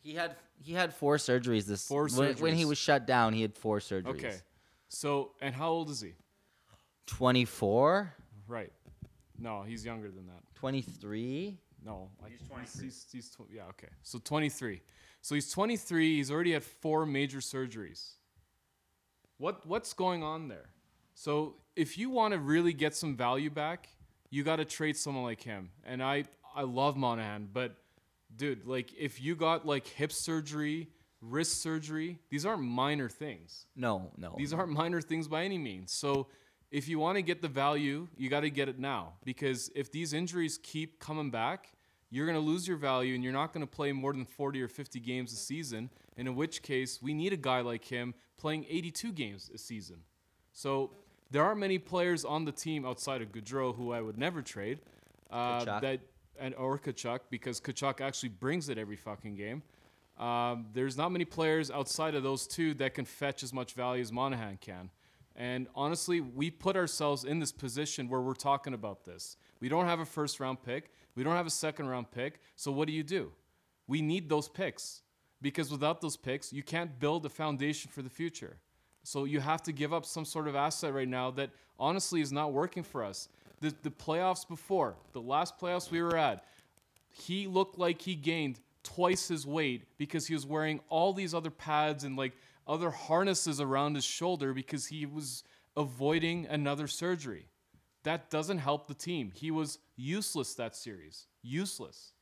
He 0.02 0.14
had 0.14 0.36
he 0.62 0.74
had 0.74 0.94
four 0.94 1.18
surgeries 1.18 1.66
this 1.66 1.88
Four 1.88 2.08
when, 2.10 2.36
when 2.38 2.56
he 2.56 2.64
was 2.66 2.78
shut 2.78 3.06
down. 3.06 3.34
He 3.34 3.42
had 3.42 3.54
four 3.56 3.80
surgeries. 3.80 4.08
Okay. 4.08 4.36
So, 4.88 5.32
and 5.42 5.54
how 5.54 5.70
old 5.70 5.90
is 5.90 6.00
he? 6.02 6.14
24, 7.08 8.14
Right. 8.48 8.72
No, 9.38 9.64
he's 9.64 9.84
younger 9.84 10.10
than 10.12 10.28
that. 10.28 10.42
23. 10.56 11.60
No, 11.84 12.10
I- 12.24 12.30
He's 12.30 12.42
23. 12.48 12.84
He's, 12.86 13.06
he's 13.12 13.30
tw- 13.30 13.50
yeah, 13.52 13.64
okay. 13.72 13.90
So 14.04 14.18
23. 14.20 14.82
So 15.22 15.36
he's 15.36 15.52
23. 15.52 16.16
He's 16.18 16.32
already 16.32 16.54
had 16.54 16.64
four 16.64 17.06
major 17.06 17.40
surgeries. 17.40 18.14
What 19.38 19.66
what's 19.66 19.94
going 19.94 20.24
on 20.24 20.48
there? 20.48 20.70
So 21.16 21.56
if 21.76 21.98
you 21.98 22.10
want 22.10 22.34
to 22.34 22.40
really 22.40 22.74
get 22.74 22.96
some 22.96 23.16
value 23.16 23.50
back, 23.50 23.90
you 24.30 24.44
got 24.44 24.58
to 24.58 24.66
trade 24.66 24.98
someone 24.98 25.24
like 25.24 25.42
him. 25.42 25.70
And 25.86 26.02
I 26.02 26.26
I 26.56 26.64
love 26.64 26.96
Monahan, 26.96 27.50
but 27.52 27.76
dude, 28.36 28.66
like 28.66 28.94
if 28.98 29.22
you 29.22 29.36
got 29.36 29.66
like 29.66 29.88
hip 29.88 30.12
surgery, 30.12 30.88
wrist 31.22 31.62
surgery, 31.62 32.20
these 32.30 32.46
aren't 32.46 32.64
minor 32.64 33.10
things. 33.10 33.66
No, 33.76 34.12
no. 34.18 34.36
These 34.38 34.54
aren't 34.54 34.72
minor 34.72 35.02
things 35.02 35.28
by 35.28 35.44
any 35.44 35.58
means. 35.58 35.92
So 35.92 36.28
if 36.72 36.88
you 36.88 37.00
want 37.00 37.18
to 37.18 37.22
get 37.22 37.42
the 37.42 37.48
value, 37.48 38.08
you 38.18 38.30
got 38.30 38.42
to 38.42 38.50
get 38.50 38.70
it 38.70 38.80
now 38.80 39.14
because 39.24 39.70
if 39.76 39.92
these 39.92 40.14
injuries 40.14 40.60
keep 40.62 41.00
coming 41.00 41.30
back, 41.30 41.74
you're 42.10 42.26
going 42.26 42.38
to 42.38 42.46
lose 42.46 42.68
your 42.68 42.78
value 42.78 43.16
and 43.16 43.24
you're 43.24 43.34
not 43.34 43.54
going 43.54 43.66
to 43.66 43.72
play 43.72 43.92
more 43.92 44.14
than 44.14 44.26
40 44.26 44.62
or 44.62 44.68
50 44.68 45.00
games 45.00 45.34
a 45.34 45.36
season. 45.36 45.90
And 46.18 46.28
in 46.28 46.36
which 46.36 46.62
case, 46.62 47.02
we 47.02 47.14
need 47.14 47.34
a 47.34 47.38
guy 47.38 47.62
like 47.62 47.84
him 47.84 48.14
playing 48.38 48.66
82 48.70 49.12
games 49.12 49.50
a 49.54 49.58
season. 49.58 49.98
So 50.54 50.92
there 51.32 51.44
aren't 51.44 51.60
many 51.60 51.78
players 51.78 52.26
on 52.26 52.46
the 52.46 52.52
team 52.52 52.86
outside 52.86 53.22
of 53.22 53.32
Gaudreau 53.32 53.76
who 53.76 53.92
I 53.92 54.02
would 54.02 54.18
never 54.18 54.42
trade. 54.42 54.80
Uh, 55.30 55.80
that 55.80 56.00
and 56.40 56.54
or 56.56 56.78
Tkachuk 56.78 57.22
because 57.30 57.60
Tkachuk 57.60 58.02
actually 58.02 58.30
brings 58.30 58.70
it 58.70 58.78
every 58.78 58.96
fucking 58.96 59.36
game. 59.36 59.64
Um, 60.18 60.68
there's 60.74 60.98
not 60.98 61.12
many 61.12 61.26
players 61.26 61.70
outside 61.70 62.16
of 62.16 62.24
those 62.24 62.48
two 62.48 62.74
that 62.76 62.94
can 62.94 63.06
fetch 63.06 63.44
as 63.44 63.54
much 63.54 63.74
value 63.74 64.02
as 64.02 64.12
Monahan 64.12 64.58
can. 64.62 64.90
And 65.36 65.68
honestly, 65.76 66.22
we 66.22 66.50
put 66.50 66.78
ourselves 66.78 67.26
in 67.26 67.40
this 67.40 67.52
position 67.52 68.08
where 68.08 68.22
we're 68.22 68.34
talking 68.34 68.74
about 68.74 69.04
this. 69.04 69.36
We 69.60 69.68
don't 69.68 69.86
have 69.86 70.00
a 70.00 70.06
first 70.06 70.40
round 70.40 70.64
pick. 70.64 70.92
We 71.16 71.24
don't 71.24 71.36
have 71.36 71.48
a 71.48 71.52
second 71.52 71.88
round 71.88 72.12
pick. 72.12 72.40
So 72.56 72.72
what 72.72 72.88
do 72.88 72.94
you 72.94 73.04
do? 73.04 73.32
We 73.88 74.02
need 74.02 74.30
those 74.30 74.48
picks 74.48 75.02
because 75.42 75.70
without 75.70 76.00
those 76.00 76.16
picks, 76.16 76.54
you 76.54 76.64
can't 76.64 76.98
build 77.00 77.26
a 77.26 77.30
foundation 77.30 77.92
for 77.92 78.02
the 78.02 78.10
future. 78.10 78.58
So 79.06 79.26
you 79.26 79.40
have 79.40 79.62
to 79.64 79.72
give 79.72 79.94
up 79.94 80.06
some 80.06 80.26
sort 80.26 80.48
of 80.48 80.56
asset 80.56 80.94
right 80.94 81.08
now 81.08 81.32
that 81.32 81.52
honestly 81.80 82.22
is 82.22 82.32
not 82.32 82.54
working 82.54 82.84
for 82.84 83.04
us. 83.04 83.30
The, 83.62 83.74
the 83.84 83.92
playoffs 83.92 84.48
before, 84.48 84.96
the 85.14 85.22
last 85.22 85.60
playoffs 85.60 85.92
we 85.92 86.02
were 86.02 86.18
at, 86.18 86.44
he 87.12 87.48
looked 87.48 87.78
like 87.78 88.02
he 88.02 88.16
gained 88.16 88.60
twice 88.84 89.28
his 89.28 89.46
weight 89.46 89.84
because 89.98 90.28
he 90.28 90.34
was 90.34 90.46
wearing 90.46 90.80
all 90.90 91.14
these 91.14 91.34
other 91.34 91.52
pads 91.52 92.04
and 92.04 92.18
like 92.18 92.34
other 92.68 92.90
harnesses 92.90 93.62
around 93.62 93.96
his 93.96 94.04
shoulder 94.04 94.54
because 94.54 94.88
he 94.88 95.06
was 95.06 95.44
avoiding 95.78 96.48
another 96.48 96.88
surgery. 96.88 97.48
That 98.04 98.30
doesn't 98.30 98.60
help 98.60 98.88
the 98.88 98.94
team. 98.94 99.32
He 99.34 99.52
was 99.52 99.80
useless 99.96 100.56
that 100.56 100.76
series. 100.76 101.28
Useless 101.42 102.14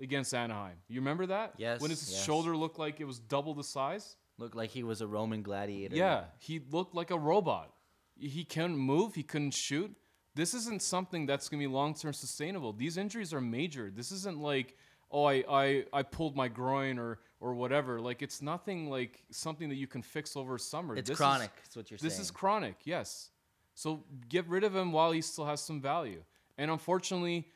against 0.00 0.32
Anaheim. 0.34 0.76
You 0.88 1.00
remember 1.00 1.26
that? 1.26 1.54
Yes, 1.58 1.80
When 1.80 1.90
his 1.90 2.10
yes. 2.10 2.24
shoulder 2.24 2.56
looked 2.56 2.78
like 2.78 3.00
it 3.00 3.06
was 3.06 3.18
double 3.18 3.54
the 3.54 3.64
size? 3.64 4.16
Looked 4.38 4.54
like 4.54 4.70
he 4.70 4.82
was 4.84 5.00
a 5.00 5.06
Roman 5.06 5.42
gladiator. 5.42 5.96
Yeah, 5.96 6.24
he 6.38 6.60
looked 6.70 6.94
like 6.94 7.10
a 7.10 7.18
robot. 7.18 7.72
He 8.16 8.44
couldn't 8.44 8.76
move, 8.76 9.14
he 9.14 9.22
couldn't 9.22 9.54
shoot. 9.54 9.94
This 10.34 10.54
isn't 10.54 10.82
something 10.82 11.26
that's 11.26 11.48
going 11.48 11.60
to 11.60 11.68
be 11.68 11.72
long 11.72 11.94
term 11.94 12.12
sustainable. 12.12 12.72
These 12.72 12.96
injuries 12.96 13.34
are 13.34 13.40
major. 13.40 13.90
This 13.94 14.12
isn't 14.12 14.38
like, 14.38 14.76
oh, 15.10 15.24
I, 15.24 15.44
I, 15.48 15.84
I 15.92 16.02
pulled 16.04 16.36
my 16.36 16.46
groin 16.46 16.98
or, 16.98 17.18
or 17.40 17.54
whatever. 17.54 18.00
Like, 18.00 18.22
it's 18.22 18.40
nothing 18.40 18.88
like 18.88 19.24
something 19.32 19.68
that 19.68 19.74
you 19.76 19.88
can 19.88 20.02
fix 20.02 20.36
over 20.36 20.56
summer. 20.58 20.94
It's 20.96 21.08
This 21.08 21.14
is- 21.14 21.18
chronic. 21.18 21.50
Is 21.68 21.76
what 21.76 21.90
you're 21.90 21.96
this 21.98 22.02
saying. 22.12 22.20
This 22.20 22.26
is 22.26 22.30
chronic, 22.30 22.76
yes. 22.84 23.30
So 23.74 24.04
get 24.28 24.46
rid 24.48 24.62
of 24.62 24.74
him 24.74 24.92
while 24.92 25.10
he 25.12 25.20
still 25.22 25.46
has 25.46 25.60
some 25.60 25.80
value. 25.80 26.22
And 26.56 26.70
unfortunately, 26.70 27.48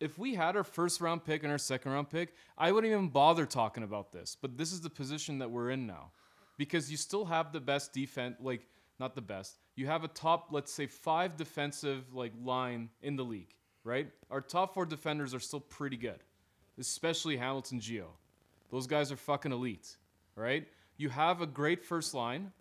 if 0.00 0.18
we 0.18 0.34
had 0.34 0.56
our 0.56 0.64
first 0.64 1.00
round 1.00 1.24
pick 1.24 1.42
and 1.42 1.50
our 1.52 1.58
second 1.58 1.92
round 1.92 2.10
pick, 2.10 2.34
I 2.56 2.70
wouldn't 2.72 2.92
even 2.92 3.08
bother 3.08 3.46
talking 3.46 3.82
about 3.82 4.12
this. 4.12 4.36
But 4.40 4.56
this 4.56 4.72
is 4.72 4.80
the 4.80 4.90
position 4.90 5.38
that 5.38 5.50
we're 5.50 5.70
in 5.70 5.86
now. 5.86 6.12
Because 6.60 6.90
you 6.90 6.98
still 6.98 7.24
have 7.24 7.52
the 7.52 7.60
best 7.60 7.94
defense, 7.94 8.36
like 8.38 8.66
not 8.98 9.14
the 9.14 9.22
best. 9.22 9.56
You 9.76 9.86
have 9.86 10.04
a 10.04 10.08
top, 10.08 10.48
let's 10.50 10.70
say, 10.70 10.86
five 10.86 11.38
defensive 11.38 12.14
like 12.14 12.32
line 12.44 12.90
in 13.00 13.16
the 13.16 13.24
league, 13.24 13.54
right? 13.82 14.10
Our 14.30 14.42
top 14.42 14.74
four 14.74 14.84
defenders 14.84 15.32
are 15.32 15.40
still 15.40 15.60
pretty 15.60 15.96
good, 15.96 16.18
especially 16.78 17.38
Hamilton 17.38 17.80
Gio. 17.80 18.08
Those 18.70 18.86
guys 18.86 19.10
are 19.10 19.16
fucking 19.16 19.52
elite, 19.52 19.96
right? 20.36 20.68
You 20.98 21.08
have 21.08 21.40
a 21.40 21.46
great 21.46 21.82
first 21.82 22.12
line. 22.12 22.52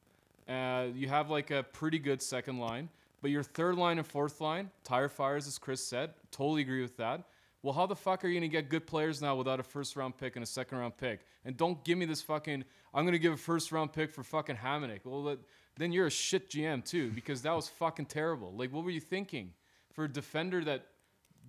Uh, 0.48 0.86
you 0.96 1.10
have 1.10 1.30
like 1.30 1.52
a 1.52 1.64
pretty 1.64 2.00
good 2.00 2.22
second 2.22 2.58
line, 2.58 2.88
but 3.22 3.32
your 3.32 3.44
third 3.44 3.76
line 3.76 3.98
and 3.98 4.08
fourth 4.08 4.40
line, 4.40 4.72
tire 4.86 5.10
fires, 5.10 5.46
as 5.46 5.58
Chris 5.58 5.84
said, 5.84 6.12
totally 6.32 6.62
agree 6.62 6.82
with 6.82 6.96
that. 6.96 7.26
Well, 7.62 7.74
how 7.74 7.86
the 7.86 7.96
fuck 7.96 8.24
are 8.24 8.28
you 8.28 8.40
gonna 8.40 8.48
get 8.48 8.70
good 8.70 8.88
players 8.88 9.22
now 9.22 9.36
without 9.36 9.60
a 9.60 9.64
first 9.64 9.96
round 9.96 10.18
pick 10.18 10.36
and 10.36 10.44
a 10.44 10.46
second 10.46 10.78
round 10.78 10.98
pick? 10.98 11.22
And 11.44 11.58
don't 11.58 11.84
give 11.84 11.98
me 11.98 12.06
this 12.06 12.22
fucking. 12.22 12.64
I'm 12.94 13.06
gonna 13.06 13.18
give 13.18 13.34
a 13.34 13.38
first 13.38 13.72
round 13.72 13.92
pick 13.92 14.12
for 14.12 14.24
fucking 14.24 14.56
Hamonic. 14.56 15.02
Well, 15.04 15.24
that, 15.24 15.40
then 15.78 15.92
you're 15.92 16.08
a 16.08 16.12
shit 16.12 16.50
GM 16.50 16.86
too, 16.86 17.12
because 17.12 17.42
that 17.42 17.54
was 17.54 17.68
fucking 17.68 18.06
terrible. 18.06 18.54
Like, 18.56 18.72
what 18.72 18.84
were 18.84 18.92
you 18.92 19.02
thinking 19.02 19.54
for 19.92 20.06
a 20.06 20.08
defender 20.08 20.64
that 20.64 20.86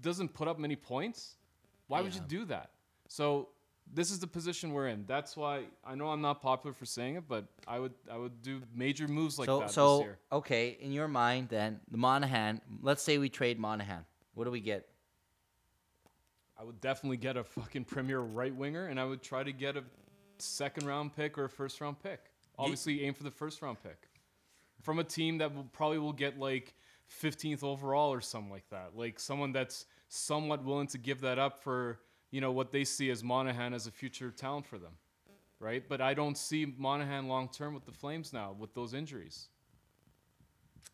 doesn't 0.00 0.34
put 0.34 0.48
up 0.48 0.58
many 0.58 0.76
points? 0.76 1.36
Why 1.86 2.00
would 2.00 2.14
you 2.14 2.20
do 2.26 2.44
that? 2.46 2.70
So 3.08 3.48
this 3.92 4.10
is 4.10 4.18
the 4.20 4.26
position 4.26 4.72
we're 4.72 4.88
in. 4.88 5.04
That's 5.06 5.36
why 5.36 5.64
I 5.84 5.94
know 5.94 6.08
I'm 6.08 6.20
not 6.20 6.40
popular 6.40 6.72
for 6.72 6.86
saying 6.86 7.16
it, 7.16 7.24
but 7.28 7.46
I 7.66 7.78
would 7.78 7.94
I 8.10 8.16
would 8.16 8.42
do 8.42 8.62
major 8.74 9.08
moves 9.08 9.38
like 9.38 9.46
so 9.46 9.60
that 9.60 9.70
so 9.70 9.98
this 9.98 10.04
year. 10.04 10.18
okay. 10.32 10.78
In 10.80 10.92
your 10.92 11.08
mind, 11.08 11.48
then 11.48 11.80
the 11.90 11.98
Monahan. 11.98 12.60
Let's 12.82 13.02
say 13.02 13.18
we 13.18 13.28
trade 13.28 13.58
Monahan. 13.58 14.04
What 14.34 14.44
do 14.44 14.50
we 14.50 14.60
get? 14.60 14.88
I 16.60 16.64
would 16.64 16.80
definitely 16.80 17.16
get 17.16 17.36
a 17.38 17.44
fucking 17.44 17.84
premier 17.84 18.20
right 18.20 18.54
winger, 18.54 18.86
and 18.86 19.00
I 19.00 19.04
would 19.04 19.22
try 19.22 19.42
to 19.42 19.52
get 19.52 19.76
a 19.76 19.84
second 20.38 20.86
round 20.86 21.16
pick 21.16 21.38
or 21.38 21.44
a 21.44 21.48
first 21.48 21.80
round 21.80 22.02
pick. 22.02 22.20
Obviously, 22.58 23.04
aim 23.04 23.14
for 23.14 23.22
the 23.22 23.30
first 23.30 23.62
round 23.62 23.78
pick 23.82 24.10
from 24.82 24.98
a 24.98 25.04
team 25.04 25.38
that 25.38 25.54
will 25.54 25.64
probably 25.64 25.98
will 25.98 26.12
get 26.12 26.38
like 26.38 26.74
15th 27.22 27.62
overall 27.62 28.12
or 28.12 28.20
something 28.20 28.50
like 28.50 28.68
that. 28.70 28.90
Like 28.94 29.18
someone 29.18 29.52
that's 29.52 29.86
somewhat 30.08 30.64
willing 30.64 30.86
to 30.88 30.98
give 30.98 31.20
that 31.22 31.38
up 31.38 31.62
for 31.62 32.00
you 32.30 32.40
know 32.40 32.52
what 32.52 32.70
they 32.70 32.84
see 32.84 33.10
as 33.10 33.24
Monahan 33.24 33.72
as 33.72 33.86
a 33.86 33.90
future 33.90 34.30
talent 34.30 34.66
for 34.66 34.78
them, 34.78 34.92
right? 35.58 35.82
But 35.88 36.00
I 36.00 36.12
don't 36.12 36.36
see 36.36 36.74
Monahan 36.76 37.26
long 37.26 37.48
term 37.48 37.74
with 37.74 37.86
the 37.86 37.92
Flames 37.92 38.32
now 38.32 38.54
with 38.58 38.74
those 38.74 38.92
injuries. 38.92 39.48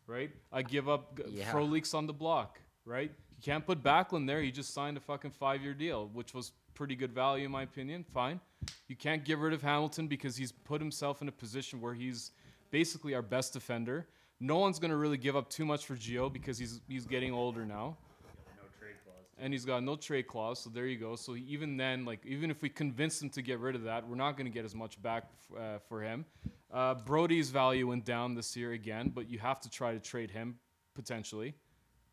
Right? 0.07 0.31
I 0.53 0.61
give 0.61 0.87
up 0.87 1.19
Yeah. 1.29 1.51
Frolik 1.51 1.93
on 1.93 2.07
the 2.07 2.13
block, 2.13 2.61
right? 2.85 3.11
You 3.37 3.43
can't 3.43 3.65
put 3.65 3.83
Backlund 3.83 4.25
there. 4.27 4.41
He 4.41 4.51
just 4.51 4.73
signed 4.73 4.97
a 4.97 4.99
fucking 4.99 5.31
five 5.31 5.61
year 5.61 5.73
deal, 5.73 6.09
which 6.13 6.33
was 6.33 6.51
pretty 6.73 6.95
good 6.95 7.11
value 7.13 7.45
in 7.45 7.51
my 7.51 7.63
opinion. 7.63 8.03
Fine. 8.13 8.39
You 8.87 8.95
can't 8.95 9.23
get 9.23 9.37
rid 9.37 9.53
of 9.53 9.61
Hamilton 9.61 10.07
because 10.07 10.35
he's 10.35 10.51
put 10.51 10.81
himself 10.81 11.21
in 11.21 11.27
a 11.27 11.31
position 11.31 11.79
where 11.79 11.93
he's 11.93 12.31
basically 12.71 13.13
our 13.13 13.21
best 13.21 13.53
defender. 13.53 14.07
No 14.39 14.57
one's 14.57 14.79
gonna 14.79 14.95
really 14.95 15.17
give 15.17 15.35
up 15.35 15.49
too 15.49 15.65
much 15.65 15.85
for 15.85 15.95
Gio 15.95 16.31
because 16.31 16.57
he's 16.57 16.81
he's 16.87 17.05
getting 17.05 17.31
older 17.33 17.65
now 17.65 17.97
No 18.57 18.63
trade 18.79 18.95
clause. 19.03 19.25
and 19.39 19.53
he's 19.53 19.65
got 19.65 19.83
no 19.83 19.95
trade 19.95 20.27
clause. 20.27 20.59
So 20.59 20.69
there 20.71 20.87
you 20.87 20.97
go. 20.97 21.15
So 21.15 21.35
even 21.35 21.77
then, 21.77 22.05
like 22.05 22.25
even 22.25 22.49
if 22.49 22.61
we 22.63 22.69
convince 22.69 23.21
him 23.21 23.29
to 23.31 23.41
get 23.43 23.59
rid 23.59 23.75
of 23.75 23.83
that, 23.83 24.07
we're 24.07 24.15
not 24.15 24.31
going 24.35 24.45
to 24.45 24.51
get 24.53 24.65
as 24.65 24.73
much 24.75 24.99
back 25.01 25.25
f- 25.51 25.57
uh, 25.59 25.79
for 25.87 26.01
him. 26.01 26.25
Uh, 26.71 26.95
Brodie's 26.95 27.49
value 27.51 27.87
went 27.87 28.03
down 28.03 28.33
this 28.35 28.55
year 28.57 28.71
again, 28.73 29.11
but 29.13 29.29
you 29.29 29.37
have 29.39 29.59
to 29.61 29.69
try 29.69 29.93
to 29.93 29.99
trade 29.99 30.29
him 30.31 30.57
potentially, 30.95 31.53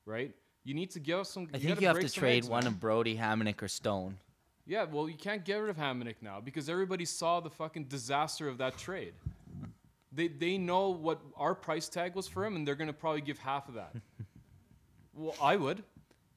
right? 0.06 0.32
You 0.64 0.72
need 0.72 0.90
to 0.92 1.00
give 1.00 1.18
us 1.20 1.30
some. 1.30 1.48
I 1.52 1.58
you 1.58 1.68
think 1.68 1.80
you 1.82 1.86
have 1.88 2.00
to 2.00 2.08
trade 2.08 2.46
one 2.46 2.66
of 2.66 2.80
Brodie, 2.80 3.16
Hamonic, 3.16 3.62
or 3.62 3.68
Stone. 3.68 4.16
Yeah, 4.66 4.84
well, 4.84 5.08
you 5.10 5.16
can't 5.16 5.44
get 5.44 5.56
rid 5.56 5.68
of 5.68 5.76
Hamonic 5.76 6.16
now 6.22 6.40
because 6.40 6.70
everybody 6.70 7.04
saw 7.04 7.40
the 7.40 7.50
fucking 7.50 7.84
disaster 7.84 8.48
of 8.48 8.58
that 8.58 8.78
trade. 8.78 9.12
They 10.10 10.28
they 10.28 10.56
know 10.56 10.88
what 10.88 11.20
our 11.36 11.54
price 11.54 11.88
tag 11.88 12.14
was 12.14 12.26
for 12.26 12.46
him, 12.46 12.56
and 12.56 12.66
they're 12.66 12.76
gonna 12.76 12.94
probably 12.94 13.20
give 13.20 13.38
half 13.38 13.68
of 13.68 13.74
that. 13.74 13.94
well, 15.14 15.34
I 15.40 15.56
would. 15.56 15.84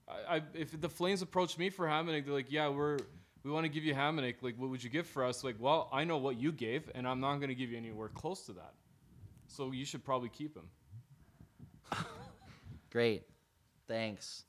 I, 0.10 0.38
I 0.38 0.42
if 0.54 0.80
the 0.80 0.90
Flames 0.90 1.22
approached 1.22 1.58
me 1.58 1.70
for 1.70 1.88
Hamonic, 1.88 2.26
they're 2.26 2.34
like, 2.34 2.52
"Yeah, 2.52 2.68
we're 2.68 2.98
we 3.44 3.52
want 3.52 3.64
to 3.64 3.70
give 3.70 3.86
you 3.86 3.94
Hamonic. 3.94 4.36
Like, 4.42 4.56
what 4.58 4.70
would 4.70 4.84
you 4.84 4.90
give 4.90 5.08
for 5.08 5.24
us?" 5.24 5.46
Like, 5.46 5.56
well, 5.58 5.88
I 5.94 6.04
know 6.04 6.18
what 6.18 6.38
you 6.38 6.52
gave, 6.52 6.92
and 6.96 7.08
I'm 7.08 7.22
not 7.22 7.38
gonna 7.38 7.54
give 7.54 7.72
you 7.72 7.78
anywhere 7.78 8.10
close 8.10 8.46
to 8.48 8.54
that. 8.54 8.74
So 9.48 9.72
you 9.72 9.86
should 9.86 10.04
probably 10.04 10.30
keep 10.30 10.58
him. 10.58 10.68
Great. 12.92 13.24
Thanks. 13.88 14.44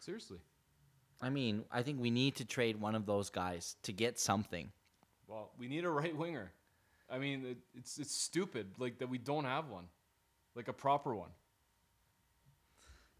Seriously. 0.00 0.38
I 1.20 1.30
mean, 1.30 1.64
I 1.70 1.82
think 1.82 2.00
we 2.00 2.10
need 2.10 2.36
to 2.36 2.44
trade 2.44 2.80
one 2.80 2.94
of 2.94 3.06
those 3.06 3.30
guys 3.30 3.76
to 3.84 3.92
get 3.92 4.18
something. 4.18 4.70
Well, 5.26 5.50
we 5.58 5.66
need 5.68 5.84
a 5.84 5.90
right 5.90 6.16
winger. 6.16 6.52
I 7.10 7.18
mean, 7.18 7.44
it, 7.46 7.58
it's 7.74 7.98
it's 7.98 8.14
stupid 8.14 8.66
like 8.78 8.98
that 8.98 9.08
we 9.08 9.18
don't 9.18 9.44
have 9.44 9.68
one, 9.68 9.84
like 10.54 10.68
a 10.68 10.72
proper 10.72 11.14
one. 11.14 11.30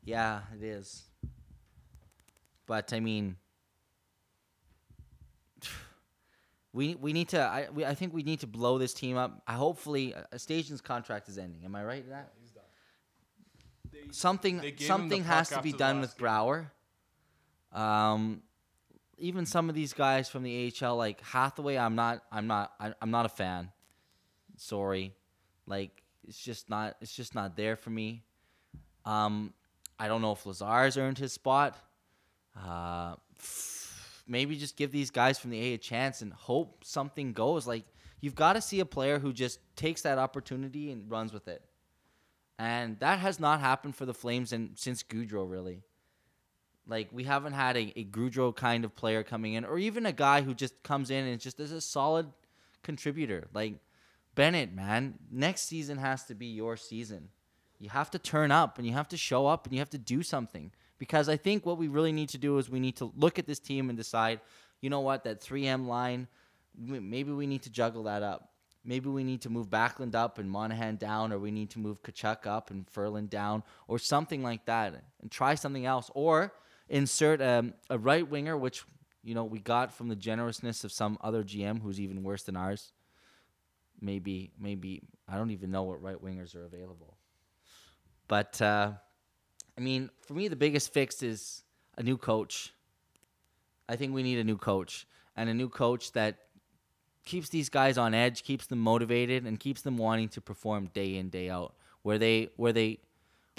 Yeah, 0.04 0.40
it 0.54 0.64
is. 0.64 1.04
but 2.66 2.92
I 2.92 3.00
mean, 3.00 3.36
we 6.72 6.94
we 6.96 7.12
need 7.12 7.28
to. 7.30 7.40
I 7.40 7.68
we, 7.72 7.84
I 7.84 7.94
think 7.94 8.12
we 8.12 8.22
need 8.22 8.40
to 8.40 8.46
blow 8.46 8.78
this 8.78 8.92
team 8.92 9.16
up. 9.16 9.42
I 9.46 9.54
hopefully 9.54 10.14
uh, 10.14 10.22
Stajan's 10.36 10.80
contract 10.80 11.28
is 11.28 11.38
ending. 11.38 11.64
Am 11.64 11.74
I 11.74 11.84
right? 11.84 12.02
in 12.04 12.10
That 12.10 12.32
Something 14.10 14.58
they 14.58 14.70
gave 14.70 14.78
the 14.78 14.84
something 14.84 15.24
has 15.24 15.48
to 15.50 15.62
be 15.62 15.72
done 15.72 16.00
with 16.00 16.16
game. 16.16 16.24
Brouwer. 16.24 16.72
Um, 17.72 18.42
even 19.18 19.46
some 19.46 19.68
of 19.68 19.74
these 19.74 19.92
guys 19.92 20.28
from 20.28 20.42
the 20.42 20.72
AHL, 20.80 20.96
like 20.96 21.20
Hathaway, 21.22 21.76
I'm 21.76 21.94
not, 21.94 22.22
I'm 22.30 22.46
not, 22.46 22.72
I'm 23.00 23.10
not 23.10 23.26
a 23.26 23.30
fan. 23.30 23.70
Sorry, 24.56 25.14
like 25.66 26.02
it's 26.26 26.38
just 26.38 26.70
not, 26.70 26.96
it's 27.00 27.14
just 27.14 27.34
not 27.34 27.56
there 27.56 27.76
for 27.76 27.90
me. 27.90 28.22
Um, 29.04 29.52
I 29.98 30.08
don't 30.08 30.22
know 30.22 30.32
if 30.32 30.44
Lazar's 30.44 30.96
earned 30.96 31.18
his 31.18 31.32
spot. 31.32 31.76
Uh, 32.56 33.16
maybe 34.26 34.56
just 34.56 34.76
give 34.76 34.92
these 34.92 35.10
guys 35.10 35.38
from 35.38 35.50
the 35.50 35.60
A 35.60 35.74
a 35.74 35.78
chance 35.78 36.22
and 36.22 36.32
hope 36.32 36.84
something 36.84 37.32
goes. 37.32 37.66
Like 37.66 37.84
you've 38.20 38.34
got 38.34 38.54
to 38.54 38.60
see 38.60 38.80
a 38.80 38.86
player 38.86 39.18
who 39.18 39.32
just 39.32 39.60
takes 39.76 40.02
that 40.02 40.18
opportunity 40.18 40.90
and 40.90 41.10
runs 41.10 41.32
with 41.32 41.48
it. 41.48 41.62
And 42.58 42.98
that 43.00 43.18
has 43.18 43.38
not 43.38 43.60
happened 43.60 43.96
for 43.96 44.06
the 44.06 44.14
Flames 44.14 44.52
in, 44.52 44.70
since 44.74 45.02
Gaudreau, 45.02 45.48
really. 45.48 45.82
Like, 46.88 47.08
we 47.12 47.24
haven't 47.24 47.52
had 47.52 47.76
a, 47.76 47.92
a 47.96 48.04
Gaudreau 48.04 48.54
kind 48.54 48.84
of 48.84 48.94
player 48.94 49.22
coming 49.22 49.54
in, 49.54 49.64
or 49.64 49.78
even 49.78 50.06
a 50.06 50.12
guy 50.12 50.42
who 50.42 50.54
just 50.54 50.82
comes 50.82 51.10
in 51.10 51.26
and 51.26 51.40
just 51.40 51.60
is 51.60 51.72
a 51.72 51.80
solid 51.80 52.28
contributor. 52.82 53.48
Like, 53.52 53.74
Bennett, 54.34 54.72
man, 54.72 55.14
next 55.30 55.62
season 55.62 55.98
has 55.98 56.24
to 56.24 56.34
be 56.34 56.46
your 56.46 56.76
season. 56.76 57.28
You 57.78 57.90
have 57.90 58.10
to 58.12 58.18
turn 58.18 58.52
up 58.52 58.78
and 58.78 58.86
you 58.86 58.92
have 58.92 59.08
to 59.08 59.16
show 59.16 59.46
up 59.46 59.66
and 59.66 59.74
you 59.74 59.80
have 59.80 59.90
to 59.90 59.98
do 59.98 60.22
something. 60.22 60.70
Because 60.98 61.28
I 61.28 61.36
think 61.36 61.66
what 61.66 61.76
we 61.76 61.88
really 61.88 62.12
need 62.12 62.30
to 62.30 62.38
do 62.38 62.56
is 62.58 62.70
we 62.70 62.80
need 62.80 62.96
to 62.96 63.12
look 63.16 63.38
at 63.38 63.46
this 63.46 63.58
team 63.58 63.90
and 63.90 63.98
decide, 63.98 64.40
you 64.80 64.88
know 64.88 65.00
what, 65.00 65.24
that 65.24 65.40
3M 65.40 65.86
line, 65.86 66.28
maybe 66.76 67.32
we 67.32 67.46
need 67.46 67.62
to 67.62 67.70
juggle 67.70 68.04
that 68.04 68.22
up. 68.22 68.50
Maybe 68.86 69.08
we 69.08 69.24
need 69.24 69.42
to 69.42 69.50
move 69.50 69.68
Backlund 69.68 70.14
up 70.14 70.38
and 70.38 70.48
Monahan 70.48 70.96
down, 70.96 71.32
or 71.32 71.40
we 71.40 71.50
need 71.50 71.70
to 71.70 71.80
move 71.80 72.00
Tkachuk 72.02 72.46
up 72.46 72.70
and 72.70 72.88
Ferland 72.88 73.30
down, 73.30 73.64
or 73.88 73.98
something 73.98 74.44
like 74.44 74.64
that, 74.66 74.94
and 75.20 75.30
try 75.30 75.56
something 75.56 75.84
else. 75.84 76.08
Or 76.14 76.52
insert 76.88 77.42
um, 77.42 77.74
a 77.90 77.98
right 77.98 78.28
winger, 78.28 78.56
which 78.56 78.84
you 79.24 79.34
know 79.34 79.44
we 79.44 79.58
got 79.58 79.92
from 79.92 80.08
the 80.08 80.14
generousness 80.14 80.84
of 80.84 80.92
some 80.92 81.18
other 81.20 81.42
GM 81.42 81.82
who's 81.82 82.00
even 82.00 82.22
worse 82.22 82.44
than 82.44 82.56
ours. 82.56 82.92
Maybe, 84.00 84.52
maybe 84.58 85.02
I 85.28 85.36
don't 85.36 85.50
even 85.50 85.72
know 85.72 85.82
what 85.82 86.00
right 86.00 86.22
wingers 86.22 86.54
are 86.54 86.64
available. 86.64 87.16
But 88.28 88.62
uh, 88.62 88.92
I 89.76 89.80
mean, 89.80 90.10
for 90.22 90.34
me, 90.34 90.46
the 90.46 90.56
biggest 90.56 90.92
fix 90.92 91.22
is 91.22 91.64
a 91.98 92.04
new 92.04 92.16
coach. 92.16 92.72
I 93.88 93.96
think 93.96 94.14
we 94.14 94.22
need 94.22 94.38
a 94.38 94.44
new 94.44 94.58
coach 94.58 95.06
and 95.36 95.48
a 95.48 95.54
new 95.54 95.68
coach 95.68 96.12
that 96.12 96.38
keeps 97.26 97.50
these 97.50 97.68
guys 97.68 97.98
on 97.98 98.14
edge, 98.14 98.42
keeps 98.42 98.66
them 98.66 98.78
motivated, 98.78 99.44
and 99.44 99.60
keeps 99.60 99.82
them 99.82 99.98
wanting 99.98 100.28
to 100.30 100.40
perform 100.40 100.86
day 100.94 101.16
in 101.16 101.28
day 101.28 101.50
out. 101.50 101.74
Where 102.02 102.18
they 102.18 102.48
where 102.56 102.72
they 102.72 103.00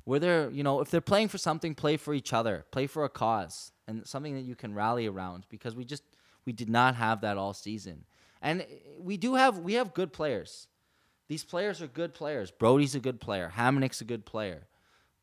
where 0.06 0.20
they're 0.20 0.50
you 0.50 0.64
know 0.64 0.80
if 0.80 0.90
they're 0.90 1.02
playing 1.02 1.28
for 1.28 1.38
something, 1.38 1.76
play 1.76 1.98
for 1.98 2.14
each 2.14 2.34
other, 2.34 2.66
play 2.72 2.88
for 2.88 3.04
a 3.04 3.10
cause, 3.10 3.72
and 3.88 4.08
something 4.08 4.34
that 4.34 4.42
you 4.42 4.56
can 4.56 4.74
rally 4.74 5.06
around. 5.06 5.46
Because 5.50 5.76
we 5.76 5.86
just 5.86 6.04
we 6.46 6.54
did 6.54 6.70
not 6.70 6.96
have 6.96 7.22
that 7.22 7.38
all 7.38 7.54
season, 7.54 8.06
and 8.42 8.66
we 9.00 9.18
do 9.18 9.36
have 9.36 9.60
we 9.60 9.74
have 9.74 9.94
good 9.94 10.12
players. 10.12 10.68
These 11.28 11.44
players 11.44 11.82
are 11.82 11.88
good 11.88 12.14
players. 12.14 12.52
Brodie's 12.52 12.96
a 12.96 13.02
good 13.02 13.20
player. 13.20 13.52
Hamonic's 13.54 14.00
a 14.00 14.06
good 14.06 14.26
player. 14.26 14.66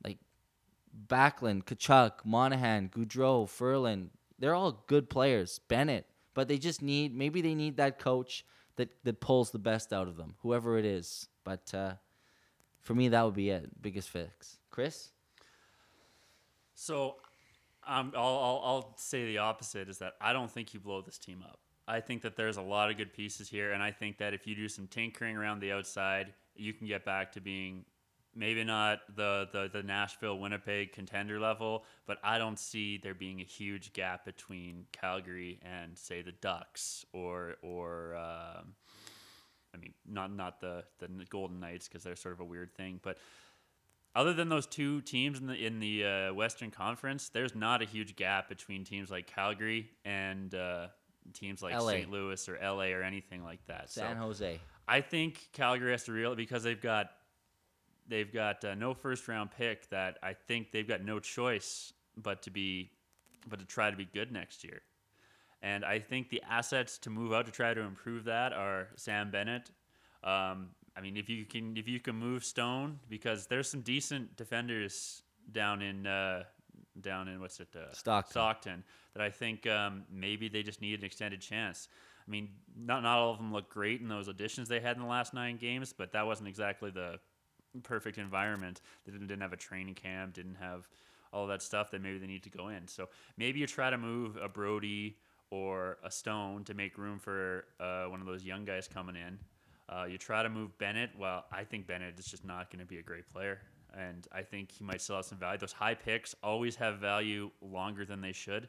Like 0.05 0.19
Backlund, 1.09 1.65
Tkachuk, 1.65 2.27
Monahan, 2.27 2.91
Gaudreau, 2.91 3.49
Ferland, 3.49 4.11
they're 4.39 4.55
all 4.55 4.85
good 4.87 5.09
players. 5.09 5.61
Bennett, 5.67 6.05
but 6.35 6.49
they 6.49 6.59
just 6.59 6.83
need 6.83 7.17
maybe 7.17 7.41
they 7.41 7.55
need 7.55 7.77
that 7.79 7.99
coach 7.99 8.45
that 8.77 8.91
that 9.05 9.21
pulls 9.21 9.51
the 9.51 9.59
best 9.59 9.93
out 9.93 10.09
of 10.09 10.17
them, 10.17 10.35
whoever 10.43 10.79
it 10.79 10.85
is. 10.85 11.29
But 11.45 11.73
uh, 11.75 11.95
for 12.83 12.95
me, 12.95 13.09
that 13.09 13.25
would 13.25 13.35
be 13.35 13.51
it. 13.51 13.71
Biggest 13.81 14.11
fix, 14.11 14.59
Chris. 14.71 15.11
So, 16.75 17.17
um, 17.87 18.13
I'll, 18.17 18.25
I'll, 18.25 18.63
I'll 18.65 18.95
say 18.97 19.25
the 19.27 19.39
opposite 19.39 19.89
is 19.89 19.99
that 19.99 20.15
I 20.21 20.33
don't 20.33 20.51
think 20.51 20.75
you 20.75 20.81
blow 20.81 21.01
this 21.03 21.19
team 21.19 21.45
up. 21.45 21.61
I 21.87 22.01
think 22.01 22.23
that 22.23 22.37
there's 22.37 22.57
a 22.57 22.63
lot 22.63 22.91
of 22.91 22.97
good 22.97 23.13
pieces 23.13 23.49
here, 23.49 23.73
and 23.73 23.83
I 23.83 23.91
think 23.91 24.19
that 24.19 24.35
if 24.35 24.47
you 24.47 24.55
do 24.55 24.69
some 24.69 24.87
tinkering 24.87 25.37
around 25.37 25.61
the 25.61 25.71
outside, 25.71 26.33
you 26.57 26.73
can 26.73 26.87
get 26.87 27.05
back 27.05 27.31
to 27.33 27.41
being 27.41 27.85
maybe 28.37 28.65
not 28.65 29.01
the, 29.15 29.49
the, 29.53 29.71
the 29.73 29.83
Nashville 29.83 30.39
Winnipeg 30.39 30.93
contender 30.93 31.39
level, 31.39 31.85
but 32.07 32.19
I 32.23 32.39
don't 32.39 32.59
see 32.59 32.99
there 32.99 33.15
being 33.15 33.41
a 33.41 33.45
huge 33.45 33.93
gap 33.93 34.25
between 34.25 34.87
Calgary 34.93 35.61
and 35.63 35.97
say 35.97 36.23
the 36.23 36.33
Ducks 36.33 37.05
or 37.13 37.57
or 37.63 38.17
um, 38.17 38.75
I 39.75 39.79
mean 39.79 39.95
not 40.09 40.35
not 40.35 40.61
the 40.61 40.85
the 40.99 41.09
Golden 41.29 41.61
Knights 41.61 41.89
because 41.89 42.03
they're 42.03 42.17
sort 42.17 42.35
of 42.35 42.41
a 42.41 42.45
weird 42.45 42.75
thing, 42.75 43.01
but 43.03 43.19
other 44.17 44.33
than 44.33 44.49
those 44.49 44.67
two 44.67 45.01
teams 45.01 45.41
in 45.41 45.47
the 45.47 45.55
in 45.55 45.81
the 45.81 46.05
uh, 46.05 46.35
Western 46.35 46.71
Conference, 46.71 47.29
there's 47.29 47.55
not 47.55 47.83
a 47.83 47.85
huge 47.85 48.17
gap 48.17 48.49
between 48.49 48.85
teams 48.85 49.11
like 49.11 49.27
Calgary 49.27 49.91
and 50.05 50.55
uh, 50.55 50.87
teams 51.33 51.63
like 51.63 51.75
LA. 51.75 51.91
St. 51.91 52.11
Louis 52.11 52.49
or 52.49 52.59
LA 52.63 52.87
or 52.87 53.03
anything 53.03 53.43
like 53.43 53.65
that. 53.67 53.91
San 53.91 54.17
so 54.17 54.23
Jose. 54.23 54.61
I 54.87 55.01
think 55.01 55.49
Calgary 55.53 55.93
has 55.93 56.05
to 56.05 56.13
real 56.13 56.37
because 56.37 56.63
they've 56.63 56.81
got 56.81 57.11
they've 58.09 58.33
got 58.33 58.65
uh, 58.65 58.75
no 58.75 58.95
first 58.95 59.27
round 59.29 59.51
pick 59.51 59.89
that 59.91 60.19
I 60.23 60.33
think 60.33 60.73
they've 60.73 60.87
got 60.87 61.03
no 61.03 61.21
choice 61.21 61.93
but 62.17 62.43
to 62.43 62.51
be 62.51 62.91
but 63.49 63.59
to 63.59 63.67
try 63.67 63.91
to 63.91 63.97
be 63.97 64.07
good 64.07 64.33
next 64.33 64.65
year. 64.65 64.81
And 65.63 65.85
I 65.85 65.99
think 65.99 66.29
the 66.29 66.43
assets 66.49 66.99
to 66.99 67.11
move 67.11 67.33
out 67.33 67.47
to 67.47 67.53
try 67.53 67.73
to 67.75 67.81
improve 67.81 68.25
that 68.25 68.53
are 68.53 68.89
Sam 68.97 69.31
Bennett. 69.31 69.71
Um, 70.23 70.71
I 70.97 71.01
mean, 71.01 71.17
if 71.17 71.29
you 71.29 71.45
can 71.45 71.77
if 71.77 71.89
you 71.89 72.01
can 72.01 72.17
move 72.17 72.45
Stone 72.45 72.99
because 73.09 73.47
there's 73.47 73.69
some 73.69 73.81
decent 73.81 74.37
defenders 74.37 75.23
down 75.53 75.83
in 75.83 76.07
uh, 76.07 76.45
down 77.01 77.29
in 77.29 77.41
what's 77.41 77.61
it 77.61 77.69
uh, 77.75 77.93
Stockton. 77.93 78.31
Stockton 78.31 78.85
that 79.15 79.23
I 79.23 79.31
think 79.31 79.67
um, 79.67 80.05
maybe 80.13 80.49
they 80.49 80.63
just 80.63 80.81
need 80.81 80.99
an 80.99 81.05
extended 81.05 81.41
chance. 81.41 81.89
I 82.27 82.31
mean, 82.31 82.49
not 82.77 83.03
not 83.03 83.19
all 83.19 83.33
of 83.33 83.39
them 83.39 83.53
look 83.53 83.69
great 83.69 84.01
in 84.01 84.09
those 84.09 84.29
additions 84.29 84.69
they 84.69 84.81
had 84.81 84.97
in 84.97 85.03
the 85.03 85.09
last 85.09 85.35
nine 85.35 85.57
games, 85.57 85.93
but 85.93 86.13
that 86.13 86.27
wasn't 86.27 86.49
exactly 86.49 86.91
the 86.91 87.19
perfect 87.83 88.19
environment. 88.19 88.81
They 89.05 89.13
didn't, 89.13 89.27
didn't 89.27 89.43
have 89.43 89.53
a 89.53 89.59
training 89.59 89.95
camp, 89.95 90.35
didn't 90.35 90.57
have 90.57 90.89
all 91.33 91.47
that 91.49 91.63
stuff 91.63 91.91
that 91.91 92.01
maybe 92.01 92.19
they 92.19 92.27
need 92.27 92.45
to 92.45 92.51
go 92.51 92.69
in. 92.69 92.87
So 92.87 93.09
maybe 93.37 93.59
you 93.61 93.67
try 93.67 93.91
to 93.91 93.99
move 93.99 94.37
a 94.37 94.49
Brodie 94.49 95.17
or 95.51 95.99
a 96.05 96.11
Stone 96.11 96.65
to 96.65 96.75
make 96.75 96.97
room 96.97 97.19
for 97.19 97.65
uh, 97.81 98.05
one 98.05 98.21
of 98.21 98.27
those 98.27 98.45
young 98.45 98.65
guys 98.65 98.89
coming 98.89 99.17
in. 99.17 99.39
Uh, 99.89 100.05
you 100.05 100.17
try 100.17 100.43
to 100.43 100.49
move 100.49 100.77
Bennett. 100.79 101.11
Well, 101.19 101.45
I 101.53 101.65
think 101.65 101.87
Bennett 101.87 102.19
is 102.19 102.27
just 102.27 102.45
not 102.45 102.71
going 102.71 102.81
to 102.81 102.87
be 102.87 102.99
a 102.99 103.03
great 103.03 103.29
player. 103.29 103.61
And 103.97 104.27
I 104.33 104.43
think 104.43 104.73
he 104.73 104.83
might 104.83 105.01
still 105.01 105.17
have 105.17 105.25
some 105.25 105.39
value. 105.39 105.59
Those 105.59 105.73
high 105.73 105.95
picks 105.95 106.35
always 106.43 106.75
have 106.77 106.99
value 106.99 107.51
longer 107.61 108.05
than 108.05 108.21
they 108.21 108.33
should. 108.33 108.69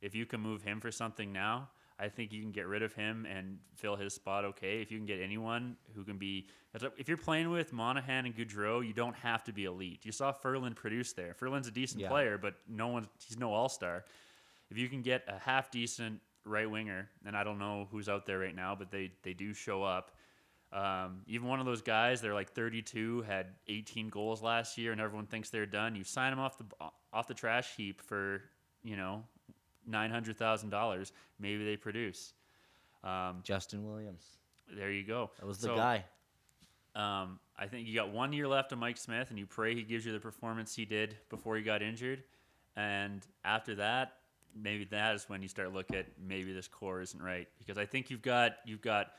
If 0.00 0.14
you 0.14 0.26
can 0.26 0.40
move 0.40 0.62
him 0.62 0.80
for 0.80 0.90
something 0.90 1.32
now, 1.32 1.68
I 1.98 2.08
think 2.08 2.32
you 2.32 2.42
can 2.42 2.52
get 2.52 2.66
rid 2.66 2.82
of 2.82 2.92
him 2.92 3.26
and 3.26 3.58
fill 3.74 3.96
his 3.96 4.12
spot 4.12 4.44
okay. 4.44 4.82
If 4.82 4.90
you 4.90 4.98
can 4.98 5.06
get 5.06 5.18
anyone 5.20 5.76
who 5.94 6.04
can 6.04 6.18
be, 6.18 6.46
if 6.98 7.08
you're 7.08 7.16
playing 7.16 7.48
with 7.50 7.72
Monahan 7.72 8.26
and 8.26 8.36
Gaudreau, 8.36 8.86
you 8.86 8.92
don't 8.92 9.16
have 9.16 9.42
to 9.44 9.52
be 9.52 9.64
elite. 9.64 10.04
You 10.04 10.12
saw 10.12 10.30
Ferland 10.32 10.76
produce 10.76 11.14
there. 11.14 11.32
Ferland's 11.32 11.68
a 11.68 11.70
decent 11.70 12.02
Yeah. 12.02 12.08
player, 12.08 12.36
but 12.36 12.54
no 12.68 12.88
one, 12.88 13.08
he's 13.26 13.38
no 13.38 13.52
all 13.54 13.70
star. 13.70 14.04
If 14.70 14.76
you 14.76 14.88
can 14.88 15.00
get 15.00 15.24
a 15.26 15.38
half 15.38 15.70
decent 15.70 16.20
right 16.44 16.70
winger, 16.70 17.08
and 17.24 17.36
I 17.36 17.44
don't 17.44 17.58
know 17.58 17.88
who's 17.90 18.08
out 18.08 18.26
there 18.26 18.38
right 18.38 18.54
now, 18.54 18.74
but 18.74 18.90
they 18.90 19.12
they 19.22 19.32
do 19.32 19.54
show 19.54 19.82
up. 19.82 20.12
Um, 20.72 21.22
even 21.26 21.48
one 21.48 21.60
of 21.60 21.66
those 21.66 21.80
guys, 21.80 22.20
they're 22.20 22.34
like 22.34 22.50
32, 22.52 23.22
had 23.22 23.54
18 23.68 24.08
goals 24.08 24.42
last 24.42 24.76
year, 24.76 24.92
and 24.92 25.00
everyone 25.00 25.26
thinks 25.26 25.48
they're 25.48 25.64
done. 25.64 25.94
You 25.94 26.04
sign 26.04 26.30
them 26.32 26.40
off 26.40 26.58
the 26.58 26.66
off 27.12 27.26
the 27.26 27.34
trash 27.34 27.74
heap 27.76 28.02
for 28.02 28.42
you 28.82 28.96
know 28.96 29.24
nine 29.86 30.10
hundred 30.10 30.36
thousand 30.36 30.70
dollars. 30.70 31.12
Maybe 31.38 31.64
they 31.64 31.76
produce. 31.76 32.32
Um, 33.04 33.40
Justin 33.42 33.86
Williams. 33.86 34.24
there 34.74 34.90
you 34.90 35.04
go. 35.04 35.30
That 35.38 35.46
was 35.46 35.58
the 35.58 35.68
So, 35.68 35.76
guy. 35.76 36.04
Um, 36.94 37.38
I 37.58 37.66
think 37.66 37.86
you 37.86 37.94
got 37.94 38.10
one 38.10 38.32
year 38.32 38.48
left 38.48 38.72
of 38.72 38.78
Mike 38.78 38.96
Smith, 38.96 39.30
and 39.30 39.38
you 39.38 39.46
pray 39.46 39.74
he 39.74 39.82
gives 39.82 40.04
you 40.06 40.12
the 40.12 40.18
performance 40.20 40.74
he 40.74 40.84
did 40.86 41.16
before 41.28 41.56
he 41.56 41.62
got 41.62 41.82
injured. 41.82 42.24
And 42.74 43.26
after 43.44 43.74
that, 43.76 44.14
maybe 44.54 44.84
that 44.86 45.14
is 45.14 45.28
when 45.28 45.42
you 45.42 45.48
start 45.48 45.72
look 45.72 45.92
at 45.92 46.06
maybe 46.26 46.52
this 46.52 46.68
core 46.68 47.00
isn't 47.02 47.22
right 47.22 47.48
because 47.58 47.78
I 47.78 47.84
think 47.86 48.10
you've 48.10 48.22
got 48.22 48.56
you've 48.64 48.82
got. 48.82 49.12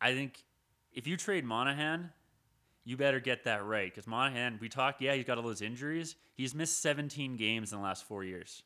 I 0.00 0.14
think 0.14 0.44
if 0.92 1.06
you 1.06 1.16
trade 1.16 1.44
Monahan, 1.44 2.10
you 2.84 2.96
better 2.96 3.20
get 3.20 3.44
that 3.44 3.64
right 3.64 3.92
because 3.92 4.06
Monahan. 4.06 4.58
We 4.60 4.68
talked, 4.68 5.02
yeah, 5.02 5.14
he's 5.14 5.24
got 5.24 5.38
all 5.38 5.44
those 5.44 5.62
injuries. 5.62 6.14
He's 6.34 6.54
missed 6.54 6.80
17 6.82 7.36
games 7.36 7.72
in 7.72 7.78
the 7.78 7.84
last 7.84 8.04
four 8.04 8.22
years. 8.24 8.62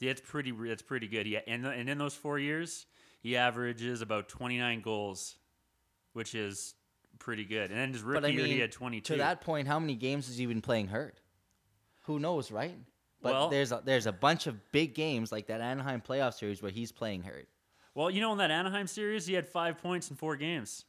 That's 0.00 0.20
pretty. 0.20 0.52
That's 0.52 0.82
pretty 0.82 1.08
good. 1.08 1.26
Yeah, 1.26 1.40
and 1.46 1.66
and 1.66 1.88
in 1.88 1.98
those 1.98 2.14
four 2.14 2.38
years, 2.38 2.86
he 3.20 3.36
averages 3.36 4.02
about 4.02 4.28
29 4.28 4.80
goals, 4.82 5.36
which 6.12 6.34
is 6.34 6.74
pretty 7.18 7.44
good. 7.44 7.70
And 7.70 7.78
then 7.80 7.92
his 7.92 8.02
rookie 8.02 8.26
I 8.26 8.28
year, 8.30 8.46
he 8.46 8.58
had 8.58 8.72
22. 8.72 9.14
to 9.14 9.18
that 9.18 9.40
point, 9.40 9.66
how 9.66 9.78
many 9.78 9.94
games 9.94 10.26
has 10.26 10.36
he 10.36 10.46
been 10.46 10.60
playing 10.60 10.88
hurt? 10.88 11.20
Who 12.02 12.18
knows, 12.18 12.50
right? 12.50 12.76
But 13.22 13.32
Well- 13.32 13.48
there's 13.48 13.72
a, 13.72 13.82
there's 13.84 14.06
a 14.06 14.12
bunch 14.12 14.46
of 14.46 14.70
big 14.70 14.94
games 14.94 15.32
like 15.32 15.46
that 15.46 15.60
Anaheim 15.60 16.02
playoff 16.02 16.34
series 16.34 16.62
where 16.62 16.70
he's 16.70 16.92
playing 16.92 17.22
hurt. 17.22 17.48
Well, 17.94 18.10
you 18.10 18.20
know, 18.20 18.32
in 18.32 18.38
that 18.38 18.50
Anaheim 18.50 18.86
series, 18.86 19.26
he 19.26 19.32
had 19.32 19.48
five 19.48 19.78
points 19.78 20.10
in 20.10 20.16
four 20.16 20.36
games. 20.36 20.84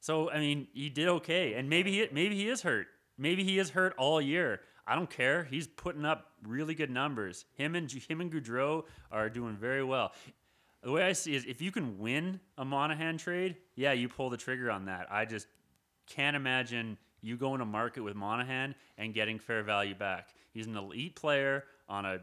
So 0.00 0.30
I 0.30 0.38
mean, 0.38 0.68
he 0.72 0.88
did 0.90 1.08
okay, 1.08 1.54
and 1.54 1.68
maybe 1.68 1.90
he 1.92 2.06
maybe 2.12 2.36
he 2.36 2.48
is 2.48 2.62
hurt. 2.62 2.86
Maybe 3.18 3.44
he 3.44 3.58
is 3.58 3.70
hurt 3.70 3.94
all 3.98 4.20
year. 4.20 4.60
I 4.90 4.96
don't 4.96 5.08
care. 5.08 5.44
He's 5.44 5.68
putting 5.68 6.04
up 6.04 6.32
really 6.42 6.74
good 6.74 6.90
numbers. 6.90 7.44
Him 7.54 7.76
and 7.76 7.88
him 7.90 8.20
and 8.20 8.32
Gaudreau 8.32 8.82
are 9.12 9.30
doing 9.30 9.56
very 9.56 9.84
well. 9.84 10.10
The 10.82 10.90
way 10.90 11.04
I 11.04 11.12
see 11.12 11.36
is, 11.36 11.44
if 11.44 11.62
you 11.62 11.70
can 11.70 11.96
win 12.00 12.40
a 12.58 12.64
Monahan 12.64 13.16
trade, 13.16 13.56
yeah, 13.76 13.92
you 13.92 14.08
pull 14.08 14.30
the 14.30 14.36
trigger 14.36 14.68
on 14.68 14.86
that. 14.86 15.06
I 15.08 15.26
just 15.26 15.46
can't 16.08 16.34
imagine 16.34 16.98
you 17.20 17.36
going 17.36 17.60
to 17.60 17.64
market 17.64 18.00
with 18.00 18.16
Monahan 18.16 18.74
and 18.98 19.14
getting 19.14 19.38
fair 19.38 19.62
value 19.62 19.94
back. 19.94 20.30
He's 20.52 20.66
an 20.66 20.76
elite 20.76 21.14
player 21.14 21.66
on 21.88 22.04
a 22.04 22.18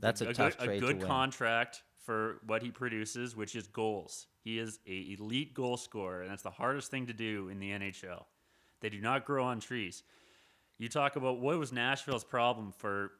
That's 0.00 0.22
a 0.22 0.26
good, 0.26 0.34
tough 0.36 0.56
a 0.60 0.64
trade 0.64 0.80
to 0.80 0.86
good 0.86 0.98
win. 1.00 1.06
contract 1.06 1.82
for 2.06 2.40
what 2.46 2.62
he 2.62 2.70
produces, 2.70 3.36
which 3.36 3.54
is 3.54 3.66
goals. 3.66 4.28
He 4.44 4.58
is 4.58 4.78
a 4.86 5.14
elite 5.18 5.52
goal 5.52 5.76
scorer, 5.76 6.22
and 6.22 6.30
that's 6.30 6.42
the 6.42 6.50
hardest 6.50 6.90
thing 6.90 7.06
to 7.08 7.12
do 7.12 7.50
in 7.50 7.58
the 7.58 7.70
NHL. 7.70 8.24
They 8.80 8.88
do 8.88 9.00
not 9.02 9.26
grow 9.26 9.44
on 9.44 9.60
trees. 9.60 10.04
You 10.78 10.88
talk 10.88 11.16
about 11.16 11.40
what 11.40 11.58
was 11.58 11.72
Nashville's 11.72 12.24
problem 12.24 12.72
for 12.72 13.10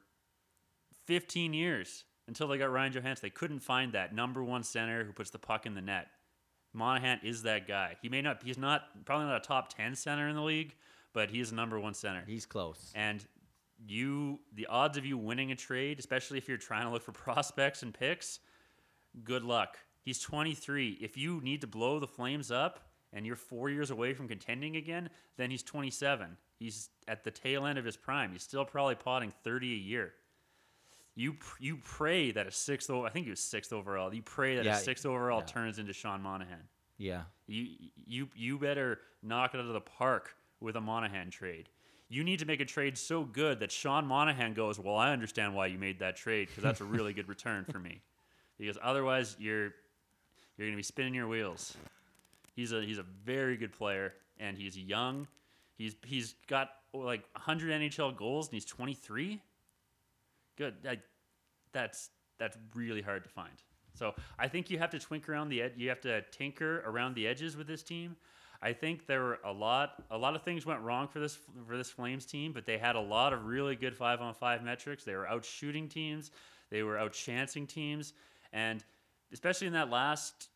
15 1.05 1.53
years 1.53 2.05
until 2.27 2.47
they 2.47 2.57
got 2.57 2.71
Ryan 2.71 2.93
Johansen. 2.93 3.21
They 3.21 3.29
couldn't 3.29 3.59
find 3.59 3.93
that 3.93 4.15
number 4.15 4.43
one 4.43 4.63
center 4.63 5.03
who 5.03 5.11
puts 5.11 5.29
the 5.29 5.39
puck 5.39 5.65
in 5.65 5.73
the 5.73 5.81
net. 5.81 6.07
Monahan 6.73 7.19
is 7.23 7.43
that 7.43 7.67
guy. 7.67 7.97
He 8.01 8.09
may 8.09 8.21
not. 8.21 8.43
He's 8.43 8.57
not 8.57 8.83
probably 9.05 9.25
not 9.25 9.37
a 9.37 9.47
top 9.47 9.73
10 9.75 9.95
center 9.95 10.29
in 10.29 10.35
the 10.35 10.41
league, 10.41 10.75
but 11.13 11.29
he 11.31 11.39
is 11.39 11.51
a 11.51 11.55
number 11.55 11.79
one 11.79 11.93
center. 11.93 12.23
He's 12.25 12.45
close. 12.45 12.91
And 12.95 13.25
you, 13.85 14.39
the 14.53 14.67
odds 14.67 14.97
of 14.97 15.05
you 15.05 15.17
winning 15.17 15.51
a 15.51 15.55
trade, 15.55 15.99
especially 15.99 16.37
if 16.37 16.47
you're 16.47 16.57
trying 16.57 16.85
to 16.85 16.91
look 16.91 17.01
for 17.01 17.11
prospects 17.13 17.81
and 17.83 17.93
picks, 17.93 18.39
good 19.23 19.43
luck. 19.43 19.77
He's 20.01 20.19
23. 20.19 20.99
If 21.01 21.17
you 21.17 21.41
need 21.41 21.61
to 21.61 21.67
blow 21.67 21.99
the 21.99 22.07
Flames 22.07 22.51
up 22.51 22.88
and 23.13 23.25
you're 23.25 23.35
four 23.35 23.69
years 23.69 23.91
away 23.91 24.13
from 24.13 24.27
contending 24.27 24.75
again, 24.75 25.09
then 25.37 25.49
he's 25.51 25.63
27. 25.63 26.37
He's 26.57 26.89
at 27.07 27.23
the 27.23 27.31
tail 27.31 27.65
end 27.65 27.77
of 27.79 27.85
his 27.85 27.97
prime. 27.97 28.31
He's 28.31 28.43
still 28.43 28.65
probably 28.65 28.95
potting 28.95 29.31
30 29.43 29.73
a 29.73 29.77
year. 29.77 30.13
You 31.15 31.35
you 31.59 31.77
pray 31.83 32.31
that 32.31 32.47
a 32.47 32.51
sixth, 32.51 32.89
I 32.89 33.09
think 33.09 33.25
he 33.25 33.29
was 33.29 33.39
sixth 33.41 33.73
overall. 33.73 34.13
You 34.13 34.21
pray 34.21 34.55
that 34.55 34.63
Yeah, 34.65 34.77
a 34.77 34.79
sixth 34.79 35.05
overall 35.05 35.39
yeah. 35.39 35.45
turns 35.47 35.79
into 35.79 35.91
Sean 35.91 36.21
Monahan. 36.21 36.61
Yeah. 36.97 37.23
You 37.47 37.67
you 37.95 38.29
you 38.35 38.57
better 38.59 38.99
knock 39.21 39.53
it 39.53 39.59
out 39.59 39.65
of 39.65 39.73
the 39.73 39.81
park 39.81 40.35
with 40.61 40.75
a 40.77 40.81
Monahan 40.81 41.29
trade. 41.29 41.67
You 42.07 42.23
need 42.23 42.39
to 42.39 42.45
make 42.45 42.59
a 42.61 42.65
trade 42.65 42.97
so 42.97 43.23
good 43.23 43.59
that 43.59 43.71
Sean 43.71 44.05
Monahan 44.07 44.53
goes, 44.53 44.79
"Well, 44.79 44.95
I 44.95 45.11
understand 45.11 45.53
why 45.55 45.67
you 45.67 45.77
made 45.77 45.99
that 45.99 46.15
trade 46.15 46.47
because 46.47 46.63
that's 46.63 46.81
a 46.81 46.85
really 46.85 47.13
good 47.13 47.27
return 47.27 47.65
for 47.65 47.79
me." 47.79 48.01
Because 48.57 48.77
otherwise, 48.83 49.37
you're 49.39 49.67
you're 50.57 50.67
going 50.67 50.71
to 50.73 50.75
be 50.77 50.83
spinning 50.83 51.13
your 51.13 51.29
wheels. 51.29 51.77
He's 52.59 52.73
a 52.73 52.81
he's 52.81 52.97
a 52.97 53.05
very 53.23 53.55
good 53.55 53.71
player 53.71 54.13
and 54.37 54.57
he's 54.57 54.77
young. 54.77 55.29
He's 55.77 55.95
he's 56.05 56.35
got 56.47 56.71
like 56.93 57.23
100 57.31 57.81
NHL 57.81 58.17
goals 58.17 58.47
and 58.47 58.55
he's 58.55 58.65
23. 58.65 59.41
Good. 60.57 60.75
Like, 60.83 60.99
that's 61.71 62.09
that's 62.37 62.57
really 62.75 63.01
hard 63.01 63.23
to 63.23 63.29
find. 63.29 63.53
So 63.93 64.13
I 64.37 64.49
think 64.49 64.69
you 64.69 64.77
have 64.77 64.89
to 64.89 64.99
twink 64.99 65.29
around 65.29 65.47
the 65.47 65.61
ed- 65.61 65.75
you 65.77 65.87
have 65.87 66.01
to 66.01 66.21
tinker 66.31 66.83
around 66.85 67.15
the 67.15 67.27
edges 67.27 67.55
with 67.55 67.65
this 67.65 67.81
team. 67.81 68.17
I 68.61 68.73
think 68.73 69.07
there 69.07 69.21
were 69.21 69.39
a 69.45 69.53
lot 69.53 70.03
a 70.11 70.17
lot 70.17 70.35
of 70.35 70.43
things 70.43 70.65
went 70.65 70.81
wrong 70.81 71.07
for 71.07 71.19
this 71.19 71.37
for 71.65 71.77
this 71.77 71.89
Flames 71.89 72.25
team, 72.25 72.51
but 72.51 72.65
they 72.65 72.77
had 72.77 72.97
a 72.97 73.01
lot 73.01 73.31
of 73.31 73.45
really 73.45 73.77
good 73.77 73.95
five 73.95 74.19
on 74.19 74.33
five 74.33 74.65
metrics. 74.65 75.05
They 75.05 75.15
were 75.15 75.29
out 75.29 75.45
shooting 75.45 75.87
teams, 75.87 76.31
they 76.69 76.83
were 76.83 76.97
out 76.97 77.13
chancing 77.13 77.65
teams, 77.67 78.11
and 78.51 78.83
especially 79.31 79.67
in 79.67 79.73
that 79.73 79.89
last 79.89 80.49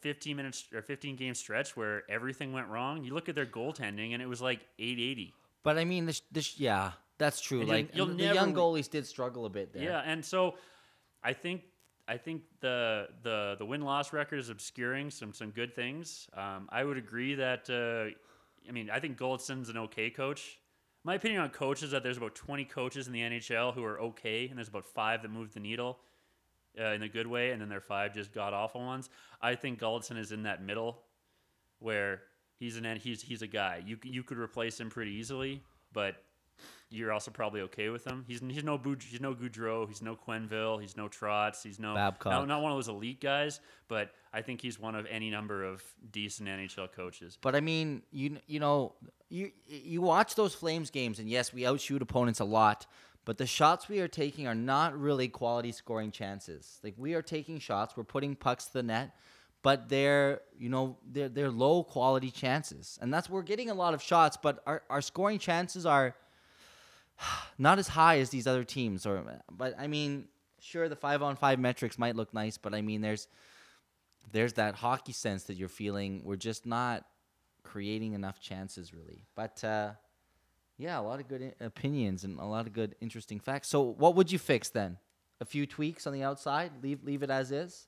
15 0.00 0.36
minutes 0.36 0.66
or 0.74 0.82
15 0.82 1.16
game 1.16 1.34
stretch 1.34 1.76
where 1.76 2.02
everything 2.10 2.52
went 2.52 2.68
wrong. 2.68 3.04
You 3.04 3.14
look 3.14 3.28
at 3.28 3.34
their 3.34 3.46
goaltending 3.46 4.12
and 4.12 4.22
it 4.22 4.26
was 4.26 4.40
like 4.40 4.60
880. 4.78 5.34
But 5.62 5.78
I 5.78 5.84
mean, 5.84 6.06
this, 6.06 6.22
this 6.30 6.58
yeah, 6.58 6.92
that's 7.18 7.40
true. 7.40 7.60
And 7.60 7.68
like 7.68 7.92
the 7.92 8.32
young 8.34 8.54
goalies 8.54 8.88
did 8.88 9.06
struggle 9.06 9.44
a 9.46 9.50
bit 9.50 9.72
there. 9.72 9.82
Yeah, 9.82 10.02
and 10.04 10.24
so 10.24 10.54
I 11.22 11.32
think 11.32 11.62
I 12.06 12.16
think 12.16 12.42
the 12.60 13.08
the 13.22 13.56
the 13.58 13.66
win 13.66 13.82
loss 13.82 14.12
record 14.12 14.38
is 14.38 14.48
obscuring 14.48 15.10
some 15.10 15.32
some 15.32 15.50
good 15.50 15.74
things. 15.74 16.28
Um, 16.34 16.68
I 16.70 16.84
would 16.84 16.96
agree 16.96 17.34
that 17.34 17.68
uh, 17.68 18.14
I 18.68 18.72
mean 18.72 18.88
I 18.90 19.00
think 19.00 19.18
Gulutzan's 19.18 19.68
an 19.68 19.76
okay 19.78 20.10
coach. 20.10 20.58
My 21.04 21.14
opinion 21.14 21.42
on 21.42 21.50
coaches 21.50 21.84
is 21.84 21.90
that 21.92 22.02
there's 22.02 22.16
about 22.16 22.34
20 22.34 22.64
coaches 22.64 23.06
in 23.06 23.12
the 23.12 23.20
NHL 23.20 23.72
who 23.72 23.84
are 23.84 24.00
okay, 24.00 24.48
and 24.48 24.58
there's 24.58 24.68
about 24.68 24.84
five 24.84 25.22
that 25.22 25.30
move 25.30 25.54
the 25.54 25.60
needle 25.60 25.98
uh, 26.80 26.92
in 26.92 27.02
a 27.02 27.08
good 27.08 27.26
way, 27.26 27.50
and 27.52 27.60
then 27.60 27.68
there 27.68 27.78
are 27.78 27.82
five 27.82 28.14
just 28.14 28.32
god 28.32 28.52
awful 28.54 28.80
ones. 28.80 29.08
I 29.42 29.54
think 29.54 29.80
Gulutzan 29.80 30.18
is 30.18 30.32
in 30.32 30.42
that 30.44 30.62
middle 30.62 31.02
where 31.78 32.22
he's 32.58 32.76
an 32.76 32.98
he's 33.00 33.22
he's 33.22 33.42
a 33.42 33.46
guy 33.46 33.82
you 33.84 33.98
you 34.02 34.22
could 34.22 34.38
replace 34.38 34.80
him 34.80 34.90
pretty 34.90 35.12
easily, 35.12 35.62
but 35.92 36.16
you're 36.90 37.12
also 37.12 37.30
probably 37.30 37.60
okay 37.60 37.88
with 37.88 38.04
him. 38.04 38.24
He's 38.26 38.40
he's 38.40 38.64
no 38.64 38.78
Boud- 38.78 39.02
he's 39.02 39.20
no 39.20 39.34
Boudreau, 39.34 39.86
he's 39.86 40.02
no 40.02 40.16
Quenneville, 40.16 40.80
he's 40.80 40.96
no 40.96 41.08
Trotz, 41.08 41.62
he's 41.62 41.78
no 41.78 41.94
Babcock. 41.94 42.32
no- 42.32 42.44
not 42.44 42.62
one 42.62 42.72
of 42.72 42.76
those 42.78 42.88
elite 42.88 43.20
guys, 43.20 43.60
but 43.86 44.10
I 44.32 44.42
think 44.42 44.60
he's 44.60 44.78
one 44.78 44.94
of 44.94 45.06
any 45.06 45.30
number 45.30 45.64
of 45.64 45.82
decent 46.10 46.48
NHL 46.48 46.90
coaches. 46.92 47.38
But 47.40 47.54
I 47.54 47.60
mean, 47.60 48.02
you 48.10 48.38
you 48.46 48.58
know, 48.58 48.94
you 49.28 49.52
you 49.66 50.00
watch 50.02 50.34
those 50.34 50.54
Flames 50.54 50.90
games, 50.90 51.18
and 51.20 51.28
yes, 51.28 51.52
we 51.52 51.64
outshoot 51.66 52.02
opponents 52.02 52.40
a 52.40 52.44
lot. 52.44 52.86
But 53.28 53.36
the 53.36 53.46
shots 53.46 53.90
we 53.90 54.00
are 54.00 54.08
taking 54.08 54.46
are 54.46 54.54
not 54.54 54.98
really 54.98 55.28
quality 55.28 55.70
scoring 55.70 56.12
chances. 56.12 56.80
Like 56.82 56.94
we 56.96 57.12
are 57.12 57.20
taking 57.20 57.58
shots, 57.58 57.94
we're 57.94 58.04
putting 58.04 58.34
pucks 58.34 58.64
to 58.68 58.72
the 58.72 58.82
net, 58.82 59.14
but 59.60 59.90
they're 59.90 60.40
you 60.58 60.70
know 60.70 60.96
they're 61.06 61.28
they're 61.28 61.50
low 61.50 61.82
quality 61.82 62.30
chances, 62.30 62.98
and 63.02 63.12
that's 63.12 63.28
we're 63.28 63.42
getting 63.42 63.68
a 63.68 63.74
lot 63.74 63.92
of 63.92 64.00
shots, 64.00 64.38
but 64.42 64.62
our 64.66 64.82
our 64.88 65.02
scoring 65.02 65.38
chances 65.38 65.84
are 65.84 66.16
not 67.58 67.78
as 67.78 67.88
high 67.88 68.18
as 68.18 68.30
these 68.30 68.46
other 68.46 68.64
teams. 68.64 69.04
Or 69.04 69.22
but 69.52 69.74
I 69.78 69.88
mean, 69.88 70.28
sure, 70.58 70.88
the 70.88 70.96
five 70.96 71.22
on 71.22 71.36
five 71.36 71.58
metrics 71.58 71.98
might 71.98 72.16
look 72.16 72.32
nice, 72.32 72.56
but 72.56 72.72
I 72.72 72.80
mean, 72.80 73.02
there's 73.02 73.28
there's 74.32 74.54
that 74.54 74.74
hockey 74.74 75.12
sense 75.12 75.42
that 75.42 75.58
you're 75.58 75.68
feeling. 75.68 76.22
We're 76.24 76.36
just 76.36 76.64
not 76.64 77.04
creating 77.62 78.14
enough 78.14 78.40
chances, 78.40 78.94
really. 78.94 79.26
But 79.34 79.62
uh, 79.62 79.90
yeah, 80.78 80.98
a 80.98 81.02
lot 81.02 81.20
of 81.20 81.28
good 81.28 81.42
i- 81.60 81.64
opinions 81.64 82.24
and 82.24 82.38
a 82.38 82.44
lot 82.44 82.66
of 82.66 82.72
good, 82.72 82.94
interesting 83.00 83.40
facts. 83.40 83.68
So, 83.68 83.82
what 83.82 84.14
would 84.14 84.32
you 84.32 84.38
fix 84.38 84.70
then? 84.70 84.96
A 85.40 85.44
few 85.44 85.66
tweaks 85.66 86.06
on 86.06 86.12
the 86.12 86.22
outside. 86.22 86.72
Leave 86.82 87.04
leave 87.04 87.22
it 87.22 87.30
as 87.30 87.52
is. 87.52 87.86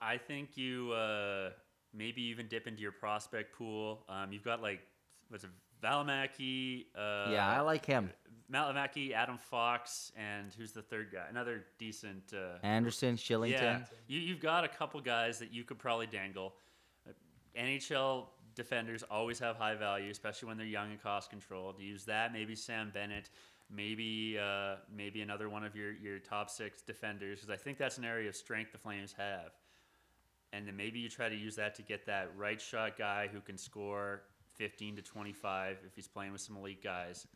I 0.00 0.16
think 0.16 0.56
you 0.56 0.92
uh, 0.92 1.50
maybe 1.92 2.22
even 2.22 2.48
dip 2.48 2.66
into 2.66 2.80
your 2.80 2.92
prospect 2.92 3.54
pool. 3.56 4.04
Um, 4.08 4.32
you've 4.32 4.44
got 4.44 4.62
like 4.62 4.80
what's 5.28 5.44
it, 5.44 5.50
Valimaki. 5.82 6.86
Uh, 6.96 7.30
yeah, 7.30 7.48
I 7.48 7.60
like 7.60 7.84
him. 7.84 8.10
Malamaki, 8.52 9.12
Adam 9.12 9.38
Fox, 9.38 10.10
and 10.16 10.52
who's 10.58 10.72
the 10.72 10.82
third 10.82 11.12
guy? 11.12 11.26
Another 11.30 11.64
decent. 11.78 12.32
Uh, 12.34 12.58
Andersson, 12.66 13.16
Kylington. 13.16 13.50
Yeah, 13.52 13.80
you, 14.08 14.18
you've 14.18 14.40
got 14.40 14.64
a 14.64 14.68
couple 14.68 15.00
guys 15.00 15.38
that 15.38 15.52
you 15.52 15.62
could 15.62 15.78
probably 15.78 16.06
dangle. 16.08 16.54
Uh, 17.08 17.12
NHL 17.56 18.24
defenders 18.60 19.02
always 19.10 19.38
have 19.38 19.56
high 19.56 19.74
value, 19.74 20.10
especially 20.10 20.48
when 20.48 20.58
they're 20.58 20.66
young 20.66 20.90
and 20.90 21.02
cost 21.02 21.30
controlled. 21.30 21.80
Use 21.80 22.04
that. 22.04 22.30
Maybe 22.30 22.54
Sam 22.54 22.90
Bennett. 22.92 23.30
Maybe 23.74 24.38
uh, 24.38 24.76
maybe 24.94 25.22
another 25.22 25.48
one 25.48 25.64
of 25.64 25.74
your, 25.74 25.92
your 25.92 26.18
top 26.18 26.50
six 26.50 26.82
defenders, 26.82 27.40
because 27.40 27.50
I 27.50 27.56
think 27.56 27.78
that's 27.78 27.98
an 27.98 28.04
area 28.04 28.28
of 28.28 28.36
strength 28.36 28.72
the 28.72 28.78
Flames 28.78 29.14
have. 29.16 29.52
And 30.52 30.66
then 30.66 30.76
maybe 30.76 30.98
you 30.98 31.08
try 31.08 31.28
to 31.28 31.34
use 31.34 31.56
that 31.56 31.74
to 31.76 31.82
get 31.82 32.04
that 32.06 32.30
right 32.36 32.60
shot 32.60 32.98
guy 32.98 33.28
who 33.32 33.40
can 33.40 33.56
score 33.56 34.22
15 34.56 34.96
to 34.96 35.02
25 35.02 35.78
if 35.86 35.94
he's 35.94 36.08
playing 36.08 36.32
with 36.32 36.40
some 36.40 36.56
elite 36.56 36.82
guys. 36.82 37.26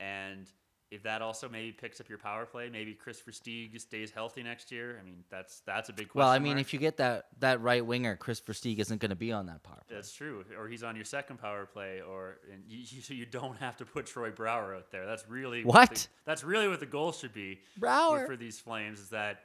And 0.00 0.50
if 0.90 1.02
that 1.02 1.20
also 1.20 1.48
maybe 1.50 1.70
picks 1.72 2.00
up 2.00 2.08
your 2.08 2.16
power 2.18 2.46
play, 2.46 2.70
maybe 2.70 2.94
Kris 2.94 3.20
Versteeg 3.20 3.78
stays 3.78 4.10
healthy 4.10 4.42
next 4.42 4.72
year. 4.72 4.98
I 4.98 5.04
mean, 5.04 5.22
that's 5.28 5.60
that's 5.66 5.90
a 5.90 5.92
big 5.92 6.08
question. 6.08 6.20
Well, 6.20 6.28
I 6.28 6.38
mean, 6.38 6.54
mark. 6.54 6.60
if 6.62 6.72
you 6.72 6.78
get 6.78 6.96
that 6.96 7.26
that 7.40 7.60
right 7.60 7.84
winger, 7.84 8.16
Kris 8.16 8.40
Versteeg 8.40 8.78
isn't 8.78 8.98
going 9.00 9.10
to 9.10 9.16
be 9.16 9.30
on 9.30 9.46
that 9.46 9.62
power 9.62 9.82
play. 9.86 9.96
That's 9.96 10.12
true. 10.12 10.44
Or 10.58 10.66
he's 10.66 10.82
on 10.82 10.96
your 10.96 11.04
second 11.04 11.38
power 11.38 11.66
play, 11.66 12.00
or 12.00 12.38
and 12.52 12.62
you, 12.66 12.78
you, 12.78 13.02
so 13.02 13.12
you 13.12 13.26
don't 13.26 13.56
have 13.58 13.76
to 13.78 13.84
put 13.84 14.06
Troy 14.06 14.30
Brouwer 14.30 14.74
out 14.74 14.90
there. 14.90 15.04
That's 15.04 15.28
really 15.28 15.62
What? 15.62 15.90
the- 15.90 16.06
that's 16.24 16.42
really 16.42 16.68
what 16.68 16.80
the 16.80 16.86
goal 16.86 17.12
should 17.12 17.34
be 17.34 17.60
Brouwer. 17.78 18.24
for 18.26 18.36
these 18.36 18.58
Flames 18.58 18.98
is 19.00 19.10
that 19.10 19.40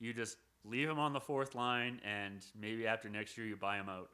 you 0.00 0.12
just 0.12 0.38
leave 0.64 0.88
him 0.88 0.98
on 0.98 1.12
the 1.12 1.20
fourth 1.20 1.54
line, 1.54 2.00
and 2.04 2.44
maybe 2.60 2.86
after 2.86 3.08
next 3.08 3.38
year 3.38 3.46
you 3.46 3.56
buy 3.56 3.76
him 3.76 3.88
out. 3.88 4.08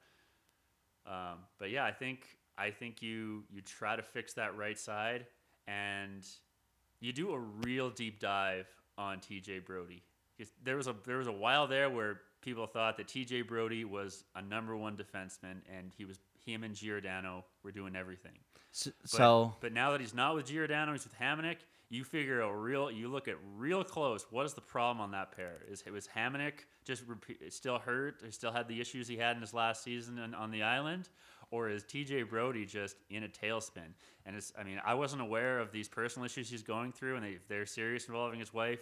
Um, 1.07 1.39
but 1.59 1.71
yeah, 1.71 1.85
I 1.85 1.93
think 1.93 2.27
I 2.59 2.71
think 2.71 3.01
you 3.01 3.45
you 3.51 3.63
try 3.63 3.97
to 3.97 4.03
fix 4.03 4.35
that 4.35 4.57
right 4.57 4.79
side, 4.79 5.27
and 5.67 6.23
you 7.01 7.13
do 7.13 7.33
a 7.33 7.39
real 7.39 7.91
deep 7.91 8.21
dive 8.21 8.67
on 8.99 9.19
TJ 9.19 9.65
Brodie. 9.65 10.03
There 10.63 10.77
was 10.77 10.87
a 10.87 10.95
there 11.05 11.17
was 11.19 11.27
a 11.29 11.33
while 11.33 11.67
there 11.67 11.89
where 11.89 12.21
people 12.43 12.67
thought 12.67 12.97
that 12.99 13.07
TJ 13.09 13.47
Brodie 13.49 13.85
was 13.85 14.25
a 14.35 14.43
number 14.43 14.77
one 14.77 14.97
defenseman, 14.97 15.57
and 15.75 15.93
he 15.97 16.05
was 16.05 16.19
him 16.45 16.63
and 16.63 16.75
Giordano 16.75 17.45
were 17.63 17.73
doing 17.73 17.97
everything. 17.97 18.39
S- 18.75 18.89
But, 19.01 19.11
so 19.11 19.55
but 19.61 19.73
now 19.73 19.93
that 19.93 20.01
he's 20.01 20.15
not 20.15 20.35
with 20.35 20.47
Giordano, 20.47 20.93
he's 20.93 21.05
with 21.05 21.19
Hamonic. 21.19 21.57
You 21.89 22.03
figure 22.05 22.43
out 22.43 22.51
real. 22.53 22.91
You 22.91 23.09
look 23.09 23.29
at 23.29 23.37
real 23.57 23.83
close. 23.85 24.27
What 24.31 24.45
is 24.45 24.55
the 24.55 24.61
problem 24.61 25.01
on 25.01 25.13
that 25.13 25.35
pair? 25.37 25.61
Is 25.71 25.83
it 25.87 25.93
was 25.93 26.09
Hamonic 26.09 26.53
just 26.85 27.05
repeat, 27.07 27.53
still 27.53 27.79
hurt? 27.79 28.23
Or 28.25 28.31
still 28.31 28.53
had 28.53 28.69
the 28.69 28.81
issues 28.81 29.07
he 29.09 29.17
had 29.17 29.37
in 29.37 29.41
his 29.41 29.55
last 29.55 29.83
season 29.85 30.19
on, 30.19 30.35
on 30.35 30.51
the 30.51 30.63
island, 30.65 31.09
or 31.51 31.69
is 31.69 31.85
TJ 31.85 32.29
Brodie 32.29 32.67
just 32.67 32.97
in 33.11 33.25
a 33.25 33.29
tailspin? 33.29 33.95
And 34.25 34.37
it's. 34.37 34.53
I 34.59 34.65
mean, 34.65 34.81
I 34.85 34.95
wasn't 34.95 35.23
aware 35.23 35.59
of 35.59 35.73
these 35.73 35.89
personal 35.89 36.27
issues 36.27 36.49
he's 36.51 36.63
going 36.63 36.93
through, 36.93 37.17
and 37.17 37.25
they, 37.25 37.31
if 37.31 37.47
they're 37.49 37.67
serious 37.67 38.07
involving 38.07 38.41
his 38.41 38.53
wife, 38.53 38.81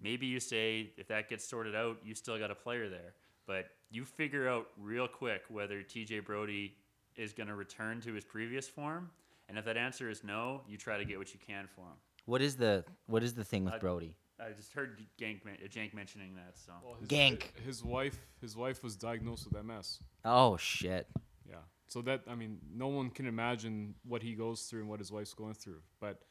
maybe 0.00 0.26
you 0.26 0.40
say 0.40 0.90
if 0.96 1.08
that 1.08 1.28
gets 1.28 1.48
sorted 1.48 1.74
out, 1.74 1.98
you 2.04 2.14
still 2.14 2.38
got 2.38 2.50
a 2.50 2.54
player 2.54 2.88
there. 2.88 3.14
But 3.46 3.66
you 3.90 4.04
figure 4.04 4.48
out 4.48 4.68
real 4.78 5.08
quick 5.08 5.42
whether 5.48 5.82
TJ 5.82 6.24
Brodie 6.24 6.74
is 7.16 7.32
going 7.32 7.48
to 7.48 7.54
return 7.54 8.00
to 8.02 8.12
his 8.12 8.24
previous 8.24 8.68
form, 8.68 9.10
and 9.48 9.58
if 9.58 9.64
that 9.64 9.76
answer 9.76 10.08
is 10.08 10.22
no, 10.24 10.62
you 10.68 10.76
try 10.78 10.96
to 10.98 11.04
get 11.04 11.18
what 11.18 11.32
you 11.34 11.40
can 11.44 11.66
for 11.74 11.82
him. 11.82 11.96
What 12.26 12.40
is 12.40 12.56
the 12.56 12.84
what 13.06 13.22
is 13.22 13.34
the 13.34 13.44
thing 13.44 13.64
with 13.64 13.74
I- 13.74 13.78
Brodie? 13.78 14.16
I 14.40 14.50
just 14.56 14.72
heard 14.72 15.00
Jank, 15.20 15.44
men- 15.44 15.58
uh, 15.62 15.68
Jank 15.68 15.94
mentioning 15.94 16.34
that. 16.34 16.58
So 16.58 16.72
Well, 16.82 16.94
his, 16.98 17.06
Gank. 17.06 17.42
His 17.64 17.84
wife, 17.84 18.18
his 18.40 18.56
wife 18.56 18.82
was 18.82 18.96
diagnosed 18.96 19.44
with 19.46 19.54
MS. 19.64 20.00
Oh 20.24 20.56
shit. 20.56 21.06
Yeah. 21.52 21.58
So 21.88 22.02
that 22.02 22.22
I 22.28 22.34
mean, 22.34 22.58
no 22.74 22.88
one 22.88 23.10
can 23.10 23.26
imagine 23.26 23.94
what 24.04 24.22
he 24.22 24.34
goes 24.34 24.62
through 24.62 24.80
and 24.80 24.88
what 24.88 24.98
his 24.98 25.12
wife's 25.12 25.34
going 25.34 25.54
through. 25.54 25.82
But 26.00 26.22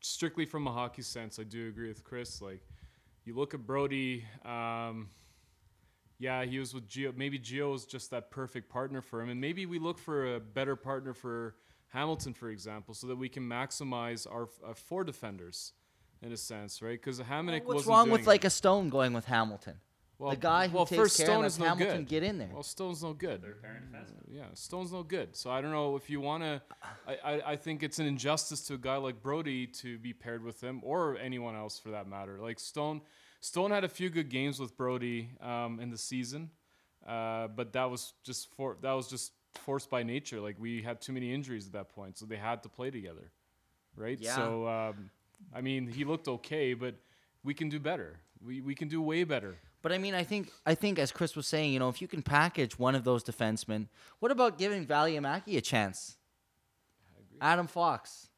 strictly 0.00 0.44
from 0.44 0.66
a 0.66 0.72
hockey 0.72 1.02
sense, 1.02 1.38
I 1.38 1.44
do 1.44 1.68
agree 1.68 1.88
with 1.88 2.04
Chris. 2.04 2.40
Like, 2.42 2.62
you 3.24 3.34
look 3.34 3.54
at 3.54 3.66
Brodie. 3.66 4.24
Um, 4.44 5.08
yeah, 6.18 6.44
he 6.44 6.58
was 6.58 6.74
with 6.74 6.88
Gio. 6.88 7.16
Maybe 7.16 7.38
Gio 7.38 7.74
is 7.74 7.86
just 7.86 8.10
that 8.10 8.30
perfect 8.30 8.68
partner 8.68 9.00
for 9.00 9.22
him, 9.22 9.30
and 9.30 9.40
maybe 9.40 9.66
we 9.66 9.78
look 9.78 9.98
for 9.98 10.34
a 10.34 10.40
better 10.40 10.76
partner 10.76 11.14
for 11.14 11.54
Hamilton, 11.88 12.34
for 12.34 12.50
example, 12.50 12.92
so 12.92 13.06
that 13.06 13.16
we 13.16 13.28
can 13.28 13.44
maximize 13.44 14.26
our, 14.30 14.48
our 14.66 14.74
four 14.74 15.04
defenders, 15.04 15.72
in 16.20 16.32
a 16.32 16.36
sense, 16.36 16.82
right? 16.82 17.00
Because 17.00 17.20
Hamonic 17.20 17.64
What's 17.64 17.86
wasn't 17.86 17.88
wrong 17.88 18.10
with 18.10 18.22
it. 18.22 18.26
like 18.26 18.44
a 18.44 18.50
Stone 18.50 18.88
going 18.88 19.12
with 19.12 19.26
Hamilton? 19.26 19.76
Well, 20.18 20.30
the 20.30 20.36
guy 20.36 20.66
who 20.66 20.76
well, 20.76 20.86
takes 20.86 21.00
first 21.00 21.16
care 21.16 21.26
Stone 21.26 21.36
and 21.36 21.46
is 21.46 21.58
lets 21.60 21.68
no 21.70 21.76
Hamilton 21.76 22.02
good. 22.02 22.08
get 22.08 22.22
in 22.24 22.38
there. 22.38 22.50
Well, 22.52 22.64
Stone's 22.64 23.04
no 23.04 23.12
good. 23.12 23.40
third 23.40 23.62
parent 23.62 23.92
defenseman. 23.92 24.24
Yeah, 24.26 24.46
Stone's 24.54 24.92
no 24.92 25.04
good. 25.04 25.36
So 25.36 25.48
I 25.48 25.60
don't 25.60 25.70
know 25.70 25.94
if 25.94 26.10
you 26.10 26.20
want 26.20 26.42
to. 26.42 26.60
I, 27.06 27.14
I, 27.24 27.52
I 27.52 27.56
think 27.56 27.84
it's 27.84 28.00
an 28.00 28.06
injustice 28.06 28.62
to 28.62 28.74
a 28.74 28.78
guy 28.78 28.96
like 28.96 29.22
Brodie 29.22 29.68
to 29.68 29.96
be 29.98 30.12
paired 30.12 30.42
with 30.42 30.60
him 30.60 30.80
or 30.82 31.16
anyone 31.18 31.54
else 31.54 31.78
for 31.78 31.90
that 31.90 32.08
matter. 32.08 32.38
Like 32.40 32.58
Stone, 32.58 33.02
Stone 33.40 33.70
had 33.70 33.84
a 33.84 33.88
few 33.88 34.10
good 34.10 34.28
games 34.28 34.58
with 34.58 34.76
Brodie 34.76 35.30
um, 35.40 35.78
in 35.78 35.90
the 35.90 35.98
season, 35.98 36.50
uh, 37.06 37.46
but 37.46 37.72
that 37.74 37.88
was 37.88 38.12
just 38.24 38.52
for 38.56 38.76
that 38.82 38.92
was 38.92 39.08
just 39.08 39.32
forced 39.54 39.88
by 39.88 40.02
nature. 40.02 40.40
Like 40.40 40.56
we 40.58 40.82
had 40.82 41.00
too 41.00 41.12
many 41.12 41.32
injuries 41.32 41.66
at 41.68 41.72
that 41.74 41.90
point, 41.90 42.18
so 42.18 42.26
they 42.26 42.36
had 42.36 42.64
to 42.64 42.68
play 42.68 42.90
together, 42.90 43.30
right? 43.94 44.18
Yeah. 44.18 44.34
So 44.34 44.66
um, 44.66 45.10
I 45.54 45.60
mean, 45.60 45.86
he 45.86 46.04
looked 46.04 46.26
okay, 46.26 46.74
but 46.74 46.96
we 47.44 47.54
can 47.54 47.68
do 47.68 47.78
better. 47.78 48.18
We 48.44 48.60
we 48.60 48.74
can 48.74 48.88
do 48.88 49.00
way 49.00 49.22
better. 49.22 49.56
But 49.88 49.94
I 49.94 49.98
mean, 49.98 50.12
I 50.12 50.22
think 50.22 50.52
I 50.66 50.74
think 50.74 50.98
as 50.98 51.10
Chris 51.10 51.34
was 51.34 51.46
saying, 51.46 51.72
you 51.72 51.78
know, 51.78 51.88
if 51.88 52.02
you 52.02 52.08
can 52.08 52.20
package 52.20 52.78
one 52.78 52.94
of 52.94 53.04
those 53.04 53.24
defensemen, 53.24 53.86
what 54.18 54.30
about 54.30 54.58
giving 54.58 54.84
Valimaki 54.84 55.56
a 55.56 55.62
chance? 55.62 56.18
Adam 57.40 57.66
Fox. 57.66 58.28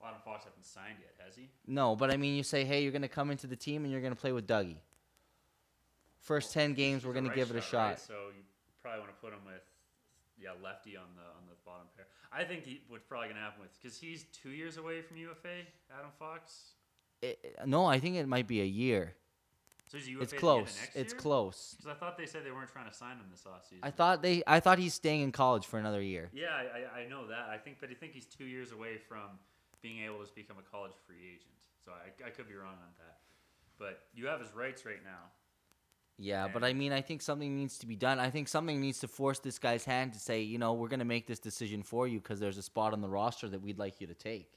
Adam 0.00 0.20
Fox 0.24 0.44
hasn't 0.44 0.64
signed 0.64 0.98
yet, 1.00 1.14
has 1.26 1.34
he? 1.34 1.48
No, 1.66 1.96
but 1.96 2.12
I 2.12 2.16
mean, 2.16 2.36
you 2.36 2.44
say, 2.44 2.64
hey, 2.64 2.84
you're 2.84 2.92
going 2.92 3.02
to 3.02 3.08
come 3.08 3.32
into 3.32 3.48
the 3.48 3.56
team 3.56 3.82
and 3.82 3.90
you're 3.90 4.00
going 4.00 4.14
to 4.14 4.20
play 4.20 4.30
with 4.30 4.46
Dougie. 4.46 4.76
First 6.20 6.52
ten 6.52 6.74
games, 6.74 7.04
we're 7.04 7.12
going 7.12 7.24
to 7.24 7.30
right 7.30 7.36
give 7.36 7.50
it 7.50 7.54
a 7.54 7.58
right? 7.58 7.64
shot. 7.64 7.98
So 7.98 8.14
you 8.36 8.44
probably 8.80 9.00
want 9.00 9.10
to 9.10 9.20
put 9.20 9.32
him 9.32 9.40
with, 9.44 9.64
yeah, 10.40 10.50
lefty 10.62 10.96
on 10.96 11.06
the 11.16 11.22
on 11.22 11.42
the 11.48 11.56
bottom 11.66 11.88
pair. 11.96 12.06
I 12.32 12.44
think 12.44 12.62
he, 12.62 12.82
what's 12.86 13.02
probably 13.02 13.30
gonna 13.30 13.40
happen 13.40 13.62
with 13.62 13.76
because 13.82 13.98
he's 13.98 14.26
two 14.32 14.50
years 14.50 14.76
away 14.76 15.02
from 15.02 15.16
UFA. 15.16 15.66
Adam 15.92 16.12
Fox. 16.20 16.74
It- 17.20 17.56
no, 17.66 17.84
I 17.84 17.98
think 17.98 18.14
it 18.14 18.28
might 18.28 18.46
be 18.46 18.60
a 18.60 18.64
year. 18.64 19.14
So 19.88 19.96
is 19.96 20.04
he 20.04 20.12
UFA 20.12 20.24
It's 20.24 20.32
close. 20.34 20.78
It's 20.94 21.12
year? 21.12 21.20
close. 21.20 21.74
Because 21.76 21.90
I 21.90 21.98
thought 21.98 22.18
they 22.18 22.26
said 22.26 22.44
they 22.44 22.50
weren't 22.50 22.70
trying 22.70 22.88
to 22.88 22.94
sign 22.94 23.16
him 23.16 23.24
this 23.30 23.44
offseason. 23.48 23.78
I 23.82 23.90
thought 23.90 24.22
they. 24.22 24.42
I 24.46 24.60
thought 24.60 24.78
he's 24.78 24.94
staying 24.94 25.22
in 25.22 25.32
college 25.32 25.66
for 25.66 25.78
another 25.78 26.02
year. 26.02 26.28
Yeah, 26.34 26.48
I, 26.48 27.00
I, 27.00 27.08
know 27.08 27.26
that. 27.28 27.48
I 27.50 27.56
think, 27.56 27.78
but 27.80 27.88
I 27.90 27.94
think 27.94 28.12
he's 28.12 28.26
two 28.26 28.44
years 28.44 28.70
away 28.70 28.98
from 28.98 29.38
being 29.80 30.04
able 30.04 30.22
to 30.22 30.34
become 30.34 30.56
a 30.58 30.70
college 30.70 30.92
free 31.06 31.16
agent. 31.16 31.54
So 31.82 31.92
I, 31.92 32.26
I 32.26 32.30
could 32.30 32.48
be 32.48 32.54
wrong 32.54 32.74
on 32.74 32.92
that. 32.98 33.18
But 33.78 34.02
you 34.14 34.26
have 34.26 34.40
his 34.40 34.54
rights 34.54 34.84
right 34.84 35.02
now. 35.02 35.30
Yeah, 36.20 36.48
but 36.52 36.64
I 36.64 36.72
mean, 36.72 36.92
I 36.92 37.00
think 37.00 37.22
something 37.22 37.56
needs 37.56 37.78
to 37.78 37.86
be 37.86 37.94
done. 37.94 38.18
I 38.18 38.28
think 38.28 38.48
something 38.48 38.80
needs 38.80 38.98
to 39.00 39.08
force 39.08 39.38
this 39.38 39.58
guy's 39.58 39.84
hand 39.84 40.12
to 40.14 40.18
say, 40.18 40.42
you 40.42 40.58
know, 40.58 40.72
we're 40.72 40.88
going 40.88 40.98
to 40.98 41.04
make 41.04 41.28
this 41.28 41.38
decision 41.38 41.84
for 41.84 42.08
you 42.08 42.18
because 42.18 42.40
there's 42.40 42.58
a 42.58 42.62
spot 42.62 42.92
on 42.92 43.00
the 43.00 43.08
roster 43.08 43.48
that 43.48 43.62
we'd 43.62 43.78
like 43.78 44.00
you 44.00 44.08
to 44.08 44.14
take. 44.14 44.50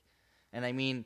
And 0.54 0.66
I 0.66 0.72
mean, 0.72 1.06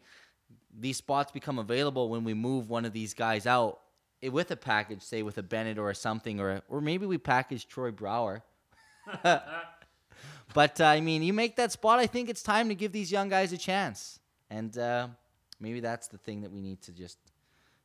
these 0.73 0.95
spots 0.95 1.31
become 1.31 1.59
available 1.59 2.09
when 2.09 2.23
we 2.23 2.33
move 2.33 2.69
one 2.69 2.85
of 2.85 2.93
these 2.93 3.13
guys 3.13 3.45
out 3.45 3.81
with 4.29 4.51
a 4.51 4.55
package, 4.55 5.01
say 5.01 5.23
with 5.23 5.37
a 5.37 5.43
Bennett 5.43 5.77
or 5.77 5.89
a 5.89 5.95
something, 5.95 6.39
or 6.39 6.61
or 6.69 6.81
maybe 6.81 7.05
we 7.05 7.17
package 7.17 7.67
Troy 7.67 7.91
Brouwer. 7.91 8.43
but 9.23 10.81
uh, 10.81 10.85
I 10.85 11.01
mean, 11.01 11.23
you 11.23 11.33
make 11.33 11.55
that 11.57 11.71
spot. 11.71 11.99
I 11.99 12.07
think 12.07 12.29
it's 12.29 12.43
time 12.43 12.69
to 12.69 12.75
give 12.75 12.91
these 12.91 13.11
young 13.11 13.29
guys 13.29 13.53
a 13.53 13.57
chance, 13.57 14.19
and 14.49 14.77
uh, 14.77 15.07
maybe 15.59 15.79
that's 15.79 16.07
the 16.07 16.17
thing 16.17 16.41
that 16.41 16.51
we 16.51 16.61
need 16.61 16.81
to 16.83 16.91
just 16.91 17.17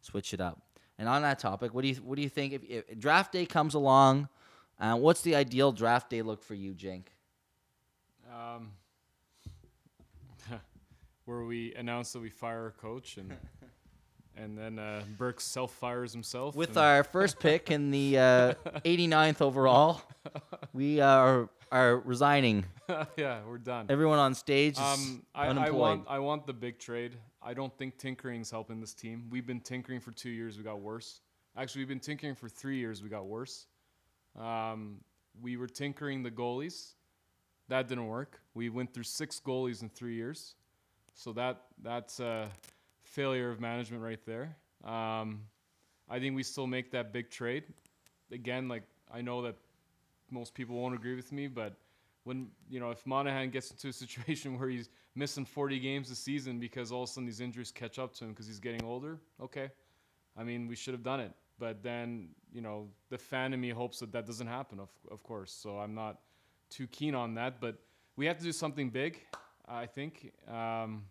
switch 0.00 0.32
it 0.34 0.40
up. 0.40 0.60
And 0.98 1.08
on 1.08 1.22
that 1.22 1.38
topic, 1.38 1.72
what 1.72 1.82
do 1.82 1.88
you 1.88 1.94
what 1.96 2.16
do 2.16 2.22
you 2.22 2.28
think 2.28 2.52
if, 2.52 2.62
if 2.64 2.98
draft 2.98 3.32
day 3.32 3.46
comes 3.46 3.74
along? 3.74 4.28
Uh, 4.78 4.96
what's 4.96 5.20
the 5.22 5.34
ideal 5.34 5.72
draft 5.72 6.10
day 6.10 6.22
look 6.22 6.42
for 6.42 6.54
you, 6.54 6.72
Jink? 6.72 7.12
Um, 8.34 8.72
where 11.24 11.44
we 11.44 11.74
announce 11.74 12.12
that 12.12 12.20
we 12.20 12.30
fire 12.30 12.68
a 12.68 12.70
coach 12.72 13.16
and 13.16 13.30
and 14.40 14.56
then 14.56 14.78
uh, 14.78 15.02
Burke 15.18 15.40
self 15.40 15.72
fires 15.72 16.12
himself 16.12 16.56
With 16.56 16.76
our 16.76 17.04
first 17.04 17.38
pick 17.38 17.70
in 17.70 17.90
the 17.90 18.18
uh, 18.18 18.54
89th 18.84 19.40
overall, 19.40 20.02
we 20.72 21.00
are 21.00 21.48
are 21.70 21.98
resigning. 22.00 22.64
yeah 23.16 23.40
we're 23.46 23.58
done. 23.58 23.86
Everyone 23.88 24.18
on 24.18 24.34
stage 24.34 24.76
Um, 24.78 25.22
I, 25.34 25.46
I 25.46 25.48
unemployed. 25.48 25.74
want 25.74 26.04
I 26.08 26.18
want 26.18 26.46
the 26.46 26.52
big 26.52 26.78
trade. 26.78 27.16
I 27.42 27.54
don't 27.54 27.76
think 27.78 27.96
tinkering's 27.96 28.50
helping 28.50 28.80
this 28.80 28.94
team. 28.94 29.26
We've 29.30 29.46
been 29.46 29.60
tinkering 29.60 30.00
for 30.00 30.10
two 30.10 30.30
years. 30.30 30.58
We 30.58 30.64
got 30.64 30.80
worse. 30.80 31.20
Actually, 31.56 31.82
we've 31.82 31.88
been 31.88 32.00
tinkering 32.00 32.34
for 32.34 32.48
three 32.48 32.78
years. 32.78 33.02
We 33.02 33.08
got 33.08 33.26
worse. 33.26 33.66
Um, 34.38 34.98
we 35.40 35.56
were 35.56 35.66
tinkering 35.68 36.22
the 36.22 36.30
goalies. 36.30 36.94
That 37.68 37.88
didn't 37.88 38.08
work. 38.08 38.40
We 38.54 38.68
went 38.68 38.92
through 38.92 39.04
six 39.04 39.40
goalies 39.44 39.82
in 39.82 39.88
three 39.88 40.14
years. 40.14 40.54
So 41.14 41.32
that 41.34 41.62
that's 41.82 42.18
a 42.20 42.48
failure 43.10 43.50
of 43.50 43.60
management 43.60 44.02
right 44.02 44.20
there. 44.24 44.56
Um, 44.84 45.42
I 46.08 46.18
think 46.18 46.36
we 46.36 46.42
still 46.42 46.66
make 46.66 46.90
that 46.92 47.12
big 47.12 47.30
trade. 47.30 47.64
Again, 48.32 48.68
like 48.68 48.84
I 49.12 49.20
know 49.20 49.42
that 49.42 49.56
most 50.30 50.54
people 50.54 50.76
won't 50.76 50.94
agree 50.94 51.16
with 51.16 51.32
me, 51.32 51.48
but 51.48 51.74
when 52.24 52.48
you 52.68 52.78
know 52.80 52.90
if 52.90 53.04
Monahan 53.06 53.50
gets 53.50 53.70
into 53.70 53.88
a 53.88 53.92
situation 54.04 54.58
where 54.58 54.68
he's 54.68 54.88
missing 55.16 55.44
40 55.44 55.80
games 55.80 56.10
a 56.10 56.14
season 56.14 56.60
because 56.60 56.92
all 56.92 57.02
of 57.02 57.08
a 57.08 57.12
sudden 57.12 57.26
these 57.26 57.40
injuries 57.40 57.72
catch 57.72 57.98
up 57.98 58.14
to 58.14 58.24
him 58.24 58.30
because 58.30 58.46
he's 58.46 58.60
getting 58.60 58.84
older, 58.84 59.18
okay. 59.42 59.70
I 60.36 60.44
mean, 60.44 60.68
we 60.68 60.76
should 60.76 60.94
have 60.94 61.02
done 61.02 61.18
it, 61.20 61.32
but 61.58 61.82
then 61.82 62.28
you 62.52 62.60
know 62.60 62.88
the 63.10 63.18
fan 63.18 63.52
in 63.52 63.60
me 63.60 63.70
hopes 63.70 63.98
that 64.00 64.12
that 64.12 64.26
doesn't 64.26 64.46
happen, 64.46 64.78
of 64.78 64.90
of 65.10 65.22
course. 65.24 65.52
So 65.52 65.78
I'm 65.78 65.94
not 65.94 66.20
too 66.70 66.86
keen 66.86 67.14
on 67.16 67.34
that, 67.34 67.60
but 67.60 67.76
we 68.16 68.26
have 68.26 68.38
to 68.38 68.44
do 68.44 68.52
something 68.52 68.90
big. 68.90 69.18
I 69.68 69.86
think 69.86 70.32
um, 70.48 71.04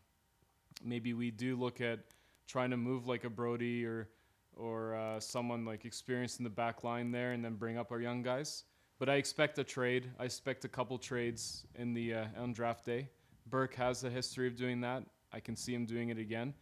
maybe 0.84 1.14
we 1.14 1.32
do 1.32 1.56
look 1.56 1.82
at 1.82 2.00
trying 2.48 2.72
to 2.72 2.78
move 2.78 3.08
like 3.08 3.24
a 3.24 3.30
Brodie 3.30 3.86
or 3.86 4.10
or 4.56 4.96
uh, 4.96 5.20
someone 5.20 5.64
like 5.64 5.86
experienced 5.86 6.40
in 6.40 6.44
the 6.44 6.50
back 6.50 6.84
line 6.84 7.12
there, 7.12 7.32
and 7.32 7.44
then 7.44 7.56
bring 7.56 7.78
up 7.78 7.92
our 7.92 8.02
young 8.02 8.22
guys. 8.22 8.66
But 8.98 9.08
I 9.08 9.16
expect 9.16 9.58
a 9.60 9.64
trade. 9.64 10.10
I 10.20 10.26
expect 10.26 10.66
a 10.66 10.68
couple 10.68 10.98
trades 10.98 11.66
in 11.76 11.94
the 11.94 12.14
uh, 12.16 12.26
on 12.38 12.52
draft 12.52 12.86
day. 12.86 13.08
Burke 13.50 13.76
has 13.76 14.04
a 14.04 14.10
history 14.10 14.48
of 14.48 14.56
doing 14.56 14.82
that. 14.82 15.04
I 15.32 15.40
can 15.40 15.56
see 15.56 15.74
him 15.74 15.86
doing 15.86 16.10
it 16.10 16.18
again. 16.18 16.54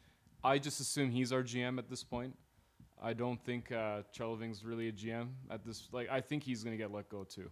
I 0.44 0.60
just 0.60 0.80
assume 0.80 1.10
he's 1.10 1.32
our 1.32 1.42
GM 1.42 1.80
at 1.80 1.90
this 1.90 2.04
point. 2.04 2.36
I 3.02 3.14
don't 3.14 3.44
think 3.44 3.72
uh, 3.72 4.02
Treliving's 4.16 4.64
really 4.64 4.88
a 4.90 4.92
GM 4.92 5.30
at 5.50 5.66
this. 5.66 5.88
Like, 5.92 6.10
I 6.10 6.22
think 6.22 6.44
he's 6.44 6.64
going 6.64 6.76
to 6.76 6.82
get 6.82 6.92
let 6.92 7.10
go 7.10 7.24
too. 7.24 7.50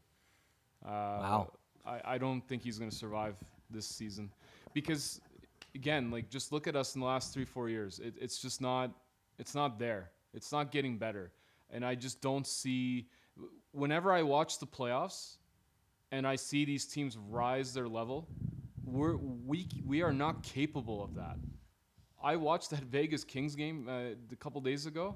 Uh, 0.85 0.89
Wow. 0.89 1.53
I, 1.85 2.01
I 2.05 2.17
don't 2.17 2.41
think 2.47 2.63
he's 2.63 2.79
going 2.79 2.89
to 2.89 2.95
survive 2.95 3.37
this 3.69 3.85
season 3.85 4.31
because, 4.73 5.21
again, 5.75 6.09
like 6.09 6.29
just 6.29 6.51
look 6.51 6.67
at 6.67 6.75
us 6.75 6.95
in 6.95 7.01
the 7.01 7.07
last 7.07 7.33
three 7.33 7.45
four 7.45 7.69
years. 7.69 7.99
It, 7.99 8.15
it's 8.19 8.39
just 8.39 8.61
not. 8.61 8.91
It's 9.37 9.53
not 9.53 9.77
there. 9.77 10.11
It's 10.33 10.51
not 10.51 10.71
getting 10.71 10.97
better, 10.97 11.31
and 11.69 11.85
I 11.85 11.95
just 11.95 12.21
don't 12.21 12.47
see. 12.47 13.07
Whenever 13.71 14.13
I 14.13 14.23
watch 14.23 14.59
the 14.59 14.65
playoffs, 14.65 15.37
and 16.11 16.25
I 16.25 16.37
see 16.37 16.65
these 16.65 16.85
teams 16.85 17.17
rise 17.17 17.73
their 17.73 17.87
level, 17.87 18.27
we're 18.85 19.17
we 19.17 19.67
we 19.85 20.01
are 20.01 20.13
not 20.13 20.43
capable 20.43 21.03
of 21.03 21.15
that. 21.15 21.37
I 22.23 22.37
watched 22.37 22.71
that 22.71 22.83
Vegas 22.83 23.23
Kings 23.23 23.55
game 23.55 23.87
uh, 23.87 24.15
a 24.31 24.35
couple 24.37 24.61
days 24.61 24.85
ago. 24.85 25.15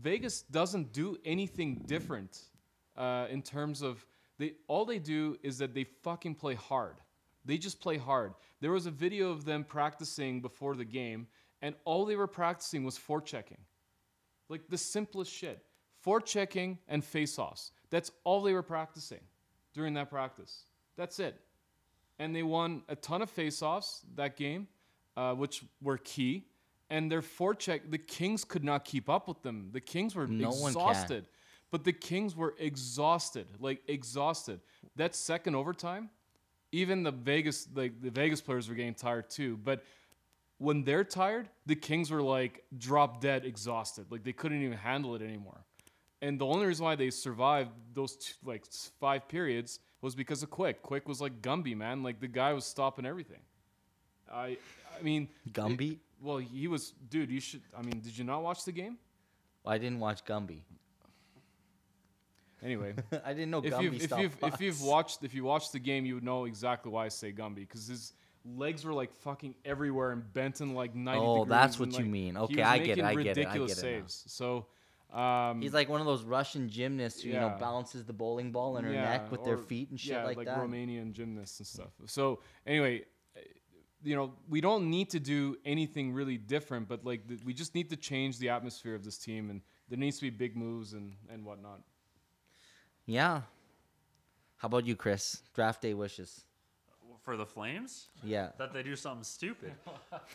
Vegas 0.00 0.42
doesn't 0.42 0.92
do 0.92 1.16
anything 1.24 1.82
different 1.86 2.42
uh, 2.96 3.26
in 3.30 3.42
terms 3.42 3.82
of 3.82 4.04
they 4.38 4.52
all 4.68 4.84
they 4.84 4.98
do 4.98 5.36
is 5.42 5.58
that 5.58 5.74
they 5.74 5.84
fucking 6.02 6.34
play 6.34 6.54
hard. 6.54 6.96
They 7.46 7.56
just 7.58 7.80
play 7.80 7.96
hard. 7.96 8.34
There 8.60 8.72
was 8.72 8.86
a 8.86 8.90
video 8.90 9.30
of 9.30 9.44
them 9.44 9.64
practicing 9.64 10.40
before 10.42 10.74
the 10.74 10.84
game, 10.84 11.28
and 11.62 11.74
all 11.84 12.04
they 12.04 12.16
were 12.16 12.26
practicing 12.26 12.84
was 12.84 12.98
forechecking. 12.98 13.60
Like 14.48 14.68
the 14.68 14.78
simplest 14.78 15.32
shit. 15.32 15.62
Forechecking 16.04 16.78
and 16.88 17.04
face-offs. 17.04 17.72
That's 17.90 18.10
all 18.24 18.42
they 18.42 18.52
were 18.52 18.62
practicing 18.62 19.20
during 19.72 19.94
that 19.94 20.10
practice. 20.10 20.64
That's 20.96 21.18
it. 21.18 21.40
And 22.18 22.34
they 22.34 22.42
won 22.42 22.82
a 22.88 22.96
ton 22.96 23.22
of 23.22 23.30
face-offs 23.30 24.02
that 24.14 24.36
game, 24.36 24.68
uh, 25.16 25.34
which 25.34 25.64
were 25.82 25.98
key. 25.98 26.46
And 26.90 27.10
their 27.10 27.22
forecheck, 27.22 27.90
the 27.90 27.98
Kings 27.98 28.44
could 28.44 28.62
not 28.62 28.84
keep 28.84 29.08
up 29.10 29.26
with 29.26 29.42
them. 29.42 29.70
The 29.72 29.80
Kings 29.80 30.14
were 30.14 30.26
No 30.26 30.50
one 30.50 30.72
can. 30.72 30.82
exhausted. 30.82 31.26
But 31.72 31.82
the 31.82 31.92
Kings 31.92 32.36
were 32.36 32.54
exhausted, 32.58 33.48
like 33.58 33.82
exhausted. 33.88 34.60
That 34.94 35.16
second 35.16 35.56
overtime, 35.56 36.10
even 36.72 37.02
the 37.02 37.10
Vegas 37.10 37.68
like 37.74 38.00
the 38.00 38.10
Vegas 38.10 38.40
players 38.40 38.68
were 38.68 38.74
getting 38.74 38.94
tired 38.94 39.30
too. 39.30 39.58
But 39.62 39.84
when 40.58 40.84
they're 40.84 41.04
tired, 41.04 41.48
the 41.66 41.76
Kings 41.76 42.10
were 42.10 42.22
like 42.22 42.64
drop 42.76 43.20
dead 43.20 43.44
exhausted. 43.44 44.06
Like 44.10 44.24
they 44.24 44.32
couldn't 44.32 44.62
even 44.62 44.76
handle 44.76 45.14
it 45.14 45.22
anymore. 45.22 45.64
And 46.22 46.40
the 46.40 46.46
only 46.46 46.66
reason 46.66 46.84
why 46.84 46.96
they 46.96 47.10
survived 47.10 47.70
those 47.92 48.16
two, 48.16 48.34
like 48.44 48.64
five 49.00 49.28
periods 49.28 49.80
was 50.00 50.14
because 50.14 50.42
of 50.42 50.50
Quick. 50.50 50.82
Quick 50.82 51.06
was 51.08 51.20
like 51.20 51.42
Gumby, 51.42 51.76
man. 51.76 52.02
Like 52.02 52.20
the 52.20 52.28
guy 52.28 52.52
was 52.52 52.64
stopping 52.64 53.04
everything. 53.06 53.40
I 54.32 54.56
I 54.98 55.02
mean 55.02 55.28
Gumby? 55.52 55.98
well, 56.20 56.38
he 56.38 56.68
was 56.68 56.94
dude, 57.10 57.30
you 57.30 57.40
should 57.40 57.62
I 57.76 57.82
mean, 57.82 58.00
did 58.00 58.16
you 58.16 58.24
not 58.24 58.42
watch 58.42 58.64
the 58.64 58.72
game? 58.72 58.98
I 59.64 59.78
didn't 59.78 59.98
watch 59.98 60.24
Gumby. 60.24 60.60
Anyway, 62.62 62.94
I 63.24 63.32
didn't 63.32 63.50
know 63.50 63.62
if 63.62 63.72
Gumby 63.72 63.82
you've 63.82 64.02
if 64.02 64.18
you've 64.18 64.36
if 64.42 64.60
you've 64.60 64.82
watched 64.82 65.22
if 65.22 65.34
you 65.34 65.44
watched 65.44 65.72
the 65.72 65.78
game, 65.78 66.06
you 66.06 66.14
would 66.14 66.24
know 66.24 66.44
exactly 66.44 66.90
why 66.90 67.04
I 67.04 67.08
say 67.08 67.32
Gumby 67.32 67.56
because 67.56 67.86
his 67.86 68.12
legs 68.44 68.84
were 68.84 68.94
like 68.94 69.12
fucking 69.12 69.54
everywhere 69.64 70.12
and 70.12 70.32
bent 70.32 70.60
in 70.60 70.74
like 70.74 70.94
ninety. 70.94 71.20
Oh, 71.24 71.44
degrees 71.44 71.48
that's 71.50 71.78
and, 71.78 71.92
what 71.92 72.00
you 72.00 72.06
mean. 72.06 72.36
Okay, 72.36 72.62
I 72.62 72.78
get 72.78 72.98
it, 72.98 73.04
I 73.04 73.14
get 73.14 73.38
it, 73.38 73.46
I 73.46 73.50
Ridiculous 73.50 73.74
get 73.74 73.84
it 73.84 73.92
now. 73.92 73.98
saves. 74.00 74.24
So. 74.26 74.66
Um, 75.12 75.62
He's 75.62 75.72
like 75.72 75.88
one 75.88 76.00
of 76.00 76.06
those 76.06 76.24
Russian 76.24 76.68
gymnasts 76.68 77.22
who, 77.22 77.28
you 77.28 77.36
know, 77.36 77.56
balances 77.60 78.04
the 78.04 78.12
bowling 78.12 78.50
ball 78.50 78.76
in 78.76 78.84
her 78.84 78.92
yeah, 78.92 79.04
neck 79.04 79.30
with 79.30 79.44
their 79.44 79.56
feet 79.56 79.88
and 79.90 79.98
shit 79.98 80.14
yeah, 80.14 80.24
like, 80.24 80.44
that. 80.44 80.58
Romanian 80.58 81.12
gymnasts 81.12 81.60
and 81.60 81.66
stuff. 81.66 81.92
So 82.06 82.40
anyway, 82.66 83.04
you 84.02 84.14
know, 84.14 84.32
we 84.48 84.60
don't 84.60 84.90
need 84.90 85.10
to 85.10 85.20
do 85.20 85.56
anything 85.64 86.12
really 86.12 86.36
different, 86.36 86.88
but 86.88 87.04
like 87.04 87.26
th- 87.26 87.40
we 87.44 87.54
just 87.54 87.74
need 87.74 87.90
to 87.90 87.96
change 87.96 88.38
the 88.38 88.48
atmosphere 88.48 88.94
of 88.94 89.04
this 89.04 89.18
team, 89.18 89.50
and 89.50 89.60
there 89.88 89.98
needs 89.98 90.16
to 90.18 90.22
be 90.22 90.30
big 90.30 90.56
moves 90.56 90.92
and 90.92 91.14
and 91.32 91.44
whatnot. 91.44 91.80
Yeah. 93.06 93.42
How 94.56 94.66
about 94.66 94.84
you, 94.86 94.96
Chris? 94.96 95.42
Draft 95.54 95.82
day 95.82 95.94
wishes. 95.94 96.42
For 97.24 97.36
the 97.36 97.46
Flames, 97.46 98.06
Yeah. 98.22 98.50
that 98.58 98.72
they 98.72 98.84
do 98.84 98.94
something 98.94 99.24
stupid. 99.24 99.72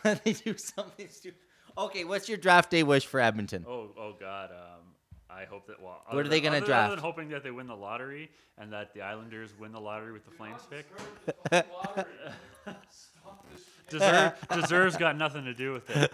That 0.02 0.22
they 0.24 0.34
do 0.34 0.56
something 0.58 1.08
stupid. 1.08 1.38
Okay, 1.78 2.04
what's 2.04 2.28
your 2.28 2.36
draft 2.36 2.70
day 2.70 2.82
wish 2.82 3.06
for 3.06 3.18
Edmonton? 3.18 3.64
Oh, 3.66 3.88
oh 3.98 4.14
God. 4.20 4.50
Um, 4.50 4.92
I 5.30 5.46
hope 5.46 5.66
that. 5.68 5.80
Well, 5.80 6.02
What 6.10 6.26
are 6.26 6.28
they 6.28 6.42
gonna 6.42 6.60
draft? 6.60 6.88
Other 6.88 6.96
than 6.96 7.02
hoping 7.02 7.28
that 7.30 7.42
they 7.42 7.50
win 7.50 7.66
the 7.66 7.74
lottery 7.74 8.30
and 8.58 8.70
that 8.74 8.92
the 8.92 9.00
Islanders 9.00 9.54
win 9.58 9.72
the 9.72 9.80
lottery 9.80 10.12
with 10.12 10.26
the 10.26 10.30
Flames 10.32 10.60
pick. 10.68 10.86
Deserve, 13.88 14.34
deserves 14.52 14.96
got 14.96 15.16
nothing 15.18 15.44
to 15.44 15.54
do 15.54 15.72
with 15.72 15.88
it. 15.90 16.12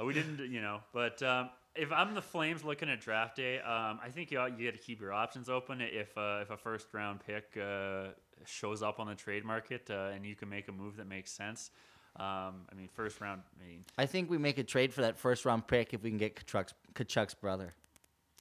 Uh, 0.00 0.04
we 0.04 0.12
didn't, 0.14 0.38
you 0.50 0.60
know. 0.60 0.80
But 0.92 1.22
um, 1.22 1.50
if 1.78 1.92
I'm 1.92 2.14
the 2.14 2.22
Flames 2.22 2.64
looking 2.64 2.88
at 2.88 3.00
draft 3.00 3.36
day, 3.36 3.58
um, 3.60 4.00
I 4.02 4.08
think 4.10 4.30
you 4.30 4.38
ought, 4.38 4.58
you 4.58 4.70
got 4.70 4.76
to 4.76 4.82
keep 4.82 5.00
your 5.00 5.12
options 5.12 5.48
open. 5.48 5.80
If 5.80 6.16
uh, 6.18 6.40
if 6.42 6.50
a 6.50 6.56
first 6.56 6.92
round 6.92 7.20
pick 7.24 7.56
uh, 7.56 8.08
shows 8.44 8.82
up 8.82 8.98
on 9.00 9.06
the 9.06 9.14
trade 9.14 9.44
market 9.44 9.88
uh, 9.90 10.10
and 10.14 10.26
you 10.26 10.34
can 10.34 10.48
make 10.48 10.68
a 10.68 10.72
move 10.72 10.96
that 10.96 11.06
makes 11.06 11.30
sense. 11.30 11.70
Um, 12.16 12.66
I 12.70 12.74
mean, 12.76 12.88
first 12.92 13.20
round. 13.20 13.42
I 13.60 13.68
mean, 13.68 13.84
I 13.96 14.06
think 14.06 14.28
we 14.28 14.38
make 14.38 14.58
a 14.58 14.64
trade 14.64 14.92
for 14.92 15.02
that 15.02 15.16
first 15.16 15.44
round 15.44 15.66
pick 15.66 15.94
if 15.94 16.02
we 16.02 16.10
can 16.10 16.18
get 16.18 16.34
Tkachuk's, 16.34 16.74
Tkachuk's 16.94 17.34
brother. 17.34 17.74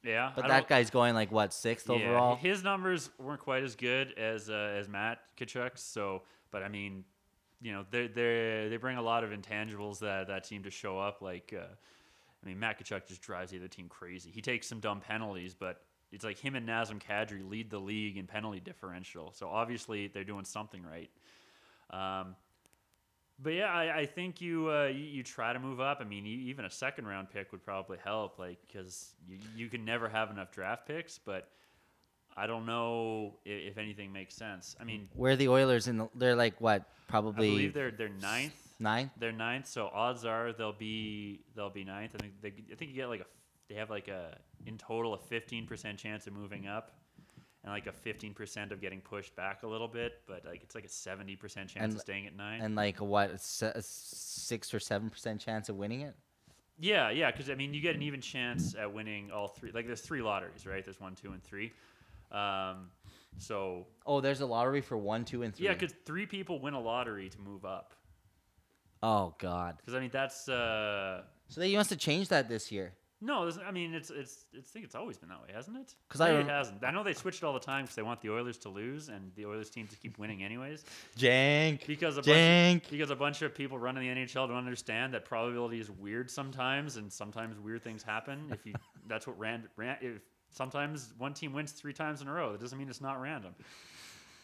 yeah. 0.04 0.32
But 0.36 0.46
I 0.46 0.48
that 0.48 0.68
guy's 0.68 0.90
going 0.90 1.14
like 1.14 1.32
what 1.32 1.54
sixth 1.54 1.90
overall. 1.90 2.38
His 2.38 2.64
numbers 2.64 3.12
weren't 3.20 3.42
quite 3.42 3.64
as 3.64 3.76
good 3.76 4.14
as 4.18 4.50
uh, 4.50 4.74
as 4.80 4.90
Matt 4.90 5.20
Tkachuk's. 5.38 5.84
So, 5.84 6.24
but 6.50 6.64
I 6.64 6.70
mean, 6.70 7.04
you 7.62 7.72
know, 7.72 7.86
they 7.92 8.08
they 8.08 8.68
they 8.70 8.78
bring 8.78 8.98
a 8.98 9.02
lot 9.02 9.24
of 9.24 9.30
intangibles 9.30 10.00
that 10.00 10.28
that 10.28 10.44
team 10.46 10.64
to 10.64 10.72
show 10.72 10.98
up. 10.98 11.22
Like, 11.22 11.54
uh, 11.56 11.76
I 12.44 12.48
mean, 12.48 12.60
Matt 12.60 12.80
Tkachuk 12.80 13.08
just 13.08 13.22
drives 13.22 13.52
the 13.52 13.58
other 13.58 13.68
team 13.68 13.90
crazy. 13.90 14.32
He 14.32 14.42
takes 14.42 14.68
some 14.68 14.80
dumb 14.80 15.02
penalties, 15.02 15.56
but 15.56 15.82
it's 16.12 16.24
like 16.24 16.38
him 16.38 16.56
and 16.56 16.68
Nazem 16.68 17.02
Kadri 17.02 17.48
lead 17.48 17.70
the 17.70 17.80
league 17.80 18.18
in 18.18 18.28
penalty 18.28 18.60
differential. 18.60 19.32
So 19.34 19.50
obviously 19.50 20.08
they're 20.08 20.24
doing 20.24 20.46
something 20.46 20.84
right. 20.84 21.10
Um, 21.90 22.36
but 23.40 23.54
yeah, 23.54 23.72
I, 23.72 24.00
I 24.00 24.06
think 24.06 24.42
you, 24.42 24.70
uh, 24.72 24.86
you 24.86 25.04
you 25.04 25.24
try 25.24 25.54
to 25.54 25.60
move 25.60 25.80
up. 25.80 26.00
I 26.02 26.06
mean, 26.06 26.26
e- 26.26 26.46
even 26.48 26.66
a 26.66 26.70
second 26.72 27.06
round 27.06 27.30
pick 27.30 27.52
would 27.52 27.64
probably 27.64 27.98
help, 28.04 28.40
like 28.40 28.58
because 28.66 29.14
you, 29.28 29.38
you 29.56 29.68
can 29.70 29.86
never 29.86 30.10
have 30.10 30.32
enough 30.32 30.52
draft 30.52 30.88
picks. 30.88 31.20
But 31.20 31.48
I 32.36 32.48
don't 32.48 32.66
know 32.66 33.36
if, 33.46 33.74
if 33.74 33.78
anything 33.78 34.12
makes 34.12 34.34
sense. 34.34 34.76
I 34.80 34.86
mean, 34.86 35.08
Where 35.14 35.34
are 35.34 35.36
the 35.36 35.50
Oilers 35.50 35.88
in 35.88 35.98
the? 35.98 36.10
They're 36.16 36.36
like 36.36 36.60
what? 36.60 36.84
Probably 37.08 37.48
I 37.48 37.52
believe 37.52 37.74
they're 37.76 37.92
they're 37.92 38.10
ninth. 38.10 38.67
Nine. 38.80 39.12
They're 39.20 39.32
ninth, 39.32 39.68
so 39.68 39.90
odds 39.94 40.26
are 40.26 40.54
they'll 40.54 40.74
be 40.74 41.42
they'll 41.56 41.70
be 41.70 41.84
ninth. 41.84 42.16
I 42.16 42.18
think 42.20 42.34
they, 42.42 42.54
I 42.72 42.76
think 42.76 42.92
you 42.92 42.96
get 42.98 43.08
like 43.10 43.22
a 43.22 43.26
they 43.70 43.76
have 43.76 43.90
like 43.90 44.08
a 44.08 44.38
in 44.66 44.78
total 44.78 45.14
a 45.14 45.18
fifteen 45.18 45.66
percent 45.66 45.98
chance 45.98 46.28
of 46.28 46.34
moving 46.34 46.68
up, 46.68 46.92
and 47.64 47.72
like 47.74 47.88
a 47.88 47.92
fifteen 47.92 48.34
percent 48.34 48.72
of 48.72 48.80
getting 48.82 49.02
pushed 49.02 49.36
back 49.36 49.64
a 49.64 49.68
little 49.68 49.88
bit. 49.88 50.22
But 50.28 50.46
like 50.46 50.64
it's 50.64 50.76
like 50.76 50.86
a 50.86 50.90
seventy 50.90 51.36
percent 51.36 51.70
chance 51.70 51.84
And- 51.86 51.94
of 51.96 52.02
staying 52.02 52.28
at 52.28 52.36
nine. 52.36 52.62
And 52.62 52.76
like 52.76 53.00
a 53.02 53.04
what? 53.06 53.32
A 53.32 53.38
se- 53.38 53.74
a 53.76 53.82
six 53.82 54.74
or 54.74 54.80
seven 54.80 55.10
percent 55.10 55.42
chance 55.42 55.70
of 55.70 55.76
winning 55.76 56.02
it. 56.02 56.16
Yeah, 56.80 57.10
yeah, 57.10 57.32
because 57.32 57.50
I 57.50 57.56
mean, 57.56 57.74
you 57.74 57.82
get 57.82 57.96
an 57.96 58.04
even 58.04 58.22
chance 58.22 58.76
at 58.76 58.94
winning 58.94 59.32
all 59.32 59.48
three. 59.48 59.72
Like, 59.72 59.88
there's 59.88 60.02
three 60.02 60.22
lotteries, 60.22 60.68
right? 60.68 60.86
There's 60.86 61.02
one, 61.02 61.16
two, 61.16 61.32
and 61.32 61.42
three. 61.44 61.74
Um, 62.32 62.92
so 63.40 63.88
Oh, 64.06 64.22
there's 64.22 64.42
a 64.42 64.46
lottery 64.46 64.82
for 64.82 64.96
one, 64.96 65.26
two, 65.26 65.42
and 65.42 65.56
three. 65.56 65.66
yeah, 65.66 65.74
because 65.74 65.94
three 66.06 66.28
people 66.28 66.60
win 66.62 66.76
a 66.76 66.80
lottery 66.80 67.30
to 67.30 67.40
move 67.40 67.66
up. 67.66 67.96
Oh 69.04 69.36
God. 69.40 69.78
Because 69.78 69.94
I 69.94 70.00
mean, 70.00 70.10
that's 70.12 70.48
uh, 70.50 71.24
So 71.50 71.62
they 71.62 71.70
you 71.70 71.78
must 71.78 71.90
have 71.90 72.00
changed 72.00 72.30
that 72.32 72.48
this 72.50 72.72
year. 72.72 72.94
no. 73.22 73.42
there's- 73.50 73.60
I 73.68 73.72
mean, 73.72 73.94
it's 73.94 74.10
it's. 74.10 74.46
it's 74.54 74.70
I 74.70 74.72
think 74.74 74.86
it's 74.86 74.96
always 74.96 75.18
been 75.18 75.30
that 75.30 75.42
way, 75.42 75.50
hasn't 75.54 75.78
it? 75.78 75.96
'Cause 76.10 76.22
I 76.22 76.28
Maybe 76.28 76.38
rem- 76.40 76.50
it 76.50 76.52
hasn't. 76.52 76.84
I 76.84 76.92
know 76.92 77.04
they 77.04 77.14
switch 77.14 77.38
it 77.38 77.44
all 77.44 77.54
the 77.54 77.60
time 77.60 77.84
because 77.86 77.96
they 77.96 78.02
want 78.04 78.22
the 78.22 78.30
Oilers 78.30 78.58
to 78.60 78.70
lose 78.70 79.10
and 79.10 79.32
the 79.36 79.46
Oilers 79.46 79.70
team 79.70 79.88
to 79.88 79.96
keep 79.98 80.18
winning 80.20 80.44
anyways. 80.44 80.84
Jank. 81.18 81.86
Because 81.88 82.18
a 82.18 82.22
Jank. 82.22 82.74
bunch 82.82 82.90
because 82.92 83.10
a 83.10 83.16
bunch 83.16 83.42
of 83.42 83.56
people 83.56 83.80
running 83.80 84.04
the 84.04 84.22
NHL 84.22 84.48
don't 84.48 84.58
understand 84.58 85.14
that 85.14 85.26
probability 85.26 85.80
is 85.80 85.90
weird 85.90 86.30
sometimes, 86.30 86.98
and 86.98 87.12
sometimes 87.12 87.58
weird 87.60 87.82
things 87.84 88.04
happen. 88.04 88.50
If 88.52 88.66
you 88.66 88.74
that's 89.08 89.26
what 89.26 89.38
ran, 89.40 89.68
ran 89.78 89.98
if 90.02 90.22
sometimes 90.52 91.14
one 91.18 91.34
team 91.34 91.54
wins 91.54 91.72
three 91.72 91.94
times 91.94 92.22
in 92.22 92.28
a 92.28 92.34
row, 92.34 92.52
that 92.54 92.62
doesn't 92.62 92.78
mean 92.78 92.90
it's 92.90 93.02
not 93.02 93.20
random. 93.22 93.54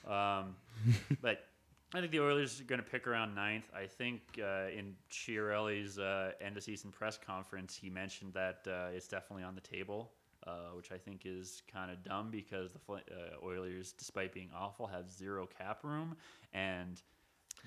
Um, 0.07 0.55
but 1.21 1.45
I 1.95 1.99
think 1.99 2.11
the 2.11 2.21
Oilers 2.21 2.59
are 2.59 2.63
going 2.63 2.81
to 2.81 2.89
pick 2.89 3.05
around 3.05 3.35
ninth. 3.35 3.69
I 3.75 3.85
think 3.85 4.21
uh, 4.39 4.69
in 4.75 4.95
Chiarelli's 5.11 5.99
uh, 5.99 6.31
end 6.41 6.57
of 6.57 6.63
season 6.63 6.91
press 6.91 7.19
conference, 7.23 7.77
he 7.79 7.87
mentioned 7.87 8.33
that 8.33 8.65
uh, 8.67 8.87
it's 8.95 9.07
definitely 9.07 9.43
on 9.43 9.55
the 9.55 9.61
table. 9.61 10.11
Uh, 10.45 10.75
which 10.75 10.91
I 10.91 10.97
think 10.97 11.21
is 11.23 11.63
kind 11.71 11.89
of 11.89 12.03
dumb 12.03 12.29
because 12.29 12.73
the 12.73 12.79
Fl- 12.79 12.95
uh, 12.95 13.45
Oilers, 13.45 13.93
despite 13.93 14.33
being 14.33 14.49
awful, 14.53 14.85
have 14.87 15.09
zero 15.09 15.47
cap 15.57 15.85
room, 15.85 16.17
and 16.53 17.01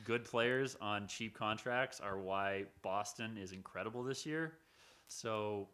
good 0.05 0.27
players 0.27 0.77
on 0.83 1.07
cheap 1.07 1.35
contracts 1.35 2.01
are 2.01 2.19
why 2.19 2.65
Boston 2.83 3.39
is 3.39 3.53
incredible 3.53 4.03
this 4.03 4.27
year. 4.27 4.59
So, 5.09 5.69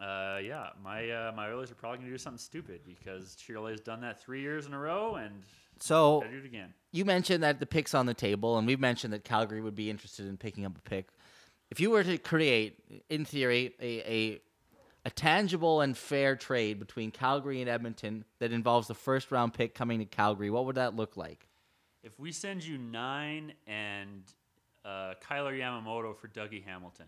uh, 0.00 0.40
yeah, 0.42 0.70
my 0.82 1.08
uh, 1.10 1.32
my 1.36 1.52
Oilers 1.52 1.70
are 1.70 1.76
probably 1.76 1.98
gonna 1.98 2.10
do 2.10 2.18
something 2.18 2.38
stupid 2.38 2.80
because 2.84 3.36
Chiarelli 3.36 3.70
has 3.70 3.80
done 3.80 4.00
that 4.00 4.20
three 4.20 4.40
years 4.40 4.66
in 4.66 4.74
a 4.74 4.78
row, 4.80 5.14
and 5.14 5.44
So 5.80 6.22
it 6.22 6.44
again. 6.44 6.72
you 6.92 7.04
mentioned 7.04 7.42
that 7.42 7.60
the 7.60 7.66
pick's 7.66 7.94
on 7.94 8.06
the 8.06 8.14
table, 8.14 8.58
and 8.58 8.66
we've 8.66 8.80
mentioned 8.80 9.12
that 9.12 9.24
Calgary 9.24 9.60
would 9.60 9.74
be 9.74 9.90
interested 9.90 10.26
in 10.26 10.36
picking 10.36 10.64
up 10.64 10.76
a 10.78 10.82
pick. 10.82 11.08
If 11.70 11.80
you 11.80 11.90
were 11.90 12.04
to 12.04 12.18
create, 12.18 12.78
in 13.08 13.24
theory, 13.24 13.74
a, 13.80 14.12
a 14.12 14.40
a 15.06 15.10
tangible 15.10 15.82
and 15.82 15.96
fair 15.96 16.34
trade 16.34 16.78
between 16.78 17.10
Calgary 17.10 17.60
and 17.60 17.68
Edmonton 17.68 18.24
that 18.38 18.52
involves 18.52 18.88
the 18.88 18.94
first 18.94 19.30
round 19.30 19.52
pick 19.52 19.74
coming 19.74 19.98
to 19.98 20.06
Calgary, 20.06 20.50
what 20.50 20.64
would 20.64 20.76
that 20.76 20.96
look 20.96 21.16
like? 21.16 21.46
If 22.02 22.18
we 22.18 22.32
send 22.32 22.64
you 22.64 22.78
nine 22.78 23.52
and 23.66 24.22
uh, 24.84 25.14
Kailer 25.26 25.52
Yamamoto 25.52 26.16
for 26.16 26.28
Dougie 26.28 26.64
Hamilton, 26.64 27.06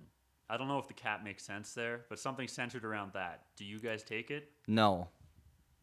I 0.48 0.56
don't 0.56 0.68
know 0.68 0.78
if 0.78 0.88
the 0.88 0.94
cap 0.94 1.24
makes 1.24 1.42
sense 1.42 1.72
there, 1.72 2.04
but 2.08 2.18
something 2.18 2.48
centered 2.48 2.84
around 2.84 3.12
that. 3.14 3.42
Do 3.56 3.64
you 3.64 3.78
guys 3.78 4.02
take 4.02 4.30
it? 4.30 4.50
No, 4.68 5.08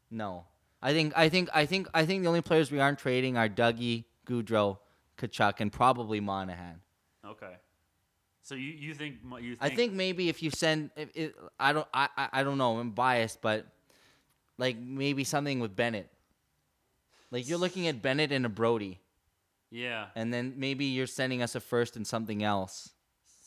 no. 0.09 0.45
I 0.83 0.91
think 0.91 1.13
I 1.15 1.29
think 1.29 1.49
I 1.53 1.65
think 1.65 1.87
I 1.93 2.05
think 2.05 2.23
the 2.23 2.27
only 2.27 2.41
players 2.41 2.69
we 2.69 2.81
aren't 2.81 2.99
trading 2.99 3.37
are 3.37 3.47
Dougie, 3.47 4.03
Gaudreau, 4.27 4.79
Tkachuk, 5.17 5.61
and 5.61 5.71
probably 5.71 6.19
Monahan. 6.19 6.81
Okay. 7.25 7.53
So 8.41 8.55
you, 8.55 8.73
you 8.73 8.93
think 8.93 9.15
you 9.39 9.55
I 9.61 9.69
think, 9.69 9.79
think 9.79 9.93
maybe 9.93 10.27
if 10.27 10.43
you 10.43 10.51
send, 10.51 10.91
if 10.97 11.09
it, 11.15 11.35
I 11.57 11.71
don't, 11.71 11.87
I, 11.93 12.09
I 12.17 12.29
I 12.33 12.43
don't 12.43 12.57
know. 12.57 12.77
I'm 12.79 12.91
biased, 12.91 13.41
but 13.41 13.65
like 14.57 14.77
maybe 14.77 15.23
something 15.23 15.61
with 15.61 15.73
Bennett. 15.73 16.09
Like 17.31 17.47
you're 17.47 17.57
looking 17.57 17.87
at 17.87 18.01
Bennett 18.01 18.33
and 18.33 18.45
a 18.45 18.49
Brodie, 18.49 18.99
yeah. 19.71 20.07
and 20.15 20.33
then 20.33 20.55
maybe 20.57 20.85
you're 20.85 21.07
sending 21.07 21.41
us 21.41 21.55
a 21.55 21.61
first 21.61 21.95
and 21.95 22.05
something 22.05 22.43
else. 22.43 22.89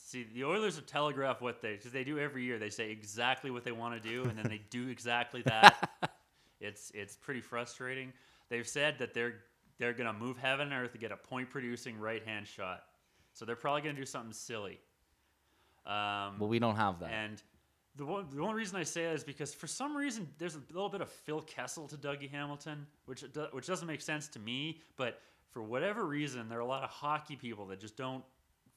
See, 0.06 0.26
the 0.34 0.44
Oilers 0.44 0.76
have 0.76 0.86
telegraphed 0.86 1.42
what 1.42 1.60
they 1.60 1.72
because 1.72 1.92
they 1.92 2.02
do 2.02 2.18
every 2.18 2.44
year. 2.44 2.58
They 2.58 2.70
say 2.70 2.90
exactly 2.90 3.50
what 3.50 3.62
they 3.64 3.72
want 3.72 4.02
to 4.02 4.08
do, 4.08 4.22
and 4.22 4.38
then 4.38 4.48
they 4.48 4.62
do 4.70 4.88
exactly 4.88 5.42
that. 5.42 5.90
it's 6.60 6.90
it's 6.94 7.16
pretty 7.16 7.40
frustrating. 7.40 8.12
They've 8.48 8.66
said 8.68 8.98
that 8.98 9.14
they're 9.14 9.34
they're 9.78 9.92
gonna 9.92 10.12
move 10.12 10.38
heaven 10.38 10.72
and 10.72 10.82
earth 10.84 10.92
to 10.92 10.98
get 10.98 11.12
a 11.12 11.16
point 11.16 11.50
producing 11.50 11.98
right 11.98 12.24
hand 12.24 12.46
shot. 12.46 12.84
So 13.32 13.44
they're 13.44 13.56
probably 13.56 13.82
gonna 13.82 13.94
do 13.94 14.06
something 14.06 14.32
silly. 14.32 14.78
Um, 15.84 16.38
Well, 16.38 16.48
we 16.48 16.58
don't 16.58 16.76
have 16.76 16.98
that. 17.00 17.10
and 17.12 17.42
the 17.96 18.04
one, 18.04 18.26
the 18.30 18.42
only 18.42 18.54
reason 18.54 18.76
I 18.76 18.82
say 18.82 19.04
that 19.04 19.14
is 19.14 19.24
because 19.24 19.54
for 19.54 19.66
some 19.66 19.96
reason 19.96 20.28
there's 20.38 20.54
a 20.56 20.62
little 20.72 20.88
bit 20.88 21.00
of 21.00 21.10
Phil 21.10 21.40
Kessel 21.42 21.86
to 21.88 21.96
Dougie 21.96 22.30
Hamilton, 22.30 22.86
which 23.06 23.24
do, 23.32 23.46
which 23.52 23.66
doesn't 23.66 23.86
make 23.86 24.00
sense 24.02 24.28
to 24.28 24.38
me. 24.38 24.80
But 24.96 25.20
for 25.50 25.62
whatever 25.62 26.04
reason, 26.04 26.48
there 26.48 26.58
are 26.58 26.62
a 26.62 26.66
lot 26.66 26.82
of 26.82 26.90
hockey 26.90 27.36
people 27.36 27.66
that 27.68 27.80
just 27.80 27.96
don't 27.96 28.24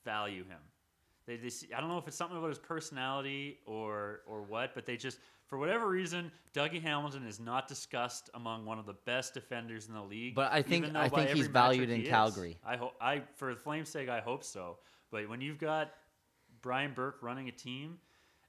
value 0.05 0.43
him. 0.45 0.59
They, 1.25 1.35
they 1.35 1.49
see, 1.49 1.67
I 1.73 1.79
don't 1.81 1.89
know 1.89 1.97
if 1.97 2.07
it's 2.07 2.15
something 2.15 2.37
about 2.37 2.49
his 2.49 2.59
personality 2.59 3.59
or 3.65 4.21
or 4.25 4.41
what, 4.43 4.73
but 4.73 4.85
they 4.85 4.95
just 4.95 5.19
for 5.49 5.57
whatever 5.57 5.89
reason, 5.89 6.31
Dougie 6.53 6.81
Hamilton 6.81 7.25
is 7.25 7.39
not 7.39 7.67
discussed 7.67 8.29
among 8.35 8.65
one 8.65 8.77
of 8.77 8.85
the 8.85 8.93
best 8.93 9.33
defenders 9.33 9.87
in 9.87 9.95
the 9.95 10.01
league. 10.01 10.35
But 10.35 10.51
I 10.51 10.61
think- 10.61 10.95
I 10.95 11.09
think 11.09 11.31
he's 11.31 11.47
valued 11.47 11.89
in 11.89 11.97
he 11.97 12.03
is. 12.03 12.09
Calgary. 12.09 12.57
I 12.63 12.77
hope 12.77 12.95
I 13.01 13.21
for 13.35 13.53
the 13.53 13.59
Flames' 13.59 13.89
sake, 13.89 14.09
I 14.09 14.21
hope 14.21 14.43
so. 14.43 14.77
But 15.11 15.27
when 15.27 15.41
you've 15.41 15.57
got 15.57 15.91
Brian 16.61 16.93
Burke 16.93 17.23
running 17.23 17.49
a 17.49 17.51
team, 17.51 17.99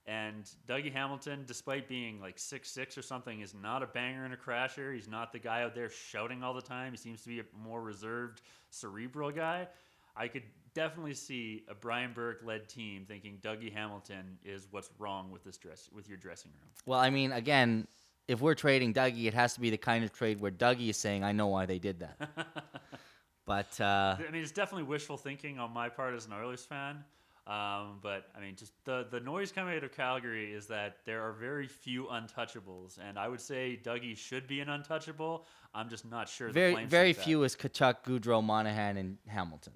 and 0.06 0.50
Dougie 0.66 0.92
Hamilton, 0.92 1.44
despite 1.46 1.88
being 1.88 2.20
like 2.20 2.38
six 2.38 2.70
six 2.70 2.98
or 2.98 3.02
something, 3.02 3.40
is 3.40 3.54
not 3.54 3.82
a 3.82 3.86
banger 3.86 4.24
and 4.24 4.34
a 4.34 4.36
crasher. 4.36 4.94
He's 4.94 5.08
not 5.08 5.32
the 5.32 5.38
guy 5.38 5.62
out 5.62 5.74
there 5.74 5.88
shouting 5.88 6.42
all 6.42 6.52
the 6.54 6.62
time. 6.62 6.92
He 6.92 6.96
seems 6.98 7.22
to 7.22 7.28
be 7.28 7.40
a 7.40 7.44
more 7.56 7.80
reserved, 7.80 8.42
cerebral 8.70 9.30
guy. 9.30 9.68
I 10.16 10.28
could 10.28 10.42
definitely 10.74 11.14
see 11.14 11.64
a 11.68 11.74
Brian 11.74 12.12
Burke 12.12 12.40
led 12.44 12.68
team 12.68 13.04
thinking 13.06 13.38
Dougie 13.42 13.72
Hamilton 13.72 14.38
is 14.44 14.68
what's 14.70 14.90
wrong 14.98 15.30
with 15.30 15.44
this 15.44 15.56
dress 15.56 15.88
with 15.92 16.08
your 16.08 16.18
dressing 16.18 16.52
room. 16.52 16.70
well, 16.86 17.00
I 17.00 17.10
mean, 17.10 17.32
again, 17.32 17.86
if 18.28 18.40
we're 18.40 18.54
trading 18.54 18.94
Dougie, 18.94 19.26
it 19.26 19.34
has 19.34 19.54
to 19.54 19.60
be 19.60 19.70
the 19.70 19.76
kind 19.76 20.04
of 20.04 20.12
trade 20.12 20.40
where 20.40 20.50
Dougie 20.50 20.90
is 20.90 20.96
saying, 20.96 21.24
"I 21.24 21.32
know 21.32 21.48
why 21.48 21.66
they 21.66 21.78
did 21.78 22.00
that." 22.00 22.18
but 23.46 23.80
uh, 23.80 24.16
I 24.18 24.30
mean, 24.30 24.42
it's 24.42 24.52
definitely 24.52 24.84
wishful 24.84 25.16
thinking 25.16 25.58
on 25.58 25.72
my 25.72 25.88
part 25.88 26.14
as 26.14 26.26
an 26.26 26.32
Oilers 26.32 26.64
fan. 26.64 27.04
Um, 27.46 27.98
but 28.00 28.28
I 28.36 28.40
mean, 28.40 28.54
just 28.54 28.72
the 28.84 29.06
the 29.10 29.18
noise 29.18 29.50
coming 29.50 29.76
out 29.76 29.82
of 29.82 29.92
Calgary 29.92 30.52
is 30.52 30.66
that 30.68 30.98
there 31.04 31.22
are 31.22 31.32
very 31.32 31.66
few 31.66 32.04
untouchables, 32.04 32.98
and 33.04 33.18
I 33.18 33.26
would 33.26 33.40
say 33.40 33.80
Dougie 33.82 34.16
should 34.16 34.46
be 34.46 34.60
an 34.60 34.68
untouchable. 34.68 35.46
I'm 35.74 35.88
just 35.88 36.08
not 36.08 36.28
sure. 36.28 36.50
very, 36.50 36.84
very 36.84 37.12
few 37.12 37.42
is 37.42 37.56
Tkachuk, 37.56 38.04
Gaudreau, 38.04 38.44
Monahan, 38.44 38.96
and 38.96 39.18
Hamilton. 39.26 39.72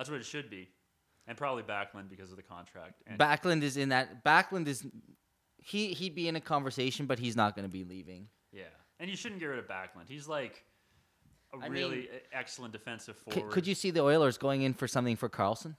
That's 0.00 0.08
what 0.08 0.18
it 0.18 0.24
should 0.24 0.48
be, 0.48 0.66
and 1.26 1.36
probably 1.36 1.62
Backlund 1.62 2.08
because 2.08 2.30
of 2.30 2.38
the 2.38 2.42
contract. 2.42 3.02
And 3.06 3.18
Backlund 3.20 3.60
is 3.62 3.76
in 3.76 3.90
that. 3.90 4.24
Backlund 4.24 4.66
is 4.66 4.86
he 5.58 5.88
he'd 5.92 6.14
be 6.14 6.26
in 6.26 6.36
a 6.36 6.40
conversation, 6.40 7.04
but 7.04 7.18
he's 7.18 7.36
not 7.36 7.54
going 7.54 7.66
to 7.66 7.70
be 7.70 7.84
leaving. 7.84 8.28
yeah, 8.50 8.62
and 8.98 9.10
you 9.10 9.14
shouldn't 9.16 9.40
get 9.40 9.46
rid 9.48 9.58
of 9.58 9.66
Backlund. 9.68 10.08
He's 10.08 10.26
like 10.26 10.64
a 11.52 11.62
I 11.62 11.66
really 11.66 12.04
e- 12.04 12.08
excellent 12.32 12.72
defensive 12.72 13.14
forward. 13.18 13.52
could 13.52 13.66
you 13.66 13.74
see 13.74 13.90
the 13.90 14.00
Oilers 14.00 14.38
going 14.38 14.62
in 14.62 14.72
for 14.72 14.88
something 14.88 15.16
for 15.16 15.28
Karlsson? 15.28 15.76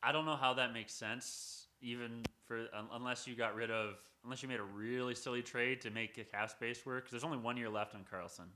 I 0.00 0.12
don't 0.12 0.24
know 0.26 0.36
how 0.36 0.54
that 0.54 0.72
makes 0.72 0.92
sense, 0.94 1.66
even 1.80 2.22
for 2.46 2.68
un- 2.72 2.86
unless 2.92 3.26
you 3.26 3.34
got 3.34 3.56
rid 3.56 3.72
of 3.72 3.96
unless 4.22 4.44
you 4.44 4.48
made 4.48 4.60
a 4.60 4.62
really 4.62 5.16
silly 5.16 5.42
trade 5.42 5.80
to 5.80 5.90
make 5.90 6.14
the 6.14 6.22
cap 6.22 6.50
space 6.50 6.86
work. 6.86 7.02
'cause 7.04 7.10
there's 7.10 7.24
only 7.24 7.38
one 7.38 7.56
year 7.56 7.68
left 7.68 7.96
on 7.96 8.04
Karlsson, 8.04 8.46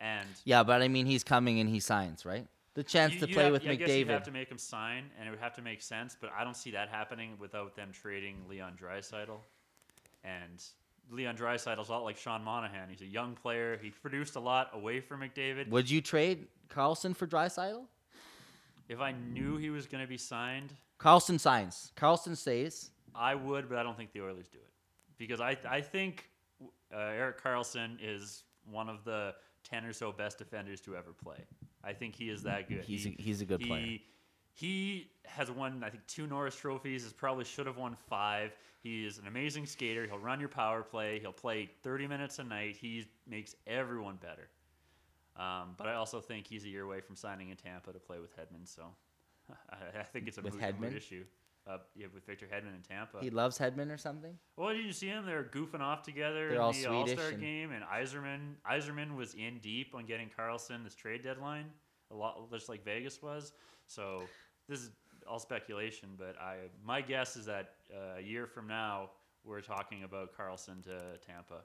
and 0.00 0.28
Yeah, 0.44 0.62
but 0.64 0.82
I 0.82 0.88
mean, 0.88 1.06
he's 1.06 1.24
coming 1.24 1.60
and 1.60 1.70
he 1.70 1.80
signs, 1.80 2.26
right? 2.26 2.46
The 2.78 2.84
chance 2.84 3.14
you- 3.14 3.20
to 3.20 3.26
play 3.26 3.42
have- 3.42 3.52
with 3.54 3.66
I 3.66 3.74
guess 3.74 3.90
you'd 3.90 4.06
have 4.06 4.22
to 4.22 4.30
make 4.30 4.48
him 4.48 4.56
sign, 4.56 5.10
and 5.18 5.26
it 5.26 5.32
would 5.32 5.40
have 5.40 5.56
to 5.56 5.62
make 5.62 5.82
sense. 5.82 6.16
But 6.20 6.30
I 6.30 6.44
don't 6.44 6.56
see 6.56 6.70
that 6.70 6.88
happening 6.88 7.36
without 7.36 7.74
them 7.74 7.90
trading 7.90 8.46
Leon 8.48 8.76
Draisaitl, 8.80 9.40
and 10.22 10.64
Leon 11.10 11.36
Draisaitl's 11.36 11.88
a 11.88 11.92
lot 11.92 12.04
like 12.04 12.16
Sean 12.16 12.44
Monahan. 12.44 12.88
He's 12.88 13.00
a 13.00 13.06
young 13.06 13.34
player. 13.34 13.78
He 13.82 13.90
produced 13.90 14.36
a 14.36 14.40
lot 14.40 14.70
away 14.72 15.00
from 15.00 15.22
McDavid. 15.22 15.68
Would 15.70 15.90
you 15.90 16.00
trade 16.00 16.46
Karlsson 16.68 17.16
for 17.16 17.26
Draisaitl? 17.26 17.88
If 18.88 19.00
I 19.00 19.10
knew 19.10 19.56
he 19.56 19.70
was 19.70 19.86
going 19.88 20.04
to 20.04 20.08
be 20.08 20.16
signed, 20.16 20.72
Karlsson 21.00 21.40
signs. 21.40 21.92
Karlsson 21.96 22.36
stays. 22.36 22.92
I 23.12 23.34
would, 23.34 23.68
but 23.68 23.76
I 23.78 23.82
don't 23.82 23.96
think 23.96 24.12
the 24.12 24.20
Oilers 24.22 24.46
do 24.46 24.58
it 24.58 24.70
because 25.16 25.40
I 25.40 25.56
I 25.68 25.80
think 25.80 26.30
uh, 26.94 26.96
Erik 26.96 27.42
Karlsson 27.42 27.98
is 28.00 28.44
one 28.70 28.88
of 28.88 29.02
the 29.02 29.34
ten 29.64 29.84
or 29.84 29.92
so 29.92 30.12
best 30.12 30.38
defenders 30.38 30.80
to 30.82 30.94
ever 30.94 31.12
play. 31.12 31.44
I 31.88 31.94
think 31.94 32.14
he 32.14 32.28
is 32.28 32.42
that 32.42 32.68
good. 32.68 32.84
He's 32.84 33.04
He- 33.04 33.16
a, 33.18 33.22
he's 33.22 33.40
a 33.40 33.44
good 33.46 33.60
he, 33.60 33.66
player. 33.66 33.98
He 34.52 35.10
has 35.24 35.50
won, 35.50 35.82
I 35.84 35.88
think, 35.90 36.06
two 36.06 36.26
Norris 36.26 36.56
trophies. 36.56 37.04
Has 37.04 37.12
probably 37.12 37.44
should 37.44 37.66
have 37.66 37.76
won 37.76 37.94
five. 37.94 38.52
He 38.82 39.06
is 39.06 39.18
an 39.18 39.26
amazing 39.26 39.66
skater. 39.66 40.06
He'll 40.06 40.18
run 40.18 40.40
your 40.40 40.48
power 40.48 40.82
play. 40.82 41.18
He'll 41.20 41.32
play 41.32 41.70
30 41.82 42.06
minutes 42.08 42.38
a 42.40 42.44
night. 42.44 42.76
He 42.76 43.06
makes 43.26 43.54
everyone 43.66 44.16
better. 44.16 44.48
Um, 45.36 45.74
but 45.76 45.86
I 45.86 45.94
also 45.94 46.20
think 46.20 46.46
he's 46.48 46.64
a 46.64 46.68
year 46.68 46.82
away 46.82 47.00
from 47.00 47.14
signing 47.14 47.50
in 47.50 47.56
Tampa 47.56 47.92
to 47.92 48.00
play 48.00 48.18
with 48.18 48.36
Hedman. 48.36 48.66
So 48.66 48.82
I, 49.70 50.00
I 50.00 50.02
think 50.02 50.26
it's 50.28 50.38
a 50.38 50.42
With 50.42 50.60
moot, 50.60 50.80
moot 50.80 50.94
issue. 50.94 51.24
Uh, 51.68 51.76
yeah, 51.94 52.06
with 52.14 52.24
Victor 52.24 52.46
Hedman 52.46 52.74
in 52.74 52.80
Tampa. 52.82 53.18
He 53.20 53.28
loves 53.28 53.58
Hedman 53.58 53.92
or 53.92 53.98
something. 53.98 54.38
Well, 54.56 54.72
did 54.74 54.86
you 54.86 54.92
see 54.92 55.08
them? 55.08 55.26
They 55.26 55.34
were 55.34 55.44
goofing 55.52 55.80
off 55.80 56.02
together 56.02 56.46
They're 56.48 56.54
in 56.54 56.60
all 56.60 56.72
the 56.72 56.86
All 56.86 57.06
Star 57.06 57.28
and- 57.28 57.40
game, 57.40 57.72
and 57.72 57.84
Yzerman 57.84 58.54
Yzerman 58.70 59.14
was 59.16 59.34
in 59.34 59.58
deep 59.58 59.94
on 59.94 60.06
getting 60.06 60.30
Karlsson 60.30 60.82
this 60.82 60.94
trade 60.94 61.22
deadline, 61.22 61.66
a 62.10 62.14
lot 62.14 62.50
just 62.50 62.70
like 62.70 62.84
Vegas 62.84 63.20
was. 63.20 63.52
So 63.86 64.22
this 64.66 64.80
is 64.80 64.90
all 65.28 65.38
speculation, 65.38 66.08
but 66.16 66.40
I 66.40 66.56
my 66.82 67.02
guess 67.02 67.36
is 67.36 67.44
that 67.46 67.74
uh, 67.94 68.16
a 68.18 68.22
year 68.22 68.46
from 68.46 68.66
now 68.66 69.10
we're 69.44 69.60
talking 69.60 70.04
about 70.04 70.30
Karlsson 70.34 70.82
to 70.84 71.18
Tampa. 71.26 71.60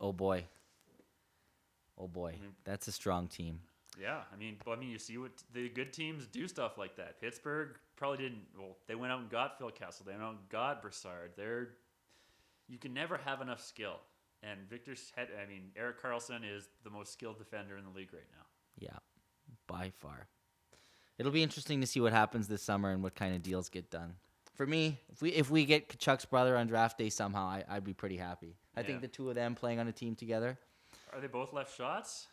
Oh 0.00 0.12
boy. 0.12 0.44
Oh 1.98 2.06
boy, 2.06 2.32
Mhm. 2.40 2.52
that's 2.64 2.86
a 2.88 2.92
strong 2.92 3.26
team. 3.26 3.60
Yeah, 4.00 4.20
I 4.32 4.36
mean, 4.36 4.56
I 4.70 4.76
mean, 4.76 4.90
you 4.90 4.98
see 4.98 5.16
what 5.16 5.30
the 5.54 5.68
good 5.70 5.92
teams 5.92 6.26
do 6.26 6.46
stuff 6.48 6.76
like 6.76 6.96
that. 6.96 7.20
Pittsburgh 7.20 7.76
probably 7.96 8.18
didn't. 8.18 8.42
Well, 8.58 8.76
they 8.86 8.94
went 8.94 9.12
out 9.12 9.20
and 9.20 9.30
got 9.30 9.58
Phil 9.58 9.70
Kessel. 9.70 10.04
They 10.06 10.12
went 10.12 10.22
out 10.22 10.30
and 10.32 10.48
got 10.50 10.82
Brassard. 10.82 11.32
They're 11.36 11.68
you 12.68 12.78
can 12.78 12.92
never 12.92 13.16
have 13.16 13.40
enough 13.40 13.62
skill. 13.62 13.96
And 14.42 14.60
Victor's 14.68 15.12
head. 15.16 15.28
I 15.42 15.48
mean, 15.48 15.70
Erik 15.76 16.02
Karlsson 16.02 16.40
is 16.44 16.68
the 16.84 16.90
most 16.90 17.12
skilled 17.12 17.38
defender 17.38 17.76
in 17.78 17.84
the 17.84 17.90
league 17.90 18.12
right 18.12 18.26
now. 18.36 18.44
Yeah, 18.78 18.98
by 19.66 19.90
far. 19.96 20.26
It'll 21.18 21.32
be 21.32 21.42
interesting 21.42 21.80
to 21.80 21.86
see 21.86 22.00
what 22.00 22.12
happens 22.12 22.46
this 22.46 22.62
summer 22.62 22.90
and 22.90 23.02
what 23.02 23.14
kind 23.14 23.34
of 23.34 23.42
deals 23.42 23.70
get 23.70 23.90
done. 23.90 24.14
For 24.54 24.66
me, 24.66 25.00
if 25.10 25.22
we 25.22 25.30
if 25.30 25.50
we 25.50 25.64
get 25.64 25.88
Tkachuk's 25.88 26.26
brother 26.26 26.56
on 26.58 26.66
draft 26.66 26.98
day 26.98 27.08
somehow, 27.08 27.46
I, 27.46 27.64
I'd 27.68 27.84
be 27.84 27.94
pretty 27.94 28.18
happy. 28.18 28.56
I 28.76 28.80
Yeah. 28.80 28.86
think 28.88 29.00
the 29.00 29.08
two 29.08 29.28
of 29.30 29.34
them 29.34 29.54
playing 29.54 29.78
on 29.80 29.88
a 29.88 29.92
team 29.92 30.14
together. 30.14 30.58
Are 31.14 31.20
they 31.20 31.26
both 31.28 31.52
left 31.54 31.74
shots? 31.76 32.26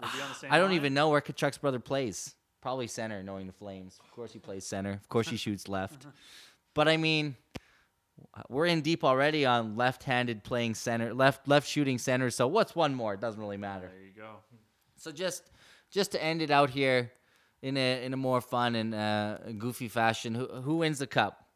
Would 0.00 0.10
they 0.10 0.16
be 0.16 0.22
on 0.22 0.28
the 0.28 0.34
same 0.40 0.52
I 0.52 0.58
don't 0.58 0.68
line? 0.68 0.76
even 0.76 0.94
know 0.94 1.08
where 1.10 1.20
Tkachuk's 1.20 1.58
brother 1.58 1.78
plays. 1.80 2.34
Probably 2.60 2.86
center, 2.86 3.22
knowing 3.22 3.46
the 3.46 3.52
Flames. 3.52 3.98
Of 4.02 4.10
course 4.12 4.32
he 4.32 4.38
plays 4.38 4.64
center. 4.66 4.92
Of 4.92 5.08
course 5.08 5.28
he 5.28 5.36
shoots 5.44 5.68
left. 5.68 6.06
But 6.72 6.88
I 6.88 6.96
mean, 6.96 7.36
we're 8.48 8.66
in 8.66 8.80
deep 8.80 9.04
already 9.04 9.44
on 9.44 9.76
left-handed 9.76 10.42
playing 10.44 10.74
center, 10.74 11.12
left 11.12 11.46
left 11.46 11.68
shooting 11.68 11.98
center. 11.98 12.30
So 12.30 12.46
what's 12.46 12.74
one 12.74 12.94
more? 12.94 13.14
It 13.14 13.20
doesn't 13.20 13.40
really 13.40 13.56
matter. 13.58 13.90
There 13.94 14.06
you 14.06 14.12
go. 14.16 14.36
So 14.96 15.12
just 15.12 15.50
just 15.90 16.12
to 16.12 16.22
end 16.22 16.40
it 16.42 16.50
out 16.50 16.70
here 16.70 17.12
in 17.60 17.76
a 17.76 18.04
in 18.04 18.14
a 18.14 18.16
more 18.16 18.40
fun 18.40 18.74
and 18.74 18.94
uh, 18.94 19.38
goofy 19.58 19.88
fashion, 19.88 20.34
who 20.34 20.46
who 20.46 20.76
wins 20.76 20.98
the 20.98 21.06
cup? 21.06 21.46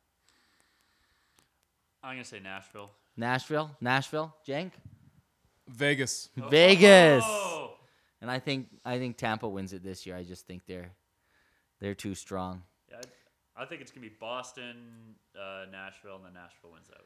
I'm 2.02 2.14
gonna 2.16 2.24
say 2.24 2.40
Nashville. 2.40 2.90
Nashville, 3.16 3.70
Nashville, 3.80 4.34
Jank, 4.46 4.72
Vegas. 5.68 6.28
Vegas. 6.36 7.24
Oh! 7.26 7.72
And 8.20 8.30
I 8.30 8.38
think 8.38 8.68
I 8.84 8.98
think 8.98 9.16
Tampa 9.16 9.48
wins 9.48 9.72
it 9.72 9.82
this 9.82 10.06
year. 10.06 10.16
I 10.16 10.24
just 10.24 10.46
think 10.46 10.62
they're 10.66 10.90
they're 11.80 11.94
too 11.94 12.14
strong. 12.14 12.62
Yeah, 12.90 12.96
I, 13.56 13.62
I 13.62 13.66
think 13.66 13.80
it's 13.80 13.90
gonna 13.90 14.06
be 14.06 14.14
Boston, 14.20 15.14
uh, 15.36 15.66
Nashville, 15.70 16.16
and 16.16 16.24
then 16.24 16.34
Nashville 16.34 16.72
wins 16.72 16.88
out. 16.92 17.04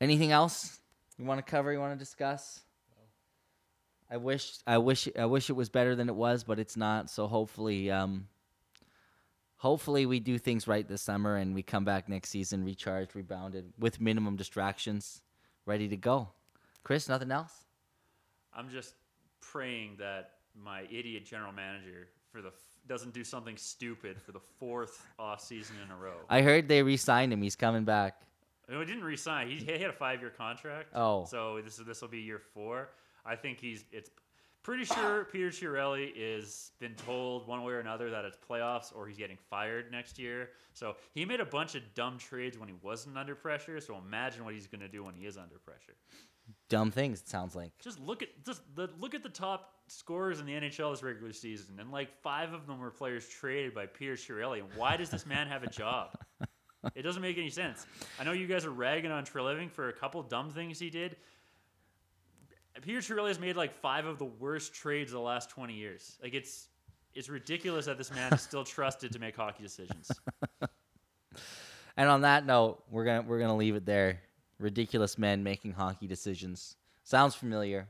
Anything 0.00 0.32
else 0.32 0.80
you 1.16 1.24
want 1.24 1.44
to 1.44 1.48
cover? 1.48 1.72
You 1.72 1.78
want 1.78 1.92
to 1.92 1.98
discuss? 1.98 2.62
I 4.10 4.18
wish 4.18 4.58
I 4.66 4.76
wish 4.76 5.08
I 5.18 5.24
wish 5.24 5.48
it 5.48 5.54
was 5.54 5.70
better 5.70 5.94
than 5.94 6.08
it 6.08 6.14
was, 6.14 6.44
but 6.44 6.58
it's 6.58 6.76
not. 6.76 7.08
So 7.08 7.26
hopefully, 7.26 7.90
um, 7.90 8.26
hopefully 9.56 10.04
we 10.04 10.20
do 10.20 10.36
things 10.38 10.68
right 10.68 10.86
this 10.86 11.00
summer 11.00 11.36
and 11.36 11.54
we 11.54 11.62
come 11.62 11.86
back 11.86 12.10
next 12.10 12.28
season 12.28 12.62
recharged, 12.62 13.16
rebounded, 13.16 13.72
with 13.78 14.02
minimum 14.02 14.36
distractions, 14.36 15.22
ready 15.64 15.88
to 15.88 15.96
go. 15.96 16.28
Chris, 16.84 17.08
nothing 17.08 17.30
else? 17.30 17.64
I'm 18.52 18.68
just 18.68 18.94
praying 19.42 19.96
that 19.98 20.30
my 20.54 20.82
idiot 20.90 21.26
general 21.26 21.52
manager 21.52 22.08
for 22.30 22.40
the 22.40 22.48
f- 22.48 22.54
doesn't 22.86 23.12
do 23.12 23.22
something 23.22 23.56
stupid 23.56 24.20
for 24.20 24.32
the 24.32 24.40
fourth 24.58 25.06
off 25.18 25.40
season 25.40 25.76
in 25.84 25.90
a 25.90 25.96
row. 25.96 26.16
I 26.30 26.40
heard 26.42 26.68
they 26.68 26.82
re-signed 26.82 27.32
him. 27.32 27.42
He's 27.42 27.56
coming 27.56 27.84
back. 27.84 28.22
No, 28.70 28.80
he 28.80 28.86
didn't 28.86 29.04
resign. 29.04 29.48
He, 29.48 29.56
he 29.56 29.72
had 29.72 29.90
a 29.90 29.92
five 29.92 30.20
year 30.20 30.30
contract. 30.30 30.88
Oh. 30.94 31.24
So 31.26 31.60
this 31.62 31.76
this 31.76 32.00
will 32.00 32.08
be 32.08 32.20
year 32.20 32.40
four. 32.54 32.88
I 33.26 33.36
think 33.36 33.60
he's 33.60 33.84
it's 33.92 34.10
Pretty 34.62 34.84
sure 34.84 35.24
Peter 35.24 35.48
Chiarelli 35.48 36.12
is 36.14 36.70
been 36.78 36.94
told 36.94 37.48
one 37.48 37.64
way 37.64 37.72
or 37.72 37.80
another 37.80 38.10
that 38.10 38.24
it's 38.24 38.38
playoffs 38.48 38.94
or 38.94 39.08
he's 39.08 39.18
getting 39.18 39.36
fired 39.50 39.90
next 39.90 40.20
year. 40.20 40.50
So 40.72 40.94
he 41.14 41.24
made 41.24 41.40
a 41.40 41.44
bunch 41.44 41.74
of 41.74 41.82
dumb 41.96 42.16
trades 42.16 42.56
when 42.56 42.68
he 42.68 42.74
wasn't 42.80 43.18
under 43.18 43.34
pressure. 43.34 43.80
So 43.80 43.98
imagine 43.98 44.44
what 44.44 44.54
he's 44.54 44.68
going 44.68 44.80
to 44.80 44.88
do 44.88 45.02
when 45.02 45.14
he 45.16 45.26
is 45.26 45.36
under 45.36 45.58
pressure. 45.58 45.94
Dumb 46.68 46.90
things. 46.90 47.20
It 47.20 47.28
sounds 47.28 47.54
like. 47.54 47.72
Just 47.80 48.00
look 48.00 48.22
at 48.22 48.28
just 48.44 48.62
the 48.74 48.88
look 48.98 49.14
at 49.14 49.22
the 49.22 49.28
top 49.28 49.74
scorers 49.88 50.40
in 50.40 50.46
the 50.46 50.52
NHL 50.52 50.92
this 50.92 51.02
regular 51.02 51.32
season, 51.32 51.78
and 51.78 51.90
like 51.90 52.10
five 52.22 52.52
of 52.52 52.66
them 52.66 52.78
were 52.78 52.90
players 52.90 53.28
traded 53.28 53.74
by 53.74 53.86
Peter 53.86 54.14
Chiarelli. 54.14 54.60
And 54.60 54.68
why 54.76 54.96
does 54.96 55.10
this 55.10 55.26
man 55.26 55.46
have 55.48 55.62
a 55.62 55.70
job? 55.70 56.10
It 56.96 57.02
doesn't 57.02 57.22
make 57.22 57.38
any 57.38 57.48
sense. 57.48 57.86
I 58.18 58.24
know 58.24 58.32
you 58.32 58.48
guys 58.48 58.64
are 58.64 58.72
ragging 58.72 59.12
on 59.12 59.24
Treliving 59.24 59.70
for 59.70 59.88
a 59.88 59.92
couple 59.92 60.20
dumb 60.24 60.50
things 60.50 60.80
he 60.80 60.90
did. 60.90 61.14
Peter 62.80 62.98
Chiarelli 62.98 63.28
has 63.28 63.38
made 63.38 63.54
like 63.54 63.72
five 63.72 64.04
of 64.04 64.18
the 64.18 64.24
worst 64.24 64.74
trades 64.74 65.12
the 65.12 65.20
last 65.20 65.48
twenty 65.48 65.74
years. 65.74 66.18
Like 66.20 66.34
it's 66.34 66.66
it's 67.14 67.28
ridiculous 67.28 67.86
that 67.86 67.98
this 67.98 68.10
man 68.10 68.32
is 68.32 68.40
still 68.40 68.64
trusted 68.64 69.12
to 69.12 69.20
make 69.20 69.36
hockey 69.36 69.62
decisions. 69.62 70.10
And 71.96 72.08
on 72.08 72.22
that 72.22 72.46
note, 72.46 72.82
we're 72.90 73.04
gonna 73.04 73.22
we're 73.22 73.38
gonna 73.38 73.56
leave 73.56 73.76
it 73.76 73.84
there. 73.84 74.20
Ridiculous 74.62 75.18
men 75.18 75.42
making 75.42 75.72
hockey 75.72 76.06
decisions. 76.06 76.76
Sounds 77.02 77.34
familiar. 77.34 77.88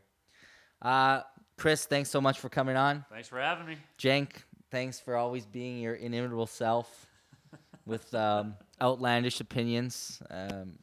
Uh, 0.81 1.21
Chris, 1.59 1.85
thanks 1.85 2.11
so 2.11 2.21
much 2.21 2.41
for 2.41 2.49
coming 2.49 2.77
on. 2.77 3.05
Thanks 3.11 3.29
for 3.29 3.39
having 3.39 3.67
me. 3.67 3.77
Jenk, 3.99 4.43
thanks 4.71 4.99
for 4.99 5.17
always 5.17 5.45
being 5.45 5.79
your 5.79 5.95
inimitable 5.95 6.47
self 6.47 7.07
with 7.87 8.13
um, 8.15 8.55
outlandish 8.81 9.41
opinions 9.41 10.23
um, 10.31 10.79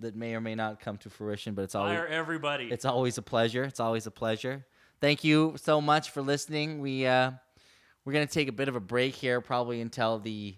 that 0.00 0.16
may 0.16 0.34
or 0.34 0.40
may 0.40 0.54
not 0.54 0.80
come 0.80 0.96
to 0.98 1.10
fruition, 1.10 1.54
but 1.54 1.62
it's 1.62 1.74
always 1.74 1.96
Fire 1.96 2.06
everybody. 2.08 2.68
it's 2.70 2.84
always 2.84 3.16
a 3.16 3.22
pleasure. 3.22 3.62
It's 3.64 3.80
always 3.80 4.06
a 4.06 4.10
pleasure. 4.10 4.66
Thank 5.00 5.22
you 5.22 5.54
so 5.56 5.80
much 5.80 6.10
for 6.10 6.20
listening. 6.20 6.80
We 6.80 7.06
uh, 7.06 7.30
we're 8.04 8.12
gonna 8.12 8.26
take 8.26 8.48
a 8.48 8.52
bit 8.52 8.68
of 8.68 8.74
a 8.74 8.80
break 8.80 9.14
here, 9.14 9.40
probably 9.40 9.80
until 9.80 10.18
the 10.18 10.56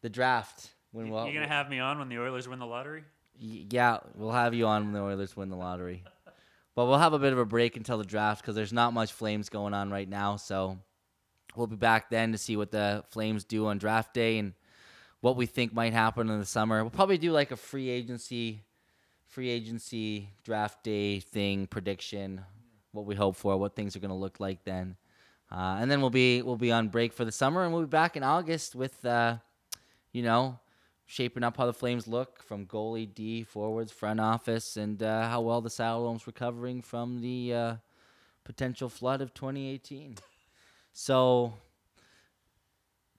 the 0.00 0.08
draft. 0.08 0.70
When 0.92 1.06
you 1.06 1.12
we'll, 1.12 1.26
You 1.26 1.34
gonna 1.34 1.48
have 1.48 1.68
me 1.68 1.80
on 1.80 1.98
when 1.98 2.08
the 2.08 2.18
Oilers 2.18 2.46
win 2.48 2.60
the 2.60 2.66
lottery? 2.66 3.02
Yeah, 3.44 3.98
we'll 4.14 4.30
have 4.30 4.54
you 4.54 4.66
on 4.66 4.84
when 4.84 4.92
the 4.92 5.02
Oilers 5.02 5.36
win 5.36 5.50
the 5.50 5.56
lottery. 5.56 6.04
But 6.76 6.86
we'll 6.86 6.98
have 6.98 7.12
a 7.12 7.18
bit 7.18 7.32
of 7.32 7.40
a 7.40 7.44
break 7.44 7.76
until 7.76 7.98
the 7.98 8.04
draft 8.04 8.40
because 8.40 8.54
there's 8.54 8.72
not 8.72 8.94
much 8.94 9.12
Flames 9.12 9.48
going 9.48 9.74
on 9.74 9.90
right 9.90 10.08
now. 10.08 10.36
So 10.36 10.78
we'll 11.56 11.66
be 11.66 11.76
back 11.76 12.08
then 12.08 12.30
to 12.32 12.38
see 12.38 12.56
what 12.56 12.70
the 12.70 13.04
Flames 13.10 13.44
do 13.44 13.66
on 13.66 13.78
draft 13.78 14.14
day 14.14 14.38
and 14.38 14.52
what 15.20 15.36
we 15.36 15.46
think 15.46 15.74
might 15.74 15.92
happen 15.92 16.30
in 16.30 16.38
the 16.38 16.46
summer. 16.46 16.82
We'll 16.82 16.90
probably 16.90 17.18
do 17.18 17.32
like 17.32 17.50
a 17.50 17.56
free 17.56 17.90
agency, 17.90 18.62
free 19.26 19.50
agency 19.50 20.28
draft 20.44 20.84
day 20.84 21.18
thing 21.18 21.66
prediction, 21.66 22.42
what 22.92 23.06
we 23.06 23.16
hope 23.16 23.34
for, 23.34 23.56
what 23.56 23.74
things 23.74 23.96
are 23.96 24.00
going 24.00 24.10
to 24.10 24.14
look 24.14 24.38
like 24.38 24.62
then. 24.64 24.96
Uh, 25.50 25.78
and 25.80 25.90
then 25.90 26.00
we'll 26.00 26.10
be 26.10 26.42
we'll 26.42 26.56
be 26.56 26.72
on 26.72 26.88
break 26.88 27.12
for 27.12 27.24
the 27.24 27.32
summer, 27.32 27.64
and 27.64 27.72
we'll 27.72 27.82
be 27.82 27.88
back 27.88 28.16
in 28.16 28.22
August 28.22 28.74
with, 28.74 29.04
uh, 29.04 29.36
you 30.12 30.22
know, 30.22 30.58
shaping 31.12 31.44
up 31.44 31.58
how 31.58 31.66
the 31.66 31.74
Flames 31.74 32.08
look 32.08 32.42
from 32.42 32.64
goalie, 32.64 33.12
D, 33.14 33.42
forwards, 33.42 33.92
front 33.92 34.18
office, 34.18 34.78
and 34.78 35.02
uh, 35.02 35.28
how 35.28 35.42
well 35.42 35.60
the 35.60 35.68
Saddledome's 35.68 36.26
recovering 36.26 36.80
from 36.80 37.20
the 37.20 37.52
uh, 37.52 37.74
potential 38.44 38.88
flood 38.88 39.20
of 39.20 39.34
2018. 39.34 40.16
So, 40.94 41.52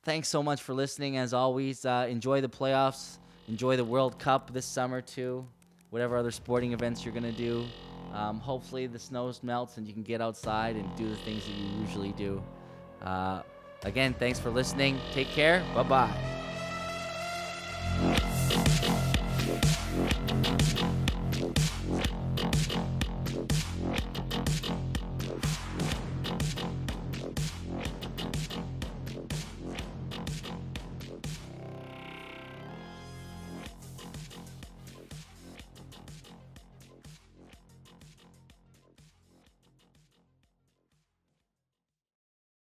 thanks 0.01 0.27
so 0.27 0.41
much 0.41 0.61
for 0.63 0.73
listening. 0.73 1.17
As 1.17 1.35
always, 1.35 1.85
uh, 1.85 2.07
enjoy 2.09 2.41
the 2.41 2.49
playoffs, 2.49 3.19
enjoy 3.47 3.77
the 3.77 3.85
World 3.85 4.17
Cup 4.17 4.51
this 4.51 4.65
summer 4.65 4.99
too. 4.99 5.45
Whatever 5.91 6.17
other 6.17 6.31
sporting 6.31 6.73
events 6.73 7.05
you're 7.05 7.13
gonna 7.13 7.31
do. 7.31 7.63
Um, 8.11 8.39
hopefully 8.39 8.87
the 8.87 8.97
snow 8.97 9.31
melts 9.43 9.77
and 9.77 9.87
you 9.87 9.93
can 9.93 10.03
get 10.03 10.19
outside 10.19 10.75
and 10.75 10.95
do 10.95 11.07
the 11.07 11.15
things 11.17 11.45
that 11.45 11.53
you 11.53 11.81
usually 11.81 12.11
do. 12.13 12.43
Uh, 13.03 13.43
again, 13.83 14.15
thanks 14.17 14.39
for 14.39 14.49
listening. 14.49 14.99
Take 15.13 15.27
care. 15.27 15.63
Bye 15.75 15.83
bye 15.83 16.42
bye. 20.43 20.72